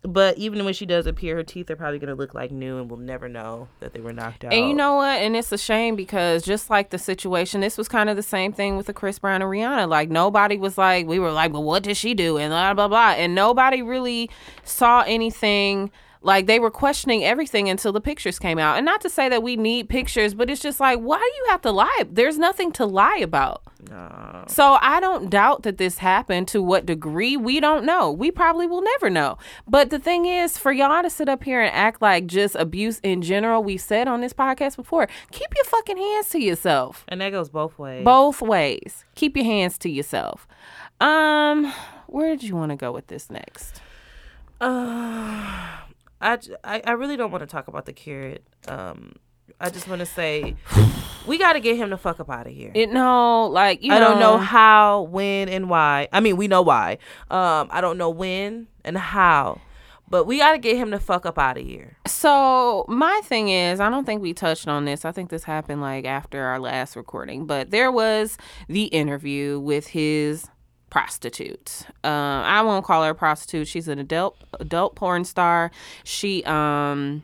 but 0.04 0.38
even 0.38 0.64
when 0.64 0.74
she 0.74 0.86
does 0.86 1.06
appear, 1.06 1.36
her 1.36 1.44
teeth 1.44 1.70
are 1.70 1.76
probably 1.76 2.00
gonna 2.00 2.16
look 2.16 2.34
like 2.34 2.52
new, 2.52 2.78
and 2.78 2.90
we'll 2.90 3.00
never 3.00 3.28
know 3.28 3.68
that 3.82 3.94
they 3.94 4.00
were 4.00 4.14
knocked 4.14 4.46
out. 4.46 4.54
And 4.54 4.70
you 4.70 4.74
know 4.74 4.96
what? 4.96 5.20
And 5.20 5.36
it's 5.36 5.52
a 5.52 5.58
shame 5.58 5.98
because 5.98 6.44
just 6.44 6.70
like 6.70 6.90
the 6.90 6.98
situation, 6.98 7.60
this 7.60 7.78
was 7.78 7.90
kind 7.90 8.10
of 8.10 8.16
the 8.16 8.24
same 8.24 8.54
thing 8.54 8.78
with 8.78 8.86
the 8.86 8.94
Chris 8.94 9.20
Brown 9.20 9.42
and 9.42 9.52
Rihanna. 9.52 9.90
Like 9.90 10.10
nobody 10.10 10.58
was 10.58 10.78
like, 10.78 11.06
we 11.06 11.20
were 11.20 11.32
like, 11.34 11.52
well, 11.52 11.64
what 11.64 11.84
did 11.84 11.98
she 11.98 12.14
do? 12.14 12.38
And 12.38 12.52
blah 12.52 12.74
blah 12.74 12.88
blah. 12.88 13.12
And 13.18 13.36
nobody 13.36 13.82
really 13.82 14.30
saw 14.64 15.04
anything. 15.06 15.92
Like 16.22 16.48
they 16.48 16.60
were 16.60 16.72
questioning 16.72 17.24
everything 17.24 17.70
until 17.70 17.94
the 17.94 18.02
pictures 18.02 18.40
came 18.40 18.60
out. 18.60 18.78
And 18.78 18.86
not 18.86 19.02
to 19.02 19.10
say 19.10 19.30
that 19.30 19.42
we 19.42 19.56
need 19.56 19.88
pictures, 19.88 20.34
but 20.34 20.50
it's 20.50 20.62
just 20.62 20.80
like, 20.80 21.00
why 21.00 21.18
do 21.18 21.24
you 21.24 21.46
have 21.50 21.62
to 21.62 21.72
lie? 21.72 22.04
There's 22.10 22.38
nothing 22.38 22.72
to 22.74 22.86
lie 22.86 23.20
about. 23.22 23.64
No. 23.90 24.44
So 24.48 24.78
I 24.82 25.00
don't 25.00 25.30
doubt 25.30 25.64
that 25.64 25.78
this 25.78 26.00
happened. 26.00 26.50
To 26.50 26.62
what 26.62 26.86
degree, 26.86 27.38
we 27.38 27.60
don't 27.60 27.86
know. 27.86 28.12
We 28.12 28.32
probably 28.32 28.68
will 28.68 28.82
never 28.82 29.10
know. 29.10 29.38
But 29.68 29.90
the 29.90 30.00
thing 30.00 30.26
is, 30.26 30.58
for 30.58 30.72
y'all 30.72 31.02
to 31.02 31.10
sit 31.10 31.30
up 31.30 31.44
here 31.44 31.62
and 31.62 31.74
act 31.74 32.02
like 32.02 32.28
just 32.28 32.56
abuse 32.56 33.00
in 33.00 33.22
general, 33.22 33.64
we've 33.64 33.80
said 33.82 34.08
on 34.08 34.22
this 34.22 34.34
podcast 34.34 34.76
before, 34.76 35.08
keep 35.32 35.48
your 35.56 35.66
fucking 35.66 35.98
hands 35.98 36.30
to 36.30 36.40
yourself. 36.40 37.06
And 37.08 37.22
that 37.22 37.30
goes 37.30 37.50
both 37.50 37.80
ways. 37.80 38.04
Both 38.04 38.42
ways. 38.42 39.06
Keep 39.16 39.38
your 39.38 39.46
hands 39.46 39.78
to 39.80 39.90
yourself. 39.90 40.48
Um, 41.00 41.72
where 42.08 42.30
did 42.36 42.44
you 42.44 42.56
want 42.56 42.72
to 42.72 42.76
go 42.76 42.92
with 42.92 43.08
this 43.08 43.30
next? 43.30 43.82
Uh, 44.60 45.78
I, 46.22 46.38
I, 46.64 46.82
I 46.86 46.92
really 46.92 47.18
don't 47.18 47.32
want 47.32 47.42
to 47.42 47.48
talk 47.48 47.68
about 47.68 47.86
the 47.86 47.94
carrot. 47.94 48.44
Um, 48.68 49.14
I 49.60 49.70
just 49.70 49.88
want 49.88 50.00
to 50.00 50.06
say 50.06 50.56
we 51.28 51.38
got 51.38 51.54
to 51.54 51.60
get 51.60 51.78
him 51.78 51.90
the 51.90 51.98
fuck 51.98 52.20
up 52.20 52.30
out 52.30 52.48
of 52.48 52.54
here. 52.54 52.72
It 52.74 52.92
no, 52.92 53.48
like 53.48 53.84
you 53.84 53.94
I 53.94 54.00
don't 54.00 54.20
know 54.20 54.34
know 54.34 54.38
how, 54.38 55.04
when, 55.04 55.50
and 55.50 55.70
why. 55.70 56.08
I 56.12 56.20
mean, 56.20 56.38
we 56.38 56.48
know 56.48 56.62
why. 56.62 56.94
Um, 57.30 57.68
I 57.72 57.82
don't 57.82 57.98
know 57.98 58.10
when 58.10 58.68
and 58.86 58.98
how, 58.98 59.60
but 60.10 60.26
we 60.26 60.38
got 60.40 60.54
to 60.54 60.58
get 60.58 60.78
him 60.78 60.90
the 60.92 61.00
fuck 61.00 61.26
up 61.26 61.38
out 61.38 61.58
of 61.58 61.66
here. 61.66 61.98
So 62.08 62.86
my 62.88 63.22
thing 63.26 63.50
is, 63.50 63.80
I 63.80 63.90
don't 63.90 64.06
think 64.06 64.22
we 64.22 64.34
touched 64.34 64.68
on 64.68 64.86
this. 64.86 65.06
I 65.06 65.12
think 65.12 65.30
this 65.30 65.44
happened 65.44 65.82
like 65.82 66.06
after 66.06 66.42
our 66.44 66.60
last 66.60 66.96
recording, 66.96 67.46
but 67.46 67.72
there 67.72 67.92
was 67.92 68.38
the 68.68 68.86
interview 68.86 69.60
with 69.60 69.88
his 69.88 70.48
prostitute. 70.90 71.84
Um, 72.04 72.12
I 72.12 72.62
won't 72.62 72.86
call 72.86 73.04
her 73.04 73.12
a 73.12 73.16
prostitute. 73.16 73.68
She's 73.68 73.88
an 73.88 74.00
adult 74.00 74.38
adult 74.60 74.96
porn 74.96 75.24
star. 75.26 75.72
She 76.04 76.44
um 76.46 77.24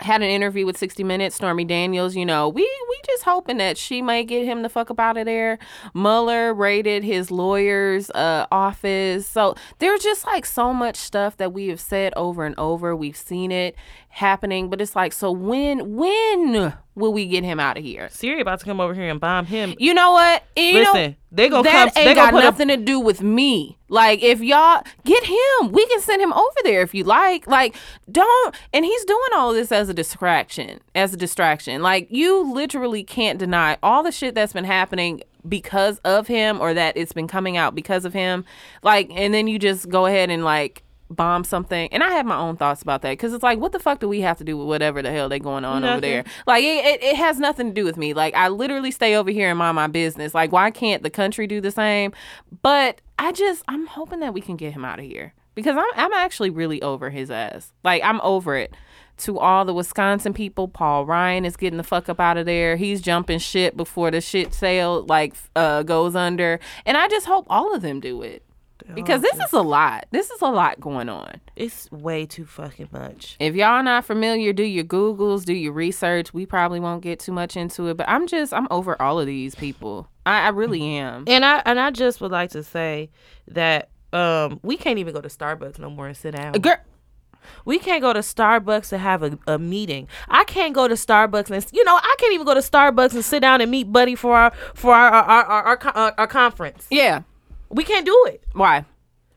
had 0.00 0.22
an 0.22 0.28
interview 0.28 0.64
with 0.64 0.78
60 0.78 1.02
Minutes, 1.02 1.36
Stormy 1.36 1.64
Daniels. 1.64 2.14
You 2.14 2.24
know, 2.24 2.48
we 2.48 2.62
we 2.62 2.96
just 3.06 3.24
hoping 3.24 3.56
that 3.58 3.76
she 3.76 4.00
might 4.00 4.28
get 4.28 4.44
him 4.44 4.62
the 4.62 4.68
fuck 4.68 4.90
up 4.90 5.00
out 5.00 5.16
of 5.16 5.26
there. 5.26 5.58
Mueller 5.94 6.54
raided 6.54 7.02
his 7.02 7.30
lawyer's 7.30 8.10
uh, 8.10 8.46
office. 8.52 9.26
So 9.26 9.56
there's 9.78 10.02
just 10.02 10.24
like 10.24 10.46
so 10.46 10.72
much 10.72 10.96
stuff 10.96 11.36
that 11.38 11.52
we 11.52 11.68
have 11.68 11.80
said 11.80 12.12
over 12.16 12.44
and 12.44 12.54
over. 12.58 12.94
We've 12.94 13.16
seen 13.16 13.50
it 13.50 13.74
happening, 14.08 14.68
but 14.70 14.80
it's 14.80 14.96
like, 14.96 15.12
so 15.12 15.30
when 15.30 15.96
when 15.96 16.74
will 16.94 17.12
we 17.12 17.26
get 17.26 17.44
him 17.44 17.60
out 17.60 17.78
of 17.78 17.84
here? 17.84 18.08
Syria 18.10 18.42
about 18.42 18.58
to 18.60 18.64
come 18.64 18.80
over 18.80 18.92
here 18.92 19.08
and 19.08 19.20
bomb 19.20 19.46
him. 19.46 19.74
You 19.78 19.94
know 19.94 20.12
what? 20.12 20.42
You 20.56 20.82
know- 20.82 20.92
Listen, 20.92 21.16
they 21.30 21.48
gonna 21.48 21.62
that 21.62 21.94
come. 21.94 22.02
They 22.04 22.08
ain't 22.10 22.16
got 22.16 22.32
put 22.32 22.40
a 22.40 22.44
nothing 22.44 22.68
to 22.68 22.76
do 22.76 22.98
with 22.98 23.22
me. 23.22 23.78
Like, 23.88 24.22
if 24.22 24.40
y'all 24.40 24.82
get 25.04 25.24
him, 25.24 25.72
we 25.72 25.86
can 25.86 26.00
send 26.00 26.20
him 26.20 26.32
over 26.32 26.56
there 26.64 26.82
if 26.82 26.94
you 26.94 27.04
like. 27.04 27.46
Like, 27.46 27.76
don't. 28.10 28.54
And 28.72 28.84
he's 28.84 29.04
doing 29.04 29.20
all 29.36 29.52
this 29.52 29.70
as 29.70 29.88
a 29.88 29.94
distraction. 29.94 30.80
As 30.94 31.14
a 31.14 31.16
distraction. 31.16 31.82
Like, 31.82 32.08
you 32.10 32.52
literally 32.52 33.04
can't 33.04 33.38
deny 33.38 33.78
all 33.82 34.02
the 34.02 34.12
shit 34.12 34.34
that's 34.34 34.52
been 34.52 34.64
happening 34.64 35.22
because 35.48 35.98
of 36.04 36.26
him, 36.26 36.60
or 36.60 36.74
that 36.74 36.96
it's 36.96 37.12
been 37.12 37.28
coming 37.28 37.56
out 37.56 37.74
because 37.74 38.04
of 38.04 38.12
him. 38.12 38.44
Like, 38.82 39.10
and 39.14 39.32
then 39.32 39.46
you 39.46 39.58
just 39.58 39.88
go 39.88 40.06
ahead 40.06 40.30
and 40.30 40.44
like 40.44 40.82
bomb 41.10 41.44
something. 41.44 41.88
And 41.92 42.02
i 42.02 42.10
have 42.10 42.26
my 42.26 42.36
own 42.36 42.56
thoughts 42.56 42.82
about 42.82 43.02
that 43.02 43.10
because 43.10 43.32
it's 43.32 43.42
like 43.42 43.58
what 43.58 43.72
the 43.72 43.78
fuck 43.78 44.00
do 44.00 44.08
we 44.08 44.20
have 44.20 44.38
to 44.38 44.44
do 44.44 44.56
with 44.56 44.66
whatever 44.66 45.02
the 45.02 45.10
hell 45.10 45.28
they 45.28 45.38
going 45.38 45.64
on 45.64 45.84
over 45.84 46.00
there? 46.00 46.24
Like 46.46 46.62
it, 46.64 46.84
it, 46.84 47.02
it 47.02 47.16
has 47.16 47.38
nothing 47.38 47.68
to 47.68 47.72
do 47.72 47.84
with 47.84 47.96
me. 47.96 48.14
Like 48.14 48.34
i 48.34 48.48
literally 48.48 48.90
stay 48.90 49.14
over 49.14 49.30
here 49.30 49.48
and 49.50 49.58
mind 49.58 49.76
my 49.76 49.86
business. 49.86 50.34
Like 50.34 50.52
why 50.52 50.70
can't 50.70 51.02
the 51.02 51.10
country 51.10 51.46
do 51.46 51.60
the 51.60 51.70
same? 51.70 52.12
But 52.62 53.00
i 53.18 53.32
just 53.32 53.64
i'm 53.68 53.86
hoping 53.86 54.20
that 54.20 54.34
we 54.34 54.40
can 54.40 54.56
get 54.56 54.72
him 54.72 54.84
out 54.84 54.98
of 54.98 55.04
here 55.04 55.34
because 55.54 55.76
i'm, 55.76 55.90
I'm 55.96 56.12
actually 56.12 56.50
really 56.50 56.82
over 56.82 57.10
his 57.10 57.30
ass. 57.30 57.72
Like 57.84 58.02
i'm 58.04 58.20
over 58.22 58.56
it. 58.56 58.74
To 59.22 59.36
all 59.36 59.64
the 59.64 59.74
wisconsin 59.74 60.32
people 60.32 60.68
paul 60.68 61.04
ryan 61.04 61.44
is 61.44 61.56
getting 61.56 61.78
the 61.78 61.82
fuck 61.82 62.08
up 62.08 62.20
out 62.20 62.36
of 62.36 62.46
there. 62.46 62.76
He's 62.76 63.00
jumping 63.00 63.38
shit 63.38 63.76
before 63.76 64.10
the 64.10 64.20
shit 64.20 64.54
sale 64.54 65.04
like 65.06 65.34
uh 65.56 65.82
goes 65.82 66.14
under. 66.14 66.60
And 66.86 66.96
i 66.96 67.08
just 67.08 67.26
hope 67.26 67.46
all 67.48 67.74
of 67.74 67.82
them 67.82 67.98
do 67.98 68.22
it 68.22 68.44
because 68.94 69.20
this 69.22 69.38
is 69.38 69.52
a 69.52 69.60
lot 69.60 70.06
this 70.10 70.30
is 70.30 70.40
a 70.42 70.46
lot 70.50 70.80
going 70.80 71.08
on 71.08 71.40
It's 71.56 71.90
way 71.92 72.26
too 72.26 72.44
fucking 72.46 72.88
much. 72.92 73.36
if 73.40 73.54
y'all 73.54 73.66
are 73.68 73.82
not 73.82 74.04
familiar, 74.04 74.52
do 74.52 74.62
your 74.62 74.84
Googles, 74.84 75.44
do 75.44 75.52
your 75.54 75.72
research. 75.72 76.32
We 76.32 76.46
probably 76.46 76.80
won't 76.80 77.02
get 77.02 77.20
too 77.20 77.32
much 77.32 77.56
into 77.56 77.88
it, 77.88 77.96
but 77.96 78.08
I'm 78.08 78.26
just 78.26 78.52
I'm 78.54 78.66
over 78.70 79.00
all 79.00 79.18
of 79.20 79.26
these 79.26 79.54
people. 79.54 80.08
I, 80.26 80.46
I 80.46 80.48
really 80.48 80.82
am. 80.96 81.24
And 81.26 81.44
I 81.44 81.62
and 81.64 81.78
I 81.80 81.90
just 81.90 82.20
would 82.20 82.32
like 82.32 82.50
to 82.50 82.62
say 82.62 83.10
that 83.48 83.88
um 84.12 84.60
we 84.62 84.76
can't 84.76 84.98
even 84.98 85.12
go 85.14 85.20
to 85.20 85.28
Starbucks 85.28 85.78
no 85.78 85.90
more 85.90 86.06
and 86.06 86.16
sit 86.16 86.34
down. 86.34 86.52
Girl, 86.54 86.76
We 87.64 87.78
can't 87.78 88.00
go 88.02 88.12
to 88.12 88.20
Starbucks 88.20 88.88
to 88.90 88.98
have 88.98 89.22
a, 89.22 89.38
a 89.46 89.58
meeting. 89.58 90.08
I 90.28 90.44
can't 90.44 90.74
go 90.74 90.86
to 90.88 90.94
Starbucks 90.94 91.50
and 91.50 91.66
you 91.72 91.84
know 91.84 91.96
I 91.96 92.16
can't 92.18 92.32
even 92.32 92.46
go 92.46 92.54
to 92.54 92.60
Starbucks 92.60 93.14
and 93.14 93.24
sit 93.24 93.40
down 93.40 93.60
and 93.60 93.70
meet 93.70 93.92
Buddy 93.92 94.14
for 94.14 94.34
our 94.36 94.52
for 94.74 94.94
our 94.94 95.10
our 95.10 95.24
our, 95.24 95.44
our, 95.44 95.64
our, 95.66 95.96
our, 95.96 96.14
our 96.18 96.26
conference. 96.26 96.86
yeah. 96.90 97.22
We 97.70 97.84
can't 97.84 98.06
do 98.06 98.24
it 98.28 98.42
Why? 98.52 98.84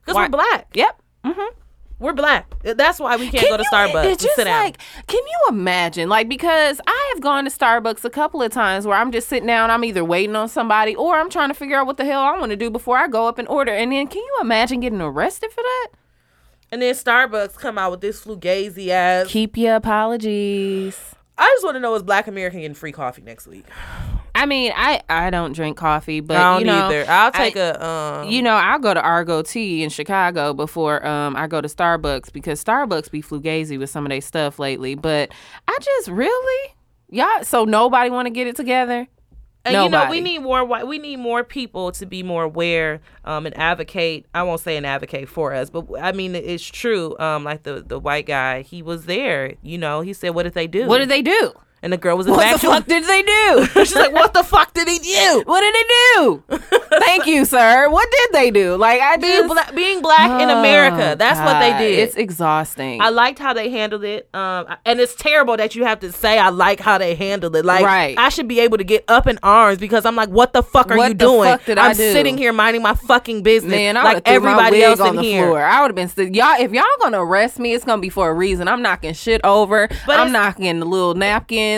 because 0.01 0.15
we're 0.15 0.29
black. 0.29 0.67
Yep. 0.73 1.01
Mm-hmm. 1.25 1.57
We're 1.99 2.13
black. 2.13 2.51
That's 2.63 2.99
why 2.99 3.15
we 3.15 3.29
can't 3.29 3.47
go 3.47 3.57
to 3.57 3.63
Starbucks 3.71 4.05
It's 4.05 4.23
just 4.23 4.35
sit 4.35 4.45
down. 4.45 4.63
like, 4.63 4.79
can 5.05 5.21
you 5.23 5.39
imagine? 5.49 6.09
Like, 6.09 6.27
because 6.27 6.81
I 6.87 7.11
have 7.13 7.21
gone 7.21 7.43
to 7.43 7.51
Starbucks 7.51 8.03
a 8.03 8.09
couple 8.09 8.41
of 8.41 8.51
times 8.51 8.87
where 8.87 8.97
I'm 8.97 9.11
just 9.11 9.29
sitting 9.29 9.45
down, 9.45 9.69
I'm 9.69 9.83
either 9.83 10.03
waiting 10.03 10.35
on 10.35 10.49
somebody 10.49 10.95
or 10.95 11.19
I'm 11.19 11.29
trying 11.29 11.49
to 11.49 11.53
figure 11.53 11.77
out 11.77 11.85
what 11.85 11.97
the 11.97 12.05
hell 12.05 12.21
I 12.21 12.35
want 12.39 12.49
to 12.49 12.55
do 12.55 12.71
before 12.71 12.97
I 12.97 13.07
go 13.07 13.27
up 13.27 13.37
and 13.37 13.47
order. 13.47 13.71
And 13.71 13.91
then, 13.91 14.07
can 14.07 14.17
you 14.17 14.37
imagine 14.41 14.79
getting 14.79 15.01
arrested 15.01 15.51
for 15.51 15.61
that? 15.61 15.87
and 16.71 16.81
then 16.81 16.95
Starbucks 16.95 17.55
come 17.57 17.77
out 17.77 17.91
with 17.91 18.01
this 18.01 18.23
fugazi 18.23 18.87
ass. 18.87 19.27
Keep 19.27 19.57
your 19.57 19.75
apologies. 19.75 21.15
I 21.37 21.47
just 21.47 21.65
want 21.65 21.75
to 21.75 21.79
know 21.79 21.93
is 21.95 22.03
Black 22.03 22.27
American 22.27 22.61
getting 22.61 22.75
free 22.75 22.91
coffee 22.91 23.21
next 23.21 23.47
week? 23.47 23.65
I 24.41 24.45
mean, 24.47 24.73
I 24.75 25.01
I 25.07 25.29
don't 25.29 25.53
drink 25.53 25.77
coffee, 25.77 26.19
but 26.19 26.37
I 26.37 26.53
don't 26.53 26.61
you 26.61 26.65
know, 26.67 26.87
either. 26.87 27.05
I'll 27.07 27.31
take 27.31 27.55
I- 27.55 27.59
a 27.59 27.79
um. 27.79 28.29
You 28.29 28.41
know, 28.41 28.55
I'll 28.55 28.79
go 28.79 28.93
to 28.93 29.01
Argo 29.01 29.43
Tea 29.43 29.83
in 29.83 29.89
Chicago 29.91 30.53
before 30.53 31.05
um 31.05 31.35
I 31.35 31.45
go 31.45 31.61
to 31.61 31.67
Starbucks 31.67 32.33
because 32.33 32.63
Starbucks 32.63 33.11
be 33.11 33.21
fugazi 33.21 33.77
with 33.77 33.89
some 33.91 34.05
of 34.05 34.09
their 34.09 34.21
stuff 34.21 34.57
lately. 34.57 34.95
But 34.95 35.31
I 35.67 35.77
just 35.81 36.07
really 36.07 36.73
y'all 37.09 37.43
so 37.43 37.65
nobody 37.65 38.09
want 38.09 38.25
to 38.25 38.31
get 38.31 38.47
it 38.47 38.55
together. 38.55 39.07
And 39.63 39.73
you 39.75 39.79
know, 39.79 39.99
Nobody. 39.99 40.11
we 40.11 40.21
need 40.21 40.39
more. 40.39 40.65
We 40.85 40.97
need 40.97 41.17
more 41.17 41.43
people 41.43 41.91
to 41.91 42.07
be 42.07 42.23
more 42.23 42.41
aware 42.45 42.99
um, 43.25 43.45
and 43.45 43.55
advocate. 43.55 44.25
I 44.33 44.41
won't 44.41 44.59
say 44.59 44.75
an 44.75 44.85
advocate 44.85 45.29
for 45.29 45.53
us, 45.53 45.69
but 45.69 45.85
I 46.01 46.13
mean 46.13 46.33
it's 46.33 46.65
true. 46.65 47.15
Um, 47.19 47.43
like 47.43 47.61
the 47.61 47.83
the 47.85 47.99
white 47.99 48.25
guy, 48.25 48.63
he 48.63 48.81
was 48.81 49.05
there. 49.05 49.53
You 49.61 49.77
know, 49.77 50.01
he 50.01 50.13
said, 50.13 50.31
"What 50.31 50.43
did 50.43 50.55
they 50.55 50.65
do?" 50.65 50.87
What 50.87 50.97
did 50.97 51.09
they 51.09 51.21
do? 51.21 51.53
And 51.83 51.91
the 51.91 51.97
girl 51.97 52.15
was 52.15 52.27
What 52.27 52.51
the 52.53 52.59
fuck 52.59 52.85
did 52.85 53.05
they 53.05 53.23
do? 53.23 53.65
She's 53.73 53.95
like, 53.95 54.13
"What 54.13 54.35
the 54.35 54.43
fuck 54.43 54.71
did 54.73 54.87
he 54.87 54.99
do?" 54.99 55.43
what 55.47 55.61
did 55.61 55.73
they 55.73 55.83
do? 56.15 56.43
Thank 56.99 57.25
you, 57.25 57.43
sir. 57.43 57.89
What 57.89 58.07
did 58.11 58.29
they 58.33 58.51
do? 58.51 58.75
Like 58.77 59.01
I 59.01 59.17
Being 59.17 59.33
just 59.41 59.47
black, 59.53 59.75
being 59.75 60.01
black 60.01 60.41
in 60.41 60.49
America. 60.51 61.13
Oh, 61.13 61.15
That's 61.15 61.39
what 61.39 61.59
they 61.59 61.75
did. 61.79 61.99
It's 61.99 62.15
exhausting. 62.15 63.01
I 63.01 63.09
liked 63.09 63.39
how 63.39 63.53
they 63.53 63.69
handled 63.69 64.03
it. 64.03 64.29
Um, 64.33 64.67
and 64.85 64.99
it's 64.99 65.15
terrible 65.15 65.57
that 65.57 65.73
you 65.75 65.83
have 65.85 65.99
to 66.01 66.11
say 66.11 66.37
I 66.37 66.49
like 66.49 66.79
how 66.79 66.97
they 66.99 67.15
handled 67.15 67.55
it. 67.55 67.65
Like, 67.65 67.83
Right. 67.85 68.15
I 68.17 68.29
should 68.29 68.47
be 68.47 68.59
able 68.59 68.77
to 68.77 68.83
get 68.83 69.03
up 69.07 69.25
in 69.25 69.39
arms 69.41 69.79
because 69.79 70.05
I'm 70.05 70.15
like, 70.15 70.29
what 70.29 70.53
the 70.53 70.61
fuck 70.61 70.91
are 70.91 70.97
What 70.97 71.07
you 71.09 71.13
doing? 71.15 71.49
fuck 71.49 71.65
did 71.65 71.77
I 71.79 71.87
I'm 71.89 71.95
do? 71.95 72.11
sitting 72.11 72.37
here 72.37 72.53
minding 72.53 72.83
my 72.83 72.93
fucking 72.93 73.41
business, 73.43 73.71
Man, 73.71 73.97
I 73.97 74.03
like 74.03 74.23
everybody 74.27 74.83
else 74.83 74.99
in 74.99 75.17
here. 75.17 75.45
floor. 75.47 75.63
I 75.63 75.81
would 75.81 75.87
have 75.89 75.95
been 75.95 76.09
st- 76.09 76.35
y'all. 76.35 76.59
If 76.59 76.71
y'all 76.73 76.83
gonna 77.01 77.23
arrest 77.23 77.57
me, 77.57 77.73
it's 77.73 77.85
gonna 77.85 78.01
be 78.01 78.09
for 78.09 78.29
a 78.29 78.33
reason. 78.33 78.67
I'm 78.67 78.81
knocking 78.83 79.13
shit 79.13 79.41
over. 79.43 79.87
But 80.05 80.19
I'm 80.19 80.31
knocking 80.31 80.79
the 80.79 80.85
little 80.85 81.15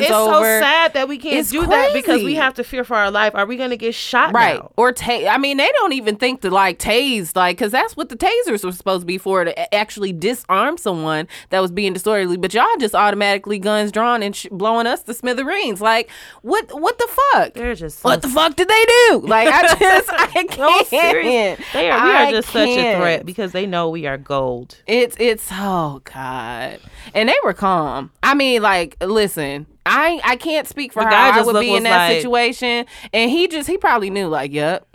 napkins 0.02 0.10
It's 0.10 0.12
over. 0.38 0.60
so 0.60 0.60
sad 0.60 0.94
that 0.94 1.08
we 1.08 1.18
can't 1.18 1.36
It's 1.38 1.52
do 1.52 1.66
that 1.66 1.94
because 1.94 2.24
we 2.24 2.36
have 2.36 2.54
to 2.56 2.64
fear 2.64 2.84
for 2.84 2.96
our 2.96 3.12
life. 3.12 3.34
Are 3.36 3.46
we 3.46 3.58
gonna 3.58 3.78
get 3.78 3.94
shot? 3.96 4.34
Right. 4.34 4.56
now? 4.60 4.72
Or 4.78 4.92
ta- 4.92 5.28
I 5.28 5.38
mean, 5.38 5.58
they 5.58 5.70
don't 5.74 5.94
even 5.94 6.16
think 6.16 6.42
to 6.42 6.50
like 6.52 6.80
tase, 6.80 7.36
like, 7.36 7.58
because 7.58 7.72
that's 7.72 7.96
what 7.96 8.10
the 8.10 8.16
tasers 8.16 8.64
were 8.64 8.72
supposed 8.72 9.02
to 9.02 9.06
be 9.06 9.18
for 9.18 9.44
to 9.46 9.74
actually 9.74 10.14
disarm 10.14 10.78
someone 10.78 11.28
that 11.50 11.60
was 11.62 11.72
being 11.72 11.94
disorderly. 11.94 12.38
But 12.38 12.54
y'all 12.54 12.66
just 12.80 12.96
automatically 12.96 13.60
guns 13.60 13.92
drawn 13.92 14.24
and 14.24 14.36
sh- 14.36 14.48
blowing 14.52 14.88
us 14.88 15.04
to 15.04 15.14
smithereens. 15.14 15.82
Like, 15.82 16.10
what? 16.42 16.70
What 16.80 16.98
the 16.98 17.08
fuck? 17.34 17.54
They're 17.54 17.76
just 17.76 18.00
so 18.00 18.10
what 18.10 18.22
the 18.22 18.28
fuck 18.30 18.56
did 18.56 18.68
they 18.68 18.86
do? 19.10 19.22
Like, 19.26 19.48
I 19.48 19.76
just, 19.80 20.10
I 20.14 20.28
can't. 20.28 20.58
No, 20.58 20.84
serious. 20.84 21.60
They 21.74 21.90
are. 21.90 22.04
We 22.06 22.12
are 22.12 22.16
I 22.28 22.32
just 22.32 22.50
such 22.50 22.70
a 22.70 22.98
threat 22.98 23.26
because 23.26 23.52
they 23.52 23.66
know 23.66 23.90
we 23.90 24.06
are 24.06 24.18
gold. 24.18 24.78
It's 24.88 25.16
it's 25.20 25.48
oh 25.52 26.02
god, 26.04 26.80
and 27.14 27.28
they 27.30 27.36
were 27.44 27.54
calm. 27.54 28.12
I 28.22 28.34
mean, 28.34 28.62
like, 28.62 28.98
listen, 29.02 29.66
I 29.86 30.20
I 30.24 30.36
can't 30.36 30.68
speak 30.68 30.94
for 30.94 31.04
The 31.04 31.10
how 31.10 31.32
I 31.40 31.44
would 31.44 31.60
be 31.60 31.76
in 31.76 31.84
that 31.84 32.10
like- 32.10 32.18
situation, 32.18 32.86
and 33.14 33.30
he 33.32 33.48
just 33.48 33.68
he 33.70 33.78
probably 33.78 34.10
knew, 34.10 34.28
like, 34.28 34.52
yep, 34.54 34.88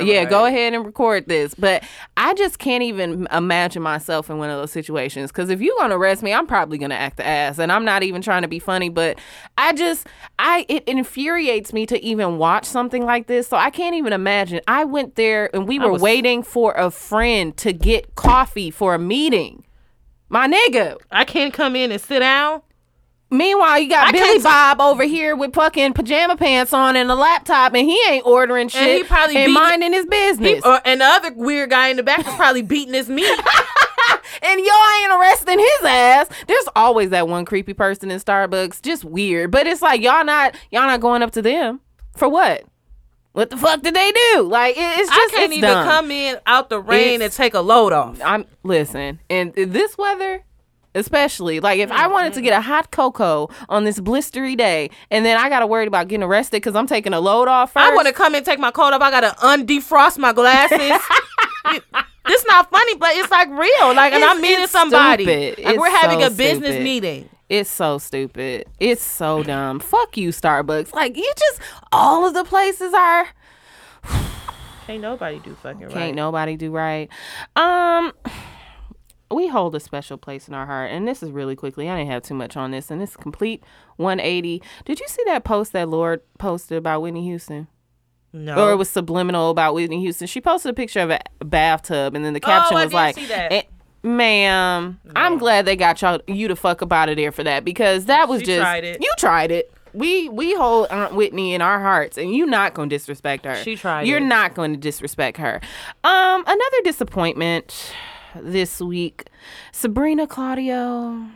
yeah, 0.00 0.20
right. 0.20 0.30
go 0.30 0.46
ahead 0.46 0.72
and 0.72 0.86
record 0.86 1.28
this. 1.28 1.54
But 1.54 1.84
I 2.16 2.32
just 2.34 2.58
can't 2.58 2.82
even 2.82 3.28
imagine 3.30 3.82
myself 3.82 4.30
in 4.30 4.38
one 4.38 4.48
of 4.48 4.58
those 4.58 4.72
situations. 4.72 5.30
Because 5.30 5.50
if 5.50 5.60
you're 5.60 5.76
gonna 5.78 5.98
arrest 5.98 6.22
me, 6.22 6.32
I'm 6.32 6.46
probably 6.46 6.78
gonna 6.78 6.94
act 6.94 7.18
the 7.18 7.26
ass, 7.26 7.58
and 7.58 7.70
I'm 7.70 7.84
not 7.84 8.02
even 8.02 8.22
trying 8.22 8.40
to 8.42 8.48
be 8.48 8.58
funny. 8.58 8.88
But 8.88 9.18
I 9.58 9.74
just, 9.74 10.06
I 10.38 10.64
it 10.68 10.82
infuriates 10.88 11.72
me 11.74 11.84
to 11.86 12.02
even 12.02 12.38
watch 12.38 12.64
something 12.64 13.04
like 13.04 13.26
this. 13.26 13.46
So 13.48 13.56
I 13.58 13.68
can't 13.70 13.94
even 13.94 14.12
imagine. 14.14 14.60
I 14.66 14.84
went 14.84 15.16
there 15.16 15.54
and 15.54 15.68
we 15.68 15.78
were 15.78 15.92
was- 15.92 16.02
waiting 16.02 16.42
for 16.42 16.72
a 16.72 16.90
friend 16.90 17.54
to 17.58 17.72
get 17.74 18.14
coffee 18.14 18.70
for 18.70 18.94
a 18.94 18.98
meeting. 18.98 19.64
My 20.32 20.48
nigga. 20.48 20.96
I 21.10 21.24
can't 21.24 21.52
come 21.52 21.76
in 21.76 21.92
and 21.92 22.00
sit 22.00 22.20
down. 22.20 22.62
Meanwhile, 23.30 23.80
you 23.80 23.88
got 23.90 24.08
I 24.08 24.12
Billy 24.12 24.24
can't- 24.24 24.42
Bob 24.42 24.80
over 24.80 25.04
here 25.04 25.36
with 25.36 25.52
fucking 25.54 25.92
pajama 25.92 26.36
pants 26.36 26.72
on 26.72 26.96
and 26.96 27.10
a 27.10 27.14
laptop, 27.14 27.74
and 27.74 27.86
he 27.86 27.98
ain't 28.08 28.24
ordering 28.26 28.68
shit 28.68 28.96
he 28.96 29.04
probably 29.04 29.36
and 29.36 29.52
minding 29.52 29.92
his 29.92 30.06
business. 30.06 30.62
Or, 30.64 30.80
and 30.86 31.02
the 31.02 31.04
other 31.04 31.32
weird 31.34 31.68
guy 31.68 31.88
in 31.88 31.98
the 31.98 32.02
back 32.02 32.26
is 32.26 32.34
probably 32.34 32.62
beating 32.62 32.94
his 32.94 33.10
meat. 33.10 33.26
and 34.42 34.60
y'all 34.60 35.02
ain't 35.02 35.12
arresting 35.12 35.58
his 35.58 35.84
ass. 35.84 36.28
There's 36.46 36.68
always 36.74 37.10
that 37.10 37.28
one 37.28 37.44
creepy 37.44 37.74
person 37.74 38.10
in 38.10 38.18
Starbucks, 38.18 38.80
just 38.80 39.04
weird. 39.04 39.50
But 39.50 39.66
it's 39.66 39.82
like 39.82 40.00
y'all 40.00 40.24
not 40.24 40.54
y'all 40.70 40.86
not 40.86 41.00
going 41.00 41.22
up 41.22 41.32
to 41.32 41.42
them 41.42 41.80
for 42.16 42.28
what? 42.28 42.64
What 43.32 43.48
the 43.50 43.56
fuck 43.56 43.80
did 43.82 43.94
they 43.94 44.12
do? 44.12 44.42
Like 44.42 44.76
it- 44.76 44.98
it's 45.00 45.10
I 45.10 45.28
can't 45.30 45.44
it's 45.50 45.54
even 45.58 45.70
dumb. 45.70 45.84
come 45.88 46.10
in 46.10 46.36
out 46.46 46.68
the 46.68 46.80
rain 46.80 47.14
It's- 47.16 47.22
and 47.22 47.32
take 47.32 47.54
a 47.54 47.60
load 47.60 47.92
off. 47.92 48.20
I'm 48.24 48.44
listen, 48.62 49.20
and 49.30 49.54
this 49.54 49.96
weather, 49.96 50.44
especially 50.94 51.58
like 51.60 51.78
if 51.80 51.90
I 51.90 52.06
wanted 52.08 52.34
to 52.34 52.42
get 52.42 52.52
a 52.52 52.60
hot 52.60 52.90
cocoa 52.90 53.48
on 53.70 53.84
this 53.84 53.98
blistery 53.98 54.54
day, 54.56 54.90
and 55.10 55.24
then 55.24 55.38
I 55.38 55.48
got 55.48 55.60
to 55.60 55.66
worry 55.66 55.86
about 55.86 56.08
getting 56.08 56.22
arrested 56.22 56.56
because 56.58 56.76
I'm 56.76 56.86
taking 56.86 57.14
a 57.14 57.20
load 57.20 57.48
off 57.48 57.72
first. 57.72 57.86
I 57.90 57.94
want 57.94 58.06
to 58.06 58.12
come 58.12 58.34
and 58.34 58.44
take 58.44 58.58
my 58.58 58.70
coat 58.70 58.92
off. 58.92 59.00
I 59.00 59.10
gotta 59.10 59.34
undefrost 59.40 60.18
my 60.18 60.34
glasses. 60.34 61.00
this 62.26 62.44
not 62.46 62.70
funny, 62.70 62.96
but 62.96 63.10
it's 63.14 63.30
like 63.30 63.48
real. 63.48 63.94
Like, 63.94 64.12
and 64.12 64.22
It's- 64.22 64.28
I'm 64.30 64.40
meeting 64.42 64.66
somebody. 64.66 65.54
Like, 65.64 65.78
we're 65.78 65.90
having 65.90 66.20
so 66.20 66.26
a 66.26 66.30
business 66.30 66.68
stupid. 66.70 66.82
meeting. 66.84 67.28
It's 67.52 67.68
so 67.68 67.98
stupid. 67.98 68.64
It's 68.80 69.02
so 69.02 69.42
dumb. 69.42 69.78
Fuck 69.78 70.16
you, 70.16 70.30
Starbucks. 70.30 70.94
Like 70.94 71.18
you 71.18 71.30
just 71.36 71.60
all 71.92 72.26
of 72.26 72.32
the 72.32 72.44
places 72.44 72.94
are. 72.94 73.28
Ain't 74.88 75.02
nobody 75.02 75.38
do 75.38 75.54
fucking 75.56 75.82
right. 75.82 75.92
Can't 75.92 76.16
nobody 76.16 76.56
do 76.56 76.70
right. 76.70 77.10
Um, 77.54 78.14
we 79.30 79.48
hold 79.48 79.74
a 79.74 79.80
special 79.80 80.16
place 80.16 80.48
in 80.48 80.54
our 80.54 80.64
heart, 80.64 80.92
and 80.92 81.06
this 81.06 81.22
is 81.22 81.30
really 81.30 81.54
quickly. 81.54 81.90
I 81.90 81.98
didn't 81.98 82.10
have 82.10 82.22
too 82.22 82.32
much 82.32 82.56
on 82.56 82.70
this, 82.70 82.90
and 82.90 83.02
it's 83.02 83.16
complete 83.16 83.62
180. 83.96 84.62
Did 84.86 84.98
you 84.98 85.06
see 85.06 85.22
that 85.26 85.44
post 85.44 85.74
that 85.74 85.90
Lorde 85.90 86.22
posted 86.38 86.78
about 86.78 87.02
Whitney 87.02 87.24
Houston? 87.24 87.68
No. 88.32 88.56
Or 88.56 88.72
it 88.72 88.76
was 88.76 88.88
subliminal 88.88 89.50
about 89.50 89.74
Whitney 89.74 90.00
Houston. 90.00 90.26
She 90.26 90.40
posted 90.40 90.70
a 90.70 90.74
picture 90.74 91.00
of 91.00 91.10
a 91.10 91.20
bathtub, 91.44 92.14
and 92.14 92.24
then 92.24 92.32
the 92.32 92.40
caption 92.40 92.78
Oh, 92.78 92.80
I 92.80 92.84
was 92.84 92.94
like, 92.94 93.18
see 94.02 94.08
that. 94.08 94.12
"Eh, 94.12 94.16
"Ma'am, 94.16 95.00
I'm 95.16 95.38
glad 95.38 95.64
they 95.64 95.76
got 95.76 96.00
y'all 96.02 96.20
you 96.26 96.48
to 96.48 96.56
fuck 96.56 96.82
up 96.82 96.92
out 96.92 97.08
of 97.08 97.16
there 97.16 97.32
for 97.32 97.44
that 97.44 97.64
because 97.64 98.06
that 98.06 98.28
was 98.28 98.40
She 98.40 98.46
just 98.46 98.60
tried 98.60 98.84
it. 98.84 98.98
you 99.00 99.12
tried 99.18 99.50
it." 99.50 99.72
We 99.94 100.28
we 100.30 100.54
hold 100.54 100.86
Aunt 100.88 101.14
Whitney 101.14 101.52
in 101.54 101.60
our 101.60 101.78
hearts, 101.78 102.16
and 102.16 102.34
you're 102.34 102.46
not 102.46 102.72
gonna 102.72 102.88
disrespect 102.88 103.44
her. 103.44 103.56
She 103.56 103.76
tried 103.76 104.06
You're 104.06 104.18
it. 104.18 104.22
not 104.22 104.54
going 104.54 104.72
to 104.72 104.78
disrespect 104.78 105.36
her. 105.36 105.60
Um, 106.02 106.42
another 106.46 106.82
disappointment 106.82 107.92
this 108.40 108.80
week, 108.80 109.26
Sabrina 109.70 110.26
Claudio. 110.26 111.26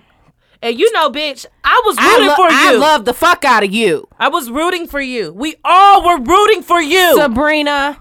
and 0.62 0.78
you 0.78 0.90
know, 0.94 1.10
bitch, 1.10 1.44
I 1.64 1.82
was 1.84 1.96
I, 1.98 2.12
rooting 2.14 2.28
lo- 2.28 2.34
for 2.36 2.48
you. 2.50 2.56
I 2.56 2.72
love 2.76 3.04
the 3.04 3.12
fuck 3.12 3.44
out 3.44 3.62
of 3.62 3.70
you, 3.74 4.08
I 4.18 4.28
was 4.28 4.50
rooting 4.50 4.86
for 4.86 5.02
you. 5.02 5.34
We 5.34 5.56
all 5.62 6.02
were 6.02 6.18
rooting 6.24 6.62
for 6.62 6.80
you. 6.80 7.14
Sabrina. 7.18 8.00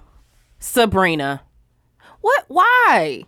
Sabrina. 0.60 1.42
What? 2.22 2.46
Why? 2.48 3.26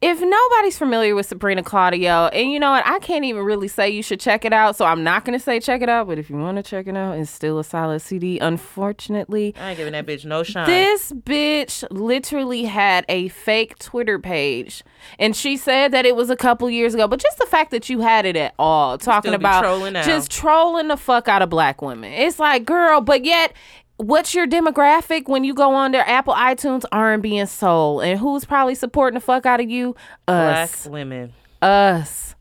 If 0.00 0.20
nobody's 0.20 0.78
familiar 0.78 1.14
with 1.14 1.26
Sabrina 1.26 1.62
Claudio, 1.62 2.26
and 2.28 2.50
you 2.50 2.60
know 2.60 2.72
what, 2.72 2.86
I 2.86 2.98
can't 2.98 3.24
even 3.24 3.42
really 3.42 3.68
say 3.68 3.88
you 3.90 4.02
should 4.02 4.20
check 4.20 4.44
it 4.44 4.52
out, 4.52 4.76
so 4.76 4.84
I'm 4.84 5.02
not 5.02 5.24
to 5.38 5.38
say 5.38 5.60
check 5.60 5.82
it 5.82 5.88
out. 5.88 6.06
But 6.06 6.18
if 6.18 6.30
you 6.30 6.36
want 6.36 6.56
to 6.56 6.62
check 6.62 6.86
it 6.86 6.96
out, 6.96 7.18
it's 7.18 7.30
still 7.30 7.58
a 7.58 7.64
solid 7.64 8.00
CD. 8.00 8.38
Unfortunately, 8.38 9.54
I 9.58 9.70
ain't 9.70 9.78
giving 9.78 9.92
that 9.92 10.06
bitch 10.06 10.24
no 10.24 10.42
shine. 10.42 10.66
This 10.66 11.12
bitch 11.12 11.84
literally 11.90 12.64
had 12.64 13.04
a 13.08 13.28
fake 13.28 13.78
Twitter 13.78 14.18
page, 14.18 14.82
and 15.18 15.34
she 15.36 15.56
said 15.56 15.92
that 15.92 16.04
it 16.04 16.16
was 16.16 16.30
a 16.30 16.36
couple 16.36 16.68
years 16.70 16.94
ago. 16.94 17.06
But 17.06 17.20
just 17.20 17.38
the 17.38 17.46
fact 17.46 17.70
that 17.70 17.88
you 17.88 18.00
had 18.00 18.26
it 18.26 18.36
at 18.36 18.54
all, 18.58 18.98
talking 18.98 19.34
about 19.34 19.62
trolling 19.62 19.94
just 19.94 20.30
trolling 20.30 20.88
the 20.88 20.96
fuck 20.96 21.28
out 21.28 21.42
of 21.42 21.50
black 21.50 21.82
women, 21.82 22.12
it's 22.12 22.38
like, 22.38 22.64
girl, 22.64 23.00
but 23.00 23.24
yet. 23.24 23.52
What's 24.00 24.34
your 24.34 24.46
demographic 24.46 25.28
when 25.28 25.44
you 25.44 25.52
go 25.52 25.74
on 25.74 25.92
their 25.92 26.08
Apple, 26.08 26.32
iTunes, 26.32 26.84
R 26.90 27.12
and 27.12 27.48
soul, 27.48 28.00
and 28.00 28.18
who's 28.18 28.46
probably 28.46 28.74
supporting 28.74 29.14
the 29.16 29.20
fuck 29.20 29.44
out 29.44 29.60
of 29.60 29.68
you? 29.68 29.94
Black 30.26 30.70
Us, 30.70 30.86
women. 30.86 31.34
us. 31.60 32.34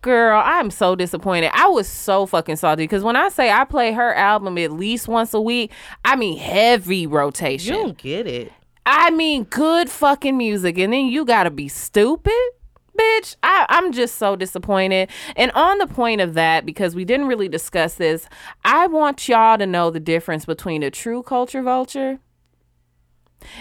Girl, 0.00 0.42
I'm 0.42 0.70
so 0.70 0.96
disappointed. 0.96 1.50
I 1.52 1.68
was 1.68 1.86
so 1.86 2.24
fucking 2.24 2.56
salty 2.56 2.84
because 2.84 3.04
when 3.04 3.14
I 3.14 3.28
say 3.28 3.50
I 3.50 3.64
play 3.64 3.92
her 3.92 4.14
album 4.14 4.56
at 4.56 4.72
least 4.72 5.06
once 5.06 5.34
a 5.34 5.40
week, 5.40 5.70
I 6.04 6.16
mean 6.16 6.38
heavy 6.38 7.06
rotation. 7.06 7.74
You 7.76 7.82
don't 7.82 7.98
get 7.98 8.26
it. 8.26 8.50
I 8.86 9.10
mean, 9.10 9.44
good 9.44 9.90
fucking 9.90 10.36
music, 10.36 10.78
and 10.78 10.92
then 10.92 11.06
you 11.06 11.24
gotta 11.24 11.50
be 11.50 11.68
stupid, 11.68 12.32
bitch. 12.98 13.36
I, 13.42 13.66
I'm 13.68 13.92
just 13.92 14.16
so 14.16 14.36
disappointed. 14.36 15.10
And 15.36 15.50
on 15.52 15.78
the 15.78 15.86
point 15.86 16.20
of 16.20 16.34
that, 16.34 16.66
because 16.66 16.94
we 16.94 17.04
didn't 17.04 17.26
really 17.26 17.48
discuss 17.48 17.94
this, 17.94 18.28
I 18.64 18.86
want 18.86 19.28
y'all 19.28 19.58
to 19.58 19.66
know 19.66 19.90
the 19.90 20.00
difference 20.00 20.44
between 20.44 20.82
a 20.82 20.90
true 20.90 21.22
culture 21.22 21.62
vulture 21.62 22.18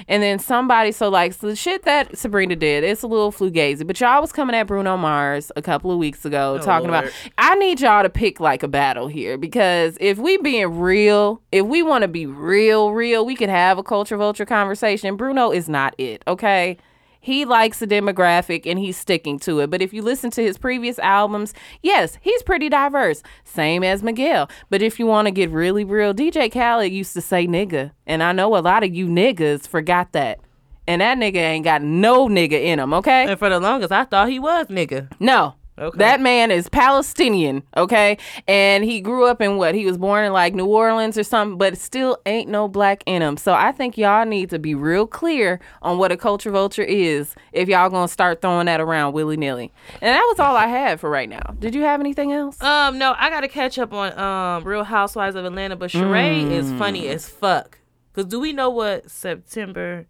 and 0.07 0.21
then 0.21 0.39
somebody. 0.39 0.91
So, 0.91 1.09
like, 1.09 1.33
so 1.33 1.47
the 1.47 1.55
shit 1.55 1.83
that 1.83 2.17
Sabrina 2.17 2.55
did, 2.55 2.83
it's 2.83 3.03
a 3.03 3.07
little 3.07 3.31
fugazi, 3.31 3.85
but 3.85 3.99
y'all 3.99 4.21
was 4.21 4.31
coming 4.31 4.55
at 4.55 4.67
Bruno 4.67 4.97
Mars 4.97 5.51
a 5.55 5.61
couple 5.61 5.91
of 5.91 5.97
weeks 5.97 6.25
ago 6.25 6.57
oh, 6.59 6.63
talking 6.63 6.89
about. 6.89 7.11
I 7.37 7.55
need 7.55 7.81
y'all 7.81 8.03
to 8.03 8.09
pick 8.09 8.39
like 8.39 8.63
a 8.63 8.67
battle 8.67 9.07
here 9.07 9.37
because 9.37 9.97
if 9.99 10.17
we 10.17 10.37
being 10.37 10.79
real, 10.79 11.41
if 11.51 11.65
we 11.65 11.83
want 11.83 12.03
to 12.03 12.07
be 12.07 12.25
real, 12.25 12.91
real, 12.91 13.25
we 13.25 13.35
could 13.35 13.49
have 13.49 13.77
a 13.77 13.83
culture 13.83 14.17
vulture 14.17 14.45
conversation. 14.45 15.15
Bruno 15.15 15.51
is 15.51 15.69
not 15.69 15.95
it, 15.97 16.23
okay? 16.27 16.77
He 17.21 17.45
likes 17.45 17.79
the 17.79 17.87
demographic 17.87 18.65
and 18.65 18.79
he's 18.79 18.97
sticking 18.97 19.37
to 19.39 19.59
it. 19.59 19.69
But 19.69 19.81
if 19.81 19.93
you 19.93 20.01
listen 20.01 20.31
to 20.31 20.43
his 20.43 20.57
previous 20.57 20.97
albums, 20.99 21.53
yes, 21.83 22.17
he's 22.19 22.41
pretty 22.41 22.67
diverse. 22.67 23.21
Same 23.43 23.83
as 23.83 24.01
Miguel. 24.01 24.49
But 24.71 24.81
if 24.81 24.99
you 24.99 25.05
want 25.05 25.27
to 25.27 25.31
get 25.31 25.51
really 25.51 25.83
real, 25.83 26.15
DJ 26.15 26.51
Khaled 26.51 26.91
used 26.91 27.13
to 27.13 27.21
say 27.21 27.45
nigga. 27.45 27.91
And 28.07 28.23
I 28.23 28.31
know 28.31 28.57
a 28.57 28.59
lot 28.59 28.83
of 28.83 28.93
you 28.93 29.07
niggas 29.07 29.67
forgot 29.67 30.13
that. 30.13 30.39
And 30.87 30.99
that 31.01 31.19
nigga 31.19 31.35
ain't 31.35 31.63
got 31.63 31.83
no 31.83 32.27
nigga 32.27 32.53
in 32.53 32.79
him, 32.79 32.93
okay? 32.95 33.27
And 33.29 33.37
for 33.37 33.49
the 33.49 33.59
longest, 33.59 33.91
I 33.91 34.03
thought 34.03 34.29
he 34.29 34.39
was 34.39 34.67
nigga. 34.67 35.11
No. 35.19 35.53
Okay. 35.81 35.97
That 35.97 36.21
man 36.21 36.51
is 36.51 36.69
Palestinian, 36.69 37.63
okay? 37.75 38.19
And 38.47 38.83
he 38.83 39.01
grew 39.01 39.25
up 39.25 39.41
in 39.41 39.57
what? 39.57 39.73
He 39.73 39.83
was 39.85 39.97
born 39.97 40.23
in 40.23 40.31
like 40.31 40.53
New 40.53 40.67
Orleans 40.67 41.17
or 41.17 41.23
something, 41.23 41.57
but 41.57 41.75
still 41.75 42.19
ain't 42.27 42.49
no 42.49 42.67
black 42.67 43.03
in 43.07 43.23
him. 43.23 43.35
So 43.35 43.53
I 43.53 43.71
think 43.71 43.97
y'all 43.97 44.25
need 44.25 44.51
to 44.51 44.59
be 44.59 44.75
real 44.75 45.07
clear 45.07 45.59
on 45.81 45.97
what 45.97 46.11
a 46.11 46.17
culture 46.17 46.51
vulture 46.51 46.83
is 46.83 47.33
if 47.51 47.67
y'all 47.67 47.89
gonna 47.89 48.07
start 48.07 48.41
throwing 48.41 48.67
that 48.67 48.79
around 48.79 49.13
willy 49.13 49.37
nilly. 49.37 49.71
And 50.01 50.15
that 50.15 50.25
was 50.29 50.39
all 50.39 50.55
I 50.55 50.67
had 50.67 50.99
for 50.99 51.09
right 51.09 51.27
now. 51.27 51.55
Did 51.57 51.73
you 51.73 51.81
have 51.81 51.99
anything 51.99 52.31
else? 52.31 52.61
Um, 52.61 52.99
no, 52.99 53.15
I 53.17 53.31
gotta 53.31 53.47
catch 53.47 53.79
up 53.79 53.91
on 53.91 54.17
um 54.19 54.63
Real 54.63 54.83
Housewives 54.83 55.35
of 55.35 55.45
Atlanta, 55.45 55.75
but 55.75 55.89
Sheree 55.89 56.51
is 56.51 56.71
funny 56.73 57.07
as 57.07 57.27
fuck. 57.27 57.79
Cause 58.13 58.25
do 58.25 58.39
we 58.39 58.53
know 58.53 58.69
what 58.69 59.09
September 59.09 60.05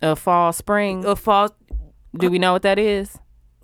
A 0.00 0.16
fall, 0.16 0.52
spring. 0.54 1.04
A 1.04 1.16
fall? 1.16 1.50
Do 2.16 2.30
we 2.30 2.38
know 2.38 2.52
what 2.54 2.62
that 2.62 2.78
is? 2.78 3.18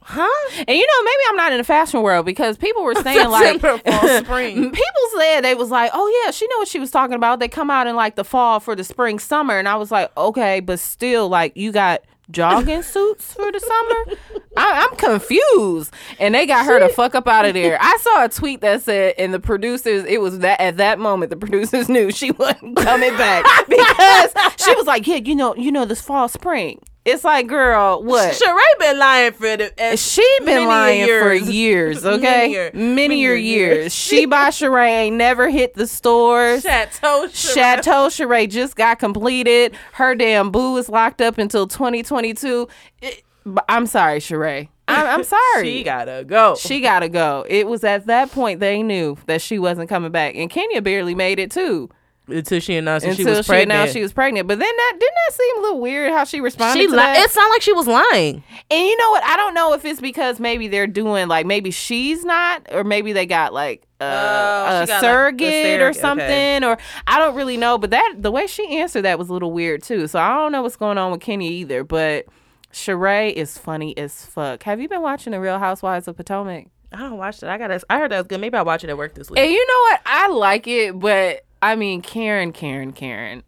Huh? 0.07 0.50
And 0.59 0.68
you 0.68 0.86
know, 0.86 1.02
maybe 1.02 1.22
I'm 1.30 1.36
not 1.36 1.52
in 1.52 1.59
the 1.59 1.64
fashion 1.64 2.02
world 2.02 2.26
because 2.26 2.59
people 2.59 2.84
were 2.84 2.94
saying 3.02 3.30
like 3.30 3.61
fall, 3.61 3.78
spring. 3.78 4.55
people 4.70 5.02
said 5.18 5.40
they 5.40 5.55
was 5.55 5.70
like, 5.70 5.90
oh 5.94 6.22
yeah, 6.24 6.30
she 6.30 6.46
know 6.48 6.59
what 6.59 6.68
she 6.68 6.78
was 6.78 6.90
talking 6.90 7.14
about. 7.14 7.40
They 7.40 7.48
come 7.48 7.70
out 7.70 7.86
in 7.86 7.96
like 7.96 8.14
the 8.14 8.24
fall 8.24 8.61
for 8.61 8.76
the 8.76 8.84
spring, 8.84 9.18
summer, 9.18 9.59
and 9.59 9.66
I 9.66 9.76
was 9.76 9.90
like, 9.90 10.14
okay, 10.16 10.61
but 10.61 10.78
still, 10.78 11.30
like 11.30 11.57
you 11.57 11.72
got 11.72 12.02
jogging 12.30 12.82
suits 12.94 13.32
for 13.32 13.50
the 13.50 13.61
summer. 13.61 14.18
I, 14.59 14.86
I'm 14.86 14.96
confused, 14.96 15.94
and 16.18 16.34
they 16.34 16.44
got 16.44 16.66
her 16.66 16.78
to 16.80 16.90
fuck 16.90 17.14
up 17.14 17.26
out 17.26 17.46
of 17.46 17.55
there. 17.55 17.78
I 17.80 17.96
saw 17.96 18.26
a 18.26 18.28
tweet 18.28 18.61
that 18.61 18.82
said, 18.82 19.14
and 19.16 19.32
the 19.32 19.40
producers, 19.40 20.05
it 20.05 20.20
was 20.20 20.40
that 20.40 20.61
at 20.61 20.76
that 20.76 20.98
moment 20.98 21.30
the 21.30 21.36
producers 21.36 21.88
knew 21.88 22.11
she 22.11 22.30
wasn't 22.30 22.76
coming 22.76 23.16
back 23.16 23.44
because 23.68 24.34
she 24.59 24.74
was 24.74 24.86
like, 24.86 25.07
yeah, 25.07 25.16
you 25.16 25.34
know, 25.34 25.55
you 25.57 25.72
know, 25.72 25.86
this 25.86 26.02
fall, 26.02 26.28
spring. 26.28 26.78
It's 27.05 27.22
like, 27.22 27.46
girl, 27.48 28.02
what? 28.02 28.32
Sheree 28.34 28.78
been 28.78 28.98
lying 28.98 29.32
for 29.32 29.57
the. 29.59 29.72
Uh, 29.78 29.94
she 29.96 30.26
been 30.44 30.66
lying 30.66 31.05
for 31.07 31.34
years. 31.34 31.50
years, 31.50 32.07
okay? 32.07 32.70
Many 32.72 32.78
Many, 32.78 32.94
many 32.94 33.20
year 33.20 33.36
years. 33.36 33.76
years. 33.76 33.94
she 33.94 34.24
by 34.24 34.48
Sheree 34.50 34.88
ain't 34.88 35.16
never 35.16 35.50
hit 35.50 35.74
the 35.74 35.86
stores. 35.86 36.62
Chateau. 36.62 37.26
Sheree. 37.28 37.55
Chateau 37.55 38.07
Sheree 38.09 38.48
just 38.48 38.74
got 38.76 38.98
completed. 38.98 39.74
Her 39.92 40.14
damn 40.14 40.50
boo 40.50 40.78
is 40.78 40.88
locked 40.88 41.20
up 41.20 41.36
until 41.36 41.66
2022. 41.66 42.68
It- 43.02 43.22
I'm 43.68 43.84
sorry, 43.84 44.20
Sheree. 44.20 44.68
I'm, 44.88 45.07
I'm 45.20 45.24
sorry. 45.55 45.66
She 45.66 45.82
gotta 45.82 46.24
go. 46.26 46.57
She 46.57 46.80
gotta 46.80 47.11
go. 47.11 47.44
It 47.46 47.66
was 47.66 47.84
at 47.84 48.07
that 48.07 48.30
point 48.32 48.61
they 48.61 48.82
knew 48.82 49.18
that 49.26 49.42
she 49.42 49.59
wasn't 49.59 49.90
coming 49.90 50.11
back, 50.11 50.34
and 50.36 50.48
Kenya 50.48 50.80
barely 50.80 51.14
made 51.14 51.38
it 51.38 51.50
too. 51.50 51.90
Until 52.29 52.61
she 52.61 52.75
announced 52.77 53.05
that 53.05 53.11
until 53.18 53.27
she 53.27 53.37
was 53.39 53.47
pregnant. 53.47 53.72
announced 53.72 53.93
she 53.93 54.03
was 54.03 54.12
pregnant. 54.12 54.49
But 54.49 54.59
then 54.59 54.75
that 54.77 54.93
didn't 54.99 55.14
that 55.29 55.35
seem 55.35 55.59
a 55.59 55.61
little 55.61 55.81
weird 55.81 56.11
how 56.12 56.25
she 56.25 56.41
responded 56.41 56.81
She 56.81 56.87
to 56.87 56.93
li- 56.93 56.97
that? 56.97 57.18
it 57.25 57.31
sounded 57.31 57.51
like 57.51 57.62
she 57.62 57.72
was 57.72 57.87
lying. 57.87 58.43
And 58.70 58.81
you 58.87 58.97
know 58.97 59.11
what? 59.11 59.25
I 59.25 59.37
don't 59.37 59.55
know 59.55 59.72
if 59.75 59.85
it's 59.85 60.01
because 60.01 60.41
maybe 60.41 60.68
they're 60.68 60.87
doing 60.87 61.29
like 61.29 61.45
maybe 61.47 61.70
she's 61.70 62.25
not, 62.25 62.66
or 62.72 62.85
maybe 62.85 63.12
they 63.12 63.27
got 63.27 63.53
like 63.53 63.87
a, 64.01 64.05
Oh, 64.05 64.07
a 64.07 64.83
she 64.83 64.87
got, 64.87 64.89
like, 64.89 64.89
a 64.91 65.01
surrogate 65.01 65.81
or 65.81 65.93
something, 65.93 66.25
okay. 66.27 66.64
or 66.66 66.79
I 67.07 67.18
don't 67.18 67.35
really 67.35 67.57
know. 67.57 67.79
But 67.79 67.91
that 67.91 68.14
the 68.18 68.31
way 68.31 68.47
she 68.47 68.79
answered 68.79 69.03
that 69.03 69.18
was 69.18 69.29
a 69.29 69.33
little 69.33 69.53
weird 69.53 69.83
too. 69.83 70.07
So 70.07 70.18
I 70.18 70.35
don't 70.37 70.53
know 70.53 70.62
what's 70.62 70.77
going 70.77 70.99
on 70.99 71.12
with 71.12 71.20
Kenya 71.20 71.51
either. 71.51 71.85
But 71.85 72.27
Sheree 72.72 73.33
is 73.33 73.57
funny 73.59 73.97
as 73.97 74.25
fuck. 74.27 74.62
Have 74.64 74.81
you 74.81 74.89
been 74.89 75.03
watching 75.03 75.31
The 75.33 75.41
Real 75.41 75.59
Housewives 75.59 76.09
of 76.09 76.16
Potomac? 76.16 76.66
I 76.93 76.99
don't 76.99 77.18
watch 77.18 77.43
it. 77.43 77.49
I 77.49 77.59
got. 77.59 77.70
I 77.91 77.99
heard 77.99 78.12
that 78.12 78.18
was 78.18 78.27
good. 78.29 78.41
Maybe 78.41 78.57
I'll 78.57 78.64
watch 78.64 78.85
it 78.85 78.91
at 78.91 78.97
work 78.97 79.14
this 79.14 79.29
week. 79.31 79.41
And 79.41 79.51
you 79.51 79.66
know 79.66 79.81
what? 79.91 80.01
I 80.07 80.29
like 80.29 80.66
it, 80.68 80.99
but 80.99 81.43
I 81.65 81.77
mean, 81.77 82.03
Karen, 82.03 82.53
Karen, 82.53 82.93
Karen. 82.93 83.43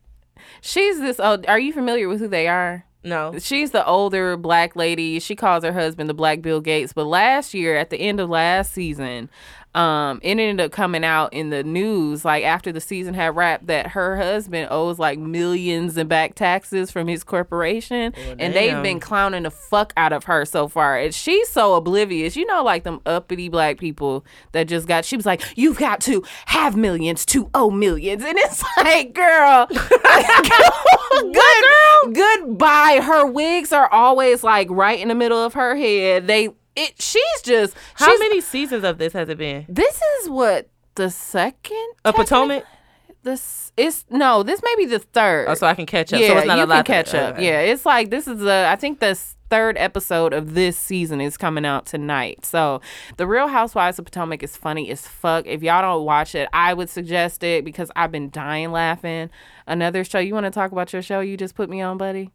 She's 0.63 0.99
this. 1.01 1.21
Oh, 1.21 1.43
are 1.47 1.59
you 1.59 1.71
familiar 1.71 2.09
with 2.09 2.21
who 2.21 2.29
they 2.29 2.49
are? 2.49 2.87
no. 3.05 3.39
She's 3.39 3.73
the 3.73 3.87
older 3.87 4.39
black 4.39 4.75
lady. 4.75 5.21
She 5.21 5.37
calls 5.37 5.65
her 5.65 5.73
husband 5.73 6.09
the 6.09 6.15
Black 6.15 6.41
Bill 6.41 6.63
Gates. 6.63 6.95
But 6.95 7.05
last 7.05 7.53
year, 7.55 7.77
at 7.77 7.91
the 7.91 7.99
end 7.99 8.19
of 8.19 8.31
last 8.31 8.73
season, 8.73 9.29
um, 9.77 10.21
it 10.23 10.31
ended 10.31 10.59
up 10.61 10.73
coming 10.73 11.05
out 11.05 11.35
in 11.35 11.51
the 11.51 11.63
news, 11.63 12.25
like 12.25 12.45
after 12.45 12.73
the 12.73 12.81
season 12.81 13.13
had 13.13 13.37
wrapped, 13.37 13.67
that 13.67 13.89
her 13.89 14.17
husband 14.17 14.69
owes 14.71 14.99
like 14.99 15.19
millions 15.19 15.99
in 15.99 16.09
back 16.09 16.35
taxes 16.35 16.91
from 16.91 17.07
his 17.07 17.23
corporation, 17.23 18.15
and 18.39 18.55
they've 18.55 18.83
been 18.83 19.01
clowning 19.01 19.43
the 19.43 19.51
fuck 19.51 19.93
out 19.99 20.15
of 20.15 20.25
her 20.25 20.47
so 20.47 20.67
far. 20.67 20.99
And 20.99 21.15
she's 21.15 21.51
so 21.51 21.75
oblivious, 21.75 22.37
you 22.37 22.47
know, 22.47 22.65
like 22.65 22.85
them 22.85 23.01
uppity 23.05 23.51
black 23.51 23.79
people 23.79 24.25
that 24.53 24.67
just 24.67 24.89
got. 24.89 25.05
She 25.05 25.15
was 25.15 25.27
like, 25.27 25.43
"You've 25.57 25.79
got 25.79 26.01
to 26.03 26.25
have 26.47 26.75
millions 26.75 27.27
to 27.27 27.51
owe 27.53 27.71
millions," 27.71 28.25
and 28.25 28.39
it's 28.39 28.65
like, 28.79 29.13
girl, 29.13 29.67
good, 31.33 32.15
goodbye. 32.15 33.01
Her 33.03 33.27
wigs 33.27 33.75
are 33.75 33.93
always 33.93 34.43
like 34.43 34.69
right 34.71 34.99
in 34.99 35.09
the 35.09 35.15
middle 35.15 35.39
of 35.39 35.53
her 35.53 35.77
head. 35.77 36.27
They, 36.27 36.49
it, 36.77 37.01
she's 37.01 37.43
just 37.43 37.75
How 37.95 38.07
she's- 38.07 38.19
many 38.21 38.41
seasons 38.41 38.85
of 38.85 38.99
this 38.99 39.13
has 39.15 39.29
it 39.29 39.39
been? 39.39 39.65
This 39.69 40.01
is 40.21 40.29
what 40.29 40.69
the 40.95 41.11
second 41.11 41.89
A 42.05 42.13
Potomac. 42.13 42.65
This 43.23 43.73
is 43.77 44.05
no. 44.09 44.45
This 44.45 44.63
may 44.63 44.75
be 44.77 44.87
the 44.87 45.01
third. 45.01 45.47
Oh, 45.49 45.55
so 45.55 45.67
I 45.67 45.75
can 45.75 45.85
catch 45.87 46.13
up. 46.13 46.21
yeah, 46.21 46.29
so 46.29 46.39
it's 46.39 46.47
not 46.47 46.59
you 46.59 46.65
a 46.65 46.67
lot 46.67 46.85
can 46.85 46.95
catch 46.95 47.13
up. 47.15 47.35
okay. 47.35 47.45
Yeah, 47.47 47.61
it's 47.61 47.85
like 47.85 48.11
this 48.11 48.29
is 48.29 48.39
the. 48.39 48.67
I 48.71 48.77
think 48.77 49.01
the 49.01 49.19
third 49.51 49.77
episode 49.79 50.33
of 50.33 50.55
this 50.55 50.77
season 50.79 51.21
is 51.21 51.37
coming 51.37 51.65
out 51.67 51.87
tonight. 51.87 52.45
So 52.47 52.81
the 53.17 53.27
Real 53.27 53.49
Housewives 53.49 53.99
of 53.99 54.05
Potomac 54.05 54.43
is 54.45 54.57
funny 54.57 54.89
as 54.91 55.09
fuck. 55.09 55.45
If 55.47 55.63
y'all 55.65 55.83
don't 55.83 56.05
watch 56.05 56.37
it, 56.37 56.49
I 56.53 56.73
would 56.73 56.89
suggest 56.89 57.43
it 57.43 57.65
because 57.65 57.91
I've 57.97 58.13
been 58.13 58.31
dying 58.31 58.71
laughing. 58.71 59.29
Another 59.67 60.05
show. 60.05 60.21
You 60.21 60.33
want 60.35 60.45
to 60.47 60.51
talk 60.53 60.71
about 60.71 60.93
your 60.93 61.03
show 61.03 61.19
you 61.19 61.37
just 61.37 61.57
put 61.57 61.69
me 61.69 61.81
on, 61.81 61.99
buddy? 61.99 62.31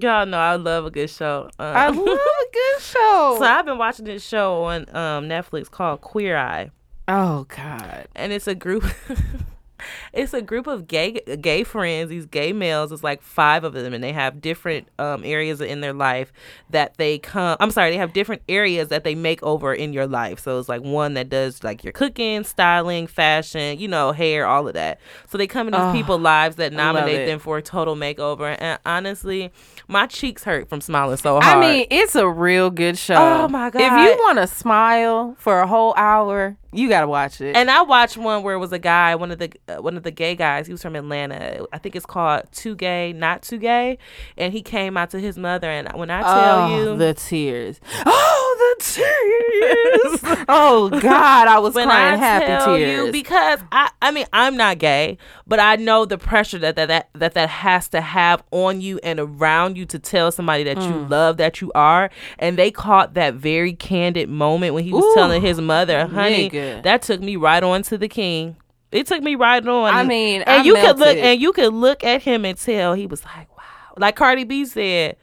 Y'all 0.00 0.26
know 0.26 0.38
I 0.38 0.56
love 0.56 0.84
a 0.86 0.90
good 0.90 1.10
show. 1.10 1.48
Um, 1.58 1.66
I 1.76 1.88
love 1.88 2.06
a 2.06 2.52
good 2.52 2.80
show. 2.82 3.36
so 3.38 3.44
I've 3.44 3.64
been 3.66 3.78
watching 3.78 4.04
this 4.04 4.24
show 4.26 4.64
on 4.64 4.82
um, 4.94 5.28
Netflix 5.28 5.70
called 5.70 6.00
Queer 6.00 6.36
Eye, 6.36 6.70
oh 7.08 7.44
God. 7.48 8.06
and 8.14 8.32
it's 8.32 8.46
a 8.46 8.54
group. 8.54 8.84
it's 10.16 10.34
a 10.34 10.42
group 10.42 10.66
of 10.66 10.88
gay 10.88 11.20
gay 11.40 11.62
friends. 11.64 12.10
These 12.10 12.26
gay 12.26 12.52
males. 12.52 12.90
It's 12.92 13.04
like 13.04 13.22
five 13.22 13.62
of 13.64 13.72
them, 13.74 13.92
and 13.94 14.02
they 14.02 14.12
have 14.12 14.40
different 14.40 14.88
um, 14.98 15.22
areas 15.24 15.60
in 15.60 15.80
their 15.80 15.92
life 15.92 16.32
that 16.70 16.96
they 16.96 17.18
come. 17.18 17.56
I'm 17.60 17.70
sorry, 17.70 17.90
they 17.90 17.96
have 17.96 18.12
different 18.12 18.42
areas 18.48 18.88
that 18.88 19.04
they 19.04 19.14
make 19.14 19.42
over 19.42 19.74
in 19.74 19.92
your 19.92 20.06
life. 20.06 20.40
So 20.40 20.58
it's 20.58 20.68
like 20.68 20.82
one 20.82 21.14
that 21.14 21.28
does 21.28 21.62
like 21.62 21.84
your 21.84 21.92
cooking, 21.92 22.42
styling, 22.44 23.06
fashion, 23.06 23.78
you 23.78 23.88
know, 23.88 24.12
hair, 24.12 24.46
all 24.46 24.66
of 24.66 24.74
that. 24.74 25.00
So 25.28 25.38
they 25.38 25.46
come 25.46 25.68
in 25.68 25.72
these 25.74 25.82
Oh, 25.82 25.92
people's 25.92 26.22
lives 26.22 26.56
that 26.56 26.72
nominate 26.72 27.26
them 27.26 27.38
for 27.38 27.58
a 27.58 27.62
total 27.62 27.94
makeover. 27.96 28.56
And 28.58 28.78
honestly, 28.86 29.52
my 29.88 30.06
cheeks 30.06 30.42
hurt 30.44 30.68
from 30.68 30.80
smiling 30.80 31.16
so 31.18 31.40
hard. 31.40 31.56
I 31.56 31.60
mean, 31.60 31.86
it's 31.90 32.14
a 32.14 32.28
real 32.28 32.70
good 32.70 32.96
show. 32.96 33.14
Oh, 33.16 33.48
my 33.48 33.70
god! 33.70 33.80
If 33.82 33.92
you 34.10 34.16
want 34.24 34.38
to 34.38 34.46
smile 34.46 35.36
for 35.38 35.60
a 35.60 35.66
whole 35.66 35.94
hour, 35.96 36.56
you 36.72 36.88
got 36.88 37.02
to 37.02 37.08
watch 37.08 37.40
it. 37.40 37.56
And 37.56 37.70
I 37.70 37.82
watched 37.82 38.16
one 38.16 38.42
where 38.42 38.54
it 38.54 38.58
was 38.58 38.72
a 38.72 38.78
guy, 38.78 39.14
one 39.14 39.30
of 39.30 39.38
the 39.38 39.52
uh, 39.68 39.82
one 39.82 39.96
of 39.96 40.02
the 40.02 40.05
gay 40.10 40.34
guys. 40.34 40.66
He 40.66 40.72
was 40.72 40.82
from 40.82 40.96
Atlanta. 40.96 41.66
I 41.72 41.78
think 41.78 41.96
it's 41.96 42.06
called 42.06 42.42
Too 42.52 42.74
Gay, 42.74 43.12
Not 43.12 43.42
Too 43.42 43.58
Gay. 43.58 43.98
And 44.36 44.52
he 44.52 44.62
came 44.62 44.96
out 44.96 45.10
to 45.10 45.20
his 45.20 45.36
mother. 45.38 45.70
And 45.70 45.88
when 45.94 46.10
I 46.10 46.22
tell 46.22 46.58
oh, 46.64 46.76
you, 46.92 46.96
the 46.96 47.14
tears. 47.14 47.80
Oh, 48.04 48.76
the 48.78 48.84
tears. 48.84 50.44
oh 50.48 50.88
God, 51.00 51.48
I 51.48 51.58
was 51.58 51.74
when 51.74 51.88
crying 51.88 52.14
I 52.14 52.16
happy 52.16 52.64
tears. 52.78 53.06
you, 53.06 53.12
because 53.12 53.60
I, 53.72 53.90
I 54.02 54.10
mean, 54.10 54.26
I'm 54.32 54.56
not 54.56 54.78
gay, 54.78 55.18
but 55.46 55.60
I 55.60 55.76
know 55.76 56.04
the 56.04 56.18
pressure 56.18 56.58
that 56.58 56.76
that, 56.76 56.88
that 56.88 57.08
that 57.14 57.34
that 57.34 57.48
has 57.48 57.88
to 57.90 58.00
have 58.00 58.42
on 58.50 58.80
you 58.80 58.98
and 59.02 59.18
around 59.18 59.76
you 59.76 59.86
to 59.86 59.98
tell 59.98 60.30
somebody 60.32 60.64
that 60.64 60.76
you 60.78 60.86
Mm. 60.86 61.10
love 61.10 61.36
that 61.38 61.60
you 61.60 61.72
are. 61.74 62.10
And 62.38 62.56
they 62.56 62.70
caught 62.70 63.14
that 63.14 63.34
very 63.34 63.72
candid 63.72 64.28
moment 64.28 64.74
when 64.74 64.84
he 64.84 64.92
was 64.92 65.04
Ooh, 65.04 65.14
telling 65.14 65.42
his 65.42 65.60
mother, 65.60 66.06
"Honey, 66.06 66.48
nigga. 66.50 66.82
that 66.84 67.02
took 67.02 67.20
me 67.20 67.36
right 67.36 67.62
on 67.62 67.82
to 67.84 67.98
the 67.98 68.08
king." 68.08 68.56
It 68.92 69.06
took 69.06 69.22
me 69.22 69.34
right 69.34 69.66
on. 69.66 69.92
I 69.92 70.04
mean, 70.04 70.42
and 70.42 70.62
I 70.62 70.64
you 70.64 70.74
could 70.74 70.98
look 70.98 71.16
and 71.16 71.40
you 71.40 71.52
could 71.52 71.74
look 71.74 72.04
at 72.04 72.22
him 72.22 72.44
and 72.44 72.56
tell 72.56 72.94
he 72.94 73.06
was 73.06 73.24
like, 73.24 73.54
"Wow." 73.56 73.64
Like 73.96 74.16
Cardi 74.16 74.44
B 74.44 74.64
said, 74.64 75.16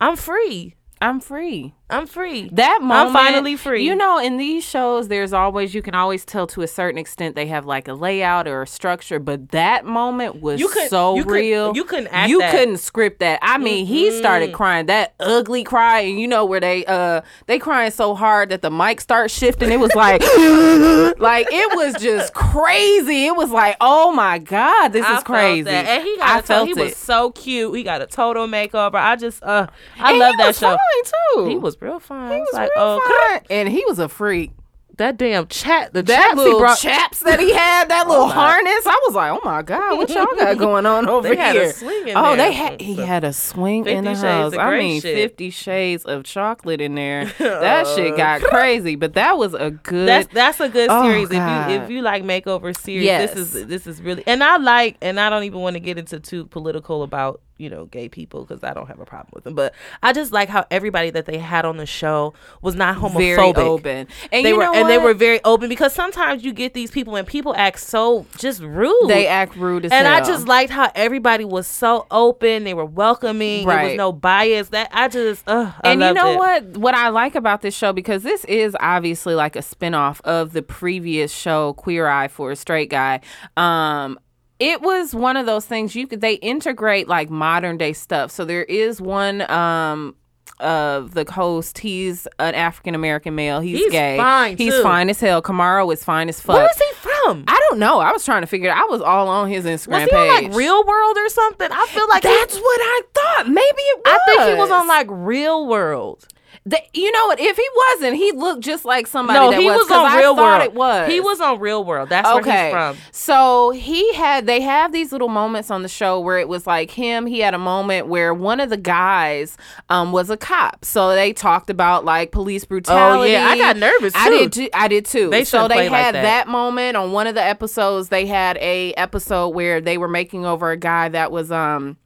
"I'm 0.00 0.16
free. 0.16 0.74
I'm 1.00 1.20
free. 1.20 1.74
I'm 1.88 2.06
free." 2.06 2.48
That 2.52 2.80
moment, 2.82 3.08
I'm 3.08 3.12
finally 3.12 3.56
free. 3.56 3.84
You 3.84 3.94
know, 3.94 4.18
in 4.18 4.36
these 4.38 4.64
shows, 4.64 5.08
there's 5.08 5.32
always 5.32 5.74
you 5.74 5.82
can 5.82 5.94
always 5.94 6.24
tell 6.24 6.46
to 6.48 6.62
a 6.62 6.66
certain 6.66 6.98
extent 6.98 7.36
they 7.36 7.46
have 7.46 7.64
like 7.66 7.86
a 7.88 7.94
layout 7.94 8.48
or 8.48 8.62
a 8.62 8.66
structure, 8.66 9.18
but 9.18 9.50
that 9.50 9.84
moment 9.84 10.40
was 10.40 10.60
You 10.60 10.68
could- 10.68 10.88
so 10.90 11.14
you 11.16 11.24
could- 11.24 11.32
real. 11.32 11.72
you 11.76 11.84
couldn't 11.84 12.08
act 12.08 12.28
You 12.30 12.38
that. 12.40 12.50
couldn't 12.50 12.78
script 12.78 13.20
that. 13.20 13.38
I 13.42 13.58
mean, 13.58 13.86
he 13.86 14.10
started 14.10 14.52
crying 14.52 14.86
that 14.86 15.14
ugly 15.20 15.62
cry, 15.64 16.00
and 16.00 16.18
you 16.20 16.26
know 16.26 16.44
where 16.44 16.60
they 16.60 16.84
uh 16.86 17.20
they 17.46 17.58
crying 17.58 17.90
so 17.90 18.14
hard 18.14 18.48
that 18.48 18.62
the 18.62 18.70
mic 18.70 19.00
starts 19.00 19.32
shifting. 19.36 19.70
It 19.70 19.78
was 19.80 19.94
like, 19.94 20.22
like 21.18 21.46
it 21.50 21.76
was 21.76 21.94
just 22.02 22.34
crazy. 22.34 23.26
It 23.26 23.36
was 23.36 23.50
like, 23.50 23.76
oh 23.80 24.12
my 24.12 24.38
god, 24.38 24.88
this 24.88 25.04
I 25.04 25.18
is 25.18 25.22
crazy. 25.22 25.62
that. 25.62 25.86
And 25.86 26.02
he 26.02 26.16
got 26.16 26.28
I 26.38 26.42
felt 26.42 26.66
he 26.66 26.72
it. 26.72 26.76
was 26.82 26.96
so 26.96 27.30
cute. 27.32 27.74
He 27.76 27.82
got 27.82 28.02
a 28.02 28.06
total 28.06 28.46
makeover. 28.46 28.94
I 28.96 29.16
just 29.16 29.42
uh 29.42 29.66
I 29.98 30.10
And 30.10 30.18
love 30.18 30.34
he 30.34 30.42
that 30.42 30.46
was 30.48 30.58
show. 30.58 30.68
fine 30.76 31.12
too. 31.44 31.48
He 31.48 31.56
was 31.56 31.75
real 31.80 32.00
fine. 32.00 32.32
He 32.32 32.40
was 32.40 32.50
like, 32.52 32.70
real 32.76 32.84
oh, 33.00 33.28
fine. 33.30 33.40
and 33.50 33.68
he 33.68 33.84
was 33.86 33.98
a 33.98 34.08
freak. 34.08 34.50
that 34.98 35.18
damn 35.18 35.46
chat, 35.48 35.92
the 35.92 36.02
that 36.02 36.22
chaps 36.28 36.36
little 36.38 36.58
brought. 36.58 36.78
chaps 36.78 37.20
that 37.20 37.38
he 37.38 37.52
had, 37.52 37.88
that 37.90 38.04
oh 38.06 38.10
little 38.10 38.26
my. 38.28 38.32
harness. 38.34 38.86
I 38.86 38.98
was 39.06 39.14
like, 39.14 39.30
oh 39.30 39.40
my 39.44 39.60
god, 39.62 39.98
what 39.98 40.08
y'all 40.08 40.24
got 40.38 40.56
going 40.66 40.86
on 40.86 41.06
over 41.08 41.28
They 41.28 41.36
had 41.36 41.54
a 41.54 41.60
here? 41.60 41.72
swing 41.74 42.08
in 42.08 42.16
oh, 42.16 42.34
there. 42.34 42.36
they 42.46 42.52
had 42.52 42.80
he 42.80 42.94
had 42.96 43.22
a 43.22 43.32
swing 43.34 43.86
in 43.86 44.04
the 44.04 44.14
house. 44.16 44.54
I 44.56 44.78
mean, 44.78 45.02
shit. 45.02 45.14
Fifty 45.14 45.50
Shades 45.50 46.04
of 46.06 46.24
Chocolate 46.24 46.80
in 46.80 46.94
there. 46.94 47.26
That 47.38 47.86
shit 47.88 48.14
oh, 48.14 48.16
got 48.16 48.40
crazy, 48.42 48.96
but 48.96 49.12
that 49.14 49.36
was 49.36 49.52
a 49.52 49.70
good. 49.70 50.08
That's 50.08 50.32
that's 50.32 50.60
a 50.60 50.68
good 50.70 50.88
Oh, 50.90 51.02
series. 51.02 51.28
God. 51.28 51.70
If 51.70 51.74
you 51.76 51.82
if 51.84 51.90
you 51.90 52.00
like 52.02 52.22
makeover 52.22 52.74
series, 52.74 53.04
Yes. 53.04 53.34
this 53.34 53.54
is 53.54 53.66
this 53.66 53.86
is 53.86 54.00
really 54.00 54.22
and 54.26 54.42
I 54.42 54.56
like 54.56 54.96
and 55.02 55.20
I 55.20 55.28
don't 55.28 55.44
even 55.44 55.60
want 55.60 55.74
to 55.74 55.80
get 55.80 55.98
into 55.98 56.20
too 56.20 56.46
political 56.46 57.02
about 57.02 57.42
you 57.58 57.70
know 57.70 57.86
gay 57.86 58.08
people 58.08 58.44
because 58.44 58.62
I 58.62 58.74
don't 58.74 58.86
have 58.86 59.00
a 59.00 59.04
problem 59.04 59.30
with 59.34 59.44
them. 59.44 59.54
But 59.54 59.74
I 60.02 60.12
just 60.12 60.32
like 60.32 60.48
how 60.48 60.66
everybody 60.70 61.10
that 61.10 61.26
they 61.26 61.38
had 61.38 61.64
on 61.64 61.76
the 61.76 61.86
show 61.86 62.34
was 62.62 62.74
not 62.74 62.96
homophobic. 62.96 63.36
very 63.36 63.54
open, 63.68 64.08
and 64.32 64.46
They 64.46 64.52
were 64.52 64.64
and 64.64 64.88
they 64.88 64.98
were 64.98 65.14
very 65.14 65.40
open 65.44 65.68
because 65.68 65.92
sometimes 65.92 66.44
you 66.44 66.52
get 66.52 66.74
these 66.74 66.90
people 66.90 67.16
and 67.16 67.26
people 67.26 67.54
act 67.56 67.80
so 67.80 68.26
just 68.36 68.60
rude. 68.60 69.08
they 69.08 69.26
act 69.26 69.56
rude 69.56 69.86
as 69.86 69.92
and 69.92 70.06
I 70.06 70.24
just 70.24 70.46
liked 70.46 70.70
how 70.70 70.90
everybody 70.94 71.44
was 71.44 71.66
so 71.66 72.06
open. 72.10 72.64
They 72.64 72.74
were 72.74 72.84
welcoming. 72.84 73.66
There 73.66 73.84
was 73.84 73.96
no 73.96 74.12
bias. 74.12 74.68
That 74.70 74.88
I 74.92 75.08
just, 75.08 75.48
uh, 75.48 75.72
I 75.82 75.92
and 75.92 76.00
you 76.00 76.14
know 76.14 76.32
it. 76.32 76.36
what 76.38 76.76
what 76.76 76.94
i 76.94 77.08
like 77.08 77.34
about 77.34 77.62
this 77.62 77.74
show 77.74 77.92
because 77.92 78.22
this 78.22 78.44
is 78.44 78.76
obviously 78.80 79.34
like 79.34 79.56
a 79.56 79.62
spin-off 79.62 80.20
of 80.24 80.52
the 80.52 80.62
previous 80.62 81.32
show 81.32 81.72
queer 81.74 82.06
eye 82.06 82.28
for 82.28 82.50
a 82.50 82.56
straight 82.56 82.90
guy 82.90 83.20
um 83.56 84.18
it 84.58 84.80
was 84.82 85.14
one 85.14 85.36
of 85.36 85.46
those 85.46 85.66
things 85.66 85.94
you 85.94 86.06
could 86.06 86.20
they 86.20 86.34
integrate 86.34 87.08
like 87.08 87.30
modern 87.30 87.76
day 87.76 87.92
stuff. 87.92 88.30
So 88.30 88.44
there 88.44 88.64
is 88.64 89.00
one 89.00 89.48
um 89.50 90.14
of 90.58 91.12
the 91.12 91.30
host 91.30 91.76
he's 91.78 92.26
an 92.38 92.54
african 92.54 92.94
american 92.94 93.34
male. 93.34 93.60
He's, 93.60 93.78
He's 93.78 93.92
gay. 93.92 94.16
fine, 94.16 94.56
he's 94.56 94.72
too. 94.74 94.82
fine 94.82 95.10
as 95.10 95.20
hell. 95.20 95.42
Karamo 95.42 95.92
is 95.92 96.02
fine 96.02 96.30
as 96.30 96.40
fuck. 96.40 96.56
Where 96.56 96.70
is 96.70 96.78
he 96.78 96.94
from? 96.94 97.44
i 97.48 97.60
don't 97.68 97.78
know. 97.78 97.98
I 97.98 98.10
was 98.12 98.24
trying 98.24 98.40
to 98.42 98.46
figure 98.46 98.70
it 98.70 98.74
i 98.76 98.84
was 98.84 99.02
all 99.02 99.28
on 99.28 99.50
his 99.50 99.64
instagram 99.66 99.88
Was 99.90 100.02
he 100.04 100.08
page 100.10 100.30
on 100.30 100.44
like 100.44 100.54
Real 100.54 100.82
World 100.86 101.16
or 101.18 101.28
something? 101.28 101.68
I 101.70 101.86
feel 101.90 102.08
like 102.08 102.22
he- 102.22 102.28
that's 102.30 102.56
what 102.56 102.80
i 102.80 103.00
thought. 103.14 103.48
Maybe 103.48 103.58
it 103.60 103.98
was 103.98 104.02
I 104.06 104.18
think 104.24 104.42
he 104.54 104.54
was. 104.54 104.70
on 104.70 104.88
like 104.88 105.08
Real 105.10 105.66
World. 105.66 106.26
The, 106.68 106.82
you 106.92 107.12
know 107.12 107.26
what? 107.28 107.38
If 107.38 107.56
he 107.56 107.68
wasn't, 107.76 108.16
he 108.16 108.32
looked 108.32 108.62
just 108.62 108.84
like 108.84 109.06
somebody. 109.06 109.38
No, 109.38 109.52
that 109.52 109.60
he 109.60 109.66
was, 109.66 109.78
was 109.78 109.90
on 109.92 110.04
I 110.04 110.18
Real 110.18 110.34
thought 110.34 110.58
World. 110.58 110.62
It 110.62 110.74
was. 110.74 111.12
He 111.12 111.20
was 111.20 111.40
on 111.40 111.60
Real 111.60 111.84
World. 111.84 112.08
That's 112.08 112.26
where 112.26 112.42
he's 112.42 112.72
from. 112.72 112.96
So 113.12 113.70
he 113.70 114.12
had. 114.14 114.46
They 114.46 114.60
have 114.62 114.90
these 114.90 115.12
little 115.12 115.28
moments 115.28 115.70
on 115.70 115.82
the 115.82 115.88
show 115.88 116.18
where 116.18 116.40
it 116.40 116.48
was 116.48 116.66
like 116.66 116.90
him. 116.90 117.26
He 117.26 117.38
had 117.38 117.54
a 117.54 117.58
moment 117.58 118.08
where 118.08 118.34
one 118.34 118.58
of 118.58 118.68
the 118.68 118.76
guys 118.76 119.56
um, 119.90 120.10
was 120.10 120.28
a 120.28 120.36
cop. 120.36 120.84
So 120.84 121.14
they 121.14 121.32
talked 121.32 121.70
about 121.70 122.04
like 122.04 122.32
police 122.32 122.64
brutality. 122.64 123.30
Oh, 123.30 123.38
yeah, 123.38 123.46
I 123.46 123.56
got 123.56 123.76
nervous, 123.76 124.12
I 124.16 124.28
too. 124.28 124.38
did. 124.38 124.52
Too, 124.52 124.68
I 124.74 124.88
did 124.88 125.04
too. 125.06 125.30
They 125.30 125.44
so 125.44 125.68
they 125.68 125.74
play 125.74 125.88
like 125.88 126.04
had 126.04 126.14
that. 126.16 126.22
that 126.22 126.48
moment 126.48 126.96
on 126.96 127.12
one 127.12 127.28
of 127.28 127.36
the 127.36 127.44
episodes. 127.44 128.08
They 128.08 128.26
had 128.26 128.56
a 128.56 128.92
episode 128.94 129.50
where 129.50 129.80
they 129.80 129.98
were 129.98 130.08
making 130.08 130.44
over 130.44 130.72
a 130.72 130.76
guy 130.76 131.10
that 131.10 131.30
was 131.30 131.52
um 131.52 131.96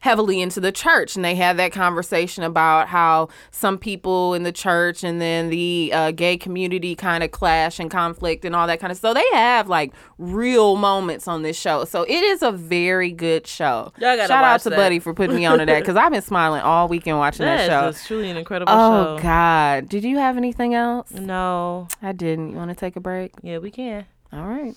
heavily 0.00 0.40
into 0.40 0.60
the 0.60 0.72
church 0.72 1.16
and 1.16 1.24
they 1.24 1.34
had 1.34 1.56
that 1.56 1.72
conversation 1.72 2.42
about 2.44 2.88
how 2.88 3.28
some 3.50 3.78
people 3.78 4.34
in 4.34 4.42
the 4.42 4.52
church 4.52 5.02
and 5.04 5.20
then 5.20 5.50
the 5.50 5.90
uh, 5.94 6.10
gay 6.10 6.36
community 6.36 6.94
kind 6.94 7.22
of 7.24 7.30
clash 7.30 7.78
and 7.78 7.90
conflict 7.90 8.44
and 8.44 8.54
all 8.54 8.66
that 8.66 8.80
kind 8.80 8.90
of 8.90 8.98
so 8.98 9.12
they 9.14 9.24
have 9.32 9.68
like 9.68 9.92
real 10.18 10.76
moments 10.76 11.26
on 11.28 11.42
this 11.42 11.58
show 11.58 11.84
so 11.84 12.02
it 12.02 12.22
is 12.22 12.42
a 12.42 12.52
very 12.52 13.10
good 13.10 13.46
show 13.46 13.92
Y'all 13.98 14.16
gotta 14.16 14.28
shout 14.28 14.44
out 14.44 14.60
to 14.60 14.70
that. 14.70 14.76
buddy 14.76 14.98
for 14.98 15.12
putting 15.14 15.36
me 15.36 15.44
onto 15.46 15.64
that 15.66 15.80
because 15.80 15.96
i've 15.96 16.12
been 16.12 16.22
smiling 16.22 16.60
all 16.62 16.88
weekend 16.88 17.18
watching 17.18 17.44
that, 17.46 17.66
That 17.68 17.82
show 17.82 17.88
it's 17.88 18.06
truly 18.06 18.30
an 18.30 18.36
incredible 18.36 18.72
show. 18.72 18.76
oh 19.14 19.16
show. 19.18 19.22
god 19.22 19.88
did 19.88 20.04
you 20.04 20.18
have 20.18 20.36
anything 20.36 20.74
else 20.74 21.10
No. 21.12 21.88
i 22.02 22.12
didn't 22.12 22.50
you 22.50 22.56
want 22.56 22.70
to 22.70 22.76
take 22.76 22.96
a 22.96 23.00
break 23.00 23.32
Yeah, 23.42 23.58
we 23.58 23.70
can. 23.70 24.04
all 24.32 24.44
right 24.46 24.74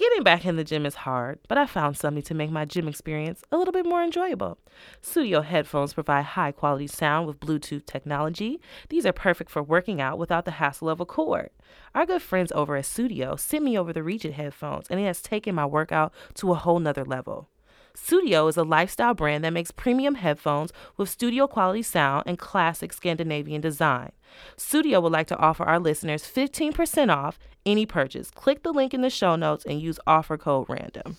Getting 0.00 0.22
back 0.22 0.46
in 0.46 0.56
the 0.56 0.64
gym 0.64 0.86
is 0.86 0.94
hard, 0.94 1.40
but 1.46 1.58
I 1.58 1.66
found 1.66 1.94
something 1.94 2.22
to 2.22 2.32
make 2.32 2.50
my 2.50 2.64
gym 2.64 2.88
experience 2.88 3.42
a 3.52 3.58
little 3.58 3.70
bit 3.70 3.84
more 3.84 4.02
enjoyable. 4.02 4.56
Sudio 5.02 5.44
headphones 5.44 5.92
provide 5.92 6.24
high 6.24 6.52
quality 6.52 6.86
sound 6.86 7.26
with 7.26 7.38
Bluetooth 7.38 7.84
technology. 7.84 8.62
These 8.88 9.04
are 9.04 9.12
perfect 9.12 9.50
for 9.50 9.62
working 9.62 10.00
out 10.00 10.18
without 10.18 10.46
the 10.46 10.52
hassle 10.52 10.88
of 10.88 11.00
a 11.00 11.04
cord. 11.04 11.50
Our 11.94 12.06
good 12.06 12.22
friends 12.22 12.50
over 12.52 12.76
at 12.76 12.86
Sudio 12.86 13.38
sent 13.38 13.62
me 13.62 13.78
over 13.78 13.92
the 13.92 14.02
Regent 14.02 14.32
headphones, 14.32 14.86
and 14.88 14.98
it 14.98 15.04
has 15.04 15.20
taken 15.20 15.54
my 15.54 15.66
workout 15.66 16.14
to 16.36 16.50
a 16.50 16.54
whole 16.54 16.78
nother 16.78 17.04
level. 17.04 17.50
Sudio 17.94 18.48
is 18.48 18.56
a 18.56 18.64
lifestyle 18.64 19.12
brand 19.12 19.44
that 19.44 19.52
makes 19.52 19.70
premium 19.70 20.14
headphones 20.14 20.72
with 20.96 21.10
studio 21.10 21.46
quality 21.46 21.82
sound 21.82 22.24
and 22.26 22.38
classic 22.38 22.94
Scandinavian 22.94 23.60
design. 23.60 24.12
Sudio 24.56 25.02
would 25.02 25.12
like 25.12 25.26
to 25.26 25.36
offer 25.36 25.64
our 25.64 25.78
listeners 25.78 26.22
15% 26.22 27.14
off 27.14 27.38
any 27.66 27.86
purchase. 27.86 28.30
Click 28.30 28.62
the 28.62 28.72
link 28.72 28.94
in 28.94 29.00
the 29.00 29.10
show 29.10 29.36
notes 29.36 29.64
and 29.64 29.80
use 29.80 29.98
offer 30.06 30.36
code 30.36 30.66
random. 30.68 31.16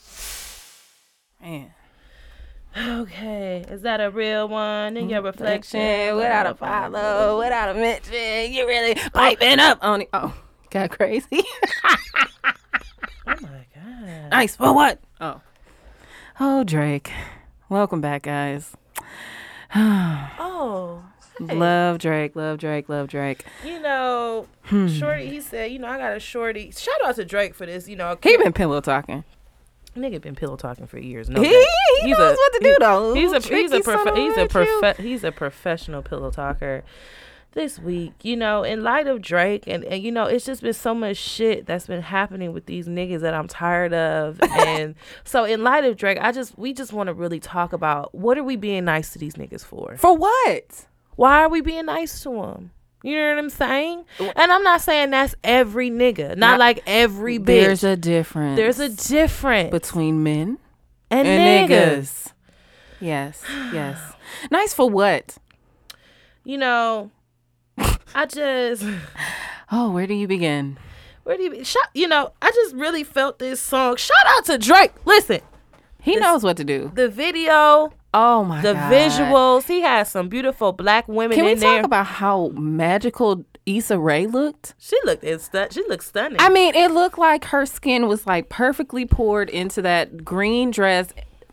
man 1.42 1.74
Okay, 2.78 3.66
is 3.70 3.82
that 3.82 4.00
a 4.00 4.10
real 4.10 4.48
one 4.48 4.96
in 4.96 5.10
your 5.10 5.20
mm-hmm. 5.20 5.26
reflection 5.28 6.16
without 6.16 6.46
a 6.46 6.56
follow, 6.56 7.38
without 7.38 7.70
a 7.70 7.74
mention. 7.74 8.54
You 8.54 8.66
really 8.66 8.96
oh. 8.98 9.10
piping 9.14 9.60
up 9.60 9.80
on 9.82 10.02
it. 10.02 10.10
Oh, 10.14 10.34
got 10.70 10.92
crazy. 10.92 11.44
Oh 13.28 13.36
my 13.39 13.66
god. 13.74 14.32
nice 14.32 14.56
for 14.56 14.74
what? 14.74 15.00
Oh, 15.22 15.42
oh, 16.39 16.64
Drake. 16.64 17.12
Welcome 17.70 18.02
back, 18.02 18.24
guys. 18.24 18.76
Oh, 19.74 21.01
Love 21.48 21.98
Drake. 22.00 22.36
Love 22.36 22.58
Drake. 22.60 22.89
Love 22.89 23.08
Drake. 23.08 23.46
you 23.66 23.80
know, 23.80 24.48
Hmm. 24.64 24.88
Shorty, 24.88 25.28
he 25.28 25.42
said, 25.42 25.72
you 25.72 25.80
know, 25.80 25.88
I 25.88 25.98
got 25.98 26.16
a 26.16 26.20
shorty. 26.20 26.72
Shout 26.72 26.96
out 27.04 27.16
to 27.16 27.26
Drake 27.26 27.56
for 27.56 27.66
this, 27.66 27.88
you 27.89 27.96
know. 27.96 28.18
He 28.24 28.38
been 28.38 28.54
pillow 28.54 28.80
talking. 28.82 29.24
Nigga 29.98 30.22
been 30.22 30.36
pillow 30.36 30.56
talking 30.56 30.88
for 30.88 30.98
years. 31.00 31.30
No 31.30 31.42
He, 31.42 31.50
he 31.50 32.08
He's 32.08 32.18
knows 32.18 32.34
a- 32.34 32.38
what 32.38 32.54
to 32.54 32.60
do 32.62 32.78
though. 32.80 33.14
He's 33.14 33.32
a 33.34 33.39
he's 33.42 33.72
a 33.74 33.82
prof- 33.82 34.16
he's 34.16 34.38
a 34.38 34.46
prof- 34.48 34.98
he's 34.98 35.24
a 35.26 35.32
professional 35.34 36.02
pillow 36.02 36.32
talker. 36.32 36.84
This 37.54 37.78
week, 37.78 38.14
you 38.24 38.38
know, 38.38 38.64
in 38.64 38.82
light 38.82 39.08
of 39.08 39.22
Drake 39.22 39.66
and, 39.68 39.84
and 39.84 40.02
you 40.02 40.10
know, 40.10 40.24
it's 40.24 40.46
just 40.46 40.62
been 40.62 40.72
so 40.72 40.96
much 40.96 41.18
shit 41.18 41.66
that's 41.66 41.88
been 41.88 42.02
happening 42.04 42.54
with 42.54 42.66
these 42.68 42.88
niggas 42.88 43.20
that 43.20 43.34
I'm 43.34 43.50
tired 43.50 43.94
of. 43.94 44.39
and 44.60 44.96
so 45.26 45.44
in 45.44 45.62
light 45.62 45.84
of 45.84 45.98
Drake, 45.98 46.18
I 46.22 46.32
just 46.32 46.58
we 46.58 46.72
just 46.72 46.94
want 46.94 47.08
to 47.08 47.14
really 47.14 47.42
talk 47.42 47.74
about 47.74 48.16
what 48.16 48.38
are 48.38 48.44
we 48.46 48.56
being 48.56 48.86
nice 48.86 49.12
to 49.12 49.20
these 49.20 49.34
niggas 49.34 49.66
for? 49.66 49.98
For 49.98 50.16
what? 50.16 50.86
Why 51.22 51.44
are 51.44 51.50
we 51.50 51.62
being 51.62 51.86
nice 51.86 52.24
to 52.24 52.30
them? 52.32 52.72
You 53.04 53.16
know 53.16 53.30
what 53.30 53.38
I'm 53.38 53.50
saying? 53.52 54.06
And 54.20 54.52
I'm 54.52 54.64
not 54.64 54.82
saying 54.82 55.12
that's 55.12 55.36
every 55.44 55.92
nigga, 55.92 56.30
not, 56.30 56.38
Not- 56.38 56.60
like 56.60 56.82
every 56.88 57.38
bitch. 57.38 57.46
There's 57.46 57.84
a 57.84 57.96
difference. 57.96 58.56
There's 58.58 58.80
a 58.80 58.90
difference 58.90 59.70
between 59.70 60.24
men 60.24 60.58
and, 61.12 61.28
and 61.28 61.70
niggas. 61.70 61.70
niggas. 61.70 62.34
Yes, 63.00 63.44
yes. 63.72 64.00
Nice 64.52 64.74
for 64.74 64.90
what? 64.90 65.38
You 66.44 66.58
know, 66.58 67.12
I 68.16 68.26
just 68.26 68.84
Oh, 69.72 69.92
where 69.92 70.08
do 70.08 70.16
you 70.16 70.28
begin? 70.28 70.80
where 71.24 71.38
do 71.38 71.44
you 71.44 71.64
shout? 71.64 71.90
You 71.94 72.08
know, 72.08 72.34
I 72.42 72.50
just 72.50 72.74
really 72.76 73.04
felt 73.04 73.38
this 73.38 73.60
song. 73.62 73.96
Shout 73.98 74.18
out 74.38 74.46
to 74.46 74.58
Drake. 74.58 74.94
Listen, 75.06 75.42
He 76.02 76.14
This- 76.16 76.22
knows 76.24 76.44
what 76.44 76.58
to 76.58 76.64
do. 76.64 76.92
the 76.96 77.10
video, 77.10 77.94
Oh 78.14 78.43
my 78.43 78.62
the 78.62 78.74
god. 78.74 78.91
visuals. 78.91 79.68
He 79.68 79.82
has 79.82 80.09
some 80.09 80.28
beautiful 80.30 80.72
black 80.74 81.07
women 81.07 81.36
Can 81.38 81.45
we 81.45 81.51
in 81.53 81.59
talk 81.59 81.76
there. 81.76 81.86
about 81.86 82.05
how 82.07 82.49
magical 82.55 83.45
Issa 83.66 83.97
Rae 83.99 84.28
looked? 84.28 84.74
she 84.78 84.97
looked 85.05 85.24
insta- 85.24 85.72
She 85.72 85.84
looked 85.88 86.03
stunning. 86.03 86.38
I 86.39 86.49
mean, 86.49 86.76
it 86.76 86.91
looked 86.91 87.18
like 87.18 87.45
her 87.45 87.66
skin 87.66 88.07
was 88.07 88.28
like 88.28 88.49
perfectly 88.49 89.05
poured 89.05 89.49
into 89.49 89.82
that 89.84 90.26
green 90.26 90.72
dress. 90.72 91.07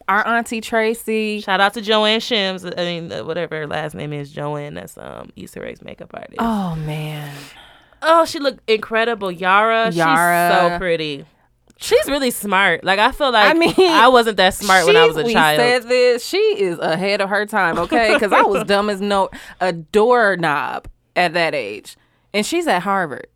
Our 0.08 0.26
auntie 0.26 0.62
Tracy. 0.62 1.40
Shout 1.42 1.60
out 1.60 1.74
to 1.74 1.82
Joanne 1.82 2.20
Shims. 2.20 2.64
I 2.78 2.82
mean, 2.84 3.12
uh, 3.12 3.24
whatever 3.24 3.56
her 3.58 3.66
last 3.66 3.94
name 3.94 4.12
is, 4.14 4.32
Joanne. 4.32 4.74
That's 4.74 4.96
um 4.96 5.30
Issa 5.36 5.60
Rae's 5.60 5.82
makeup 5.82 6.10
artist. 6.14 6.36
Oh 6.38 6.74
man. 6.76 7.32
Oh, 8.00 8.24
she 8.24 8.38
looked 8.38 8.68
incredible. 8.70 9.30
Yara, 9.30 9.90
Yara. 9.90 10.50
she's 10.50 10.70
so 10.72 10.78
pretty. 10.78 11.24
She's 11.80 12.06
really 12.06 12.30
smart. 12.32 12.82
Like 12.82 12.98
I 12.98 13.12
feel 13.12 13.30
like 13.32 13.54
I 13.54 13.58
mean, 13.58 13.72
I 13.78 14.08
wasn't 14.08 14.36
that 14.38 14.52
smart 14.54 14.84
when 14.84 14.96
I 14.96 15.06
was 15.06 15.16
a 15.16 15.22
we 15.22 15.32
child. 15.32 15.58
said 15.58 15.88
this. 15.88 16.24
She 16.24 16.36
is 16.38 16.78
ahead 16.80 17.20
of 17.20 17.30
her 17.30 17.46
time, 17.46 17.78
okay? 17.78 18.12
Because 18.14 18.32
I 18.32 18.42
was 18.42 18.64
dumb 18.64 18.90
as 18.90 19.00
no 19.00 19.30
a 19.60 19.72
doorknob 19.72 20.88
at 21.14 21.34
that 21.34 21.54
age, 21.54 21.96
and 22.34 22.44
she's 22.44 22.66
at 22.66 22.82
Harvard. 22.82 23.28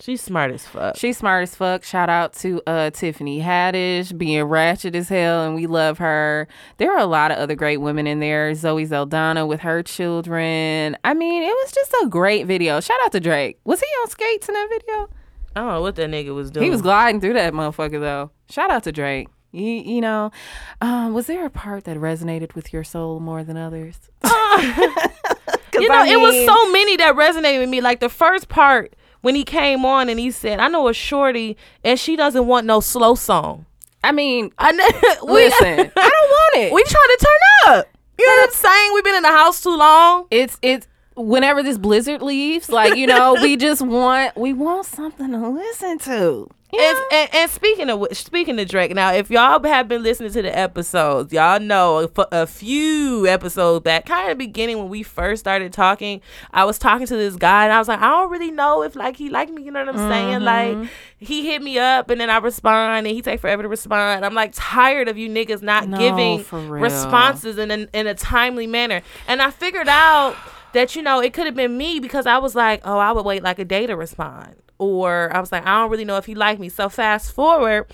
she's 0.00 0.22
smart 0.22 0.52
as 0.52 0.66
fuck. 0.66 0.96
She's 0.96 1.18
smart 1.18 1.42
as 1.42 1.54
fuck. 1.54 1.84
Shout 1.84 2.08
out 2.08 2.32
to 2.34 2.62
uh, 2.66 2.90
Tiffany 2.90 3.40
Haddish 3.40 4.16
being 4.16 4.42
ratchet 4.44 4.96
as 4.96 5.08
hell, 5.10 5.44
and 5.44 5.54
we 5.54 5.66
love 5.66 5.98
her. 5.98 6.48
There 6.78 6.92
are 6.92 6.98
a 6.98 7.06
lot 7.06 7.30
of 7.30 7.36
other 7.38 7.54
great 7.54 7.76
women 7.76 8.06
in 8.06 8.20
there. 8.20 8.54
Zoe 8.54 8.86
Saldana 8.86 9.46
with 9.46 9.60
her 9.60 9.82
children. 9.82 10.96
I 11.04 11.12
mean, 11.14 11.42
it 11.42 11.46
was 11.52 11.72
just 11.72 11.94
a 12.02 12.08
great 12.08 12.46
video. 12.46 12.80
Shout 12.80 12.98
out 13.04 13.12
to 13.12 13.20
Drake. 13.20 13.58
Was 13.64 13.80
he 13.80 13.86
on 14.02 14.08
skates 14.10 14.48
in 14.48 14.54
that 14.54 14.68
video? 14.70 15.08
I 15.56 15.60
don't 15.60 15.68
know 15.68 15.82
what 15.82 15.96
that 15.96 16.10
nigga 16.10 16.34
was 16.34 16.50
doing. 16.50 16.64
He 16.64 16.70
was 16.70 16.82
gliding 16.82 17.20
through 17.20 17.34
that 17.34 17.52
motherfucker 17.52 18.00
though. 18.00 18.30
Shout 18.50 18.70
out 18.70 18.84
to 18.84 18.92
Drake. 18.92 19.28
You, 19.52 19.70
you 19.70 20.00
know, 20.00 20.32
um, 20.80 21.14
was 21.14 21.28
there 21.28 21.46
a 21.46 21.50
part 21.50 21.84
that 21.84 21.96
resonated 21.96 22.56
with 22.56 22.72
your 22.72 22.82
soul 22.82 23.20
more 23.20 23.44
than 23.44 23.56
others? 23.56 23.96
you 24.24 25.88
know, 25.88 26.04
it 26.04 26.20
was 26.20 26.44
so 26.44 26.72
many 26.72 26.96
that 26.96 27.14
resonated 27.14 27.60
with 27.60 27.68
me. 27.68 27.80
Like 27.80 28.00
the 28.00 28.08
first 28.08 28.48
part 28.48 28.96
when 29.20 29.36
he 29.36 29.44
came 29.44 29.84
on 29.84 30.08
and 30.08 30.18
he 30.18 30.32
said, 30.32 30.58
"I 30.58 30.68
know 30.68 30.88
a 30.88 30.94
shorty 30.94 31.56
and 31.84 32.00
she 32.00 32.16
doesn't 32.16 32.46
want 32.46 32.66
no 32.66 32.80
slow 32.80 33.14
song." 33.14 33.66
I 34.02 34.12
mean, 34.12 34.52
I 34.58 34.72
know. 34.72 34.88
we, 35.32 35.44
listen, 35.44 35.66
I 35.96 36.10
don't 36.10 36.30
want 36.30 36.56
it. 36.56 36.72
we 36.72 36.82
trying 36.82 37.16
to 37.16 37.18
turn 37.24 37.74
up. 37.74 37.88
You 38.18 38.26
know 38.26 38.32
what 38.32 38.48
I'm 38.48 38.54
saying? 38.54 38.90
We've 38.94 39.04
been 39.04 39.16
in 39.16 39.22
the 39.22 39.28
house 39.28 39.62
too 39.62 39.76
long. 39.76 40.26
it's 40.30 40.58
it's 40.62 40.86
whenever 41.16 41.62
this 41.62 41.78
blizzard 41.78 42.22
leaves, 42.22 42.68
like 42.68 42.96
you 42.96 43.06
know, 43.06 43.36
we 43.40 43.56
just 43.58 43.82
want 43.82 44.36
we 44.36 44.52
want 44.52 44.86
something 44.86 45.30
to 45.30 45.48
listen 45.48 45.98
to. 46.00 46.48
And, 46.76 46.98
and, 47.12 47.34
and 47.34 47.50
speaking 47.50 47.90
of 47.90 48.04
speaking 48.16 48.58
of 48.58 48.68
Drake, 48.68 48.94
now 48.94 49.12
if 49.12 49.30
y'all 49.30 49.62
have 49.62 49.88
been 49.88 50.02
listening 50.02 50.32
to 50.32 50.42
the 50.42 50.56
episodes, 50.56 51.32
y'all 51.32 51.60
know 51.60 52.10
a 52.32 52.46
few 52.46 53.26
episodes 53.26 53.84
back, 53.84 54.06
kind 54.06 54.30
of 54.30 54.38
beginning 54.38 54.78
when 54.78 54.88
we 54.88 55.02
first 55.02 55.40
started 55.40 55.72
talking, 55.72 56.20
I 56.52 56.64
was 56.64 56.78
talking 56.78 57.06
to 57.06 57.16
this 57.16 57.36
guy 57.36 57.64
and 57.64 57.72
I 57.72 57.78
was 57.78 57.88
like, 57.88 58.00
I 58.00 58.08
don't 58.08 58.30
really 58.30 58.50
know 58.50 58.82
if 58.82 58.96
like 58.96 59.16
he 59.16 59.30
liked 59.30 59.52
me. 59.52 59.62
You 59.62 59.70
know 59.70 59.84
what 59.84 59.94
I'm 59.94 60.10
saying? 60.10 60.42
Like 60.42 60.72
mm-hmm. 60.72 60.86
he 61.18 61.46
hit 61.46 61.62
me 61.62 61.78
up 61.78 62.10
and 62.10 62.20
then 62.20 62.30
I 62.30 62.38
respond 62.38 63.06
and 63.06 63.14
he 63.14 63.22
take 63.22 63.40
forever 63.40 63.62
to 63.62 63.68
respond. 63.68 64.24
I'm 64.24 64.34
like 64.34 64.50
tired 64.54 65.08
of 65.08 65.16
you 65.16 65.28
niggas 65.28 65.62
not 65.62 65.88
No, 65.88 65.98
giving 65.98 66.44
responses 66.70 67.58
in 67.58 67.70
a, 67.70 67.86
in 67.92 68.06
a 68.06 68.14
timely 68.14 68.66
manner. 68.66 69.02
And 69.28 69.40
I 69.40 69.50
figured 69.50 69.88
out 69.88 70.36
that 70.74 70.94
you 70.94 71.02
know 71.02 71.20
it 71.20 71.32
could 71.32 71.46
have 71.46 71.54
been 71.54 71.76
me 71.76 71.98
because 72.00 72.26
I 72.26 72.38
was 72.38 72.54
like, 72.54 72.82
oh, 72.84 72.98
I 72.98 73.12
would 73.12 73.24
wait 73.24 73.42
like 73.42 73.58
a 73.58 73.64
day 73.64 73.86
to 73.86 73.96
respond, 73.96 74.56
or 74.78 75.34
I 75.34 75.40
was 75.40 75.50
like, 75.50 75.66
I 75.66 75.80
don't 75.80 75.90
really 75.90 76.04
know 76.04 76.16
if 76.16 76.26
he 76.26 76.34
liked 76.34 76.60
me. 76.60 76.68
So 76.68 76.88
fast 76.88 77.32
forward. 77.32 77.86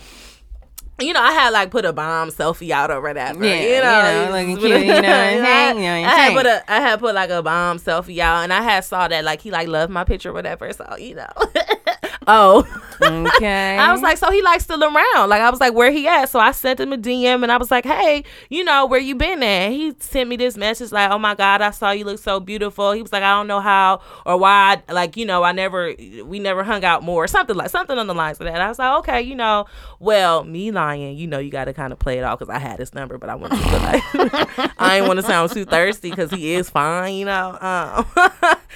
You 1.00 1.14
know, 1.14 1.22
I 1.22 1.32
had 1.32 1.50
like 1.50 1.70
put 1.70 1.86
a 1.86 1.94
bomb 1.94 2.28
selfie 2.28 2.70
out 2.72 2.90
or 2.90 3.00
whatever. 3.00 3.42
Yeah, 3.42 3.54
you 3.54 3.82
know, 3.82 4.22
you 4.22 4.26
know, 4.26 4.32
looking 4.32 4.56
cute, 4.58 4.80
you 4.82 4.86
know 4.88 4.96
I'm 4.98 5.44
saying? 5.44 5.76
You 5.76 5.82
know 5.82 5.94
I'm 5.94 6.04
had 6.04 6.34
put 6.34 6.46
a, 6.46 6.70
I 6.70 6.80
had 6.80 7.00
put 7.00 7.14
like 7.14 7.30
a 7.30 7.42
bomb 7.42 7.78
selfie 7.78 8.18
out, 8.18 8.42
and 8.42 8.52
I 8.52 8.60
had 8.60 8.84
saw 8.84 9.08
that 9.08 9.24
like 9.24 9.40
he 9.40 9.50
like 9.50 9.66
loved 9.66 9.90
my 9.90 10.04
picture, 10.04 10.28
or 10.28 10.32
whatever. 10.34 10.70
So 10.74 10.96
you 10.98 11.14
know, 11.14 11.28
oh, 12.26 12.66
Okay. 13.02 13.76
I 13.78 13.92
was 13.92 14.02
like, 14.02 14.18
so 14.18 14.30
he 14.30 14.42
likes 14.42 14.64
still 14.64 14.82
around. 14.82 15.28
Like 15.28 15.40
I 15.40 15.50
was 15.50 15.60
like, 15.60 15.74
where 15.74 15.90
he 15.90 16.06
at? 16.06 16.28
So 16.28 16.38
I 16.38 16.52
sent 16.52 16.80
him 16.80 16.92
a 16.92 16.98
DM 16.98 17.42
and 17.42 17.50
I 17.50 17.56
was 17.56 17.70
like, 17.70 17.84
hey, 17.84 18.24
you 18.48 18.64
know, 18.64 18.86
where 18.86 19.00
you 19.00 19.14
been 19.14 19.42
at? 19.42 19.70
He 19.70 19.94
sent 19.98 20.28
me 20.28 20.36
this 20.36 20.56
message 20.56 20.92
like, 20.92 21.10
oh 21.10 21.18
my 21.18 21.34
God, 21.34 21.62
I 21.62 21.70
saw 21.70 21.90
you 21.90 22.04
look 22.04 22.18
so 22.18 22.40
beautiful. 22.40 22.92
He 22.92 23.02
was 23.02 23.12
like, 23.12 23.22
I 23.22 23.30
don't 23.30 23.46
know 23.46 23.60
how 23.60 24.00
or 24.26 24.36
why, 24.36 24.82
I, 24.88 24.92
like, 24.92 25.16
you 25.16 25.24
know, 25.24 25.42
I 25.42 25.52
never, 25.52 25.94
we 26.24 26.38
never 26.38 26.62
hung 26.62 26.84
out 26.84 27.02
more, 27.02 27.24
or 27.24 27.26
something 27.26 27.56
like, 27.56 27.70
something 27.70 27.98
on 27.98 28.06
the 28.06 28.14
lines 28.14 28.38
of 28.40 28.44
that. 28.44 28.54
And 28.54 28.62
I 28.62 28.68
was 28.68 28.78
like, 28.78 28.98
okay, 29.00 29.22
you 29.22 29.34
know, 29.34 29.66
well, 29.98 30.44
me 30.44 30.70
lying, 30.70 31.16
you 31.16 31.26
know, 31.26 31.38
you 31.38 31.50
got 31.50 31.66
to 31.66 31.72
kind 31.72 31.92
of 31.92 31.98
play 31.98 32.18
it 32.18 32.22
off 32.22 32.38
because 32.38 32.54
I 32.54 32.58
had 32.58 32.78
his 32.78 32.94
number, 32.94 33.18
but 33.18 33.28
I 33.28 33.34
wanted 33.34 33.58
to 33.60 33.78
like, 33.78 34.02
I 34.78 34.96
didn't 34.96 35.08
want 35.08 35.18
to 35.20 35.26
sound 35.26 35.52
too 35.52 35.64
thirsty 35.64 36.10
because 36.10 36.30
he 36.30 36.54
is 36.54 36.70
fine, 36.70 37.14
you 37.14 37.24
know. 37.24 37.50
Um, 37.60 38.06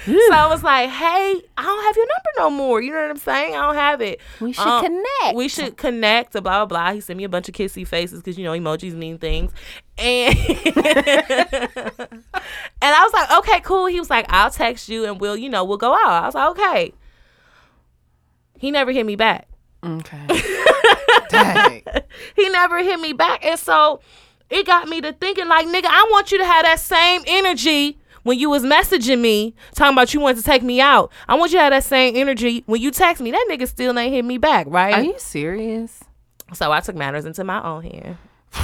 so 0.05 0.33
I 0.33 0.47
was 0.49 0.63
like, 0.63 0.89
hey, 0.89 1.41
I 1.57 1.63
don't 1.63 1.83
have 1.83 1.95
your 1.95 2.05
number 2.05 2.29
no 2.37 2.49
more. 2.49 2.81
You 2.81 2.91
know 2.91 3.01
what 3.01 3.11
I'm 3.11 3.17
saying? 3.17 3.34
I 3.35 3.51
don't 3.51 3.75
have 3.75 4.01
it. 4.01 4.19
we 4.39 4.53
should 4.53 4.65
Um, 4.67 4.83
connect. 4.83 5.35
We 5.35 5.47
should 5.47 5.77
connect. 5.77 6.33
Blah 6.33 6.41
blah 6.41 6.65
blah. 6.65 6.93
He 6.93 7.01
sent 7.01 7.17
me 7.17 7.23
a 7.23 7.29
bunch 7.29 7.49
of 7.49 7.55
kissy 7.55 7.87
faces 7.87 8.19
because 8.21 8.37
you 8.37 8.43
know 8.43 8.51
emojis 8.53 8.93
mean 8.93 9.17
things, 9.17 9.51
and 9.97 10.35
and 10.37 12.23
I 12.81 13.03
was 13.03 13.13
like, 13.13 13.31
okay, 13.39 13.59
cool. 13.61 13.85
He 13.87 13.99
was 13.99 14.09
like, 14.09 14.25
I'll 14.29 14.49
text 14.51 14.89
you 14.89 15.05
and 15.05 15.19
we'll 15.19 15.37
you 15.37 15.49
know 15.49 15.63
we'll 15.63 15.77
go 15.77 15.93
out. 15.93 16.23
I 16.23 16.25
was 16.25 16.35
like, 16.35 16.49
okay. 16.51 16.93
He 18.57 18.71
never 18.71 18.91
hit 18.91 19.05
me 19.05 19.15
back. 19.15 19.47
Okay. 19.85 20.25
Dang. 21.29 21.83
He 22.35 22.49
never 22.49 22.81
hit 22.83 22.99
me 22.99 23.13
back, 23.13 23.45
and 23.45 23.59
so 23.59 23.99
it 24.49 24.65
got 24.65 24.87
me 24.87 25.01
to 25.01 25.11
thinking 25.13 25.47
like, 25.47 25.67
nigga, 25.67 25.85
I 25.87 26.07
want 26.11 26.31
you 26.31 26.37
to 26.37 26.45
have 26.45 26.63
that 26.63 26.79
same 26.79 27.21
energy. 27.27 27.97
When 28.25 28.39
you 28.39 28.49
was 28.49 28.63
messaging 28.63 29.19
me 29.19 29.53
talking 29.75 29.93
about 29.93 30.11
you 30.15 30.19
wanted 30.19 30.37
to 30.37 30.43
take 30.43 30.63
me 30.63 30.81
out, 30.81 31.11
I 31.27 31.35
want 31.35 31.51
you 31.51 31.59
to 31.59 31.61
have 31.61 31.71
that 31.71 31.83
same 31.83 32.15
energy 32.15 32.63
when 32.65 32.81
you 32.81 32.89
text 32.89 33.21
me. 33.21 33.29
That 33.29 33.47
nigga 33.51 33.67
still 33.67 33.97
ain't 33.99 34.11
hit 34.11 34.25
me 34.25 34.39
back, 34.39 34.65
right? 34.67 34.95
Are 34.95 35.03
you 35.03 35.13
serious? 35.19 36.03
So 36.53 36.71
I 36.71 36.79
took 36.79 36.95
matters 36.95 37.25
into 37.25 37.43
my 37.43 37.63
own 37.63 37.83
hand. 37.83 38.17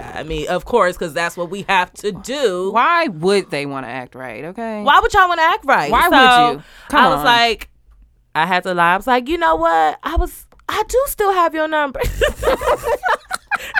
I 0.00 0.22
mean, 0.22 0.48
of 0.48 0.64
course, 0.64 0.96
because 0.96 1.12
that's 1.12 1.36
what 1.36 1.50
we 1.50 1.66
have 1.68 1.92
to 1.94 2.10
do. 2.10 2.70
Why, 2.72 3.08
would 3.08 3.50
they 3.50 3.66
want 3.66 3.84
to 3.84 3.90
act 3.90 4.14
right? 4.14 4.46
Okay. 4.46 4.82
Why 4.82 4.98
would 5.00 5.12
y'all 5.12 5.28
want 5.28 5.40
to 5.40 5.44
act 5.44 5.66
right? 5.66 5.90
Why 5.92 6.08
So, 6.08 6.48
would 6.48 6.54
you? 6.56 6.64
Come 6.88 7.04
I 7.04 7.14
was 7.14 7.24
like, 7.24 7.68
I 8.34 8.46
had 8.46 8.62
to 8.62 8.72
lie. 8.72 8.94
I 8.94 8.96
was 8.96 9.06
like, 9.06 9.28
you 9.28 9.36
know 9.36 9.56
what? 9.56 9.98
I 10.02 10.16
was, 10.16 10.46
I 10.70 10.82
do 10.88 11.04
still 11.08 11.34
have 11.34 11.54
your 11.54 11.68
number. 11.68 12.00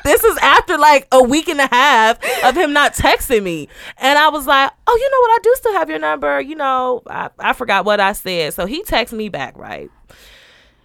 this 0.04 0.24
is 0.24 0.36
after 0.38 0.78
like 0.78 1.06
a 1.12 1.22
week 1.22 1.48
and 1.48 1.60
a 1.60 1.68
half 1.68 2.18
of 2.44 2.56
him 2.56 2.72
not 2.72 2.94
texting 2.94 3.42
me. 3.42 3.68
And 3.98 4.18
I 4.18 4.28
was 4.28 4.46
like, 4.46 4.70
oh, 4.86 4.96
you 4.96 5.10
know 5.10 5.20
what? 5.20 5.30
I 5.30 5.38
do 5.42 5.54
still 5.56 5.72
have 5.74 5.90
your 5.90 5.98
number. 5.98 6.40
You 6.40 6.54
know, 6.54 7.02
I, 7.06 7.30
I 7.38 7.52
forgot 7.52 7.84
what 7.84 8.00
I 8.00 8.12
said. 8.12 8.54
So 8.54 8.66
he 8.66 8.82
texted 8.82 9.14
me 9.14 9.28
back, 9.28 9.56
right? 9.56 9.90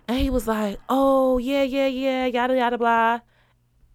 And 0.08 0.20
he 0.20 0.30
was 0.30 0.48
like, 0.48 0.80
oh, 0.90 1.38
yeah, 1.38 1.64
yeah, 1.64 1.88
yeah, 1.88 2.26
yada, 2.26 2.56
yada, 2.56 2.78
blah. 2.78 3.22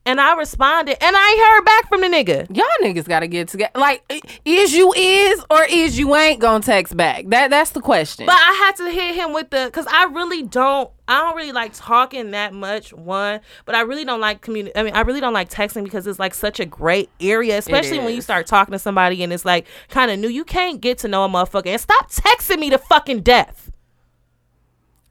And 0.08 0.22
I 0.22 0.36
responded, 0.36 0.96
and 1.04 1.14
I 1.14 1.30
ain't 1.30 1.40
heard 1.40 1.64
back 1.66 1.88
from 1.90 2.00
the 2.00 2.06
nigga. 2.06 2.56
Y'all 2.56 2.66
niggas 2.80 3.06
gotta 3.06 3.26
get 3.26 3.48
together. 3.48 3.78
Like, 3.78 4.02
is 4.42 4.72
you 4.72 4.94
is 4.96 5.44
or 5.50 5.64
is 5.64 5.98
you 5.98 6.16
ain't 6.16 6.40
gonna 6.40 6.64
text 6.64 6.96
back? 6.96 7.26
That 7.28 7.50
that's 7.50 7.72
the 7.72 7.82
question. 7.82 8.24
But 8.24 8.36
I 8.36 8.52
had 8.64 8.76
to 8.76 8.90
hit 8.90 9.16
him 9.16 9.34
with 9.34 9.50
the 9.50 9.66
because 9.66 9.86
I 9.86 10.04
really 10.04 10.44
don't. 10.44 10.90
I 11.08 11.20
don't 11.20 11.34
really 11.36 11.52
like 11.52 11.72
talking 11.74 12.32
that 12.32 12.52
much. 12.52 12.92
One, 12.92 13.40
but 13.64 13.74
I 13.74 13.80
really 13.80 14.04
don't 14.04 14.20
like 14.20 14.42
communi- 14.42 14.72
I 14.76 14.82
mean, 14.82 14.94
I 14.94 15.00
really 15.00 15.20
don't 15.20 15.32
like 15.32 15.48
texting 15.48 15.82
because 15.82 16.06
it's 16.06 16.18
like 16.18 16.34
such 16.34 16.60
a 16.60 16.66
great 16.66 17.08
area, 17.20 17.56
especially 17.56 17.98
when 17.98 18.14
you 18.14 18.20
start 18.20 18.46
talking 18.46 18.72
to 18.72 18.78
somebody 18.78 19.22
and 19.22 19.32
it's 19.32 19.44
like 19.46 19.66
kind 19.88 20.10
of 20.10 20.18
new. 20.18 20.28
You 20.28 20.44
can't 20.44 20.80
get 20.80 20.98
to 20.98 21.08
know 21.08 21.24
a 21.24 21.28
motherfucker 21.28 21.68
and 21.68 21.80
stop 21.80 22.10
texting 22.12 22.58
me 22.58 22.68
to 22.70 22.78
fucking 22.78 23.20
death. 23.22 23.72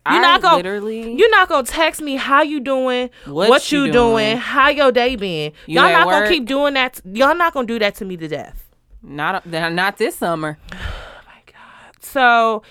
You're 0.09 0.19
I 0.19 0.21
not 0.21 0.41
gonna 0.41 0.57
literally. 0.57 1.13
You're 1.15 1.31
not 1.31 1.49
gonna 1.49 1.67
text 1.67 2.01
me 2.01 2.15
how 2.15 2.41
you 2.41 2.59
doing, 2.61 3.09
What 3.25 3.49
what, 3.49 3.71
you 3.71 3.85
you 3.85 3.91
doing? 3.91 4.13
doing, 4.13 4.37
how 4.37 4.69
your 4.69 4.91
day 4.91 5.15
been. 5.17 5.51
You 5.65 5.75
Y'all 5.81 5.85
at 5.85 5.91
not 5.91 6.05
gonna 6.05 6.29
keep 6.29 6.45
doing 6.45 6.75
that. 6.75 7.01
Y'all 7.11 7.35
not 7.35 7.53
gonna 7.53 7.67
do 7.67 7.79
that 7.79 7.95
to 7.95 8.05
me 8.05 8.15
to 8.17 8.27
death. 8.27 8.69
not 9.01 9.45
not 9.45 9.97
this 9.97 10.15
summer. 10.15 10.57
Oh 10.71 11.21
my 11.25 11.41
god. 11.51 12.03
So 12.03 12.63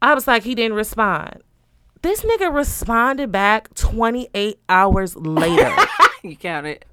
I 0.00 0.14
was 0.14 0.26
like, 0.26 0.42
he 0.42 0.54
didn't 0.56 0.76
respond. 0.76 1.42
This 2.02 2.22
nigga 2.22 2.52
responded 2.52 3.30
back 3.32 3.72
28 3.74 4.58
hours 4.68 5.16
later. 5.16 5.76
you 6.22 6.36
count 6.36 6.66
it. 6.66 6.84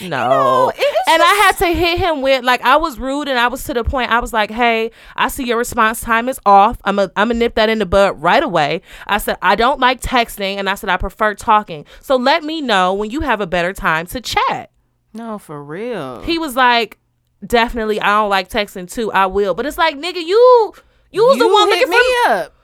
no. 0.00 0.70
it- 0.70 0.76
it's 0.78 1.08
and 1.10 1.20
I 1.22 1.34
had 1.34 1.52
to 1.58 1.66
hit 1.66 1.98
him 1.98 2.22
with, 2.22 2.44
like, 2.44 2.62
I 2.62 2.76
was 2.76 2.98
rude 2.98 3.28
and 3.28 3.38
I 3.38 3.48
was 3.48 3.64
to 3.64 3.74
the 3.74 3.84
point. 3.84 4.10
I 4.10 4.20
was 4.20 4.32
like, 4.32 4.50
hey, 4.50 4.90
I 5.16 5.28
see 5.28 5.44
your 5.44 5.58
response 5.58 6.00
time 6.00 6.28
is 6.28 6.38
off. 6.46 6.78
I'm 6.84 6.96
going 6.96 7.10
I'm 7.16 7.28
to 7.28 7.34
nip 7.34 7.56
that 7.56 7.68
in 7.68 7.78
the 7.80 7.86
bud 7.86 8.22
right 8.22 8.42
away. 8.42 8.82
I 9.06 9.18
said, 9.18 9.36
I 9.42 9.54
don't 9.56 9.80
like 9.80 10.00
texting. 10.00 10.56
And 10.56 10.70
I 10.70 10.76
said, 10.76 10.88
I 10.88 10.96
prefer 10.96 11.34
talking. 11.34 11.84
So 12.00 12.16
let 12.16 12.44
me 12.44 12.60
know 12.62 12.94
when 12.94 13.10
you 13.10 13.20
have 13.22 13.40
a 13.40 13.46
better 13.46 13.72
time 13.72 14.06
to 14.06 14.20
chat. 14.20 14.70
No, 15.12 15.38
for 15.38 15.62
real. 15.62 16.22
He 16.22 16.38
was 16.38 16.56
like, 16.56 16.98
definitely, 17.46 18.00
I 18.00 18.06
don't 18.20 18.30
like 18.30 18.48
texting 18.48 18.90
too. 18.90 19.12
I 19.12 19.26
will. 19.26 19.52
But 19.54 19.66
it's 19.66 19.76
like, 19.78 19.96
nigga, 19.98 20.24
you. 20.24 20.72
You 21.10 21.26
was 21.26 21.38
the 21.38 21.48
one 21.48 21.68
looking 21.68 21.90
me 21.90 21.98
for 22.24 22.30
up. 22.30 22.54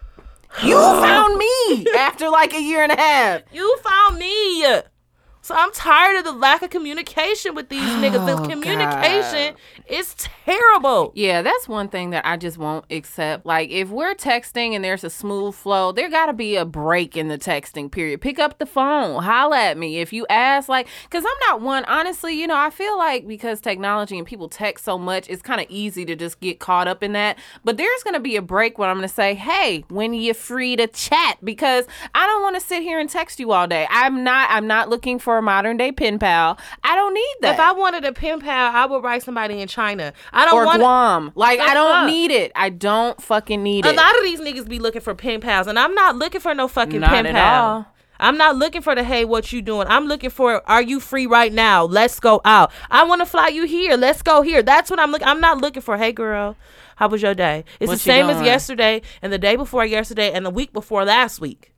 You 0.62 0.76
found 1.02 1.36
me 1.38 1.86
after 1.96 2.28
like 2.30 2.54
a 2.54 2.62
year 2.62 2.82
and 2.82 2.92
a 2.92 2.96
half. 2.96 3.42
You 3.52 3.76
found 3.78 4.18
me. 4.18 4.64
So 5.48 5.54
I'm 5.54 5.72
tired 5.72 6.18
of 6.18 6.24
the 6.24 6.32
lack 6.32 6.60
of 6.60 6.68
communication 6.68 7.54
with 7.54 7.70
these 7.70 7.80
niggas. 7.80 8.28
Oh, 8.28 8.42
The 8.42 8.48
communication 8.50 9.54
is 9.86 10.14
terrible. 10.44 11.10
Yeah, 11.14 11.40
that's 11.40 11.66
one 11.66 11.88
thing 11.88 12.10
that 12.10 12.26
I 12.26 12.36
just 12.36 12.58
won't 12.58 12.84
accept. 12.90 13.46
Like, 13.46 13.70
if 13.70 13.88
we're 13.88 14.14
texting 14.14 14.74
and 14.74 14.84
there's 14.84 15.04
a 15.04 15.08
smooth 15.08 15.54
flow, 15.54 15.90
there 15.90 16.10
got 16.10 16.26
to 16.26 16.34
be 16.34 16.56
a 16.56 16.66
break 16.66 17.16
in 17.16 17.28
the 17.28 17.38
texting 17.38 17.90
period. 17.90 18.20
Pick 18.20 18.38
up 18.38 18.58
the 18.58 18.66
phone, 18.66 19.22
holla 19.22 19.58
at 19.58 19.78
me. 19.78 20.00
If 20.00 20.12
you 20.12 20.26
ask, 20.28 20.68
like, 20.68 20.86
because 21.04 21.24
I'm 21.24 21.48
not 21.48 21.62
one, 21.62 21.86
honestly, 21.86 22.38
you 22.38 22.46
know, 22.46 22.58
I 22.58 22.68
feel 22.68 22.98
like 22.98 23.26
because 23.26 23.62
technology 23.62 24.18
and 24.18 24.26
people 24.26 24.50
text 24.50 24.84
so 24.84 24.98
much, 24.98 25.30
it's 25.30 25.40
kind 25.40 25.62
of 25.62 25.66
easy 25.70 26.04
to 26.04 26.14
just 26.14 26.40
get 26.40 26.60
caught 26.60 26.88
up 26.88 27.02
in 27.02 27.14
that. 27.14 27.38
But 27.64 27.78
there's 27.78 28.02
going 28.02 28.12
to 28.12 28.20
be 28.20 28.36
a 28.36 28.42
break 28.42 28.76
when 28.76 28.90
I'm 28.90 28.96
going 28.96 29.08
to 29.08 29.14
say, 29.14 29.32
hey, 29.34 29.86
when 29.88 30.12
you're 30.12 30.34
free 30.34 30.76
to 30.76 30.88
chat, 30.88 31.38
because 31.42 31.86
I 32.14 32.26
don't 32.26 32.42
want 32.42 32.56
to 32.56 32.60
sit 32.60 32.82
here 32.82 33.00
and 33.00 33.08
text 33.08 33.40
you 33.40 33.52
all 33.52 33.66
day. 33.66 33.86
I'm 33.88 34.22
not, 34.22 34.50
I'm 34.50 34.66
not 34.66 34.90
looking 34.90 35.18
for 35.18 35.37
a 35.38 35.42
modern 35.42 35.76
day 35.76 35.92
pen 35.92 36.18
pal. 36.18 36.58
I 36.84 36.94
don't 36.94 37.14
need 37.14 37.34
that. 37.40 37.54
If 37.54 37.60
I 37.60 37.72
wanted 37.72 38.04
a 38.04 38.12
pen 38.12 38.40
pal, 38.40 38.74
I 38.74 38.86
would 38.86 39.02
write 39.02 39.22
somebody 39.22 39.60
in 39.60 39.68
China. 39.68 40.12
I 40.32 40.44
don't 40.44 40.54
or 40.54 40.66
want 40.66 40.80
Guam. 40.80 41.32
Like, 41.34 41.60
I 41.60 41.74
don't 41.74 41.96
up. 41.96 42.06
need 42.06 42.30
it. 42.30 42.52
I 42.54 42.68
don't 42.70 43.20
fucking 43.22 43.62
need 43.62 43.86
a 43.86 43.90
it. 43.90 43.92
A 43.94 43.96
lot 43.96 44.16
of 44.16 44.22
these 44.24 44.40
niggas 44.40 44.68
be 44.68 44.78
looking 44.78 45.00
for 45.00 45.14
pen 45.14 45.40
pals, 45.40 45.66
and 45.66 45.78
I'm 45.78 45.94
not 45.94 46.16
looking 46.16 46.40
for 46.40 46.54
no 46.54 46.68
fucking 46.68 47.00
Not 47.00 47.10
pen 47.10 47.24
pal. 47.26 47.64
all. 47.64 47.86
I'm 48.20 48.36
not 48.36 48.56
looking 48.56 48.82
for 48.82 48.94
the 48.94 49.04
hey, 49.04 49.24
what 49.24 49.52
you 49.52 49.62
doing? 49.62 49.86
I'm 49.88 50.06
looking 50.06 50.30
for 50.30 50.68
are 50.68 50.82
you 50.82 50.98
free 51.00 51.26
right 51.26 51.52
now? 51.52 51.84
Let's 51.84 52.18
go 52.18 52.40
out. 52.44 52.72
I 52.90 53.04
want 53.04 53.20
to 53.20 53.26
fly 53.26 53.48
you 53.48 53.64
here. 53.64 53.96
Let's 53.96 54.22
go 54.22 54.42
here. 54.42 54.62
That's 54.62 54.90
what 54.90 54.98
I'm 54.98 55.12
looking. 55.12 55.28
I'm 55.28 55.40
not 55.40 55.58
looking 55.60 55.82
for 55.82 55.96
hey 55.96 56.10
girl, 56.12 56.56
how 56.96 57.08
was 57.08 57.22
your 57.22 57.34
day? 57.34 57.64
It's 57.78 57.88
What 57.88 58.00
the 58.00 58.10
you 58.10 58.16
same 58.16 58.28
as 58.28 58.42
yesterday 58.42 59.02
and 59.22 59.32
the 59.32 59.38
day 59.38 59.54
before 59.54 59.86
yesterday 59.86 60.32
and 60.32 60.44
the 60.44 60.50
week 60.50 60.72
before 60.72 61.04
last 61.04 61.40
week. 61.40 61.72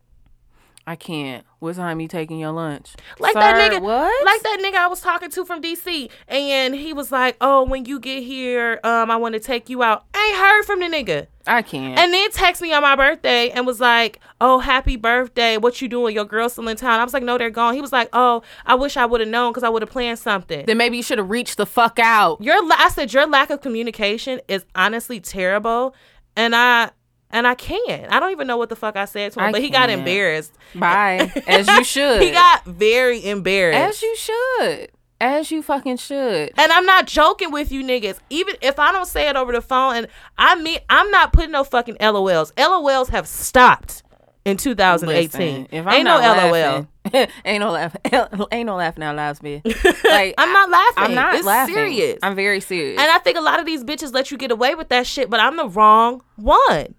I 0.86 0.96
can't. 0.96 1.44
What 1.60 1.76
time 1.76 2.00
you 2.00 2.08
taking 2.08 2.38
your 2.38 2.52
lunch? 2.52 2.94
Like 3.18 3.34
Sir, 3.34 3.40
that 3.40 3.72
nigga, 3.72 3.82
What? 3.82 4.24
like 4.24 4.42
that 4.42 4.58
nigga 4.64 4.76
I 4.78 4.86
was 4.88 5.00
talking 5.00 5.30
to 5.30 5.44
from 5.44 5.60
DC, 5.62 6.10
and 6.26 6.74
he 6.74 6.92
was 6.92 7.12
like, 7.12 7.36
"Oh, 7.40 7.64
when 7.64 7.84
you 7.84 8.00
get 8.00 8.22
here, 8.22 8.80
um, 8.82 9.10
I 9.10 9.16
want 9.16 9.34
to 9.34 9.40
take 9.40 9.68
you 9.68 9.82
out." 9.82 10.04
I 10.14 10.30
ain't 10.32 10.38
heard 10.38 10.64
from 10.64 10.80
the 10.80 10.86
nigga, 10.86 11.26
I 11.46 11.62
can't. 11.62 11.98
and 11.98 12.12
then 12.12 12.30
text 12.32 12.62
me 12.62 12.72
on 12.72 12.82
my 12.82 12.96
birthday 12.96 13.50
and 13.50 13.66
was 13.66 13.78
like, 13.78 14.20
"Oh, 14.40 14.58
happy 14.58 14.96
birthday! 14.96 15.58
What 15.58 15.80
you 15.82 15.88
doing? 15.88 16.14
Your 16.14 16.24
girl's 16.24 16.54
still 16.54 16.66
in 16.66 16.76
town?" 16.76 16.98
I 16.98 17.04
was 17.04 17.12
like, 17.12 17.22
"No, 17.22 17.36
they're 17.38 17.50
gone." 17.50 17.74
He 17.74 17.82
was 17.82 17.92
like, 17.92 18.08
"Oh, 18.14 18.42
I 18.64 18.74
wish 18.74 18.96
I 18.96 19.04
would 19.04 19.20
have 19.20 19.28
known 19.28 19.52
because 19.52 19.62
I 19.62 19.68
would 19.68 19.82
have 19.82 19.90
planned 19.90 20.18
something." 20.18 20.64
then 20.66 20.78
maybe 20.78 20.96
you 20.96 21.02
should 21.02 21.18
have 21.18 21.30
reached 21.30 21.58
the 21.58 21.66
fuck 21.66 21.98
out. 21.98 22.40
Your, 22.40 22.56
I 22.72 22.88
said, 22.88 23.12
your 23.12 23.26
lack 23.28 23.50
of 23.50 23.60
communication 23.60 24.40
is 24.48 24.64
honestly 24.74 25.20
terrible, 25.20 25.94
and 26.36 26.56
I. 26.56 26.90
And 27.32 27.46
I 27.46 27.54
can't. 27.54 28.12
I 28.12 28.18
don't 28.18 28.32
even 28.32 28.46
know 28.46 28.56
what 28.56 28.68
the 28.70 28.76
fuck 28.76 28.96
I 28.96 29.04
said 29.04 29.32
to 29.32 29.40
him, 29.40 29.46
I 29.46 29.52
but 29.52 29.60
he 29.62 29.70
got 29.70 29.88
can't. 29.88 30.00
embarrassed. 30.00 30.52
Bye. 30.74 31.32
As 31.46 31.68
you 31.68 31.84
should. 31.84 32.22
He 32.22 32.32
got 32.32 32.64
very 32.64 33.24
embarrassed. 33.24 33.78
As 33.78 34.02
you 34.02 34.16
should. 34.16 34.90
As 35.20 35.50
you 35.50 35.62
fucking 35.62 35.98
should. 35.98 36.50
And 36.56 36.72
I'm 36.72 36.86
not 36.86 37.06
joking 37.06 37.52
with 37.52 37.70
you 37.70 37.84
niggas. 37.84 38.18
Even 38.30 38.56
if 38.62 38.78
I 38.78 38.90
don't 38.90 39.06
say 39.06 39.28
it 39.28 39.36
over 39.36 39.52
the 39.52 39.60
phone, 39.60 39.94
and 39.96 40.08
I 40.38 40.56
mean, 40.56 40.78
I'm 40.88 41.10
not 41.10 41.32
putting 41.32 41.50
no 41.52 41.62
fucking 41.62 41.96
LOLs. 42.00 42.52
LOLs 42.54 43.10
have 43.10 43.28
stopped 43.28 44.02
in 44.46 44.56
2018. 44.56 45.40
Listen, 45.40 45.68
if 45.70 45.86
I'm 45.86 45.92
Ain't 45.92 46.04
no 46.04 46.18
LOL. 46.18 46.86
ain't 47.44 47.60
no 47.60 47.70
laugh, 47.70 47.96
ain't 48.52 48.66
no 48.66 48.76
laughing 48.76 49.02
out 49.04 49.16
loud, 49.16 49.38
bitch. 49.38 49.64
Like 50.04 50.34
I'm 50.38 50.52
not 50.52 50.70
laughing. 50.70 50.94
I'm 51.04 51.14
not 51.14 51.34
it's 51.34 51.46
laughing. 51.46 51.74
serious. 51.74 52.18
I'm 52.22 52.34
very 52.34 52.60
serious. 52.60 52.98
and 53.00 53.10
I 53.10 53.18
think 53.18 53.36
a 53.36 53.40
lot 53.42 53.60
of 53.60 53.66
these 53.66 53.84
bitches 53.84 54.12
let 54.14 54.30
you 54.30 54.38
get 54.38 54.50
away 54.50 54.74
with 54.74 54.88
that 54.88 55.06
shit, 55.06 55.28
but 55.30 55.38
I'm 55.40 55.56
the 55.56 55.68
wrong 55.68 56.22
one. 56.36 56.94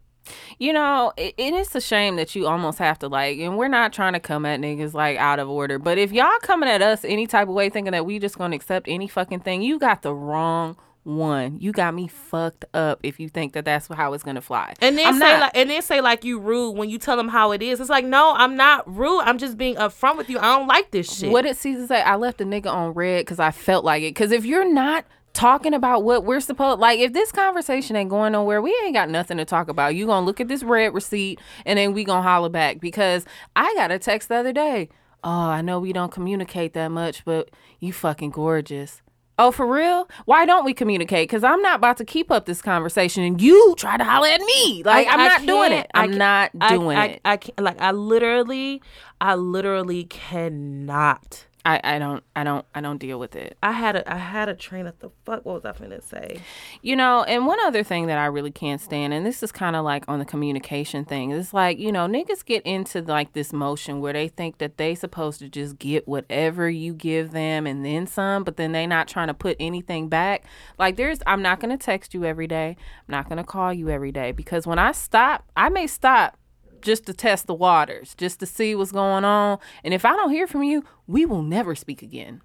You 0.62 0.74
know, 0.74 1.12
it, 1.18 1.34
it 1.38 1.56
is 1.56 1.76
a 1.76 1.82
shame 1.82 2.18
that 2.18 2.36
you 2.36 2.46
almost 2.46 2.78
have 2.78 3.00
to 3.00 3.08
like, 3.08 3.40
and 3.40 3.58
we're 3.58 3.68
not 3.68 3.94
trying 3.94 4.14
to 4.14 4.20
come 4.20 4.46
at 4.46 4.60
niggas 4.60 4.94
like 4.94 5.18
out 5.18 5.40
of 5.40 5.50
order. 5.50 5.80
But 5.80 5.98
if 5.98 6.12
y'all 6.12 6.38
coming 6.44 6.70
at 6.70 6.84
us 6.84 7.04
any 7.04 7.26
type 7.26 7.48
of 7.48 7.56
way, 7.56 7.72
thinking 7.72 7.94
that 7.94 8.06
we 8.06 8.20
just 8.20 8.38
gonna 8.38 8.58
accept 8.58 8.88
any 8.88 9.08
fucking 9.08 9.40
thing, 9.40 9.64
you 9.64 9.80
got 9.80 10.04
the 10.04 10.14
wrong 10.14 10.78
one. 11.02 11.58
You 11.60 11.72
got 11.72 11.96
me 11.96 12.08
fucked 12.08 12.66
up 12.76 13.00
if 13.02 13.20
you 13.20 13.28
think 13.28 13.54
that 13.54 13.66
that's 13.66 13.88
how 13.88 14.14
it's 14.14 14.24
gonna 14.24 14.40
fly. 14.40 14.76
And 14.82 15.00
then 15.00 15.08
I'm 15.08 15.14
say 15.16 15.20
not. 15.32 15.40
like, 15.40 15.52
and 15.56 15.68
then 15.68 15.82
say 15.82 16.00
like 16.00 16.24
you 16.24 16.38
rude 16.38 16.74
when 16.74 16.92
you 16.92 17.00
tell 17.00 17.18
them 17.18 17.30
how 17.30 17.54
it 17.54 17.64
is. 17.64 17.80
It's 17.80 17.90
like, 17.90 18.06
no, 18.06 18.36
I'm 18.38 18.56
not 18.56 18.88
rude. 18.88 19.22
I'm 19.22 19.40
just 19.40 19.58
being 19.58 19.78
upfront 19.78 20.16
with 20.16 20.30
you. 20.30 20.38
I 20.38 20.56
don't 20.56 20.68
like 20.68 20.92
this 20.92 21.12
shit. 21.12 21.32
What 21.32 21.42
did 21.42 21.58
Caesar 21.58 21.88
say? 21.88 22.04
I 22.04 22.18
left 22.18 22.40
a 22.40 22.46
nigga 22.46 22.68
on 22.68 22.94
read 22.94 23.22
because 23.22 23.40
I 23.40 23.50
felt 23.50 23.84
like 23.84 24.04
it. 24.04 24.14
Because 24.14 24.32
if 24.32 24.46
you're 24.46 24.72
not 24.72 25.06
talking 25.34 25.74
about 25.74 26.04
what 26.04 26.26
we're 26.26 26.42
supposed 26.42 26.80
like 26.80 27.00
if 27.00 27.14
this 27.14 27.32
conversation 27.32 27.96
ain't 27.96 28.10
going 28.10 28.34
nowhere 28.34 28.62
we 28.62 28.78
ain't 28.84 28.94
got 28.94 29.10
nothing 29.10 29.38
to 29.38 29.46
talk 29.46 29.70
about. 29.70 29.96
You 29.96 30.06
gonna 30.06 30.26
look 30.26 30.40
at 30.40 30.48
this 30.48 30.64
read 30.64 30.94
receipt 30.94 31.40
and 31.66 31.78
then 31.80 31.94
we 31.94 32.04
gonna 32.04 32.22
holler 32.22 32.50
back. 32.50 32.80
Because 32.80 33.26
i 33.56 33.74
got 33.76 33.92
a 33.92 34.00
text 34.00 34.30
the 34.30 34.36
other 34.36 34.54
day. 34.54 34.90
Oh 35.24 35.30
i 35.30 35.62
know 35.62 35.80
we 35.80 35.94
don't 35.94 36.12
communicate 36.12 36.74
that 36.74 36.90
much 36.90 37.24
but 37.26 37.50
you 37.80 37.94
fucking 37.94 38.32
gorgeous. 38.32 39.02
Oh 39.40 39.50
for 39.52 39.66
real? 39.66 40.08
Why 40.26 40.46
don't 40.46 40.66
we 40.66 40.74
communicate? 40.74 41.30
Because 41.30 41.44
i'm 41.44 41.62
not 41.62 41.78
about 41.78 41.98
to 41.98 42.06
keep 42.06 42.30
up 42.32 42.46
this 42.46 42.62
conversation 42.62 43.24
and 43.24 43.42
you 43.42 43.74
try 43.78 43.98
to 43.98 44.04
holler 44.04 44.28
at 44.28 44.42
me. 44.42 44.84
Like 44.84 45.08
I, 45.08 45.14
am 45.14 45.20
not 45.20 45.46
doing 45.46 45.72
it. 45.72 45.90
I 45.94 46.04
i'm 46.04 46.18
not 46.18 46.52
I- 46.60 46.76
doing 46.76 46.98
I, 46.98 47.06
it. 47.06 47.22
I, 47.26 47.38
can't. 47.38 47.60
Like 47.60 47.82
I 47.82 47.92
literally, 47.92 48.82
I 49.20 49.36
literally 49.36 50.04
cannot. 50.04 51.46
I, 51.64 51.80
I 51.84 52.00
don't 52.00 52.24
i 52.36 52.44
don't 52.44 52.66
i 52.74 52.82
don't 52.82 52.98
deal 52.98 53.20
with 53.20 53.36
it 53.36 53.58
I 53.64 53.72
had 53.74 53.96
a 53.96 54.12
I 54.12 54.18
had 54.18 54.50
a 54.50 54.56
train 54.56 54.88
of 54.88 54.98
the 55.00 55.12
fuck. 55.26 55.46
What 55.46 55.64
was 55.64 55.66
I 55.66 55.72
finna 55.72 56.02
say? 56.02 56.42
You 56.82 56.96
know, 56.96 57.24
and 57.24 57.46
one 57.46 57.60
other 57.64 57.84
thing 57.84 58.08
that 58.08 58.18
I 58.18 58.26
really 58.26 58.52
can't 58.52 58.82
stand, 58.82 59.14
and 59.14 59.26
this 59.26 59.44
is 59.44 59.52
kind 59.52 59.76
of 59.76 59.86
like 59.86 60.06
on 60.08 60.20
the 60.20 60.26
communication 60.26 61.06
thing, 61.06 61.32
it's 61.32 61.54
like, 61.54 61.78
you 61.78 61.92
know, 61.92 62.08
niggas 62.08 62.44
get 62.44 62.64
into 62.66 63.02
like 63.02 63.34
this 63.34 63.54
motion 63.54 64.02
where 64.02 64.14
they 64.14 64.28
think 64.28 64.58
that 64.58 64.78
they 64.78 64.96
supposed 64.96 65.40
to 65.40 65.50
just 65.50 65.78
get 65.78 66.08
whatever 66.08 66.70
you 66.70 66.94
give 66.94 67.32
them 67.32 67.68
and 67.68 67.86
then 67.86 68.08
some, 68.08 68.44
but 68.44 68.58
then 68.58 68.72
they 68.72 68.88
not 68.88 69.08
trying 69.08 69.28
to 69.28 69.34
put 69.34 69.58
anything 69.60 70.10
back. 70.10 70.46
Like 70.80 70.96
there's 70.96 71.20
I'm 71.28 71.42
not 71.42 71.60
gonna 71.60 71.78
text 71.78 72.14
you 72.14 72.26
every 72.26 72.48
day. 72.48 72.76
I'm 73.08 73.12
not 73.12 73.30
gonna 73.30 73.44
call 73.44 73.74
you 73.74 73.90
every 73.90 74.12
day 74.12 74.32
because 74.32 74.66
when 74.66 74.80
I 74.80 74.92
stop, 74.92 75.46
I 75.56 75.70
may 75.70 75.88
stop 75.88 76.38
just 76.82 77.06
to 77.06 77.14
test 77.14 77.48
the 77.48 77.54
waters, 77.54 78.16
just 78.16 78.40
to 78.40 78.46
see 78.46 78.76
what's 78.76 78.92
going 78.92 79.26
on. 79.26 79.60
And 79.84 79.94
if 79.94 80.06
I 80.06 80.16
don't 80.16 80.32
hear 80.32 80.48
from 80.48 80.64
you, 80.64 80.84
we 81.08 81.26
will 81.26 81.44
never 81.44 81.76
speak 81.76 82.02
again. 82.02 82.42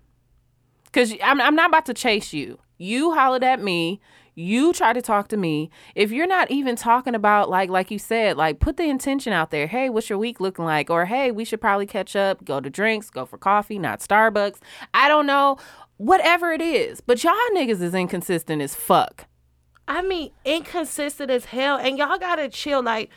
Cause 0.93 1.15
I'm 1.23 1.41
I'm 1.41 1.55
not 1.55 1.69
about 1.69 1.87
to 1.87 1.95
chase 1.95 2.33
you. 2.33 2.59
You 2.79 3.13
hollered 3.15 3.45
at 3.45 3.63
me. 3.63 4.01
You 4.35 4.73
try 4.73 4.93
to 4.93 5.01
talk 5.01 5.29
to 5.29 5.37
me. 5.37 5.71
If 5.95 6.11
you're 6.11 6.27
not 6.27 6.51
even 6.51 6.77
talking 6.77 7.15
about 7.15 7.51
like 7.51 7.69
like 7.71 7.91
you 7.91 7.99
said, 7.99 8.37
like 8.37 8.61
put 8.61 8.77
the 8.77 8.85
intention 8.85 9.33
out 9.33 9.51
there. 9.51 9.67
Hey, 9.67 9.91
what's 9.91 10.09
your 10.09 10.19
week 10.19 10.41
looking 10.41 10.65
like? 10.65 10.89
Or 10.91 11.05
hey, 11.07 11.31
we 11.31 11.45
should 11.45 11.61
probably 11.61 11.87
catch 11.87 12.17
up, 12.17 12.45
go 12.45 12.61
to 12.61 12.71
drinks, 12.71 13.11
go 13.11 13.27
for 13.27 13.39
coffee, 13.39 13.79
not 13.79 14.01
Starbucks. 14.01 14.59
I 14.95 15.09
don't 15.09 15.27
know. 15.27 15.59
Whatever 15.99 16.53
it 16.53 16.61
is. 16.61 17.01
But 17.01 17.25
y'all 17.25 17.35
niggas 17.55 17.81
is 17.81 17.95
inconsistent 17.95 18.61
as 18.61 18.75
fuck. 18.75 19.27
I 19.89 20.03
mean, 20.03 20.33
inconsistent 20.45 21.31
as 21.31 21.47
hell, 21.47 21.79
and 21.79 21.97
y'all 21.97 22.19
gotta 22.19 22.49
chill. 22.49 22.83
Like, 22.83 23.11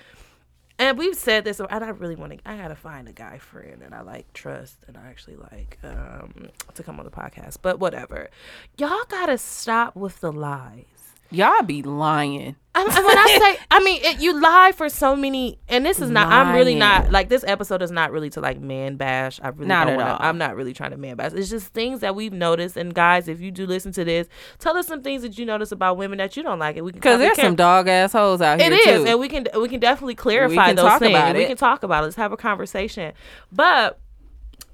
and 0.80 0.98
we've 0.98 1.16
said 1.16 1.44
this, 1.44 1.60
and 1.60 1.84
I 1.84 1.90
really 1.90 2.16
want 2.16 2.32
to. 2.32 2.40
I 2.50 2.58
gotta 2.58 2.76
find 2.76 3.08
a 3.08 3.14
guy 3.14 3.38
friend 3.38 3.82
that 3.82 3.94
I 3.94 4.02
like, 4.02 4.32
trust, 4.34 4.78
and 4.88 4.98
I 4.98 5.08
actually 5.08 5.36
like 5.36 5.78
um, 5.84 6.50
to 6.74 6.84
come 6.84 7.00
on 7.00 7.06
the 7.06 7.12
podcast. 7.12 7.58
But 7.62 7.80
whatever, 7.80 8.30
y'all 8.78 9.04
gotta 9.10 9.38
stop 9.38 9.96
with 9.96 10.22
the 10.22 10.32
lies. 10.32 10.86
Y'all 11.32 11.62
be 11.64 11.84
lying. 11.84 12.56
I, 12.74 12.84
when 12.84 12.94
I 12.96 13.38
say, 13.40 13.64
I 13.72 13.84
mean, 13.84 14.00
it, 14.04 14.20
you 14.22 14.40
lie 14.42 14.72
for 14.76 14.90
so 14.90 15.16
many, 15.16 15.60
and 15.68 15.86
this 15.86 16.00
is 16.02 16.10
not. 16.10 16.28
I'm 16.32 16.56
really 16.56 16.76
not 16.76 17.12
like 17.12 17.28
this 17.30 17.44
episode 17.46 17.82
is 17.82 17.92
not 17.92 18.12
really 18.12 18.30
to 18.32 18.42
like 18.42 18.60
man 18.60 18.96
bash. 18.96 19.40
I 19.44 19.50
really 19.50 19.68
Not 19.68 19.88
don't 19.88 20.00
all. 20.02 20.18
I'm 20.20 20.38
not 20.38 20.56
really 20.56 20.74
trying 20.74 20.92
to 20.92 20.98
man 20.98 21.18
bash. 21.18 21.34
It's 21.34 21.50
just 21.50 21.68
things 21.74 22.00
that 22.00 22.16
we've 22.16 22.32
noticed. 22.32 22.78
And 22.78 22.94
guys, 22.94 23.28
if 23.28 23.42
you 23.42 23.52
do 23.52 23.66
listen 23.66 23.92
to 23.94 24.06
this, 24.06 24.28
tell 24.60 24.78
us 24.78 24.88
some 24.88 25.02
things 25.04 25.24
that 25.24 25.38
you 25.38 25.46
notice 25.46 25.72
about 25.72 25.98
women 25.98 26.18
that 26.20 26.38
you 26.38 26.44
don't 26.44 26.58
like, 26.60 26.78
and 26.78 26.86
we 26.86 26.94
Cause 26.94 27.20
there's 27.20 27.36
can- 27.36 27.46
some 27.48 27.56
dog 27.56 27.88
ass 27.88 28.14
hoes 28.14 28.42
out 28.42 28.62
It 28.62 28.72
here 28.72 28.96
is, 28.96 29.02
too. 29.04 29.08
and 29.10 29.20
we 29.20 29.28
can 29.28 29.46
we 29.60 29.68
can 29.68 29.80
definitely 29.80 30.16
clarify 30.16 30.68
can 30.68 30.76
those 30.78 30.86
talk 30.86 31.00
things. 31.00 31.36
We 31.36 31.44
it. 31.44 31.48
can 31.48 31.58
talk 31.58 31.84
about 31.84 32.04
it. 32.04 32.08
Let's 32.08 32.16
have 32.16 32.32
a 32.32 32.38
conversation. 32.38 33.14
But 33.52 34.00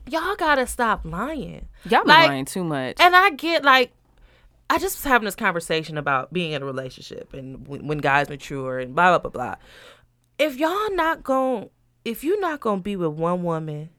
y'all 0.08 0.36
gotta 0.36 0.68
stop 0.68 1.01
lying. 1.06 1.68
Y'all 1.89 2.03
be 2.03 2.10
like- 2.10 2.28
lying 2.30 2.45
too 2.45 2.64
much. 2.64 2.97
And 2.99 3.16
I 3.16 3.32
get 3.32 3.64
like, 3.64 3.91
I 4.70 4.80
just 4.80 4.97
was 4.97 5.03
having 5.03 5.26
this 5.26 5.36
conversation 5.36 5.97
about 5.97 6.34
being 6.34 6.51
in 6.53 6.61
a 6.63 6.66
relationship 6.66 7.34
and 7.34 7.68
when, 7.68 7.88
when 7.88 7.97
guys 7.99 8.30
mature 8.30 8.80
and 8.80 8.95
blah 8.95 9.09
blah 9.18 9.20
blah 9.20 9.32
blah. 9.32 9.55
If 10.39 10.57
y'all 10.57 10.93
not 10.95 11.24
going, 11.24 11.70
if 12.03 12.24
you're 12.24 12.39
not 12.39 12.59
gonna 12.59 12.82
be 12.82 12.95
with 12.95 13.11
one 13.11 13.43
woman, 13.43 13.89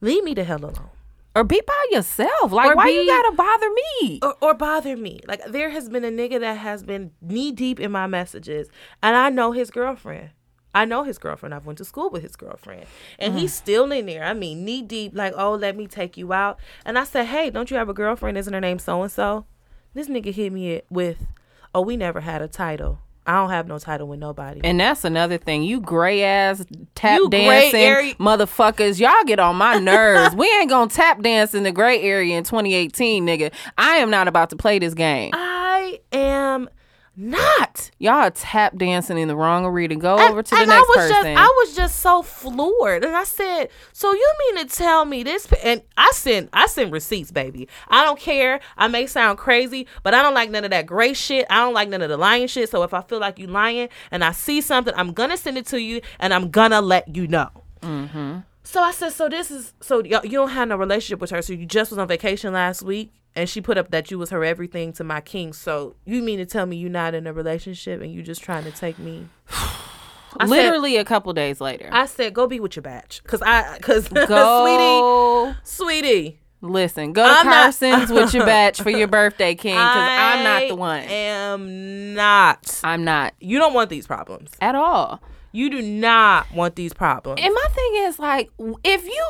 leave 0.00 0.24
me 0.24 0.34
the 0.34 0.44
hell 0.44 0.58
alone. 0.64 0.90
or 1.36 1.44
be 1.44 1.60
by 1.66 1.86
yourself. 1.90 2.52
Like 2.52 2.70
Or 2.70 2.74
why 2.76 2.86
be- 2.86 2.92
you 2.92 3.06
gotta 3.06 3.34
bother 3.36 3.70
me? 3.70 4.20
or, 4.22 4.34
or 4.40 4.54
bother 4.54 4.96
me. 4.96 5.20
Like 5.26 5.44
there 5.46 5.70
has 5.70 5.88
been 5.88 6.04
a 6.04 6.10
nigga 6.10 6.40
that 6.40 6.58
has 6.58 6.82
been 6.82 7.12
knee 7.20 7.52
deep 7.52 7.80
in 7.80 7.90
my 7.92 8.06
messages, 8.06 8.68
and 9.02 9.16
I 9.16 9.30
know 9.30 9.52
his 9.52 9.70
girlfriend. 9.70 10.30
I 10.74 10.84
know 10.84 11.04
his 11.04 11.18
girlfriend. 11.18 11.54
I've 11.54 11.66
went 11.66 11.78
to 11.78 11.84
school 11.84 12.10
with 12.10 12.22
his 12.22 12.36
girlfriend, 12.36 12.86
and 13.18 13.38
he's 13.38 13.52
mm. 13.52 13.56
still 13.56 13.92
in 13.92 14.06
there. 14.06 14.24
I 14.24 14.34
mean, 14.34 14.64
knee 14.64 14.82
deep. 14.82 15.12
Like, 15.14 15.32
oh, 15.36 15.54
let 15.54 15.76
me 15.76 15.86
take 15.86 16.16
you 16.16 16.32
out. 16.32 16.58
And 16.84 16.98
I 16.98 17.04
said, 17.04 17.26
hey, 17.26 17.50
don't 17.50 17.70
you 17.70 17.76
have 17.76 17.88
a 17.88 17.94
girlfriend? 17.94 18.36
Isn't 18.38 18.52
her 18.52 18.60
name 18.60 18.78
so 18.78 19.02
and 19.02 19.12
so? 19.12 19.46
This 19.94 20.08
nigga 20.08 20.32
hit 20.32 20.52
me 20.52 20.82
with, 20.90 21.26
oh, 21.74 21.82
we 21.82 21.96
never 21.96 22.20
had 22.20 22.42
a 22.42 22.48
title. 22.48 22.98
I 23.26 23.34
don't 23.36 23.50
have 23.50 23.66
no 23.66 23.78
title 23.78 24.06
with 24.06 24.18
nobody. 24.18 24.60
And 24.64 24.78
that's 24.78 25.04
another 25.04 25.38
thing. 25.38 25.62
You 25.62 25.80
gray 25.80 26.22
ass 26.24 26.64
tap 26.94 27.18
You 27.18 27.30
dancing 27.30 27.80
area- 27.80 28.14
motherfuckers. 28.16 29.00
Y'all 29.00 29.24
get 29.24 29.38
on 29.38 29.56
my 29.56 29.78
nerves. 29.78 30.34
we 30.34 30.46
ain't 30.58 30.68
gonna 30.68 30.90
tap 30.90 31.22
dance 31.22 31.54
in 31.54 31.62
the 31.62 31.72
gray 31.72 32.02
area 32.02 32.36
in 32.36 32.44
2018, 32.44 33.24
nigga. 33.24 33.52
I 33.78 33.96
am 33.96 34.10
not 34.10 34.28
about 34.28 34.50
to 34.50 34.56
play 34.56 34.78
this 34.78 34.92
game. 34.92 35.30
I 35.32 36.00
am 36.12 36.68
not. 37.16 37.90
Y'all 37.98 38.30
tap 38.30 38.76
dancing 38.76 39.18
in 39.18 39.28
the 39.28 39.36
wrong 39.36 39.64
arena. 39.64 39.96
Go 39.96 40.18
And- 40.18 40.30
over 40.30 40.42
to 40.42 40.50
the 40.50 40.60
and 40.60 40.68
next 40.68 40.78
I 40.78 40.80
was 40.88 40.96
person. 40.96 41.24
Just, 41.34 41.38
I 41.40 41.46
was 41.46 41.76
just 41.76 42.00
so 42.00 42.22
floored, 42.22 43.04
and 43.04 43.16
I 43.16 43.24
said, 43.24 43.68
"So 43.92 44.12
you 44.12 44.32
mean 44.54 44.66
to 44.66 44.74
tell 44.76 45.04
me 45.04 45.22
this?" 45.22 45.46
And 45.62 45.82
I 45.96 46.10
send, 46.12 46.48
I 46.52 46.66
send 46.66 46.92
receipts, 46.92 47.30
baby. 47.30 47.68
I 47.88 48.04
don't 48.04 48.18
care. 48.18 48.60
I 48.76 48.88
may 48.88 49.06
sound 49.06 49.38
crazy, 49.38 49.86
but 50.02 50.14
I 50.14 50.22
don't 50.22 50.34
like 50.34 50.50
none 50.50 50.64
of 50.64 50.70
that 50.70 50.86
gray 50.86 51.12
shit. 51.12 51.46
I 51.50 51.56
don't 51.60 51.74
like 51.74 51.88
none 51.88 52.02
of 52.02 52.08
the 52.08 52.16
lying 52.16 52.46
shit. 52.48 52.70
So 52.70 52.82
if 52.82 52.92
I 52.92 53.02
feel 53.02 53.20
like 53.20 53.38
you 53.38 53.46
lying, 53.46 53.88
and 54.10 54.24
I 54.24 54.32
see 54.32 54.60
something, 54.60 54.94
I'm 54.96 55.12
gonna 55.12 55.36
send 55.36 55.56
it 55.58 55.66
to 55.66 55.80
you, 55.80 56.00
and 56.18 56.34
I'm 56.34 56.50
gonna 56.50 56.80
let 56.80 57.14
you 57.16 57.26
know. 57.28 57.48
Mm-hmm. 57.82 58.38
So 58.64 58.82
I 58.82 58.92
said, 58.92 59.12
"So 59.12 59.28
this 59.28 59.50
is 59.50 59.72
so 59.80 60.02
you 60.02 60.10
don't 60.30 60.48
have 60.50 60.68
no 60.68 60.76
relationship 60.76 61.20
with 61.20 61.30
her. 61.30 61.42
So 61.42 61.52
you 61.52 61.66
just 61.66 61.90
was 61.90 61.98
on 61.98 62.08
vacation 62.08 62.52
last 62.52 62.82
week." 62.82 63.12
And 63.36 63.48
she 63.48 63.60
put 63.60 63.76
up 63.76 63.90
that 63.90 64.10
you 64.10 64.18
was 64.18 64.30
her 64.30 64.44
everything 64.44 64.92
to 64.94 65.04
my 65.04 65.20
king. 65.20 65.52
So 65.52 65.96
you 66.04 66.22
mean 66.22 66.38
to 66.38 66.46
tell 66.46 66.66
me 66.66 66.76
you're 66.76 66.88
not 66.90 67.14
in 67.14 67.26
a 67.26 67.32
relationship 67.32 68.00
and 68.00 68.12
you 68.12 68.22
just 68.22 68.42
trying 68.42 68.64
to 68.64 68.70
take 68.70 68.98
me 68.98 69.26
I 69.50 70.46
said- 70.46 70.48
Literally 70.48 70.96
a 70.96 71.04
couple 71.04 71.32
days 71.32 71.60
later. 71.60 71.88
I 71.92 72.06
said, 72.06 72.34
go 72.34 72.46
be 72.46 72.58
with 72.60 72.74
your 72.76 72.82
batch, 72.82 73.22
cause 73.24 73.40
I, 73.42 73.78
cause 73.80 74.08
Go. 74.28 75.54
sweetie, 75.62 76.02
sweetie, 76.02 76.40
Listen, 76.60 77.12
go 77.12 77.22
to 77.22 77.28
I'm 77.30 77.46
not- 77.46 77.64
Carson's 77.64 78.10
with 78.10 78.32
your 78.34 78.46
batch 78.46 78.80
for 78.80 78.90
your 78.90 79.06
birthday, 79.18 79.54
King, 79.54 79.74
because 79.74 79.96
I'm 79.96 80.42
not 80.44 80.68
the 80.68 80.74
one. 80.76 81.00
I 81.00 81.04
am 81.12 82.14
not. 82.14 82.80
I'm 82.82 83.04
not 83.04 83.34
You 83.38 83.58
don't 83.58 83.74
want 83.74 83.90
these 83.90 84.06
problems. 84.06 84.50
at 84.60 84.74
all. 84.74 85.20
You 85.52 85.70
do 85.70 85.82
not 85.82 86.50
want 86.52 86.74
these 86.74 86.92
problems. 86.94 87.40
And 87.42 87.52
my 87.54 87.66
thing 87.72 87.92
is 88.06 88.18
like, 88.18 88.50
if 88.82 89.04
you, 89.04 89.24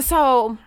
so 0.00 0.58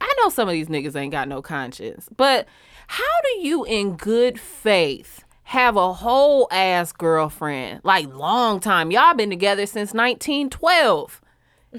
I 0.00 0.12
know 0.18 0.28
some 0.28 0.48
of 0.48 0.52
these 0.52 0.68
niggas 0.68 0.94
ain't 0.96 1.12
got 1.12 1.28
no 1.28 1.42
conscience, 1.42 2.08
but 2.16 2.46
how 2.88 3.20
do 3.22 3.40
you, 3.46 3.64
in 3.64 3.96
good 3.96 4.38
faith, 4.38 5.24
have 5.44 5.76
a 5.76 5.92
whole 5.92 6.48
ass 6.50 6.92
girlfriend 6.92 7.80
like 7.84 8.12
long 8.12 8.60
time? 8.60 8.90
Y'all 8.90 9.14
been 9.14 9.30
together 9.30 9.66
since 9.66 9.92
1912. 9.92 11.20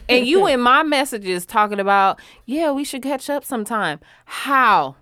and 0.10 0.26
you 0.28 0.48
in 0.52 0.60
my 0.60 0.84
messages 0.84 1.46
talking 1.46 1.80
about, 1.80 2.20
yeah, 2.46 2.72
we 2.72 2.84
should 2.84 3.02
catch 3.04 3.30
up 3.30 3.44
sometime. 3.46 4.00
How? 4.26 4.96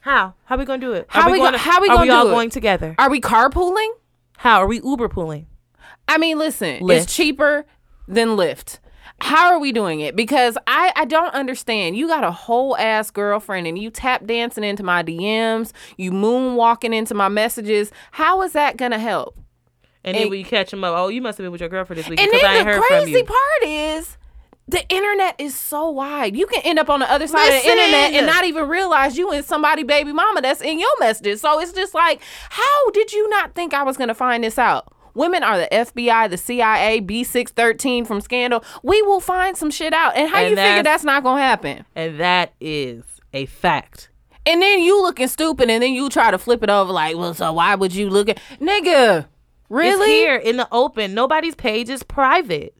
how? 0.00 0.34
How 0.44 0.56
we 0.56 0.64
gonna 0.64 0.80
do 0.80 0.92
it? 0.92 1.06
How 1.08 1.22
Are 1.28 1.32
we 1.32 1.38
gonna? 1.38 1.52
go- 1.56 1.58
how 1.58 1.80
we 1.80 1.88
are 1.88 1.94
gonna 1.96 2.02
we 2.04 2.10
all 2.10 2.24
do 2.24 2.30
it? 2.30 2.32
going 2.32 2.50
together? 2.50 2.94
Are 2.98 3.10
we 3.10 3.20
carpooling? 3.20 3.90
How 4.38 4.58
are 4.60 4.66
we 4.66 4.80
Uber 4.82 5.08
pooling? 5.08 5.46
I 6.08 6.18
mean, 6.18 6.38
listen, 6.38 6.80
Lyft. 6.80 7.02
it's 7.02 7.14
cheaper 7.14 7.66
than 8.06 8.30
Lyft. 8.30 8.78
How 9.20 9.50
are 9.52 9.58
we 9.58 9.72
doing 9.72 10.00
it? 10.00 10.14
Because 10.14 10.58
I, 10.66 10.92
I 10.94 11.04
don't 11.06 11.32
understand. 11.34 11.96
You 11.96 12.06
got 12.06 12.22
a 12.22 12.30
whole 12.30 12.76
ass 12.76 13.10
girlfriend 13.10 13.66
and 13.66 13.78
you 13.78 13.90
tap 13.90 14.26
dancing 14.26 14.62
into 14.62 14.82
my 14.82 15.02
DMs, 15.02 15.72
you 15.96 16.10
moonwalking 16.12 16.94
into 16.94 17.14
my 17.14 17.28
messages. 17.28 17.90
How 18.12 18.42
is 18.42 18.52
that 18.52 18.76
gonna 18.76 18.98
help? 18.98 19.36
And 20.04 20.14
then 20.14 20.22
And- 20.22 20.30
when 20.30 20.38
you 20.38 20.44
catch 20.44 20.70
them 20.70 20.84
up, 20.84 20.94
oh, 20.96 21.08
you 21.08 21.22
must 21.22 21.38
have 21.38 21.44
been 21.44 21.52
with 21.52 21.60
your 21.62 21.70
girlfriend 21.70 21.98
this 22.00 22.08
week 22.08 22.20
And 22.20 22.30
because 22.30 22.44
I 22.44 22.56
ain't 22.58 22.66
then 22.66 22.66
the 22.66 22.72
heard 22.72 22.84
from 22.84 23.04
crazy 23.04 23.22
part 23.22 23.62
is 23.62 24.18
the 24.68 24.86
internet 24.88 25.36
is 25.38 25.54
so 25.54 25.88
wide. 25.90 26.36
You 26.36 26.46
can 26.46 26.60
end 26.64 26.78
up 26.78 26.90
on 26.90 27.00
the 27.00 27.10
other 27.10 27.26
side 27.26 27.46
of 27.46 27.62
the 27.62 27.68
internet 27.70 28.12
and 28.12 28.26
not 28.26 28.44
even 28.44 28.68
realize 28.68 29.16
you 29.16 29.30
and 29.30 29.44
somebody 29.44 29.82
baby 29.84 30.12
mama 30.12 30.42
that's 30.42 30.60
in 30.60 30.78
your 30.78 30.98
messages. 31.00 31.40
So 31.40 31.58
it's 31.60 31.72
just 31.72 31.94
like, 31.94 32.20
how 32.50 32.90
did 32.90 33.12
you 33.12 33.28
not 33.30 33.54
think 33.54 33.72
I 33.74 33.82
was 33.82 33.96
gonna 33.96 34.14
find 34.14 34.44
this 34.44 34.58
out? 34.58 34.92
Women 35.16 35.42
are 35.42 35.58
the 35.58 35.68
FBI, 35.72 36.28
the 36.30 36.36
CIA, 36.36 37.00
B613 37.00 38.06
from 38.06 38.20
Scandal. 38.20 38.62
We 38.82 39.00
will 39.02 39.20
find 39.20 39.56
some 39.56 39.70
shit 39.70 39.92
out. 39.92 40.16
And 40.16 40.28
how 40.30 40.38
And 40.40 40.50
you 40.50 40.56
figure 40.56 40.82
that's- 40.82 41.04
not 41.04 41.22
gonna 41.24 41.40
happen? 41.42 41.84
and 41.96 42.20
that 42.20 42.52
is 42.60 43.02
a 43.32 43.46
fact. 43.46 44.10
And 44.44 44.62
then 44.62 44.80
you 44.80 45.02
looking 45.02 45.26
stupid, 45.26 45.68
and 45.70 45.82
then 45.82 45.92
you 45.92 46.08
try 46.08 46.30
to 46.30 46.38
flip 46.38 46.62
it 46.62 46.70
over 46.70 46.92
like, 46.92 47.16
well, 47.16 47.34
so 47.34 47.52
why 47.54 47.74
would 47.74 47.94
you 47.94 48.08
look 48.10 48.28
at 48.28 48.38
nigga? 48.60 49.20
It's 49.20 49.26
Really? 49.70 50.06
here 50.10 50.36
in 50.36 50.56
the 50.58 50.68
open. 50.70 51.14
Nobody's 51.14 51.56
page 51.56 51.88
is 51.88 52.04
private. 52.04 52.72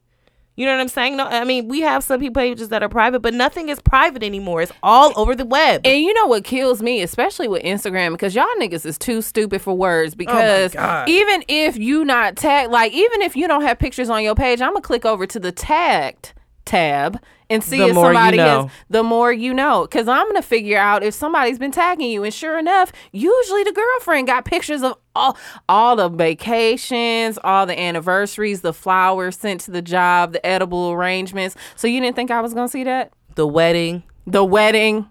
You 0.56 0.64
know 0.64 0.72
what 0.72 0.80
I'm 0.80 0.88
saying? 0.88 1.16
No, 1.16 1.26
I 1.26 1.44
mean 1.44 1.68
we 1.68 1.82
have 1.82 2.02
some 2.02 2.18
people 2.18 2.40
pages 2.40 2.70
that 2.70 2.82
are 2.82 2.88
private, 2.88 3.20
but 3.20 3.34
nothing 3.34 3.68
is 3.68 3.80
private 3.80 4.22
anymore. 4.22 4.62
It's 4.62 4.72
all 4.82 5.12
over 5.16 5.34
the 5.34 5.44
web. 5.44 5.82
And 5.84 6.02
you 6.02 6.14
know 6.14 6.26
what 6.26 6.44
kills 6.44 6.82
me, 6.82 7.02
especially 7.02 7.46
with 7.46 7.62
Instagram, 7.62 8.12
because 8.12 8.34
y'all 8.34 8.46
niggas 8.58 8.86
is 8.86 8.98
too 8.98 9.20
stupid 9.20 9.60
for 9.60 9.76
words. 9.76 10.14
Oh 10.14 10.16
because 10.16 10.72
God. 10.72 11.08
even 11.08 11.44
if 11.48 11.76
you 11.76 12.04
not 12.04 12.36
tag, 12.36 12.70
like 12.70 12.92
even 12.92 13.22
if 13.22 13.36
you 13.36 13.46
don't 13.46 13.62
have 13.62 13.78
pictures 13.78 14.08
on 14.08 14.22
your 14.24 14.34
page, 14.34 14.60
I'm 14.60 14.72
gonna 14.72 14.80
click 14.80 15.04
over 15.04 15.26
to 15.26 15.38
the 15.38 15.52
tagged 15.52 16.32
tab 16.66 17.18
and 17.48 17.62
see 17.64 17.78
The 17.78 17.88
if 17.88 17.94
more 17.94 18.08
you 18.10 18.14
somebody 18.16 18.36
know. 18.36 18.62
has. 18.62 18.70
The 18.90 19.02
more 19.02 19.32
you 19.32 19.54
know, 19.54 19.82
because 19.82 20.08
I'm 20.08 20.26
gonna 20.26 20.42
figure 20.42 20.76
out 20.78 21.02
if 21.02 21.14
somebody's 21.14 21.58
been 21.58 21.70
tagging 21.70 22.10
you. 22.10 22.24
And 22.24 22.34
sure 22.34 22.58
enough, 22.58 22.92
usually 23.12 23.62
the 23.64 23.72
girlfriend 23.72 24.26
got 24.26 24.44
pictures 24.44 24.82
of 24.82 24.94
all 25.14 25.38
all 25.68 25.96
the 25.96 26.08
vacations, 26.08 27.38
all 27.44 27.64
the 27.66 27.78
anniversaries, 27.78 28.60
the 28.62 28.72
flowers 28.72 29.38
sent 29.38 29.60
to 29.62 29.70
the 29.70 29.82
job, 29.82 30.32
the 30.32 30.44
edible 30.44 30.90
arrangements. 30.92 31.56
So 31.76 31.86
you 31.88 32.00
didn't 32.00 32.16
think 32.16 32.30
I 32.30 32.40
was 32.40 32.52
gonna 32.52 32.68
see 32.68 32.84
that? 32.84 33.12
the 33.36 33.46
wedding. 33.46 34.02
the 34.26 34.42
wedding, 34.44 35.06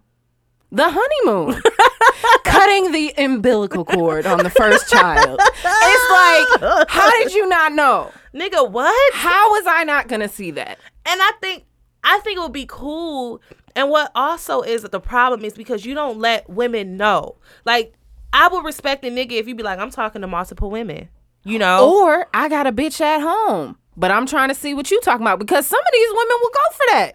the 0.72 0.90
honeymoon, 0.92 1.62
cutting 2.44 2.92
the 2.92 3.14
umbilical 3.18 3.86
cord 3.86 4.26
on 4.26 4.40
the 4.40 4.50
first 4.50 4.90
child. 4.90 5.40
It's 5.40 6.60
like, 6.62 6.90
how 6.90 7.12
did 7.12 7.34
you 7.34 7.48
not 7.48 7.72
know? 7.74 8.12
Nigga, 8.34 8.70
what? 8.70 9.14
How 9.14 9.52
was 9.52 9.66
I 9.68 9.84
not 9.84 10.08
gonna 10.08 10.28
see 10.28 10.52
that? 10.52 10.80
And 11.06 11.22
I 11.22 11.32
think 11.42 11.66
I 12.04 12.20
think 12.20 12.38
it 12.38 12.42
would 12.42 12.54
be 12.54 12.66
cool. 12.68 13.42
And 13.76 13.90
what 13.90 14.12
also 14.16 14.62
is 14.62 14.84
that 14.84 14.92
the 14.92 15.00
problem 15.00 15.44
is 15.44 15.54
because 15.54 15.86
you 15.86 15.94
don't 15.94 16.20
let 16.20 16.50
women 16.50 16.98
know. 16.98 17.36
Like 17.66 17.94
I 18.34 18.48
would 18.48 18.64
respect 18.66 19.04
a 19.06 19.10
nigga 19.10 19.34
if 19.34 19.48
you 19.48 19.56
be 19.56 19.64
like, 19.64 19.80
I'm 19.80 19.92
talking 19.92 20.22
to 20.22 20.28
multiple 20.28 20.70
women. 20.70 21.10
You 21.44 21.60
know? 21.60 21.90
Or 22.04 22.28
I 22.34 22.50
got 22.50 22.66
a 22.68 22.72
bitch 22.72 23.00
at 23.02 23.22
home, 23.22 23.78
but 23.96 24.10
I'm 24.12 24.26
trying 24.26 24.50
to 24.50 24.56
see 24.56 24.74
what 24.74 24.90
you 24.90 25.00
talking 25.02 25.22
about 25.22 25.38
because 25.40 25.68
some 25.68 25.80
of 25.80 25.88
these 25.94 26.10
women 26.10 26.36
will 26.42 26.50
go 26.50 26.72
for 26.76 26.86
that. 26.94 27.12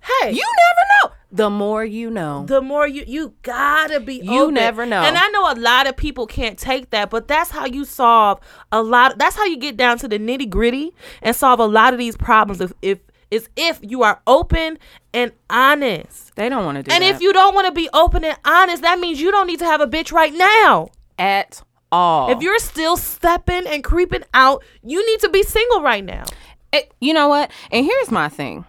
hey, 0.00 0.32
You 0.32 0.42
never 0.42 1.10
know. 1.10 1.14
The 1.30 1.50
more 1.50 1.84
you 1.84 2.10
know. 2.10 2.44
the 2.46 2.60
more 2.62 2.88
you 2.88 3.04
you 3.06 3.34
gotta 3.42 4.00
be 4.00 4.14
You 4.24 4.44
open. 4.44 4.54
never 4.54 4.86
know. 4.86 5.02
and 5.02 5.14
i 5.18 5.28
know 5.28 5.52
a 5.52 5.56
lot 5.60 5.86
of 5.86 5.94
people 5.94 6.26
can't 6.26 6.58
take 6.58 6.88
that 6.90 7.10
but 7.10 7.28
that's 7.28 7.50
how 7.50 7.66
you 7.66 7.84
solve 7.84 8.40
a 8.72 8.82
lot 8.82 9.18
that's 9.18 9.36
how 9.36 9.44
you 9.44 9.58
get 9.58 9.76
down 9.76 9.98
to 9.98 10.08
the 10.08 10.18
nitty 10.18 10.48
gritty 10.48 10.94
and 11.20 11.36
solve 11.36 11.60
a 11.60 11.66
lot 11.66 11.92
of 11.92 11.98
these 11.98 12.16
problems 12.16 12.62
if 12.62 12.72
if 12.80 12.98
is 13.30 13.48
if 13.56 13.78
you 13.82 14.02
are 14.02 14.20
open 14.26 14.78
and 15.12 15.32
honest 15.50 16.34
they 16.36 16.48
don't 16.48 16.64
want 16.64 16.76
to 16.76 16.82
do 16.82 16.90
and 16.92 17.02
that 17.02 17.06
And 17.06 17.14
if 17.16 17.20
you 17.22 17.32
don't 17.32 17.54
want 17.54 17.66
to 17.66 17.72
be 17.72 17.88
open 17.92 18.24
and 18.24 18.36
honest 18.44 18.82
that 18.82 18.98
means 18.98 19.20
you 19.20 19.30
don't 19.30 19.46
need 19.46 19.58
to 19.58 19.64
have 19.66 19.80
a 19.80 19.86
bitch 19.86 20.12
right 20.12 20.32
now 20.32 20.88
at 21.18 21.62
all. 21.92 22.30
if 22.30 22.40
you're 22.40 22.58
still 22.58 22.96
stepping 22.96 23.66
and 23.66 23.82
creeping 23.84 24.22
out 24.34 24.62
you 24.82 25.04
need 25.10 25.20
to 25.20 25.28
be 25.28 25.42
single 25.42 25.82
right 25.82 26.04
now 26.04 26.24
It- 26.72 26.92
you 27.00 27.14
know 27.14 27.28
what? 27.28 27.50
And 27.72 27.84
here's 27.86 28.10
my 28.10 28.28
thing. 28.28 28.64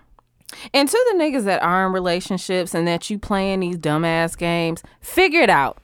And 0.73 0.87
to 0.89 1.05
the 1.11 1.17
niggas 1.19 1.43
that 1.43 1.61
are 1.61 1.85
in 1.85 1.91
relationships 1.93 2.73
and 2.73 2.87
that 2.87 3.09
you 3.09 3.19
playing 3.19 3.59
these 3.59 3.77
dumbass 3.77 4.37
games, 4.37 4.81
figure 5.01 5.41
it 5.41 5.49
out. 5.49 5.77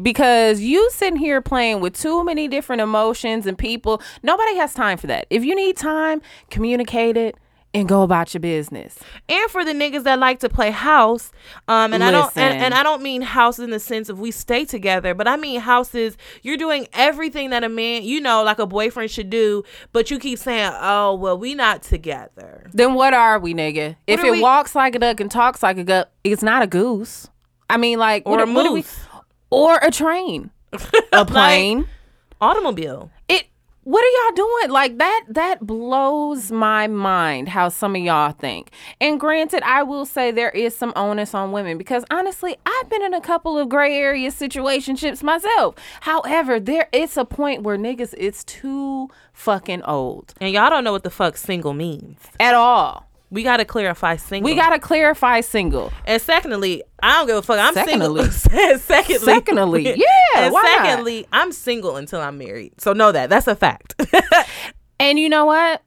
Because 0.00 0.60
you 0.60 0.88
sitting 0.90 1.16
here 1.18 1.40
playing 1.42 1.80
with 1.80 1.98
too 1.98 2.22
many 2.24 2.46
different 2.48 2.80
emotions 2.82 3.46
and 3.46 3.56
people, 3.58 4.00
nobody 4.22 4.56
has 4.56 4.72
time 4.74 4.96
for 4.96 5.06
that. 5.08 5.26
If 5.30 5.44
you 5.44 5.54
need 5.54 5.76
time, 5.76 6.22
communicate 6.50 7.16
it 7.16 7.36
and 7.74 7.88
go 7.88 8.02
about 8.02 8.34
your 8.34 8.40
business. 8.40 8.98
and 9.28 9.50
for 9.50 9.64
the 9.64 9.72
niggas 9.72 10.04
that 10.04 10.18
like 10.18 10.38
to 10.40 10.48
play 10.48 10.70
house 10.70 11.32
um 11.68 11.92
and 11.94 12.04
i 12.04 12.10
don't 12.10 12.36
and, 12.36 12.62
and 12.62 12.74
i 12.74 12.82
don't 12.82 13.02
mean 13.02 13.22
house 13.22 13.58
in 13.58 13.70
the 13.70 13.80
sense 13.80 14.08
of 14.10 14.20
we 14.20 14.30
stay 14.30 14.64
together 14.64 15.14
but 15.14 15.26
i 15.26 15.36
mean 15.36 15.58
houses 15.60 16.16
you're 16.42 16.56
doing 16.58 16.86
everything 16.92 17.48
that 17.50 17.64
a 17.64 17.68
man 17.70 18.02
you 18.02 18.20
know 18.20 18.42
like 18.42 18.58
a 18.58 18.66
boyfriend 18.66 19.10
should 19.10 19.30
do 19.30 19.62
but 19.92 20.10
you 20.10 20.18
keep 20.18 20.38
saying 20.38 20.70
oh 20.80 21.14
well 21.14 21.36
we 21.38 21.54
not 21.54 21.82
together 21.82 22.66
Then 22.72 22.94
what 22.94 23.14
are 23.14 23.38
we, 23.38 23.54
nigga? 23.54 23.96
if 24.06 24.22
it 24.22 24.30
we- 24.32 24.40
walks 24.42 24.74
like 24.74 24.94
a 24.94 24.98
duck 24.98 25.20
and 25.20 25.30
talks 25.30 25.62
like 25.62 25.78
a 25.78 25.84
duck, 25.84 26.08
it's 26.24 26.42
not 26.42 26.62
a 26.62 26.66
goose. 26.66 27.28
I 27.70 27.76
mean, 27.78 27.98
like, 27.98 28.24
or 28.26 28.32
what, 28.36 28.48
a 28.48 28.52
what 28.52 28.62
do 28.64 28.72
we- 28.72 28.80
moose 28.80 28.98
or 29.50 29.76
a 29.78 29.90
train, 29.90 30.50
a 31.12 31.24
plane. 31.24 31.86
automobile 32.40 33.10
it 33.28 33.44
what 33.84 34.04
are 34.04 34.08
y'all 34.08 34.36
doing? 34.36 34.70
Like 34.70 34.98
that 34.98 35.24
that 35.28 35.66
blows 35.66 36.52
my 36.52 36.86
mind 36.86 37.48
how 37.48 37.68
some 37.68 37.96
of 37.96 38.02
y'all 38.02 38.32
think. 38.32 38.70
And 39.00 39.18
granted 39.18 39.62
i 39.64 39.82
will 39.82 40.06
say 40.06 40.30
there 40.30 40.50
is 40.50 40.76
some 40.76 40.92
onus 40.96 41.34
on 41.34 41.52
women 41.52 41.78
because 41.78 42.04
honestly 42.10 42.56
i've 42.64 42.88
been 42.88 43.02
in 43.02 43.14
a 43.14 43.20
couple 43.20 43.58
of 43.58 43.68
gray 43.68 43.96
area 43.96 44.30
situationships 44.30 45.22
myself. 45.22 45.74
However 46.02 46.60
there 46.60 46.88
it's 46.92 47.16
a 47.16 47.24
point 47.24 47.62
where 47.62 47.76
niggas 47.76 48.14
it's 48.16 48.44
too 48.44 49.08
fucking 49.32 49.82
old. 49.82 50.34
And 50.40 50.52
y'all 50.52 50.70
don't 50.70 50.84
know 50.84 50.92
what 50.92 51.02
the 51.02 51.10
fuck 51.10 51.36
single 51.36 51.74
means. 51.74 52.18
At 52.38 52.54
all 52.54 53.11
we 53.32 53.42
gotta 53.42 53.64
clarify 53.64 54.16
single. 54.16 54.48
We 54.48 54.54
gotta 54.54 54.78
clarify 54.78 55.40
single. 55.40 55.92
And 56.06 56.22
secondly 56.22 56.82
i 57.02 57.14
don't 57.14 57.26
give 57.26 57.36
a 57.36 57.42
fuck. 57.42 57.58
I'm 57.58 57.74
Secondly. 57.74 58.30
single. 58.30 58.78
Secondly. 58.78 59.18
Secondly, 59.18 59.82
yeah, 59.96 60.44
and 60.44 60.52
not? 60.52 60.64
secondly 60.64 61.26
i'm 61.32 61.50
single 61.50 61.96
until 61.96 62.20
i'm 62.20 62.38
married. 62.38 62.80
So 62.80 62.92
know 62.92 63.10
that. 63.10 63.28
That's 63.30 63.48
a 63.48 63.56
fact. 63.56 64.00
And 65.02 65.18
you 65.18 65.28
know 65.28 65.46
what? 65.46 65.82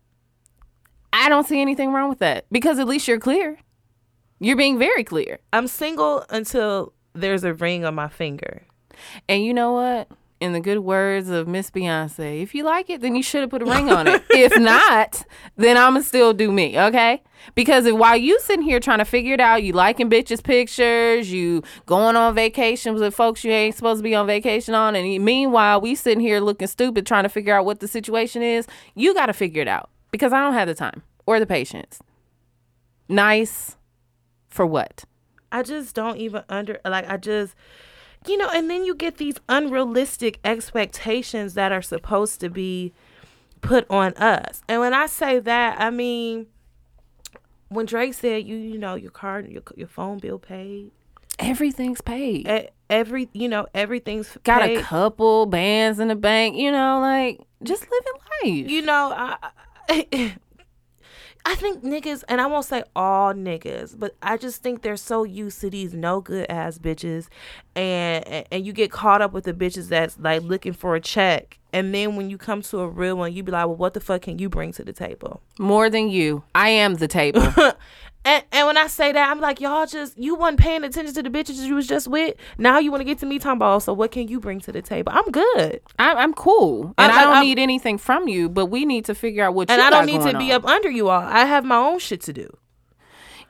I 1.13 1.29
don't 1.29 1.47
see 1.47 1.61
anything 1.61 1.93
wrong 1.93 2.09
with 2.09 2.19
that 2.19 2.45
because 2.51 2.79
at 2.79 2.87
least 2.87 3.07
you're 3.07 3.17
clear. 3.17 3.57
You're 4.41 4.57
being 4.57 4.77
very 4.77 5.05
clear. 5.05 5.39
I'm 5.53 5.67
single 5.67 6.25
until 6.29 6.91
there's 7.13 7.45
a 7.45 7.53
ring 7.53 7.85
on 7.85 7.95
my 7.95 8.09
finger. 8.09 8.63
And 9.29 9.41
you 9.41 9.53
know 9.53 9.71
what? 9.71 10.09
In 10.45 10.53
the 10.53 10.59
good 10.59 10.77
words 10.77 11.27
of 11.27 11.47
Miss 11.47 11.71
Beyonce, 11.71 12.43
if 12.43 12.53
you 12.53 12.63
like 12.63 12.87
it, 12.91 13.01
then 13.01 13.15
you 13.15 13.23
should 13.23 13.41
have 13.41 13.49
put 13.49 13.63
a 13.63 13.65
ring 13.65 13.89
on 13.89 14.05
it. 14.05 14.21
if 14.29 14.55
not, 14.59 15.25
then 15.55 15.75
I'ma 15.75 16.01
still 16.01 16.35
do 16.35 16.51
me, 16.51 16.79
okay? 16.79 17.23
Because 17.55 17.87
if 17.87 17.95
while 17.95 18.15
you 18.15 18.39
sitting 18.39 18.61
here 18.61 18.79
trying 18.79 18.99
to 18.99 19.05
figure 19.05 19.33
it 19.33 19.39
out, 19.39 19.63
you 19.63 19.73
liking 19.73 20.07
bitches' 20.07 20.43
pictures, 20.43 21.31
you 21.31 21.63
going 21.87 22.15
on 22.15 22.35
vacations 22.35 23.01
with 23.01 23.15
folks 23.15 23.43
you 23.43 23.51
ain't 23.51 23.73
supposed 23.73 23.97
to 23.99 24.03
be 24.03 24.13
on 24.13 24.27
vacation 24.27 24.75
on, 24.75 24.95
and 24.95 25.25
meanwhile 25.25 25.81
we 25.81 25.95
sitting 25.95 26.19
here 26.19 26.39
looking 26.39 26.67
stupid 26.67 27.07
trying 27.07 27.23
to 27.23 27.29
figure 27.29 27.55
out 27.55 27.65
what 27.65 27.79
the 27.79 27.87
situation 27.87 28.43
is, 28.43 28.67
you 28.93 29.15
got 29.15 29.25
to 29.25 29.33
figure 29.33 29.63
it 29.63 29.67
out 29.67 29.89
because 30.11 30.31
I 30.31 30.41
don't 30.41 30.53
have 30.53 30.67
the 30.67 30.75
time 30.75 31.01
or 31.25 31.39
the 31.39 31.47
patience. 31.47 32.01
Nice 33.09 33.77
for 34.47 34.67
what? 34.67 35.05
I 35.51 35.63
just 35.63 35.95
don't 35.95 36.17
even 36.17 36.43
under 36.49 36.79
like 36.85 37.09
I 37.09 37.17
just 37.17 37.55
you 38.27 38.37
know, 38.37 38.49
and 38.53 38.69
then 38.69 38.85
you 38.85 38.95
get 38.95 39.17
these 39.17 39.35
unrealistic 39.49 40.39
expectations 40.43 41.53
that 41.53 41.71
are 41.71 41.81
supposed 41.81 42.39
to 42.41 42.49
be 42.49 42.93
put 43.61 43.85
on 43.89 44.13
us. 44.13 44.61
And 44.67 44.79
when 44.81 44.93
I 44.93 45.05
say 45.07 45.39
that, 45.39 45.79
I 45.79 45.89
mean 45.89 46.47
when 47.69 47.85
Drake 47.85 48.13
said 48.13 48.45
you 48.45 48.55
you 48.55 48.77
know 48.77 48.95
your 48.95 49.11
card 49.11 49.49
your 49.49 49.63
your 49.75 49.87
phone 49.87 50.19
bill 50.19 50.39
paid, 50.39 50.91
Everything's 51.39 51.99
paid. 52.01 52.47
e- 52.47 52.69
every 52.89 53.27
you 53.33 53.49
know 53.49 53.67
everything's 53.73 54.37
got 54.43 54.61
paid. 54.61 54.77
a 54.77 54.81
couple 54.83 55.45
bands 55.47 55.99
in 55.99 56.07
the 56.07 56.15
bank, 56.15 56.55
you 56.55 56.71
know, 56.71 56.99
like 56.99 57.39
just 57.63 57.83
living 57.83 58.21
life. 58.63 58.71
you 58.71 58.81
know, 58.83 59.11
I, 59.89 60.35
I 61.47 61.53
think 61.55 61.83
niggas, 61.83 62.23
and 62.27 62.41
I 62.41 62.47
won't 62.47 62.65
say 62.65 62.83
all 62.95 63.33
niggas, 63.33 63.97
but 63.99 64.15
I 64.21 64.35
just 64.35 64.63
think 64.63 64.81
they're 64.81 64.97
so 64.97 65.23
used 65.23 65.61
to 65.61 65.69
these 65.69 65.93
no 65.93 66.19
good 66.19 66.47
ass 66.49 66.79
bitches, 66.79 67.27
and 67.75 68.27
and- 68.27 68.45
and 68.51 68.65
you 68.65 68.73
get 68.73 68.91
caught 68.91 69.21
up 69.21 69.31
with 69.31 69.43
the 69.43 69.53
bitches 69.53 69.87
that's 69.89 70.17
like 70.19 70.41
looking 70.41 70.73
for 70.73 70.95
a 70.95 70.99
check, 70.99 71.59
and 71.71 71.93
then 71.93 72.15
when 72.15 72.29
you 72.31 72.37
come 72.39 72.61
to 72.63 72.79
a 72.79 72.87
real 72.87 73.15
one, 73.15 73.31
you 73.33 73.43
be 73.43 73.51
like, 73.51 73.67
well, 73.67 73.75
what 73.75 73.93
the 73.93 73.99
fuck 73.99 74.23
can 74.23 74.39
you 74.39 74.49
bring 74.49 74.71
to 74.73 74.83
the 74.83 74.93
table? 74.93 75.41
More 75.59 75.89
than 75.89 76.09
you. 76.09 76.43
I 76.55 76.69
am 76.69 76.95
the 76.95 77.07
table. 77.07 77.45
And 78.25 78.43
and 78.51 78.65
when 78.65 78.75
I 78.75 78.87
say 78.87 79.11
that, 79.11 79.29
I'm 79.29 79.39
like, 79.39 79.61
y'all 79.61 79.85
just 79.85 80.17
you 80.17 80.33
wasn't 80.35 80.59
paying 80.59 80.83
attention 80.83 81.13
to 81.13 81.21
the 81.23 81.29
bitches 81.29 81.59
you 81.65 81.75
was 81.75 81.87
just 81.87 82.07
with. 82.07 82.35
Now 82.57 82.79
you 82.79 82.89
want 82.91 83.01
to 83.01 83.05
get 83.05 83.19
to 83.19 83.25
me 83.27 83.37
talking 83.37 83.57
about, 83.57 83.83
so 83.83 83.93
what 83.93 84.11
can 84.11 84.27
you 84.27 84.39
bring 84.39 84.59
to 84.61 84.71
the 84.71 84.81
table? 84.81 85.11
I'm 85.15 85.29
good, 85.31 85.79
I'm, 85.99 86.17
I'm 86.17 86.33
cool, 86.33 86.93
and 86.97 87.11
I- 87.11 87.15
I, 87.15 87.19
I- 87.19 87.23
don't 87.23 87.37
I- 87.37 87.41
need 87.43 87.59
anything 87.59 87.97
from 87.99 88.27
you. 88.27 88.49
But 88.49 88.65
we 88.65 88.83
need 88.83 89.05
to 89.05 89.15
figure 89.15 89.43
out 89.45 89.53
what. 89.53 89.69
and 89.69 89.79
I 89.81 89.91
don't 89.91 90.07
need 90.07 90.21
to 90.21 90.31
going 90.33 90.39
be 90.39 90.51
up 90.51 90.65
under 90.65 90.89
you 90.89 91.09
all. 91.09 91.21
I 91.21 91.45
have 91.45 91.63
my 91.63 91.77
own 91.77 91.99
shit 91.99 92.21
to 92.21 92.33
do. 92.33 92.49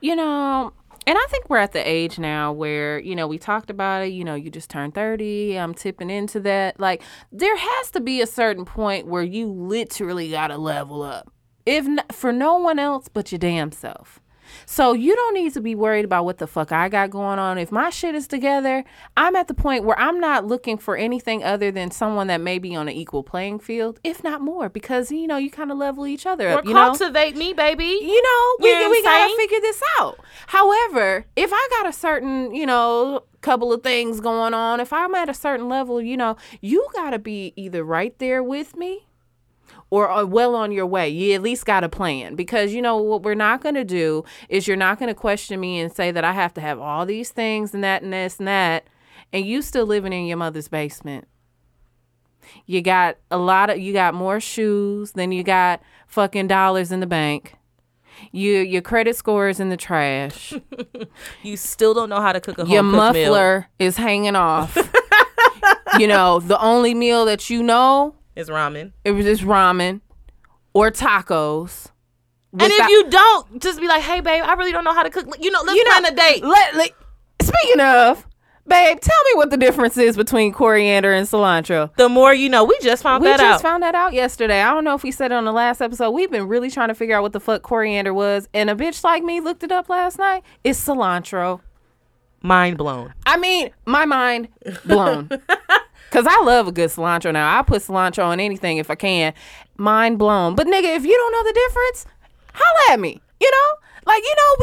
You 0.01 0.15
know, 0.15 0.73
and 1.07 1.17
I 1.17 1.25
think 1.29 1.49
we're 1.49 1.57
at 1.57 1.71
the 1.71 1.79
age 1.79 2.19
now 2.19 2.51
where 2.51 2.99
you 2.99 3.15
know 3.15 3.27
we 3.27 3.37
talked 3.37 3.69
about 3.69 4.03
it. 4.03 4.07
You 4.07 4.25
know, 4.25 4.35
you 4.35 4.49
just 4.49 4.69
turned 4.69 4.93
thirty. 4.93 5.57
I'm 5.57 5.73
tipping 5.73 6.09
into 6.09 6.41
that. 6.41 6.79
Like 6.81 7.01
there 7.31 7.55
has 7.55 7.91
to 7.91 8.01
be 8.01 8.21
a 8.21 8.27
certain 8.27 8.65
point 8.65 9.07
where 9.07 9.23
you 9.23 9.47
literally 9.49 10.31
got 10.31 10.47
to 10.47 10.57
level 10.57 11.01
up, 11.01 11.31
if 11.65 11.87
not, 11.87 12.13
for 12.13 12.33
no 12.33 12.57
one 12.57 12.77
else 12.77 13.07
but 13.07 13.31
your 13.31 13.39
damn 13.39 13.71
self. 13.71 14.19
So 14.65 14.93
you 14.93 15.15
don't 15.15 15.33
need 15.33 15.53
to 15.53 15.61
be 15.61 15.75
worried 15.75 16.05
about 16.05 16.25
what 16.25 16.37
the 16.37 16.47
fuck 16.47 16.71
I 16.71 16.89
got 16.89 17.09
going 17.09 17.39
on. 17.39 17.57
If 17.57 17.71
my 17.71 17.89
shit 17.89 18.15
is 18.15 18.27
together, 18.27 18.83
I'm 19.17 19.35
at 19.35 19.47
the 19.47 19.53
point 19.53 19.83
where 19.83 19.97
I'm 19.99 20.19
not 20.19 20.45
looking 20.45 20.77
for 20.77 20.95
anything 20.97 21.43
other 21.43 21.71
than 21.71 21.91
someone 21.91 22.27
that 22.27 22.41
may 22.41 22.59
be 22.59 22.75
on 22.75 22.87
an 22.87 22.95
equal 22.95 23.23
playing 23.23 23.59
field, 23.59 23.99
if 24.03 24.23
not 24.23 24.41
more, 24.41 24.69
because 24.69 25.11
you 25.11 25.27
know 25.27 25.37
you 25.37 25.51
kind 25.51 25.71
of 25.71 25.77
level 25.77 26.07
each 26.07 26.25
other 26.25 26.49
Or 26.49 26.59
up. 26.59 26.65
You 26.65 26.73
know, 26.73 26.87
cultivate 26.87 27.35
me, 27.35 27.53
baby. 27.53 27.85
you 27.85 28.21
know, 28.21 28.55
we, 28.59 28.69
You 28.69 28.79
know 28.79 28.89
we 28.89 29.03
gotta 29.03 29.35
figure 29.35 29.59
this 29.61 29.81
out. 29.99 30.19
However, 30.47 31.25
if 31.35 31.51
I 31.53 31.67
got 31.71 31.89
a 31.89 31.93
certain, 31.93 32.53
you 32.53 32.65
know, 32.65 33.23
couple 33.45 33.71
of 33.71 33.83
things 33.83 34.19
going 34.19 34.55
on. 34.55 34.79
If 34.79 34.91
I'm 34.91 35.13
at 35.13 35.29
a 35.29 35.33
certain 35.33 35.69
level, 35.69 36.01
you 36.01 36.17
know, 36.17 36.35
you 36.61 36.87
got 36.95 37.11
to 37.11 37.19
be 37.19 37.53
either 37.55 37.83
right 37.83 38.17
there 38.17 38.41
with 38.41 38.75
me 38.75 39.05
or 39.89 40.07
are 40.07 40.25
well 40.25 40.55
on 40.55 40.71
your 40.71 40.85
way. 40.85 41.07
You 41.09 41.33
at 41.33 41.41
least 41.41 41.65
got 41.65 41.83
a 41.83 41.89
plan 41.89 42.35
because 42.35 42.73
you 42.73 42.81
know 42.81 42.97
what 42.97 43.23
we're 43.23 43.35
not 43.35 43.61
going 43.61 43.75
to 43.75 43.85
do 43.85 44.23
is 44.49 44.67
you're 44.67 44.77
not 44.77 44.99
going 44.99 45.09
to 45.09 45.15
question 45.15 45.59
me 45.59 45.79
and 45.79 45.93
say 45.93 46.11
that 46.11 46.23
I 46.23 46.33
have 46.33 46.53
to 46.55 46.61
have 46.61 46.79
all 46.79 47.05
these 47.05 47.29
things 47.29 47.73
and 47.73 47.83
that 47.83 48.01
and 48.01 48.11
this 48.11 48.39
and 48.39 48.47
that 48.47 48.87
and 49.31 49.45
you 49.45 49.61
still 49.61 49.85
living 49.85 50.13
in 50.13 50.25
your 50.25 50.37
mother's 50.37 50.67
basement. 50.67 51.27
You 52.65 52.81
got 52.81 53.17
a 53.31 53.37
lot 53.37 53.69
of 53.69 53.79
you 53.79 53.91
got 53.91 54.13
more 54.13 54.39
shoes 54.39 55.11
than 55.11 55.31
you 55.31 55.43
got 55.43 55.81
fucking 56.07 56.47
dollars 56.47 56.91
in 56.91 56.99
the 56.99 57.07
bank. 57.07 57.55
You 58.31 58.59
your 58.59 58.81
credit 58.81 59.15
score 59.15 59.49
is 59.49 59.59
in 59.59 59.69
the 59.69 59.77
trash. 59.77 60.53
you 61.43 61.57
still 61.57 61.93
don't 61.93 62.09
know 62.09 62.21
how 62.21 62.31
to 62.31 62.39
cook 62.39 62.57
a 62.57 62.65
home 62.65 62.71
your 62.71 62.83
cooked 62.83 63.13
meal. 63.13 63.31
muffler 63.31 63.67
is 63.79 63.97
hanging 63.97 64.35
off. 64.35 64.77
you 65.99 66.07
know, 66.07 66.39
the 66.39 66.61
only 66.61 66.93
meal 66.93 67.25
that 67.25 67.49
you 67.49 67.61
know 67.61 68.14
is 68.35 68.49
ramen. 68.49 68.91
it 69.03 69.11
was 69.11 69.25
just 69.25 69.43
ramen 69.43 70.01
or 70.73 70.91
tacos. 70.91 71.87
And 72.57 72.71
if 72.71 72.87
you 72.87 73.09
don't, 73.09 73.61
just 73.61 73.81
be 73.81 73.87
like, 73.87 74.01
"Hey, 74.01 74.21
babe, 74.21 74.41
I 74.45 74.53
really 74.53 74.71
don't 74.71 74.85
know 74.85 74.93
how 74.93 75.03
to 75.03 75.09
cook." 75.09 75.27
You 75.41 75.51
know, 75.51 75.59
let's 75.65 75.75
you 75.77 75.83
know, 75.83 75.91
plan 75.99 76.05
a 76.13 76.15
date. 76.15 76.43
Let, 76.43 76.75
let- 76.75 76.93
speaking 77.41 77.81
of, 77.81 78.25
babe, 78.65 78.97
tell 79.01 79.23
me 79.25 79.31
what 79.35 79.49
the 79.49 79.57
difference 79.57 79.97
is 79.97 80.15
between 80.15 80.53
coriander 80.53 81.11
and 81.11 81.27
cilantro. 81.27 81.93
The 81.97 82.07
more 82.07 82.33
you 82.33 82.47
know. 82.49 82.63
We 82.63 82.77
just 82.81 83.03
found 83.03 83.23
We 83.23 83.29
that 83.29 83.41
out. 83.41 83.43
We 83.43 83.49
just 83.53 83.61
found 83.61 83.83
that 83.83 83.93
out 83.93 84.13
yesterday. 84.13 84.61
I 84.61 84.73
don't 84.73 84.85
know 84.85 84.95
if 84.95 85.03
we 85.03 85.11
said 85.11 85.33
it 85.33 85.35
on 85.35 85.43
the 85.43 85.51
last 85.51 85.81
episode. 85.81 86.11
We've 86.11 86.31
been 86.31 86.47
really 86.47 86.71
trying 86.71 86.87
to 86.87 86.95
figure 86.95 87.17
out 87.17 87.23
what 87.23 87.33
the 87.33 87.41
fuck 87.41 87.61
coriander 87.61 88.13
was, 88.13 88.47
and 88.53 88.69
a 88.69 88.75
bitch 88.75 89.03
like 89.03 89.21
me 89.21 89.41
looked 89.41 89.63
it 89.63 89.73
up 89.73 89.89
last 89.89 90.17
night. 90.17 90.43
It's 90.63 90.79
cilantro. 90.81 91.59
Mind 92.41 92.77
blown. 92.77 93.13
I 93.25 93.35
mean, 93.37 93.71
my 93.85 94.05
mind 94.05 94.47
blown. 94.85 95.29
Cause 96.15 96.25
I 96.25 96.41
love 96.43 96.65
a 96.65 96.71
good 96.71 96.91
cilantro 96.91 97.33
now. 97.33 97.59
I 97.59 97.61
put 97.61 97.81
cilantro 97.81 98.23
on 98.23 98.39
anything 98.39 98.77
if 98.77 98.89
I 98.89 98.95
can. 98.95 99.33
Mind 99.75 100.17
blown. 100.17 100.55
But 100.55 100.65
nigga, 100.65 100.95
if 100.95 101.03
you 101.03 101.13
don't 101.13 101.31
know 101.33 101.43
the 101.43 101.51
difference, 101.51 102.05
holla 102.53 102.93
at 102.93 103.01
me. 103.01 103.21
You 103.41 103.51
know, 103.51 103.73
like 104.05 104.23
you 104.23 104.33
know, 104.37 104.55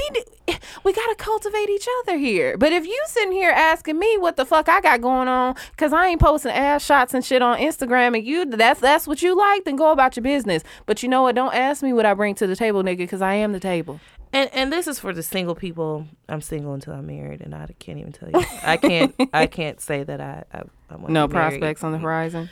we 0.49 0.55
we 0.85 0.93
gotta 0.95 1.15
cultivate 1.17 1.69
each 1.69 1.87
other 2.01 2.17
here. 2.17 2.57
But 2.57 2.73
if 2.73 2.87
you 2.87 2.99
sitting 3.05 3.33
here 3.33 3.51
asking 3.51 3.99
me 3.99 4.17
what 4.17 4.37
the 4.37 4.47
fuck 4.47 4.71
I 4.71 4.81
got 4.81 5.03
going 5.03 5.29
on, 5.29 5.55
cause 5.77 5.93
I 5.93 6.07
ain't 6.07 6.23
posting 6.23 6.53
ass 6.53 6.83
shots 6.87 7.13
and 7.13 7.23
shit 7.23 7.43
on 7.43 7.59
Instagram, 7.59 8.17
and 8.17 8.27
you 8.27 8.47
that's 8.47 8.81
that's 8.81 9.07
what 9.07 9.21
you 9.21 9.37
like, 9.37 9.65
then 9.65 9.77
go 9.77 9.93
about 9.93 10.17
your 10.17 10.23
business. 10.23 10.63
But 10.87 11.03
you 11.03 11.11
know 11.11 11.21
what? 11.21 11.35
Don't 11.35 11.53
ask 11.53 11.83
me 11.83 11.93
what 11.93 12.07
I 12.07 12.15
bring 12.15 12.35
to 12.37 12.47
the 12.47 12.57
table, 12.57 12.83
nigga, 12.83 13.07
cause 13.07 13.21
I 13.21 13.35
am 13.35 13.53
the 13.53 13.61
table. 13.61 14.01
And 14.33 14.49
and 14.55 14.73
this 14.73 14.87
is 14.87 14.99
for 14.99 15.13
the 15.13 15.23
single 15.23 15.55
people. 15.55 16.07
I'm 16.31 16.41
single 16.41 16.73
until 16.73 16.95
I'm 16.95 17.07
married, 17.07 17.43
and 17.43 17.55
I 17.55 17.69
can't 17.79 17.99
even 17.99 18.13
tell 18.13 18.31
you. 18.31 18.43
I 18.63 18.79
can't. 18.79 19.15
I 19.35 19.47
can't 19.47 19.83
say 19.83 20.03
that 20.03 20.19
I. 20.19 20.45
I, 20.51 20.63
I 20.93 20.97
want 20.97 21.11
No 21.11 21.23
to 21.25 21.29
be 21.29 21.35
married. 21.35 21.51
prospects 21.61 21.85
on 21.85 21.93
the 21.93 21.99
horizon. 21.99 22.51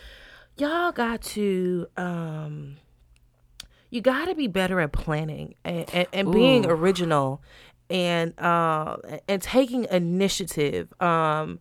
Y'all 0.57 0.93
got 0.93 1.23
to. 1.23 1.87
um 1.97 2.77
You 3.91 4.01
got 4.01 4.27
to 4.27 4.35
be 4.35 4.47
better 4.47 4.81
at 4.81 4.93
planning 4.93 5.55
and 5.65 5.89
and, 5.93 6.07
and 6.12 6.33
being 6.33 6.67
original, 6.67 7.43
and 7.89 8.39
uh 8.39 8.97
and 9.29 9.41
taking 9.43 9.87
initiative. 9.91 10.93
Um. 11.01 11.61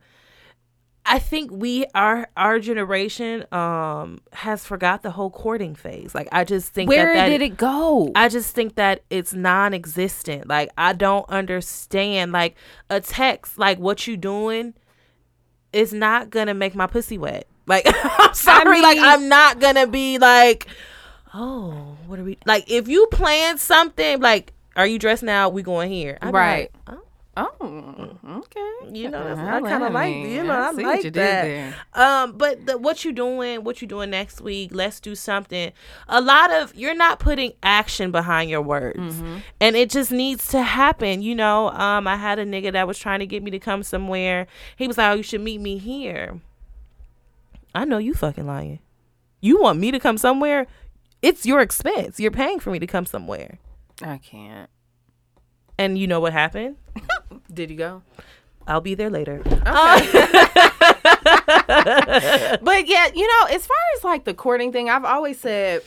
I 1.11 1.17
think 1.17 1.49
we 1.51 1.87
our 1.95 2.27
our 2.37 2.59
generation 2.59 3.43
um 3.51 4.19
has 4.31 4.63
forgot 4.63 5.01
the 5.01 5.09
whole 5.09 5.31
courting 5.31 5.73
phase. 5.73 6.13
Like 6.13 6.27
I 6.31 6.43
just 6.43 6.71
think 6.71 6.87
Where 6.87 7.15
that, 7.15 7.21
that 7.21 7.29
did 7.29 7.41
it 7.41 7.57
go? 7.57 8.11
I 8.13 8.29
just 8.29 8.53
think 8.53 8.75
that 8.75 9.01
it's 9.09 9.33
non-existent. 9.33 10.47
Like 10.47 10.69
I 10.77 10.93
don't 10.93 11.27
understand. 11.27 12.31
Like 12.31 12.57
a 12.91 13.01
text, 13.01 13.57
like 13.57 13.79
what 13.79 14.05
you 14.05 14.17
doing, 14.17 14.75
is 15.73 15.93
not 15.93 16.29
gonna 16.29 16.53
make 16.53 16.75
my 16.75 16.87
pussy 16.87 17.17
wet. 17.17 17.47
Like 17.65 17.85
I'm 18.03 18.33
sorry, 18.33 18.81
like 18.81 18.97
mean- 18.97 19.05
I'm 19.05 19.29
not 19.29 19.59
gonna 19.59 19.87
be 19.87 20.17
like, 20.17 20.67
oh, 21.33 21.97
what 22.07 22.19
are 22.19 22.23
we? 22.23 22.37
Like 22.45 22.69
if 22.69 22.87
you 22.87 23.07
plan 23.11 23.57
something, 23.57 24.19
like 24.21 24.53
are 24.75 24.87
you 24.87 24.97
dressed 24.99 25.23
now? 25.23 25.49
We 25.49 25.61
going 25.63 25.91
here, 25.91 26.17
be 26.21 26.27
Right. 26.29 26.71
like, 26.87 26.97
oh, 26.97 27.03
Oh, 27.61 28.17
okay. 28.39 28.71
you 28.91 29.09
know, 29.09 29.23
that's, 29.23 29.39
I 29.39 29.61
kind 29.61 29.83
of 29.83 29.93
like, 29.93 30.13
you 30.15 30.43
know, 30.43 30.53
I 30.53 30.67
I, 30.67 30.71
like 30.71 31.13
that. 31.13 31.73
Um, 31.93 32.33
but 32.37 32.65
the, 32.65 32.77
what 32.77 33.05
you 33.05 33.11
doing? 33.11 33.63
What 33.63 33.81
you 33.81 33.87
doing 33.87 34.09
next 34.09 34.41
week? 34.41 34.71
Let's 34.73 34.99
do 34.99 35.15
something. 35.15 35.71
A 36.07 36.21
lot 36.21 36.51
of 36.51 36.75
you're 36.75 36.95
not 36.95 37.19
putting 37.19 37.53
action 37.63 38.11
behind 38.11 38.49
your 38.49 38.61
words, 38.61 38.99
Mm-hmm. 38.99 39.37
and 39.61 39.75
it 39.75 39.89
just 39.89 40.11
needs 40.11 40.47
to 40.49 40.61
happen. 40.63 41.21
You 41.21 41.35
know, 41.35 41.69
um, 41.69 42.07
I 42.07 42.15
had 42.17 42.39
a 42.39 42.45
nigga 42.45 42.71
that 42.73 42.87
was 42.87 42.97
trying 42.99 43.19
to 43.19 43.25
get 43.27 43.43
me 43.43 43.51
to 43.51 43.59
come 43.59 43.83
somewhere. 43.83 44.47
He 44.75 44.87
was 44.87 44.97
like, 44.97 45.11
"Oh, 45.11 45.15
you 45.15 45.23
should 45.23 45.41
meet 45.41 45.61
me 45.61 45.77
here." 45.77 46.39
I 47.75 47.85
know 47.85 47.99
you 47.99 48.13
fucking 48.13 48.47
lying. 48.47 48.79
You 49.41 49.61
want 49.61 49.79
me 49.79 49.91
to 49.91 49.99
come 49.99 50.17
somewhere? 50.17 50.67
It's 51.21 51.45
your 51.45 51.59
expense. 51.61 52.19
You're 52.19 52.31
paying 52.31 52.59
for 52.59 52.71
me 52.71 52.79
to 52.79 52.87
come 52.87 53.05
somewhere. 53.05 53.59
I 54.01 54.17
can't. 54.17 54.69
And 55.79 55.97
you 55.97 56.07
know 56.07 56.19
what 56.19 56.33
happened? 56.33 56.75
Did 57.53 57.71
you 57.71 57.77
go? 57.77 58.01
I'll 58.67 58.81
be 58.81 58.95
there 58.95 59.09
later. 59.09 59.41
But 62.61 62.87
yeah, 62.87 63.07
you 63.13 63.27
know, 63.27 63.45
as 63.51 63.65
far 63.65 63.77
as 63.95 64.03
like 64.03 64.25
the 64.25 64.33
courting 64.33 64.71
thing, 64.71 64.89
I've 64.89 65.05
always 65.05 65.39
said, 65.39 65.81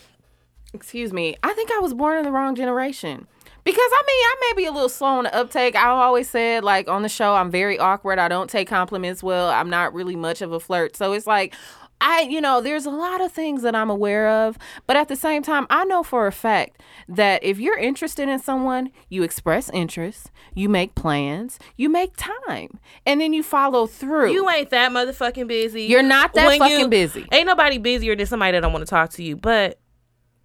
excuse 0.73 1.12
me, 1.12 1.36
I 1.43 1.52
think 1.52 1.70
I 1.70 1.78
was 1.81 1.93
born 1.93 2.19
in 2.19 2.24
the 2.24 2.32
wrong 2.32 2.55
generation. 2.55 3.27
Because 3.64 3.78
I 3.78 4.02
mean, 4.06 4.24
I 4.24 4.35
may 4.40 4.62
be 4.62 4.66
a 4.66 4.73
little 4.73 4.89
slow 4.89 5.09
on 5.09 5.24
the 5.24 5.35
uptake. 5.35 5.77
I 5.77 5.89
always 5.89 6.28
said, 6.31 6.64
like 6.64 6.89
on 6.89 7.02
the 7.02 7.09
show, 7.09 7.35
I'm 7.35 7.51
very 7.51 7.78
awkward. 7.78 8.19
I 8.19 8.28
don't 8.28 8.48
take 8.48 8.69
compliments 8.69 9.23
well. 9.23 9.51
I'm 9.51 9.70
not 9.70 9.94
really 9.94 10.16
much 10.16 10.40
of 10.43 10.52
a 10.52 10.59
flirt. 10.59 10.97
So 10.97 11.12
it's 11.12 11.27
like, 11.27 11.55
I, 12.03 12.23
you 12.23 12.41
know, 12.41 12.61
there's 12.61 12.85
a 12.85 12.91
lot 12.91 13.20
of 13.20 13.33
things 13.33 13.62
that 13.62 13.74
I'm 13.74 13.89
aware 13.89 14.29
of. 14.29 14.59
But 14.87 14.97
at 14.97 15.09
the 15.09 15.16
same 15.16 15.43
time, 15.43 15.66
I 15.70 15.85
know 15.85 16.03
for 16.03 16.27
a 16.27 16.33
fact 16.33 16.83
that 17.09 17.43
if 17.45 17.59
you're 17.59 17.79
interested 17.79 18.29
in 18.29 18.39
someone, 18.41 18.91
you 19.09 19.23
express 19.23 19.70
interest, 19.70 20.31
you 20.55 20.69
make 20.69 20.95
plans, 20.95 21.59
you 21.77 21.89
make 21.89 22.12
time, 22.16 22.79
and 23.07 23.20
then 23.20 23.33
you 23.33 23.43
follow 23.43 23.87
through. 23.87 24.33
You 24.33 24.51
ain't 24.51 24.70
that 24.70 24.91
motherfucking 24.93 25.47
busy. 25.47 25.85
You're 25.85 26.03
not 26.03 26.35
that 26.35 26.47
When 26.47 26.59
fucking 26.59 26.79
you- 26.81 26.89
busy. 26.89 27.27
Ain't 27.33 27.47
nobody 27.47 27.79
busier 27.79 28.16
than 28.16 28.27
somebody 28.27 28.53
that 28.53 28.61
don't 28.61 28.73
want 28.73 28.85
to 28.85 28.91
talk 28.91 29.11
to 29.12 29.23
you. 29.23 29.37
But 29.37 29.79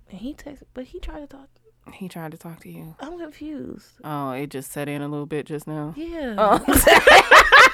he 0.07 0.33
texted, 0.33 0.63
but 0.73 0.85
he 0.85 0.99
tried 0.99 1.19
to 1.21 1.27
talk. 1.27 1.49
He 1.93 2.09
tried 2.09 2.31
to 2.31 2.37
talk 2.37 2.59
to 2.61 2.69
you. 2.69 2.95
I'm 2.99 3.17
confused. 3.17 3.87
Oh, 4.03 4.31
it 4.31 4.47
just 4.49 4.71
set 4.73 4.89
in 4.89 5.01
a 5.01 5.07
little 5.07 5.25
bit 5.25 5.45
just 5.45 5.67
now. 5.67 5.93
Yeah. 5.95 6.35
Oh. 6.37 7.63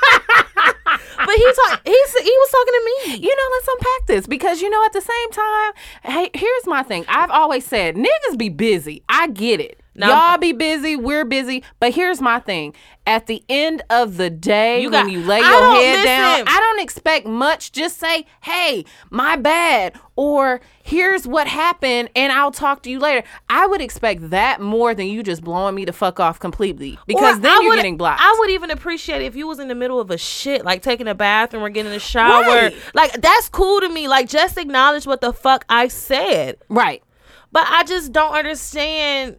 but 1.33 1.39
he 1.39 1.53
talk. 1.69 1.81
He 1.85 1.91
he 1.91 2.37
was 2.37 2.49
talking 2.51 2.73
to 2.73 2.83
me. 2.85 3.27
You 3.27 3.35
know, 3.35 3.49
let's 3.51 3.67
unpack 3.67 4.07
this 4.07 4.27
because 4.27 4.61
you 4.61 4.69
know, 4.69 4.83
at 4.85 4.93
the 4.93 5.01
same 5.01 5.31
time, 5.31 5.73
hey, 6.03 6.29
here's 6.33 6.67
my 6.67 6.83
thing. 6.83 7.05
I've 7.07 7.31
always 7.31 7.65
said 7.65 7.95
niggas 7.95 8.37
be 8.37 8.49
busy. 8.49 9.03
I 9.09 9.27
get 9.27 9.59
it. 9.59 9.79
Now- 9.95 10.29
Y'all 10.31 10.37
be 10.39 10.53
busy, 10.53 10.95
we're 10.95 11.25
busy. 11.25 11.63
But 11.79 11.93
here's 11.93 12.19
my 12.21 12.39
thing. 12.39 12.73
At 13.05 13.27
the 13.27 13.43
end 13.49 13.83
of 13.89 14.15
the 14.17 14.29
day, 14.29 14.81
You 14.81 14.89
when 14.89 15.03
got- 15.05 15.11
you 15.11 15.19
lay 15.19 15.39
I 15.41 15.51
your 15.51 15.75
head 15.75 16.03
down. 16.05 16.47
I 16.47 16.57
don't 16.59 16.79
expect 16.81 17.27
much. 17.27 17.71
Just 17.73 17.99
say, 17.99 18.25
hey, 18.41 18.85
my 19.09 19.35
bad. 19.35 19.93
Or 20.15 20.61
here's 20.83 21.27
what 21.27 21.47
happened, 21.47 22.09
and 22.15 22.31
I'll 22.31 22.51
talk 22.51 22.81
to 22.83 22.89
you 22.89 22.99
later. 22.99 23.23
I 23.49 23.65
would 23.67 23.81
expect 23.81 24.29
that 24.29 24.61
more 24.61 24.93
than 24.95 25.07
you 25.07 25.21
just 25.21 25.43
blowing 25.43 25.75
me 25.75 25.85
the 25.85 25.91
fuck 25.93 26.19
off 26.19 26.39
completely. 26.39 26.97
Because 27.07 27.37
Or 27.37 27.41
then 27.41 27.51
I 27.51 27.59
you're 27.61 27.69
would- 27.71 27.75
getting 27.75 27.97
blocked. 27.97 28.21
I 28.21 28.35
would 28.39 28.49
even 28.51 28.71
appreciate 28.71 29.21
it 29.21 29.25
if 29.25 29.35
you 29.35 29.47
was 29.47 29.59
in 29.59 29.67
the 29.67 29.75
middle 29.75 29.99
of 29.99 30.09
a 30.11 30.17
shit, 30.17 30.63
like 30.63 30.81
taking 30.81 31.07
a 31.07 31.15
bathroom 31.15 31.63
or 31.63 31.69
getting 31.69 31.91
a 31.91 31.99
shower. 31.99 32.43
Right. 32.43 32.75
Like 32.93 33.21
that's 33.21 33.49
cool 33.49 33.81
to 33.81 33.89
me. 33.89 34.07
Like 34.07 34.29
just 34.29 34.57
acknowledge 34.57 35.05
what 35.05 35.21
the 35.21 35.33
fuck 35.33 35.65
I 35.69 35.87
said. 35.89 36.57
right. 36.69 37.03
But 37.51 37.67
I 37.69 37.83
just 37.83 38.11
don't 38.11 38.33
understand. 38.33 39.37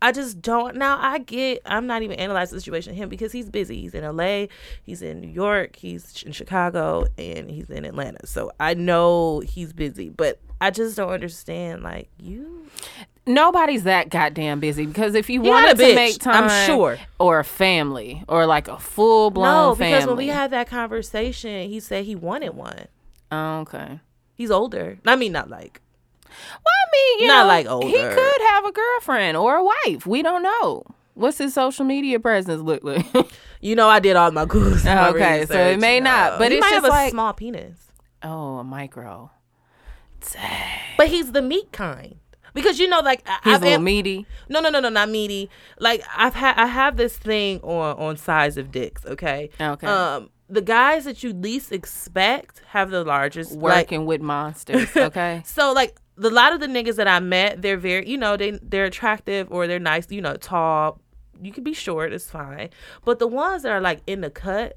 I 0.00 0.12
just 0.12 0.40
don't. 0.40 0.76
Now 0.76 0.98
I 1.00 1.18
get. 1.18 1.60
I'm 1.66 1.86
not 1.86 2.02
even 2.02 2.18
analyzing 2.18 2.56
the 2.56 2.60
situation 2.60 2.94
him 2.94 3.08
because 3.08 3.32
he's 3.32 3.50
busy. 3.50 3.80
He's 3.80 3.94
in 3.94 4.04
L.A. 4.04 4.48
He's 4.84 5.02
in 5.02 5.20
New 5.20 5.28
York. 5.28 5.76
He's 5.76 6.22
in 6.22 6.32
Chicago, 6.32 7.06
and 7.16 7.50
he's 7.50 7.68
in 7.68 7.84
Atlanta. 7.84 8.26
So 8.26 8.52
I 8.60 8.74
know 8.74 9.40
he's 9.40 9.72
busy, 9.72 10.08
but 10.08 10.38
I 10.60 10.70
just 10.70 10.96
don't 10.96 11.10
understand. 11.10 11.82
Like 11.82 12.08
you, 12.18 12.68
nobody's 13.26 13.82
that 13.84 14.08
goddamn 14.08 14.60
busy 14.60 14.86
because 14.86 15.14
if 15.14 15.28
you 15.28 15.42
He 15.42 15.48
wanted 15.48 15.76
to 15.78 15.82
bitch, 15.82 15.94
make 15.94 16.18
time, 16.20 16.44
I'm 16.44 16.66
sure. 16.66 16.98
or 17.18 17.40
a 17.40 17.44
family, 17.44 18.22
or 18.28 18.46
like 18.46 18.68
a 18.68 18.78
full 18.78 19.30
blown 19.30 19.70
no, 19.70 19.74
family. 19.74 19.92
because 19.94 20.06
when 20.06 20.16
we 20.16 20.28
had 20.28 20.52
that 20.52 20.68
conversation, 20.68 21.68
he 21.68 21.80
said 21.80 22.04
he 22.04 22.14
wanted 22.14 22.54
one. 22.54 22.86
Oh, 23.32 23.60
okay. 23.60 24.00
He's 24.34 24.50
older. 24.52 24.98
I 25.04 25.16
mean, 25.16 25.32
not 25.32 25.50
like 25.50 25.80
Well, 26.28 26.74
I 26.74 26.86
mean, 26.92 27.20
you 27.20 27.26
Not 27.28 27.42
know, 27.66 27.78
like 27.78 27.84
He 27.86 27.92
could 27.98 28.40
have 28.48 28.64
a 28.64 28.72
girlfriend 28.72 29.36
or 29.36 29.56
a 29.56 29.64
wife. 29.64 30.06
We 30.06 30.22
don't 30.22 30.42
know. 30.42 30.84
What's 31.14 31.38
his 31.38 31.54
social 31.54 31.84
media 31.84 32.20
presence 32.20 32.62
look 32.62 32.84
like? 32.84 33.06
you 33.60 33.74
know. 33.74 33.88
I 33.88 33.98
did 33.98 34.14
all 34.16 34.30
my 34.30 34.44
Googles. 34.44 34.84
my 34.84 35.08
Okay, 35.08 35.46
so 35.46 35.58
it 35.68 35.80
may 35.80 35.96
you 35.96 36.00
not, 36.02 36.32
know. 36.34 36.38
but 36.38 36.52
he 36.52 36.58
it's 36.58 36.60
might 36.64 36.70
just 36.70 36.74
have 36.74 36.84
a 36.84 36.88
like- 36.88 37.10
small 37.10 37.32
penis. 37.32 37.76
oh, 38.22 38.58
a 38.58 38.64
micro. 38.64 39.30
But 40.96 41.08
he's 41.08 41.32
the 41.32 41.42
meat 41.42 41.72
kind. 41.72 42.16
Because 42.54 42.78
you 42.78 42.88
know, 42.88 43.00
like 43.00 43.22
I- 43.26 43.38
He's 43.44 43.54
I've 43.54 43.62
a 43.62 43.64
little 43.64 43.74
am- 43.76 43.84
meaty. 43.84 44.26
No, 44.48 44.60
no, 44.60 44.68
no, 44.70 44.80
no, 44.80 44.88
not 44.88 45.08
meaty. 45.10 45.48
Like 45.78 46.02
I've 46.16 46.34
had, 46.34 46.56
I 46.56 46.66
have 46.66 46.96
this 46.96 47.16
thing 47.16 47.60
on 47.62 47.96
on 47.98 48.16
size 48.16 48.56
of 48.56 48.72
dicks. 48.72 49.04
Okay. 49.06 49.50
Okay. 49.60 49.86
Um, 49.86 50.30
the 50.48 50.62
guys 50.62 51.04
that 51.04 51.22
you 51.22 51.32
least 51.32 51.72
expect 51.72 52.62
have 52.68 52.90
the 52.90 53.04
largest 53.04 53.52
like- 53.52 53.62
Working 53.62 54.06
with 54.06 54.20
monsters, 54.20 54.96
okay? 54.96 55.42
so 55.46 55.72
like 55.72 55.96
the 56.18 56.30
lot 56.30 56.52
of 56.52 56.60
the 56.60 56.66
niggas 56.66 56.96
that 56.96 57.08
I 57.08 57.20
met, 57.20 57.62
they're 57.62 57.76
very, 57.76 58.08
you 58.08 58.18
know, 58.18 58.36
they 58.36 58.58
they're 58.62 58.86
attractive 58.86 59.48
or 59.50 59.66
they're 59.66 59.78
nice, 59.78 60.10
you 60.10 60.20
know, 60.20 60.36
tall. 60.36 61.00
You 61.40 61.52
can 61.52 61.62
be 61.62 61.72
short, 61.72 62.12
it's 62.12 62.28
fine. 62.28 62.70
But 63.04 63.20
the 63.20 63.28
ones 63.28 63.62
that 63.62 63.70
are 63.70 63.80
like 63.80 64.02
in 64.08 64.20
the 64.22 64.30
cut, 64.30 64.76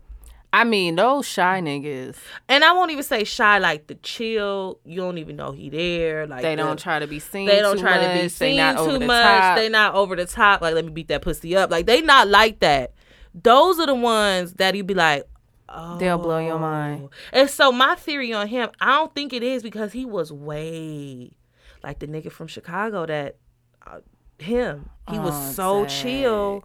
I 0.53 0.63
mean, 0.63 0.95
those 0.95 1.25
shy 1.25 1.59
niggas, 1.61 2.17
and 2.47 2.63
I 2.63 2.73
won't 2.73 2.91
even 2.91 3.03
say 3.03 3.23
shy, 3.23 3.57
like 3.57 3.87
the 3.87 3.95
chill. 3.95 4.79
You 4.85 4.97
don't 4.97 5.17
even 5.17 5.35
know 5.35 5.51
he 5.51 5.69
there. 5.69 6.27
Like 6.27 6.43
they 6.43 6.55
don't 6.55 6.77
try 6.77 6.99
to 6.99 7.07
be 7.07 7.19
seen. 7.19 7.47
They 7.47 7.59
don't 7.59 7.79
try 7.79 7.97
to 7.97 8.21
be 8.21 8.29
seen 8.29 8.57
too 8.77 8.99
the 8.99 9.05
much. 9.05 9.23
top. 9.23 9.57
They 9.57 9.69
not 9.69 9.95
over 9.95 10.15
the 10.15 10.25
top. 10.25 10.61
Like 10.61 10.75
let 10.75 10.85
me 10.85 10.91
beat 10.91 11.07
that 11.07 11.23
pussy 11.23 11.55
up. 11.55 11.71
Like 11.71 11.87
they 11.87 12.01
not 12.01 12.27
like 12.27 12.59
that. 12.59 12.93
Those 13.33 13.79
are 13.79 13.87
the 13.87 13.95
ones 13.95 14.53
that 14.53 14.75
you'd 14.75 14.87
be 14.87 14.93
like. 14.93 15.25
Oh. 15.73 15.97
They'll 15.97 16.17
blow 16.17 16.39
your 16.39 16.59
mind. 16.59 17.09
And 17.31 17.49
so 17.49 17.71
my 17.71 17.95
theory 17.95 18.33
on 18.33 18.47
him, 18.47 18.69
I 18.81 18.87
don't 18.97 19.13
think 19.15 19.31
it 19.33 19.41
is 19.43 19.63
because 19.63 19.93
he 19.93 20.05
was 20.05 20.31
way 20.31 21.31
like 21.83 21.99
the 21.99 22.07
nigga 22.07 22.31
from 22.31 22.47
Chicago 22.47 23.05
that 23.05 23.37
uh, 23.87 23.99
him. 24.37 24.89
He 25.09 25.17
was 25.17 25.33
Oh, 25.33 25.51
so 25.53 25.85
dang. 25.85 25.89
chill, 25.89 26.63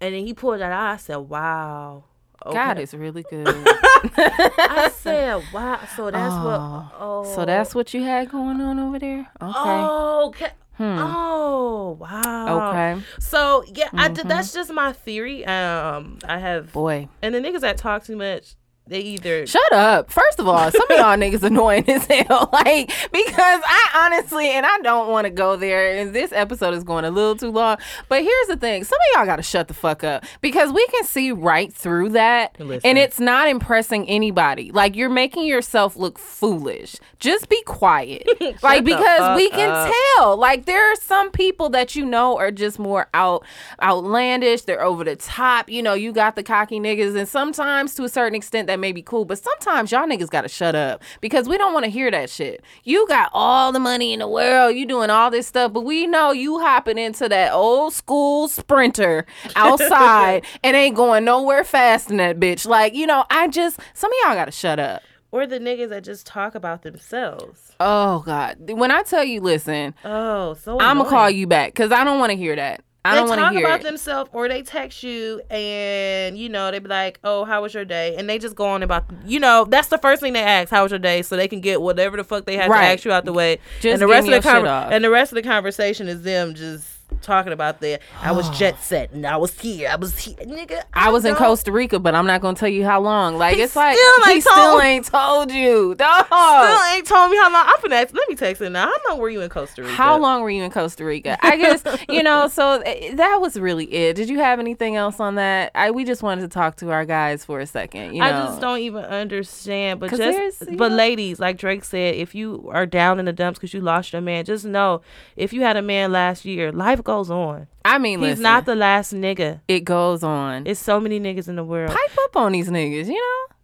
and 0.00 0.14
then 0.14 0.26
he 0.26 0.34
pulled 0.34 0.60
that 0.60 0.72
out. 0.72 0.92
I 0.92 0.96
said, 0.96 1.16
"Wow." 1.16 2.04
Okay. 2.44 2.54
God 2.54 2.78
is 2.78 2.94
really 2.94 3.22
good. 3.28 3.46
I 4.16 4.90
said, 4.94 5.42
"Wow." 5.52 5.80
So 5.96 6.10
that's 6.10 6.34
Oh. 6.34 6.44
what. 6.44 6.92
Oh. 7.00 7.34
so 7.34 7.44
that's 7.44 7.74
what 7.74 7.92
you 7.94 8.02
had 8.02 8.30
going 8.30 8.60
on 8.60 8.78
over 8.78 8.98
there? 8.98 9.20
Okay. 9.20 9.28
Oh, 9.40 10.26
okay. 10.28 10.50
Hmm. 10.80 10.96
Oh, 10.98 11.98
wow. 12.00 12.70
Okay. 12.70 13.02
So 13.18 13.62
yeah, 13.74 13.90
I 13.92 14.06
Mm-hmm. 14.06 14.14
did, 14.14 14.28
that's 14.28 14.52
just 14.54 14.72
my 14.72 14.94
theory. 14.94 15.44
Um, 15.44 16.18
I 16.24 16.38
have, 16.38 16.72
Boy. 16.72 17.06
and 17.20 17.34
the 17.34 17.38
niggas 17.40 17.60
that 17.60 17.76
talk 17.76 18.04
too 18.04 18.16
much, 18.16 18.54
they 18.90 19.00
either 19.00 19.46
Shut 19.46 19.72
up. 19.72 20.10
First 20.10 20.40
of 20.40 20.48
all, 20.48 20.70
some 20.70 20.90
of 20.90 20.98
y'all 20.98 21.16
niggas 21.16 21.42
annoying 21.42 21.88
as 21.88 22.04
hell. 22.06 22.50
Like, 22.60 22.90
because 23.12 23.62
I 23.64 24.04
honestly, 24.04 24.50
and 24.50 24.66
I 24.66 24.78
don't 24.78 25.08
want 25.08 25.24
to 25.24 25.30
go 25.30 25.56
there, 25.56 25.96
and 25.96 26.12
this 26.12 26.32
episode 26.32 26.74
is 26.74 26.82
going 26.82 27.04
a 27.04 27.10
little 27.10 27.36
too 27.36 27.50
long. 27.50 27.78
But 28.08 28.22
here's 28.22 28.46
the 28.48 28.56
thing 28.56 28.82
some 28.84 28.96
of 28.96 29.16
y'all 29.16 29.26
got 29.26 29.36
to 29.36 29.42
shut 29.42 29.68
the 29.68 29.74
fuck 29.74 30.02
up 30.02 30.24
because 30.40 30.72
we 30.72 30.84
can 30.88 31.04
see 31.04 31.30
right 31.32 31.72
through 31.72 32.10
that. 32.10 32.58
Listen. 32.58 32.88
And 32.88 32.98
it's 32.98 33.20
not 33.20 33.48
impressing 33.48 34.08
anybody. 34.08 34.72
Like, 34.72 34.96
you're 34.96 35.08
making 35.08 35.46
yourself 35.46 35.96
look 35.96 36.18
foolish. 36.18 36.96
Just 37.18 37.48
be 37.48 37.62
quiet. 37.62 38.26
like, 38.62 38.84
because 38.84 39.36
we 39.36 39.48
can 39.50 39.70
up. 39.70 39.92
tell. 40.16 40.36
Like, 40.36 40.66
there 40.66 40.92
are 40.92 40.96
some 40.96 41.30
people 41.30 41.70
that 41.70 41.94
you 41.94 42.04
know 42.04 42.36
are 42.36 42.50
just 42.50 42.78
more 42.78 43.08
out 43.14 43.44
outlandish. 43.80 44.62
They're 44.62 44.82
over 44.82 45.04
the 45.04 45.16
top. 45.16 45.70
You 45.70 45.82
know, 45.82 45.94
you 45.94 46.12
got 46.12 46.34
the 46.34 46.42
cocky 46.42 46.80
niggas, 46.80 47.16
and 47.16 47.28
sometimes 47.28 47.94
to 47.94 48.04
a 48.04 48.08
certain 48.08 48.34
extent 48.34 48.66
that 48.66 48.79
may 48.80 48.92
be 48.92 49.02
cool, 49.02 49.24
but 49.24 49.38
sometimes 49.38 49.92
y'all 49.92 50.06
niggas 50.06 50.30
gotta 50.30 50.48
shut 50.48 50.74
up 50.74 51.02
because 51.20 51.48
we 51.48 51.56
don't 51.58 51.72
want 51.74 51.84
to 51.84 51.90
hear 51.90 52.10
that 52.10 52.30
shit. 52.30 52.62
You 52.84 53.06
got 53.08 53.30
all 53.32 53.70
the 53.72 53.78
money 53.78 54.12
in 54.12 54.18
the 54.20 54.28
world, 54.28 54.74
you 54.74 54.86
doing 54.86 55.10
all 55.10 55.30
this 55.30 55.46
stuff, 55.46 55.72
but 55.72 55.82
we 55.82 56.06
know 56.06 56.32
you 56.32 56.58
hopping 56.60 56.98
into 56.98 57.28
that 57.28 57.52
old 57.52 57.92
school 57.92 58.48
sprinter 58.48 59.26
outside 59.56 60.44
and 60.64 60.76
ain't 60.76 60.96
going 60.96 61.24
nowhere 61.24 61.64
fast 61.64 62.10
in 62.10 62.16
that 62.18 62.38
bitch. 62.40 62.66
Like, 62.66 62.94
you 62.94 63.06
know, 63.06 63.24
I 63.30 63.48
just 63.48 63.78
some 63.94 64.10
of 64.10 64.16
y'all 64.24 64.34
gotta 64.34 64.50
shut 64.52 64.78
up. 64.78 65.02
or 65.32 65.46
the 65.46 65.58
niggas 65.60 65.90
that 65.90 66.02
just 66.04 66.26
talk 66.26 66.54
about 66.54 66.82
themselves. 66.82 67.72
Oh 67.78 68.22
God. 68.26 68.56
When 68.70 68.90
I 68.90 69.02
tell 69.02 69.24
you, 69.24 69.40
listen, 69.40 69.94
Oh, 70.04 70.54
so 70.54 70.78
I'm 70.80 70.98
gonna 70.98 71.08
call 71.08 71.30
you 71.30 71.46
back 71.46 71.72
because 71.72 71.92
I 71.92 72.04
don't 72.04 72.18
want 72.18 72.30
to 72.30 72.36
hear 72.36 72.56
that. 72.56 72.82
I 73.02 73.12
They 73.12 73.20
don't 73.20 73.28
want 73.30 73.40
talk 73.40 73.52
to 73.52 73.58
hear 73.58 73.66
about 73.66 73.80
it. 73.80 73.84
themselves, 73.84 74.28
or 74.34 74.46
they 74.46 74.60
text 74.60 75.02
you, 75.02 75.40
and 75.50 76.36
you 76.36 76.50
know 76.50 76.70
they 76.70 76.78
be 76.80 76.88
like, 76.88 77.18
"Oh, 77.24 77.44
how 77.46 77.62
was 77.62 77.72
your 77.72 77.86
day?" 77.86 78.14
And 78.18 78.28
they 78.28 78.38
just 78.38 78.54
go 78.54 78.66
on 78.66 78.82
about, 78.82 79.04
you 79.24 79.40
know, 79.40 79.64
that's 79.68 79.88
the 79.88 79.96
first 79.96 80.20
thing 80.20 80.34
they 80.34 80.42
ask, 80.42 80.70
"How 80.70 80.82
was 80.82 80.92
your 80.92 80.98
day?" 80.98 81.22
So 81.22 81.34
they 81.36 81.48
can 81.48 81.60
get 81.60 81.80
whatever 81.80 82.18
the 82.18 82.24
fuck 82.24 82.44
they 82.44 82.56
have 82.58 82.68
Right. 82.68 82.82
to 82.88 82.92
ask 82.92 83.04
you 83.06 83.12
out 83.12 83.24
the 83.24 83.32
way, 83.32 83.58
Just 83.80 83.94
and 83.94 84.02
the 84.02 84.06
rest 84.06 84.28
of 84.28 84.42
the 84.42 84.68
off. 84.68 84.92
and 84.92 85.02
the 85.02 85.08
rest 85.10 85.32
of 85.32 85.36
the 85.36 85.42
conversation 85.42 86.08
is 86.08 86.22
them 86.22 86.54
just 86.54 86.86
talking 87.22 87.52
about 87.52 87.80
their. 87.80 87.98
I 88.22 88.32
was 88.32 88.48
jet 88.58 88.80
set, 88.82 89.12
and 89.12 89.26
I 89.26 89.36
was 89.36 89.58
here. 89.58 89.88
I 89.90 89.96
was 89.96 90.18
here, 90.18 90.36
nigga. 90.36 90.82
I 90.94 91.10
was 91.10 91.24
in 91.24 91.34
Costa 91.34 91.72
Rica, 91.72 91.98
but 91.98 92.14
I'm 92.14 92.26
not 92.26 92.40
gonna 92.40 92.56
tell 92.56 92.68
you 92.68 92.84
how 92.84 93.00
long. 93.00 93.36
Like 93.38 93.56
He 93.56 93.62
it's 93.62 93.76
like 93.76 93.96
still 93.96 94.24
he 94.24 94.32
ain't 94.32 94.42
still 94.42 94.54
told- 94.54 94.82
ain't 94.82 95.06
told 95.06 95.50
you, 95.52 95.94
dog. 95.96 96.26
Still 96.26 96.94
ain't 96.94 97.06
told 97.06 97.30
me 97.30 97.36
how 97.36 97.52
long. 97.52 97.64
I'm 97.66 97.76
finna 97.80 98.02
ask. 98.02 98.14
Let 98.14 98.28
me 98.28 98.34
text 98.34 98.62
it 98.62 98.70
now. 98.70 98.86
How 98.86 98.96
long 99.10 99.18
were 99.20 99.30
you 99.30 99.40
in 99.40 99.48
Costa 99.50 99.82
Rica? 99.82 99.94
How 99.94 100.18
long 100.18 100.42
were 100.42 100.50
you 100.50 100.62
in 100.62 100.70
Costa 100.70 101.04
Rica? 101.04 101.38
I 101.44 101.56
guess 101.56 101.82
you 102.08 102.22
know. 102.22 102.48
So 102.48 102.80
eh, 102.84 103.14
that 103.14 103.40
was 103.40 103.58
really 103.58 103.84
it. 103.92 104.14
Did 104.16 104.28
you 104.28 104.38
have 104.38 104.58
anything 104.60 104.96
else 104.96 105.20
on 105.20 105.34
that? 105.36 105.70
I 105.74 105.90
we 105.90 106.04
just 106.04 106.22
wanted 106.22 106.42
to 106.42 106.48
talk 106.48 106.76
to 106.76 106.90
our 106.90 107.04
guys 107.04 107.44
for 107.44 107.60
a 107.60 107.66
second. 107.66 108.14
You 108.14 108.20
know, 108.20 108.26
I 108.26 108.30
just 108.46 108.60
don't 108.60 108.78
even 108.80 109.04
understand. 109.04 110.00
But 110.00 110.10
just, 110.16 110.60
but 110.76 110.90
know- 110.90 110.96
ladies, 110.96 111.38
like 111.40 111.56
Drake 111.58 111.84
said, 111.84 112.14
if 112.14 112.34
you 112.34 112.68
are 112.72 112.86
down 112.86 113.18
in 113.18 113.24
the 113.24 113.32
dumps 113.32 113.58
because 113.58 113.74
you 113.74 113.80
lost 113.80 114.12
your 114.12 114.22
man, 114.22 114.44
just 114.44 114.64
know 114.64 115.02
if 115.36 115.52
you 115.52 115.62
had 115.62 115.76
a 115.76 115.82
man 115.82 116.12
last 116.12 116.44
year, 116.44 116.72
life 116.72 116.99
goes 117.04 117.30
on. 117.30 117.66
I 117.84 117.98
mean, 117.98 118.18
He's 118.20 118.28
listen, 118.30 118.42
not 118.42 118.66
the 118.66 118.74
last 118.74 119.12
nigga. 119.14 119.60
It 119.68 119.80
goes 119.80 120.22
on. 120.22 120.66
It's 120.66 120.80
so 120.80 121.00
many 121.00 121.18
niggas 121.20 121.48
in 121.48 121.56
the 121.56 121.64
world. 121.64 121.90
Pipe 121.90 122.18
up 122.24 122.36
on 122.36 122.52
these 122.52 122.68
niggas. 122.68 123.06
You 123.06 123.14
know, 123.14 123.56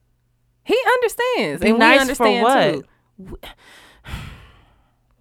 he 0.65 0.79
understands, 0.95 1.63
Be 1.63 1.71
and 1.71 1.79
nice 1.79 2.09
we 2.09 2.15
for 2.15 2.25
understand 2.27 2.43
what? 2.43 3.39
too. 3.43 3.49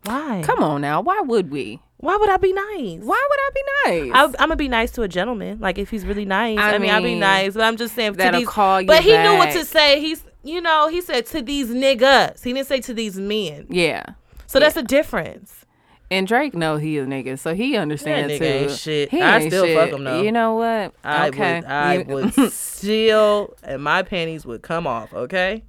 Why? 0.03 0.41
Come 0.45 0.61
on 0.61 0.81
now, 0.81 1.01
why 1.01 1.21
would 1.21 1.49
we? 1.51 1.81
Why 1.97 2.15
would 2.17 2.29
I 2.29 2.37
be 2.37 2.53
nice? 2.53 2.99
Why 3.03 3.27
would 3.29 3.39
I 3.39 3.49
be 3.53 3.63
nice? 3.85 4.11
I, 4.13 4.23
I'm 4.25 4.49
gonna 4.49 4.55
be 4.55 4.67
nice 4.67 4.91
to 4.91 5.01
a 5.01 5.07
gentleman, 5.07 5.59
like 5.59 5.79
if 5.79 5.89
he's 5.89 6.05
really 6.05 6.25
nice. 6.25 6.59
I 6.59 6.75
I, 6.75 6.77
mean, 6.77 6.91
I'll 6.91 7.01
be 7.01 7.15
nice, 7.15 7.53
but 7.55 7.63
I'm 7.63 7.77
just 7.77 7.95
saying. 7.95 8.11
To 8.13 8.17
that'll 8.17 8.41
these, 8.41 8.49
call 8.49 8.81
you 8.81 8.87
but 8.87 9.01
he 9.01 9.17
knew 9.17 9.33
what 9.37 9.51
to 9.53 9.65
say. 9.65 9.99
He's, 9.99 10.23
you 10.43 10.61
know, 10.61 10.87
he 10.89 11.01
said 11.01 11.25
to 11.27 11.41
these 11.41 11.69
niggas. 11.69 12.43
He 12.43 12.53
didn't 12.53 12.67
say 12.67 12.81
to 12.81 12.93
these 12.93 13.17
men. 13.17 13.65
yeah. 13.69 14.03
So 14.47 14.59
that's 14.59 14.77
a 14.77 14.83
difference. 14.83 15.64
And 16.11 16.27
Drake 16.27 16.53
know 16.53 16.77
he 16.77 16.97
a 16.99 17.05
nigga, 17.05 17.39
so 17.39 17.55
he 17.55 17.75
understands 17.77 18.31
nigga 18.33 18.37
too. 18.37 18.45
ain't 18.45 18.71
shit. 18.71 19.09
He 19.09 19.21
I 19.21 19.39
ain't 19.39 19.51
still 19.51 19.65
shit. 19.65 19.75
fuck 19.77 19.89
him, 19.89 20.03
though. 20.03 20.21
You 20.21 20.31
know 20.31 20.53
what? 20.53 20.93
I 21.03 21.29
okay. 21.29 21.55
would, 21.55 21.65
I 21.65 21.97
would 22.07 22.51
still, 22.51 23.55
and 23.63 23.83
my 23.83 24.03
panties 24.03 24.45
would 24.45 24.61
come 24.61 24.85
off. 24.85 25.13
Okay, 25.13 25.63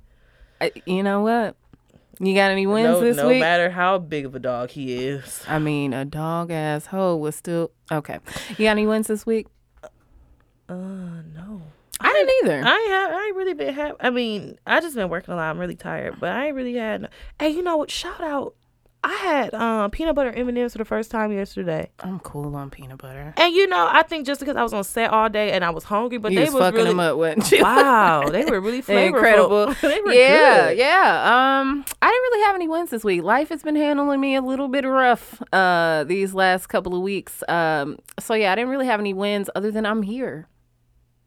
I- 0.60 0.72
you 0.84 1.02
know 1.02 1.22
what? 1.22 1.56
You 2.18 2.34
got 2.34 2.50
any 2.50 2.66
wins 2.66 2.84
no, 2.86 3.00
this 3.00 3.16
no 3.16 3.28
week? 3.28 3.36
No 3.36 3.40
matter 3.40 3.70
how 3.70 3.98
big 3.98 4.24
of 4.24 4.34
a 4.34 4.38
dog 4.38 4.70
he 4.70 4.94
is. 5.06 5.42
I 5.46 5.58
mean, 5.58 5.92
a 5.92 6.04
dog 6.04 6.50
ass 6.50 6.86
hoe 6.86 7.16
was 7.16 7.36
still 7.36 7.70
okay. 7.90 8.18
You 8.50 8.64
got 8.66 8.70
any 8.72 8.86
wins 8.86 9.06
this 9.06 9.26
week? 9.26 9.46
Uh, 10.68 10.74
no, 10.74 11.62
I 12.00 12.12
didn't 12.12 12.32
either. 12.42 12.66
I 12.66 12.76
ain't 12.78 12.90
have, 12.90 13.10
I 13.12 13.24
ain't 13.26 13.36
really 13.36 13.54
been 13.54 13.74
happy. 13.74 13.96
I 14.00 14.10
mean, 14.10 14.58
I 14.66 14.80
just 14.80 14.96
been 14.96 15.08
working 15.08 15.32
a 15.34 15.36
lot. 15.36 15.50
I'm 15.50 15.58
really 15.58 15.76
tired, 15.76 16.18
but 16.18 16.32
I 16.32 16.46
ain't 16.46 16.56
really 16.56 16.74
had. 16.74 17.02
No, 17.02 17.08
hey, 17.38 17.50
you 17.50 17.62
know 17.62 17.76
what? 17.76 17.90
Shout 17.90 18.20
out. 18.20 18.54
I 19.06 19.14
had 19.14 19.54
um, 19.54 19.90
peanut 19.90 20.14
butter 20.14 20.30
M 20.30 20.48
and 20.48 20.58
M's 20.58 20.72
for 20.72 20.78
the 20.78 20.84
first 20.84 21.10
time 21.10 21.32
yesterday, 21.32 21.90
I'm 22.00 22.18
cool 22.20 22.54
on 22.56 22.70
peanut 22.70 22.98
butter. 22.98 23.32
and 23.36 23.54
you 23.54 23.66
know, 23.68 23.88
I 23.90 24.02
think 24.02 24.26
just 24.26 24.40
because 24.40 24.56
I 24.56 24.62
was 24.62 24.72
on 24.72 24.82
set 24.84 25.10
all 25.10 25.28
day 25.28 25.52
and 25.52 25.64
I 25.64 25.70
was 25.70 25.84
hungry, 25.84 26.18
but 26.18 26.32
You 26.32 26.38
they 26.40 26.44
was 26.46 26.54
was 26.54 26.60
fucking 26.62 26.76
really 26.78 26.90
them 26.90 27.00
up, 27.00 27.16
wasn't 27.16 27.52
you? 27.52 27.62
wow, 27.62 28.28
they 28.30 28.44
were 28.44 28.60
really 28.60 28.80
They're 28.80 29.10
flavorful. 29.12 29.14
incredible. 29.16 29.74
they 29.82 30.00
were 30.02 30.12
yeah, 30.12 30.68
good. 30.70 30.78
yeah. 30.78 31.60
Um, 31.60 31.84
I 32.02 32.06
didn't 32.08 32.22
really 32.22 32.42
have 32.44 32.54
any 32.56 32.68
wins 32.68 32.90
this 32.90 33.04
week. 33.04 33.22
Life 33.22 33.48
has 33.50 33.62
been 33.62 33.76
handling 33.76 34.20
me 34.20 34.34
a 34.34 34.42
little 34.42 34.68
bit 34.68 34.84
rough 34.84 35.40
uh 35.52 36.04
these 36.04 36.34
last 36.34 36.66
couple 36.68 36.94
of 36.94 37.02
weeks. 37.02 37.42
Um, 37.48 37.98
so 38.18 38.34
yeah, 38.34 38.52
I 38.52 38.54
didn't 38.56 38.70
really 38.70 38.86
have 38.86 39.00
any 39.00 39.14
wins 39.14 39.48
other 39.54 39.70
than 39.70 39.86
I'm 39.86 40.02
here. 40.02 40.48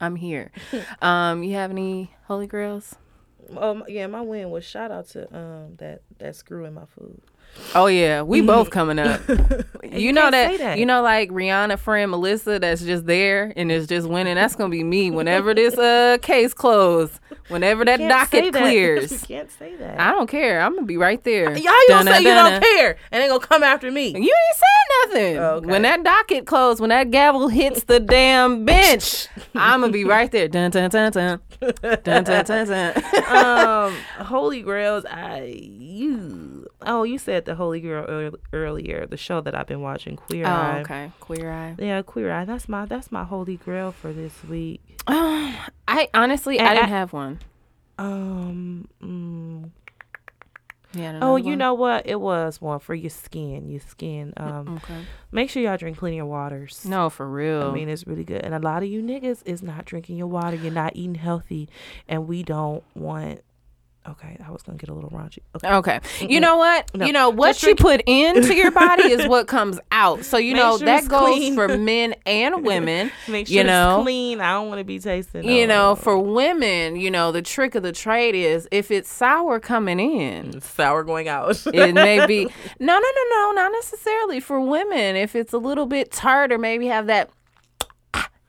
I'm 0.01 0.15
here. 0.15 0.51
um, 1.01 1.43
you 1.43 1.55
have 1.55 1.71
any 1.71 2.11
holy 2.27 2.47
grails? 2.47 2.95
Um, 3.57 3.83
yeah, 3.87 4.05
my 4.07 4.21
win 4.21 4.51
was 4.51 4.63
shout 4.63 4.91
out 4.91 5.07
to 5.09 5.23
um 5.35 5.75
that 5.77 6.01
that 6.19 6.35
screw 6.35 6.65
in 6.65 6.73
my 6.75 6.85
food. 6.85 7.19
Oh 7.75 7.85
yeah, 7.85 8.23
we 8.23 8.41
both 8.41 8.71
coming 8.71 8.97
up. 8.97 9.21
you 9.83 10.11
know 10.11 10.31
that, 10.31 10.57
that. 10.57 10.79
you 10.79 10.85
know 10.85 11.03
like 11.03 11.29
Rihanna 11.29 11.77
friend 11.77 12.09
Melissa 12.09 12.57
that's 12.59 12.81
just 12.83 13.05
there 13.05 13.53
and 13.55 13.71
is 13.71 13.85
just 13.85 14.07
winning. 14.07 14.35
That's 14.35 14.55
gonna 14.55 14.69
be 14.71 14.83
me 14.83 15.11
whenever 15.11 15.53
this 15.53 15.77
uh 15.77 16.17
case 16.21 16.53
closed. 16.53 17.19
Whenever 17.49 17.83
that 17.85 17.97
docket 17.99 18.53
that. 18.53 18.59
clears. 18.61 19.11
you 19.11 19.19
can't 19.19 19.51
say 19.51 19.75
that. 19.75 19.99
I 19.99 20.11
don't 20.11 20.27
care. 20.27 20.61
I'm 20.61 20.73
gonna 20.75 20.85
be 20.87 20.97
right 20.97 21.23
there. 21.23 21.55
Y'all 21.57 21.73
gonna 21.87 22.11
say 22.11 22.19
you 22.19 22.25
don't 22.25 22.61
care, 22.61 22.97
and 23.11 23.21
they 23.23 23.27
gonna 23.27 23.39
come 23.39 23.63
after 23.63 23.91
me. 23.91 24.07
You 24.09 24.17
ain't 24.17 24.23
saying 24.25 25.23
nothing. 25.23 25.37
Oh, 25.37 25.49
Okay. 25.59 25.67
When 25.67 25.81
that 25.83 26.03
docket 26.03 26.45
closed, 26.45 26.79
when 26.79 26.89
that 26.89 27.11
gavel 27.11 27.47
hits 27.49 27.83
the 27.83 27.99
damn 27.99 28.65
bench, 28.65 29.27
I'm 29.55 29.81
gonna 29.81 29.91
be 29.93 30.05
right 30.05 30.31
there. 30.31 30.47
Dun 30.47 30.71
dun 30.71 30.89
dun 30.89 31.11
dun 31.11 31.39
dun 31.81 32.23
dun 32.23 32.23
dun 32.23 32.67
dun. 32.67 33.03
um, 33.31 33.93
Holy 34.25 34.61
Grails. 34.61 35.05
I 35.05 35.43
you. 35.79 36.58
Oh, 36.85 37.03
you 37.03 37.17
said 37.17 37.45
the 37.45 37.55
Holy 37.55 37.81
Grail 37.81 38.31
earlier. 38.53 39.05
The 39.05 39.17
show 39.17 39.41
that 39.41 39.53
I've 39.53 39.67
been 39.67 39.81
watching, 39.81 40.15
Queer 40.15 40.45
Eye. 40.45 40.49
oh, 40.49 40.77
Eye. 40.77 40.79
okay. 40.81 41.11
Queer 41.19 41.51
eye. 41.51 41.75
Yeah, 41.77 42.01
Queer 42.01 42.31
Eye. 42.31 42.45
That's 42.45 42.69
my 42.69 42.85
that's 42.85 43.11
my 43.11 43.23
Holy 43.25 43.57
Grail 43.57 43.91
for 43.91 44.13
this 44.13 44.33
week. 44.45 44.81
I 45.07 46.07
honestly, 46.13 46.59
I 46.59 46.65
And 46.67 46.75
didn't 46.77 46.85
I- 46.93 46.97
have 46.97 47.11
one. 47.13 47.39
Um, 47.97 48.87
mm, 49.03 49.69
Yeah. 50.93 51.19
Oh, 51.21 51.35
you 51.35 51.45
one? 51.47 51.57
know 51.57 51.73
what? 51.73 52.07
It 52.07 52.19
was 52.21 52.61
one 52.61 52.79
for 52.79 52.95
your 52.95 53.09
skin. 53.09 53.69
Your 53.69 53.81
skin. 53.81 54.33
Um, 54.37 54.77
Okay. 54.77 55.01
make 55.31 55.49
sure 55.49 55.61
y'all 55.61 55.75
drink 55.77 55.97
plenty 55.97 56.17
of 56.19 56.27
waters. 56.27 56.85
No, 56.85 57.09
for 57.09 57.27
real. 57.29 57.63
I 57.63 57.71
mean, 57.71 57.89
it's 57.89 58.07
really 58.07 58.23
good. 58.23 58.41
And 58.41 58.53
a 58.55 58.59
lot 58.59 58.83
of 58.83 58.89
you 58.89 59.01
niggas 59.03 59.41
is 59.45 59.61
not 59.61 59.83
drinking 59.85 60.15
your 60.17 60.27
water. 60.27 60.55
You're 60.55 60.71
not 60.71 60.95
eating 60.95 61.15
healthy, 61.15 61.67
and 62.07 62.27
we 62.27 62.41
don't 62.41 62.83
want. 62.95 63.41
Okay, 64.07 64.37
I 64.45 64.49
was 64.49 64.61
gonna 64.63 64.77
get 64.77 64.89
a 64.89 64.93
little 64.93 65.09
raunchy. 65.11 65.39
Okay. 65.55 65.69
Okay. 65.73 65.99
You 66.21 66.39
know 66.39 66.55
what? 66.57 66.89
No. 66.95 67.05
You 67.05 67.11
know 67.13 67.29
what 67.29 67.49
Just 67.49 67.63
you 67.63 67.75
drink- 67.75 67.79
put 67.79 68.01
into 68.07 68.55
your 68.55 68.71
body 68.71 69.03
is 69.11 69.27
what 69.27 69.47
comes 69.47 69.77
out. 69.91 70.23
So 70.25 70.37
you 70.37 70.53
Make 70.53 70.63
know 70.63 70.77
sure 70.77 70.85
that 70.85 71.07
goes 71.07 71.35
clean. 71.35 71.53
for 71.53 71.77
men 71.77 72.15
and 72.25 72.63
women. 72.65 73.11
Make 73.27 73.47
sure 73.47 73.57
you 73.57 73.63
know, 73.65 73.97
it's 73.99 74.05
clean. 74.05 74.39
I 74.39 74.53
don't 74.53 74.69
want 74.69 74.79
to 74.79 74.83
be 74.85 74.99
tasting. 74.99 75.43
you 75.43 75.67
know, 75.67 75.95
for 75.95 76.17
women, 76.17 76.95
you 76.95 77.11
know, 77.11 77.31
the 77.31 77.41
trick 77.41 77.75
of 77.75 77.83
the 77.83 77.91
trade 77.91 78.35
is 78.35 78.67
if 78.71 78.89
it's 78.89 79.11
sour 79.11 79.59
coming 79.59 79.99
in, 79.99 80.59
sour 80.61 81.03
going 81.03 81.27
out. 81.27 81.61
it 81.67 81.93
may 81.93 82.25
be 82.25 82.45
no, 82.79 82.93
no, 82.93 82.99
no, 82.99 83.23
no, 83.35 83.51
not 83.53 83.71
necessarily 83.73 84.39
for 84.39 84.59
women. 84.61 85.17
If 85.17 85.35
it's 85.35 85.53
a 85.53 85.57
little 85.59 85.85
bit 85.85 86.11
tart 86.11 86.51
or 86.53 86.57
maybe 86.57 86.87
have 86.87 87.07
that 87.07 87.29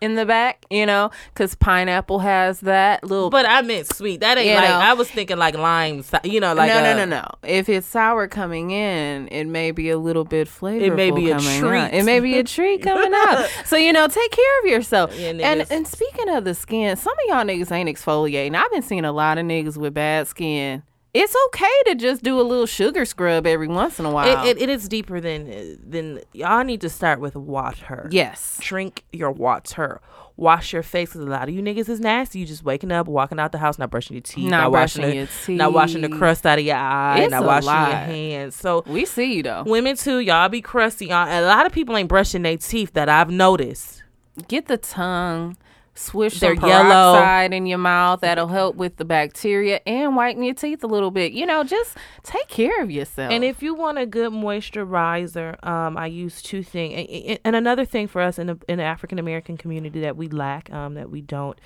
in 0.01 0.15
the 0.15 0.25
back, 0.25 0.65
you 0.71 0.87
know, 0.87 1.11
because 1.33 1.55
pineapple 1.55 2.21
has 2.21 2.61
that 2.61 3.05
little 3.05 3.31
but 3.31 3.47
I 3.47 3.63
meant 3.63 3.87
sweet. 3.87 4.21
That 4.21 4.39
ain't 4.39 4.55
like 4.55 4.69
know. 4.69 4.77
I 4.77 4.95
was 4.95 5.11
thinking 5.11 5.37
like 5.37 5.57
lime. 5.57 6.05
You 6.25 6.41
know, 6.41 6.55
like 6.55 6.69
no, 6.69 6.83
no, 6.83 6.93
uh, 6.93 6.97
no, 6.97 7.05
no. 7.05 7.27
If 7.43 7.69
it's 7.69 7.87
sour 7.87 8.27
coming 8.29 8.71
in, 8.71 9.29
it 9.29 9.45
may 9.45 9.71
be 9.71 9.91
a 9.91 9.99
little 9.99 10.25
bit 10.25 10.49
flavorful. 10.49 10.83
It 10.83 10.95
may 10.95 11.11
be 11.11 11.31
a 11.31 11.39
treat. 11.39 11.79
Out. 11.79 11.93
It 11.93 12.05
may 12.05 12.21
be 12.21 12.39
a 12.39 12.45
treat 12.45 12.83
coming 12.83 13.13
out. 13.15 13.49
So 13.65 13.77
you 13.77 13.93
know, 13.93 14.09
take 14.09 14.31
care 14.31 14.61
of 14.61 14.67
yourself. 14.67 15.19
Yeah, 15.19 15.31
and 15.31 15.71
and 15.71 15.87
speaking 15.87 16.29
of 16.31 16.45
the 16.45 16.55
skin, 16.55 16.97
some 16.97 17.13
of 17.13 17.19
y'all 17.27 17.45
niggas 17.45 17.71
ain't 17.71 17.89
exfoliating. 17.89 18.55
I've 18.55 18.71
been 18.71 18.83
seeing 18.83 19.05
a 19.05 19.13
lot 19.13 19.39
of 19.39 19.45
niggas 19.45 19.77
with 19.77 19.95
bad 19.95 20.29
skin. 20.29 20.83
It's 21.13 21.35
okay 21.47 21.67
to 21.87 21.95
just 21.97 22.23
do 22.23 22.41
a 22.41 22.43
little 22.43 22.67
sugar 22.67 23.05
scrub 23.05 23.45
every 23.47 23.67
once 23.67 23.99
in 23.99 24.07
a 24.07 24.11
while. 24.13 24.47
It, 24.47 24.57
it, 24.59 24.63
it 24.63 24.69
is 24.69 24.89
deeper 24.89 25.21
than 25.21 25.79
than 25.85 26.21
y'all 26.33 26.63
need 26.63 26.81
to 26.83 26.89
start 26.89 27.21
with 27.21 27.35
water. 27.35 28.09
yes. 28.13 28.59
drink 28.63 29.05
your 29.13 29.33
water. 29.33 30.01
Wash 30.37 30.73
your 30.73 30.83
face. 30.85 31.13
'cause 31.13 31.21
a 31.21 31.27
lot 31.27 31.49
of 31.49 31.55
you 31.55 31.61
niggas 31.63 31.89
is 31.89 32.01
nasty. 32.01 32.39
You 32.39 32.47
just 32.47 32.65
waking 32.65 32.93
up, 32.93 33.09
walking 33.09 33.39
out 33.41 33.53
the 33.53 33.59
house, 33.59 33.79
not 33.79 33.91
brushing 33.91 34.15
your 34.15 34.23
teeth, 34.23 34.49
Not 34.49 34.71
washing 34.71 35.03
brushing 35.03 35.27
the, 35.47 35.53
your 35.53 35.59
not 35.59 35.73
washing 35.75 36.01
the 36.01 36.09
crust 36.09 36.47
out 36.47 36.59
of 36.59 36.65
your 36.65 36.77
eye, 36.77 37.19
It's 37.23 37.31
not 37.31 37.45
washing 37.45 37.69
your 37.71 37.85
hands. 37.85 38.55
So 38.57 38.83
We 38.87 39.05
see 39.05 39.35
you 39.35 39.43
though. 39.43 39.65
women 39.67 39.97
too, 39.97 40.21
y'all 40.21 40.49
be 40.49 40.63
crusty. 40.63 41.07
Y'all, 41.07 41.27
a 41.29 41.45
lot 41.45 41.67
of 41.67 41.73
people 41.73 41.95
ain't 41.97 42.09
brushing 42.09 42.43
their 42.43 42.57
teeth 42.57 42.93
that 42.95 43.09
I've 43.09 43.31
noticed. 43.31 44.03
Get 44.49 44.67
the 44.67 44.79
tongue. 44.79 45.57
Swish 46.01 46.41
They're 46.41 46.57
some 46.57 46.69
yellow. 46.69 47.15
peroxide 47.15 47.53
in 47.53 47.67
your 47.67 47.79
mouth. 47.79 48.21
That'll 48.21 48.49
help 48.49 48.77
with 48.77 48.97
the 48.97 49.05
bacteria 49.05 49.81
and 49.87 50.17
whiten 50.17 50.43
your 50.43 50.55
teeth 50.55 50.83
a 50.83 50.87
little 50.87 51.11
bit. 51.11 51.33
You 51.33 51.47
know, 51.47 51.63
just 51.63 51.97
take 52.23 52.49
care 52.49 52.83
of 52.83 52.91
yourself. 52.91 53.31
And 53.31 53.45
if 53.45 53.63
you 53.63 53.75
want 53.75 53.99
a 53.99 54.07
good 54.07 54.33
moisturizer, 54.33 55.65
um, 55.67 55.97
I 55.97 56.07
use 56.07 56.43
two 56.43 56.63
things. 56.63 57.39
And 57.45 57.55
another 57.55 57.85
thing 57.85 58.09
for 58.09 58.23
us 58.23 58.39
in 58.39 58.47
the, 58.49 58.59
in 58.69 58.79
the 58.79 58.85
African 58.85 59.19
American 59.19 59.57
community 59.57 60.01
that 60.01 60.17
we 60.17 60.29
lack, 60.29 60.73
um, 60.73 60.95
that 60.95 61.11
we 61.11 61.21
don't 61.21 61.59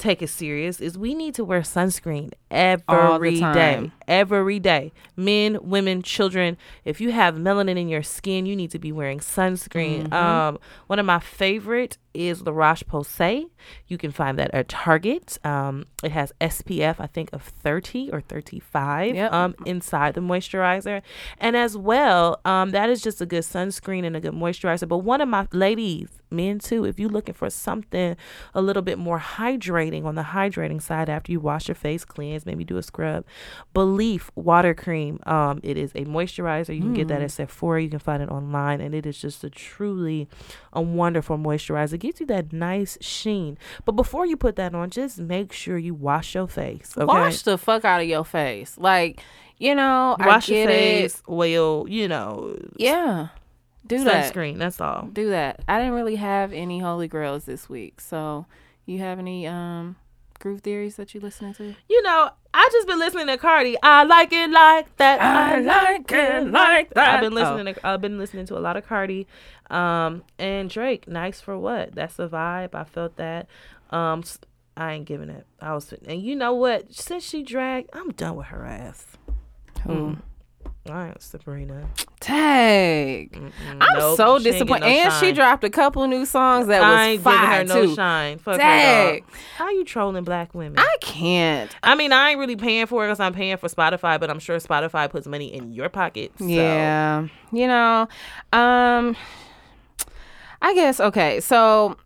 take 0.00 0.22
it 0.22 0.28
serious, 0.28 0.80
is 0.80 0.98
we 0.98 1.14
need 1.14 1.34
to 1.34 1.44
wear 1.44 1.60
sunscreen 1.60 2.32
every 2.50 3.38
day. 3.38 3.92
Every 4.08 4.58
day. 4.58 4.92
Men, 5.16 5.58
women, 5.62 6.02
children. 6.02 6.56
If 6.84 7.00
you 7.00 7.12
have 7.12 7.34
melanin 7.36 7.78
in 7.78 7.88
your 7.88 8.02
skin, 8.02 8.46
you 8.46 8.56
need 8.56 8.70
to 8.72 8.78
be 8.78 8.90
wearing 8.90 9.20
sunscreen. 9.20 10.08
Mm-hmm. 10.08 10.12
Um, 10.12 10.58
one 10.88 10.98
of 10.98 11.06
my 11.06 11.20
favorite 11.20 11.98
is 12.12 12.42
La 12.42 12.52
Roche 12.52 12.82
Posay. 12.84 13.44
You 13.86 13.98
can 13.98 14.10
find 14.10 14.38
that 14.38 14.52
at 14.52 14.68
Target. 14.68 15.38
Um, 15.44 15.86
it 16.02 16.10
has 16.10 16.32
SPF, 16.40 16.96
I 16.98 17.06
think, 17.06 17.30
of 17.32 17.42
30 17.42 18.10
or 18.12 18.20
35 18.20 19.14
Yep. 19.14 19.32
um, 19.32 19.54
inside 19.66 20.14
the 20.14 20.20
moisturizer. 20.20 21.02
And 21.38 21.56
as 21.56 21.76
well, 21.76 22.40
um, 22.44 22.70
that 22.70 22.90
is 22.90 23.00
just 23.00 23.20
a 23.20 23.26
good 23.26 23.44
sunscreen 23.44 24.04
and 24.04 24.16
a 24.16 24.20
good 24.20 24.34
moisturizer. 24.34 24.88
But 24.88 24.98
one 24.98 25.20
of 25.20 25.28
my 25.28 25.46
ladies, 25.52 26.19
men 26.30 26.58
too, 26.58 26.84
if 26.84 26.98
you're 26.98 27.08
looking 27.10 27.34
for 27.34 27.50
something 27.50 28.16
a 28.54 28.62
little 28.62 28.82
bit 28.82 28.98
more 28.98 29.18
hydrating 29.18 30.04
on 30.04 30.14
the 30.14 30.22
hydrating 30.22 30.80
side 30.80 31.08
after 31.08 31.32
you 31.32 31.40
wash 31.40 31.68
your 31.68 31.74
face, 31.74 32.04
cleanse, 32.04 32.46
maybe 32.46 32.64
do 32.64 32.76
a 32.76 32.82
scrub, 32.82 33.24
belif 33.74 34.28
water 34.34 34.74
cream. 34.74 35.20
Um, 35.26 35.60
it 35.62 35.76
is 35.76 35.92
a 35.94 36.04
moisturizer. 36.04 36.74
You 36.74 36.82
can 36.82 36.94
get 36.94 37.08
that 37.08 37.22
at 37.22 37.30
Sephora. 37.30 37.82
You 37.82 37.88
can 37.90 37.98
find 37.98 38.22
it 38.22 38.28
online, 38.30 38.80
and 38.80 38.94
it 38.94 39.06
is 39.06 39.18
just 39.20 39.44
a 39.44 39.50
truly 39.50 40.28
a 40.72 40.80
wonderful 40.80 41.38
moisturizer. 41.38 41.94
It 41.94 41.98
gives 41.98 42.20
you 42.20 42.26
that 42.26 42.52
nice 42.52 42.98
sheen. 43.00 43.58
But 43.84 43.92
before 43.92 44.26
you 44.26 44.36
put 44.36 44.56
that 44.56 44.74
on, 44.74 44.90
just 44.90 45.18
make 45.18 45.52
sure 45.52 45.78
you 45.78 45.94
wash 45.94 46.34
your 46.34 46.48
face. 46.48 46.94
Okay? 46.96 47.04
wash 47.06 47.42
the 47.42 47.58
fuck 47.58 47.84
out 47.84 48.00
of 48.00 48.06
your 48.06 48.24
face. 48.24 48.76
Like, 48.78 49.20
you 49.58 49.74
know, 49.74 50.16
wash 50.18 50.50
I 50.50 50.54
your 50.54 50.66
face, 50.66 51.14
it. 51.16 51.30
oil, 51.30 51.88
you 51.88 52.08
know, 52.08 52.56
Yeah. 52.76 53.28
Do 53.86 54.04
that. 54.04 54.32
sunscreen. 54.32 54.58
That's 54.58 54.80
all. 54.80 55.08
Do 55.12 55.30
that. 55.30 55.60
I 55.68 55.78
didn't 55.78 55.94
really 55.94 56.16
have 56.16 56.52
any 56.52 56.78
holy 56.80 57.08
grails 57.08 57.44
this 57.44 57.68
week. 57.68 58.00
So, 58.00 58.46
you 58.86 58.98
have 58.98 59.18
any 59.18 59.46
um 59.46 59.96
groove 60.38 60.62
theories 60.62 60.96
that 60.96 61.14
you 61.14 61.20
listening 61.20 61.54
to? 61.54 61.74
You 61.88 62.02
know, 62.02 62.30
I 62.52 62.68
just 62.72 62.88
been 62.88 62.98
listening 62.98 63.26
to 63.28 63.38
Cardi. 63.38 63.76
I 63.82 64.04
like 64.04 64.32
it 64.32 64.50
like 64.50 64.96
that. 64.96 65.20
I 65.20 65.60
like 65.60 66.10
it 66.10 66.46
like 66.50 66.94
that. 66.94 67.14
I've 67.14 67.20
been 67.20 67.34
listening. 67.34 67.74
To, 67.74 67.86
I've 67.86 68.00
been 68.00 68.18
listening 68.18 68.46
to 68.46 68.58
a 68.58 68.60
lot 68.60 68.76
of 68.76 68.86
Cardi, 68.86 69.26
um, 69.70 70.22
and 70.38 70.68
Drake. 70.68 71.06
Nice 71.06 71.40
for 71.40 71.56
what? 71.58 71.94
That's 71.94 72.14
the 72.14 72.28
vibe. 72.28 72.74
I 72.74 72.84
felt 72.84 73.16
that. 73.16 73.46
Um, 73.90 74.24
I 74.76 74.94
ain't 74.94 75.04
giving 75.04 75.28
it. 75.30 75.46
I 75.60 75.74
was, 75.74 75.92
and 76.06 76.22
you 76.22 76.34
know 76.34 76.54
what? 76.54 76.94
Since 76.94 77.24
she 77.24 77.42
dragged, 77.42 77.90
I'm 77.92 78.10
done 78.12 78.36
with 78.36 78.46
her 78.46 78.64
ass. 78.64 79.06
Who? 79.84 80.16
All 80.88 80.94
right, 80.94 81.22
Sabrina. 81.22 81.88
Tag. 82.20 83.36
I'm 83.68 83.78
Nope, 83.98 84.16
so 84.16 84.16
she 84.16 84.22
ain't 84.22 84.42
getting 84.44 84.52
disappointed. 84.52 84.80
no 84.80 84.86
and 84.86 85.12
she 85.14 85.32
dropped 85.32 85.62
a 85.62 85.70
couple 85.70 86.06
new 86.06 86.24
songs 86.24 86.66
that 86.68 86.82
I 86.82 86.90
was 86.90 86.98
ain't 86.98 87.24
giving 87.24 87.38
her 87.38 87.46
fire 87.46 87.64
no 87.64 87.86
too. 87.86 87.94
shine. 87.94 88.38
Fuck 88.38 88.60
her, 88.60 89.20
How 89.56 89.70
you 89.70 89.84
trolling 89.84 90.24
black 90.24 90.54
women? 90.54 90.78
I 90.78 90.96
can't. 91.02 91.74
I 91.82 91.94
mean, 91.94 92.12
I 92.12 92.30
ain't 92.30 92.38
really 92.38 92.56
paying 92.56 92.86
for 92.86 93.04
it 93.04 93.08
because 93.08 93.20
I'm 93.20 93.34
paying 93.34 93.58
for 93.58 93.68
Spotify, 93.68 94.18
but 94.18 94.30
I'm 94.30 94.38
sure 94.38 94.56
Spotify 94.58 95.08
puts 95.10 95.26
money 95.26 95.52
in 95.52 95.72
your 95.72 95.90
pocket. 95.90 96.32
So. 96.38 96.46
Yeah. 96.46 97.28
You 97.52 97.66
know, 97.66 98.08
um 98.52 99.16
I 100.62 100.74
guess 100.74 100.98
okay. 101.00 101.40
So 101.40 101.96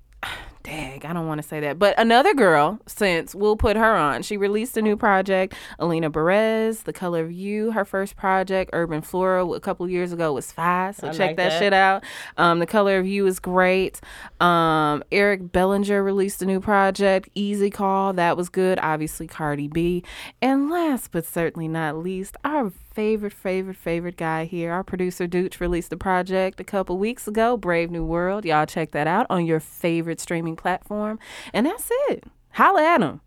Dang, 0.65 1.05
I 1.05 1.13
don't 1.13 1.27
want 1.27 1.43
to 1.43 1.47
say 1.47 1.61
that. 1.61 1.79
But 1.79 1.95
another 1.99 2.33
girl, 2.33 2.81
since 2.87 3.35
we'll 3.35 3.55
put 3.55 3.77
her 3.77 3.95
on, 3.95 4.23
she 4.23 4.39
released 4.39 4.79
a 4.79 4.83
new 4.83 4.97
project. 4.97 5.55
Alina 5.79 6.11
Baraz, 6.11 6.85
The 6.85 6.93
Color 6.93 7.25
of 7.25 7.33
You, 7.33 7.73
her 7.73 7.85
first 7.85 8.17
project, 8.17 8.71
Urban 8.73 9.03
Flora, 9.03 9.47
a 9.47 9.61
couple 9.61 9.87
years 9.91 10.11
ago 10.11 10.33
was 10.33 10.51
fire. 10.51 10.95
So 10.95 11.09
I 11.09 11.11
check 11.11 11.19
like 11.21 11.37
that, 11.37 11.51
that. 11.51 11.59
shit 11.59 11.73
out. 11.75 12.03
Um, 12.39 12.61
the 12.61 12.67
Color 12.67 12.99
of 12.99 13.07
You 13.07 13.27
is 13.27 13.41
great. 13.41 14.01
Um, 14.41 15.05
Eric 15.13 15.53
Bellinger 15.53 16.03
released 16.03 16.41
a 16.41 16.47
new 16.47 16.61
project, 16.61 17.29
Eazy 17.37 17.71
Call. 17.71 18.15
That 18.15 18.39
was 18.39 18.49
good. 18.49 18.79
Obviously, 18.79 19.27
Cardi 19.27 19.69
B. 19.69 20.03
And 20.41 20.71
last 20.71 21.11
but 21.13 21.27
certainly 21.27 21.69
not 21.69 21.99
least, 21.99 22.39
our 22.43 22.73
favorite, 22.95 23.33
favorite, 23.33 23.77
favorite 23.77 24.17
guy 24.17 24.45
here, 24.45 24.73
our 24.73 24.85
producer 24.85 25.27
Duch 25.27 25.61
released 25.61 25.93
a 25.93 25.97
project 25.97 26.61
a 26.61 26.65
couple 26.65 26.97
weeks 26.97 27.27
ago, 27.27 27.57
Brave 27.57 27.91
New 27.91 28.05
World. 28.05 28.45
Y'all 28.45 28.67
check 28.67 28.93
that 28.93 29.07
out 29.07 29.27
on 29.29 29.45
your 29.45 29.61
favorite 29.61 30.21
streaming 30.21 30.57
platform. 30.57 31.19
And 31.53 31.67
that's 31.67 31.91
it. 32.09 32.25
Holla 32.53 32.83
at 32.85 33.03
him. 33.03 33.21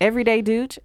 Everyday 0.00 0.40
Duch 0.40 0.78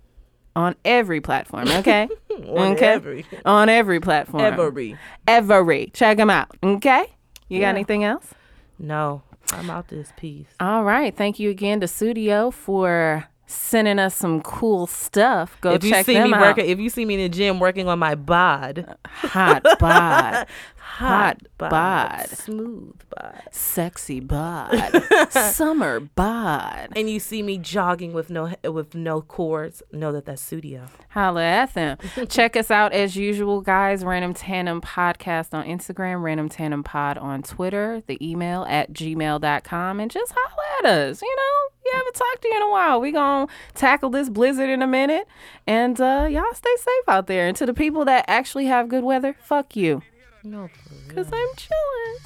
on 0.55 0.75
every 0.83 1.21
platform, 1.21 1.69
okay? 1.69 2.09
On 2.29 2.73
okay. 2.73 2.85
every. 2.87 3.25
On 3.45 3.69
every 3.69 3.99
platform. 3.99 4.43
Every. 4.43 4.97
Every. 5.27 5.91
Check 5.93 6.17
him 6.17 6.29
out, 6.29 6.49
okay? 6.63 7.13
You 7.47 7.59
got 7.61 7.69
anything 7.69 8.03
else? 8.03 8.33
No, 8.77 9.23
I'm 9.51 9.69
out 9.69 9.87
this 9.87 10.11
piece. 10.17 10.47
All 10.59 10.83
right. 10.83 11.15
Thank 11.15 11.39
you 11.39 11.49
again 11.49 11.79
to 11.81 11.87
Sudio 11.87 12.53
for 12.53 13.28
sending 13.49 13.97
us 13.97 14.15
some 14.15 14.41
cool 14.41 14.85
stuff. 14.87 15.57
Go 15.61 15.71
if 15.73 15.83
you 15.83 15.89
check 15.89 16.05
see 16.05 16.13
them 16.13 16.29
me 16.29 16.35
out. 16.35 16.41
working, 16.41 16.69
if 16.69 16.79
you 16.79 16.89
see 16.89 17.03
me 17.03 17.15
in 17.15 17.21
the 17.21 17.29
gym 17.29 17.59
working 17.59 17.87
on 17.87 17.97
my 17.99 18.15
bod, 18.15 18.95
Hot 19.05 19.63
bod. 19.79 20.47
Hot 20.97 21.37
bod. 21.57 22.27
smooth 22.29 22.99
bod, 23.15 23.41
Sexy 23.51 24.19
bod. 24.19 24.73
Summer 25.29 25.99
bod. 25.99 26.89
and 26.95 27.09
you 27.09 27.19
see 27.19 27.41
me 27.41 27.57
jogging 27.57 28.11
with 28.11 28.29
no 28.29 28.53
with 28.63 28.95
no 28.95 29.21
cords, 29.21 29.81
know 29.93 30.11
that 30.11 30.25
that's 30.25 30.41
Sudio. 30.41 30.89
Holla 31.09 31.43
at 31.43 31.73
them. 31.73 31.97
Check 32.29 32.55
us 32.57 32.69
out 32.71 32.91
as 32.91 33.15
usual, 33.15 33.61
guys. 33.61 34.03
Random 34.03 34.33
Tandem 34.33 34.81
Podcast 34.81 35.53
on 35.53 35.65
Instagram, 35.65 36.21
Random 36.23 36.49
Tandem 36.49 36.83
Pod 36.83 37.17
on 37.17 37.43
Twitter, 37.43 38.01
the 38.07 38.17
email 38.27 38.65
at 38.67 38.91
gmail.com, 38.91 39.99
and 39.99 40.11
just 40.11 40.33
holla 40.35 40.67
at 40.79 40.85
us. 40.85 41.21
You 41.21 41.35
know, 41.35 41.75
we 41.85 41.97
haven't 41.97 42.15
talked 42.15 42.41
to 42.41 42.47
you 42.49 42.55
in 42.57 42.61
a 42.63 42.69
while. 42.69 42.99
we 42.99 43.11
going 43.11 43.47
to 43.47 43.53
tackle 43.73 44.09
this 44.09 44.29
blizzard 44.29 44.69
in 44.69 44.81
a 44.81 44.87
minute. 44.87 45.27
And 45.65 45.99
uh, 46.01 46.27
y'all 46.29 46.43
stay 46.53 46.75
safe 46.77 47.03
out 47.07 47.27
there. 47.27 47.47
And 47.47 47.55
to 47.57 47.65
the 47.65 47.73
people 47.73 48.05
that 48.05 48.25
actually 48.27 48.65
have 48.65 48.89
good 48.89 49.03
weather, 49.03 49.35
fuck 49.39 49.75
you. 49.75 50.01
No, 50.43 50.69
because 51.07 51.27
I'm 51.27 51.47
chilling. 51.57 52.17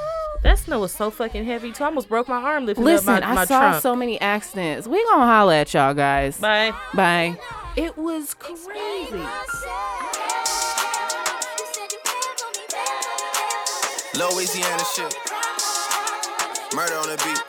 Oh, 0.00 0.38
that 0.44 0.58
snow 0.60 0.78
was 0.80 0.92
so 0.92 1.10
fucking 1.10 1.44
heavy 1.44 1.72
too. 1.72 1.82
I 1.82 1.88
almost 1.88 2.08
broke 2.08 2.28
my 2.28 2.36
arm 2.40 2.66
lifting 2.66 2.84
Listen, 2.84 3.14
up 3.14 3.22
my, 3.22 3.34
my 3.34 3.40
I 3.42 3.44
saw 3.46 3.60
trunk. 3.60 3.82
so 3.82 3.96
many 3.96 4.20
accidents. 4.20 4.86
We 4.86 5.02
gonna 5.06 5.26
holler 5.26 5.54
at 5.54 5.74
y'all 5.74 5.92
guys. 5.94 6.38
Bye. 6.38 6.72
Bye. 6.94 7.36
It 7.76 7.96
was 7.98 8.34
crazy. 8.34 9.24
Louisiana 14.14 14.84
shit. 14.94 15.14
Murder 16.74 16.94
on 16.94 17.08
the 17.08 17.16
beat. 17.24 17.42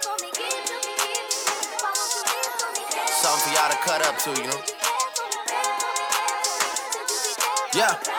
Something 3.10 3.42
for 3.44 3.54
y'all 3.56 3.70
to 3.70 3.78
cut 3.78 4.06
up 4.06 4.18
to, 4.20 4.30
you 4.42 4.48
know? 4.48 4.62
Yeah. 7.76 8.19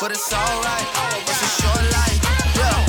but 0.00 0.12
it's 0.12 0.32
alright. 0.32 0.86
It's 1.26 1.42
a 1.42 1.62
short 1.62 1.84
life, 1.90 2.20
yeah. 2.56 2.86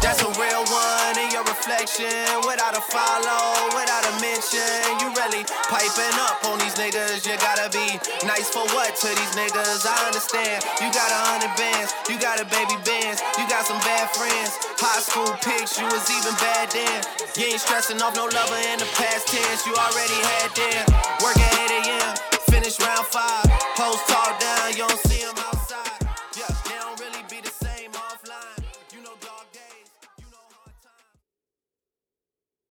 That's 0.00 0.22
a 0.22 0.30
real 0.40 0.64
one 0.66 1.18
in 1.18 1.30
your 1.32 1.42
reflection. 1.44 2.06
Without 2.46 2.76
a 2.76 2.80
follow, 2.80 3.76
without 3.76 3.97
piping 5.44 6.16
up 6.24 6.42
on 6.46 6.58
these 6.58 6.74
niggas. 6.74 7.26
You 7.26 7.36
gotta 7.38 7.68
be 7.70 7.98
nice 8.26 8.48
for 8.50 8.64
what 8.74 8.96
to 9.02 9.08
these 9.08 9.34
niggas? 9.36 9.84
I 9.84 9.96
understand. 10.06 10.64
You 10.80 10.88
got 10.90 11.10
a 11.10 11.20
hundred 11.30 11.54
bands, 11.58 11.94
you 12.08 12.16
got 12.18 12.40
a 12.40 12.46
baby 12.46 12.78
bands, 12.82 13.22
you 13.38 13.44
got 13.46 13.66
some 13.66 13.78
bad 13.84 14.08
friends. 14.14 14.56
High 14.78 15.02
school 15.02 15.30
pics, 15.42 15.78
you 15.78 15.86
was 15.86 16.06
even 16.10 16.34
bad 16.40 16.70
then. 16.70 16.98
You 17.36 17.52
ain't 17.52 17.60
stressing 17.60 18.00
off 18.02 18.14
no 18.16 18.26
lover 18.26 18.60
in 18.72 18.78
the 18.78 18.88
past 18.96 19.28
tense. 19.28 19.66
You 19.66 19.74
already 19.74 20.18
had 20.22 20.48
them. 20.54 20.84
Work 21.22 21.38
at 21.38 21.54
8 21.70 22.00
a.m., 22.00 22.10
finish 22.50 22.78
round 22.80 23.06
five. 23.06 23.46
Post 23.76 24.06
talk 24.08 24.38
down, 24.40 24.72
you 24.72 24.86
don't 24.86 25.02
see 25.06 25.22
them 25.24 25.57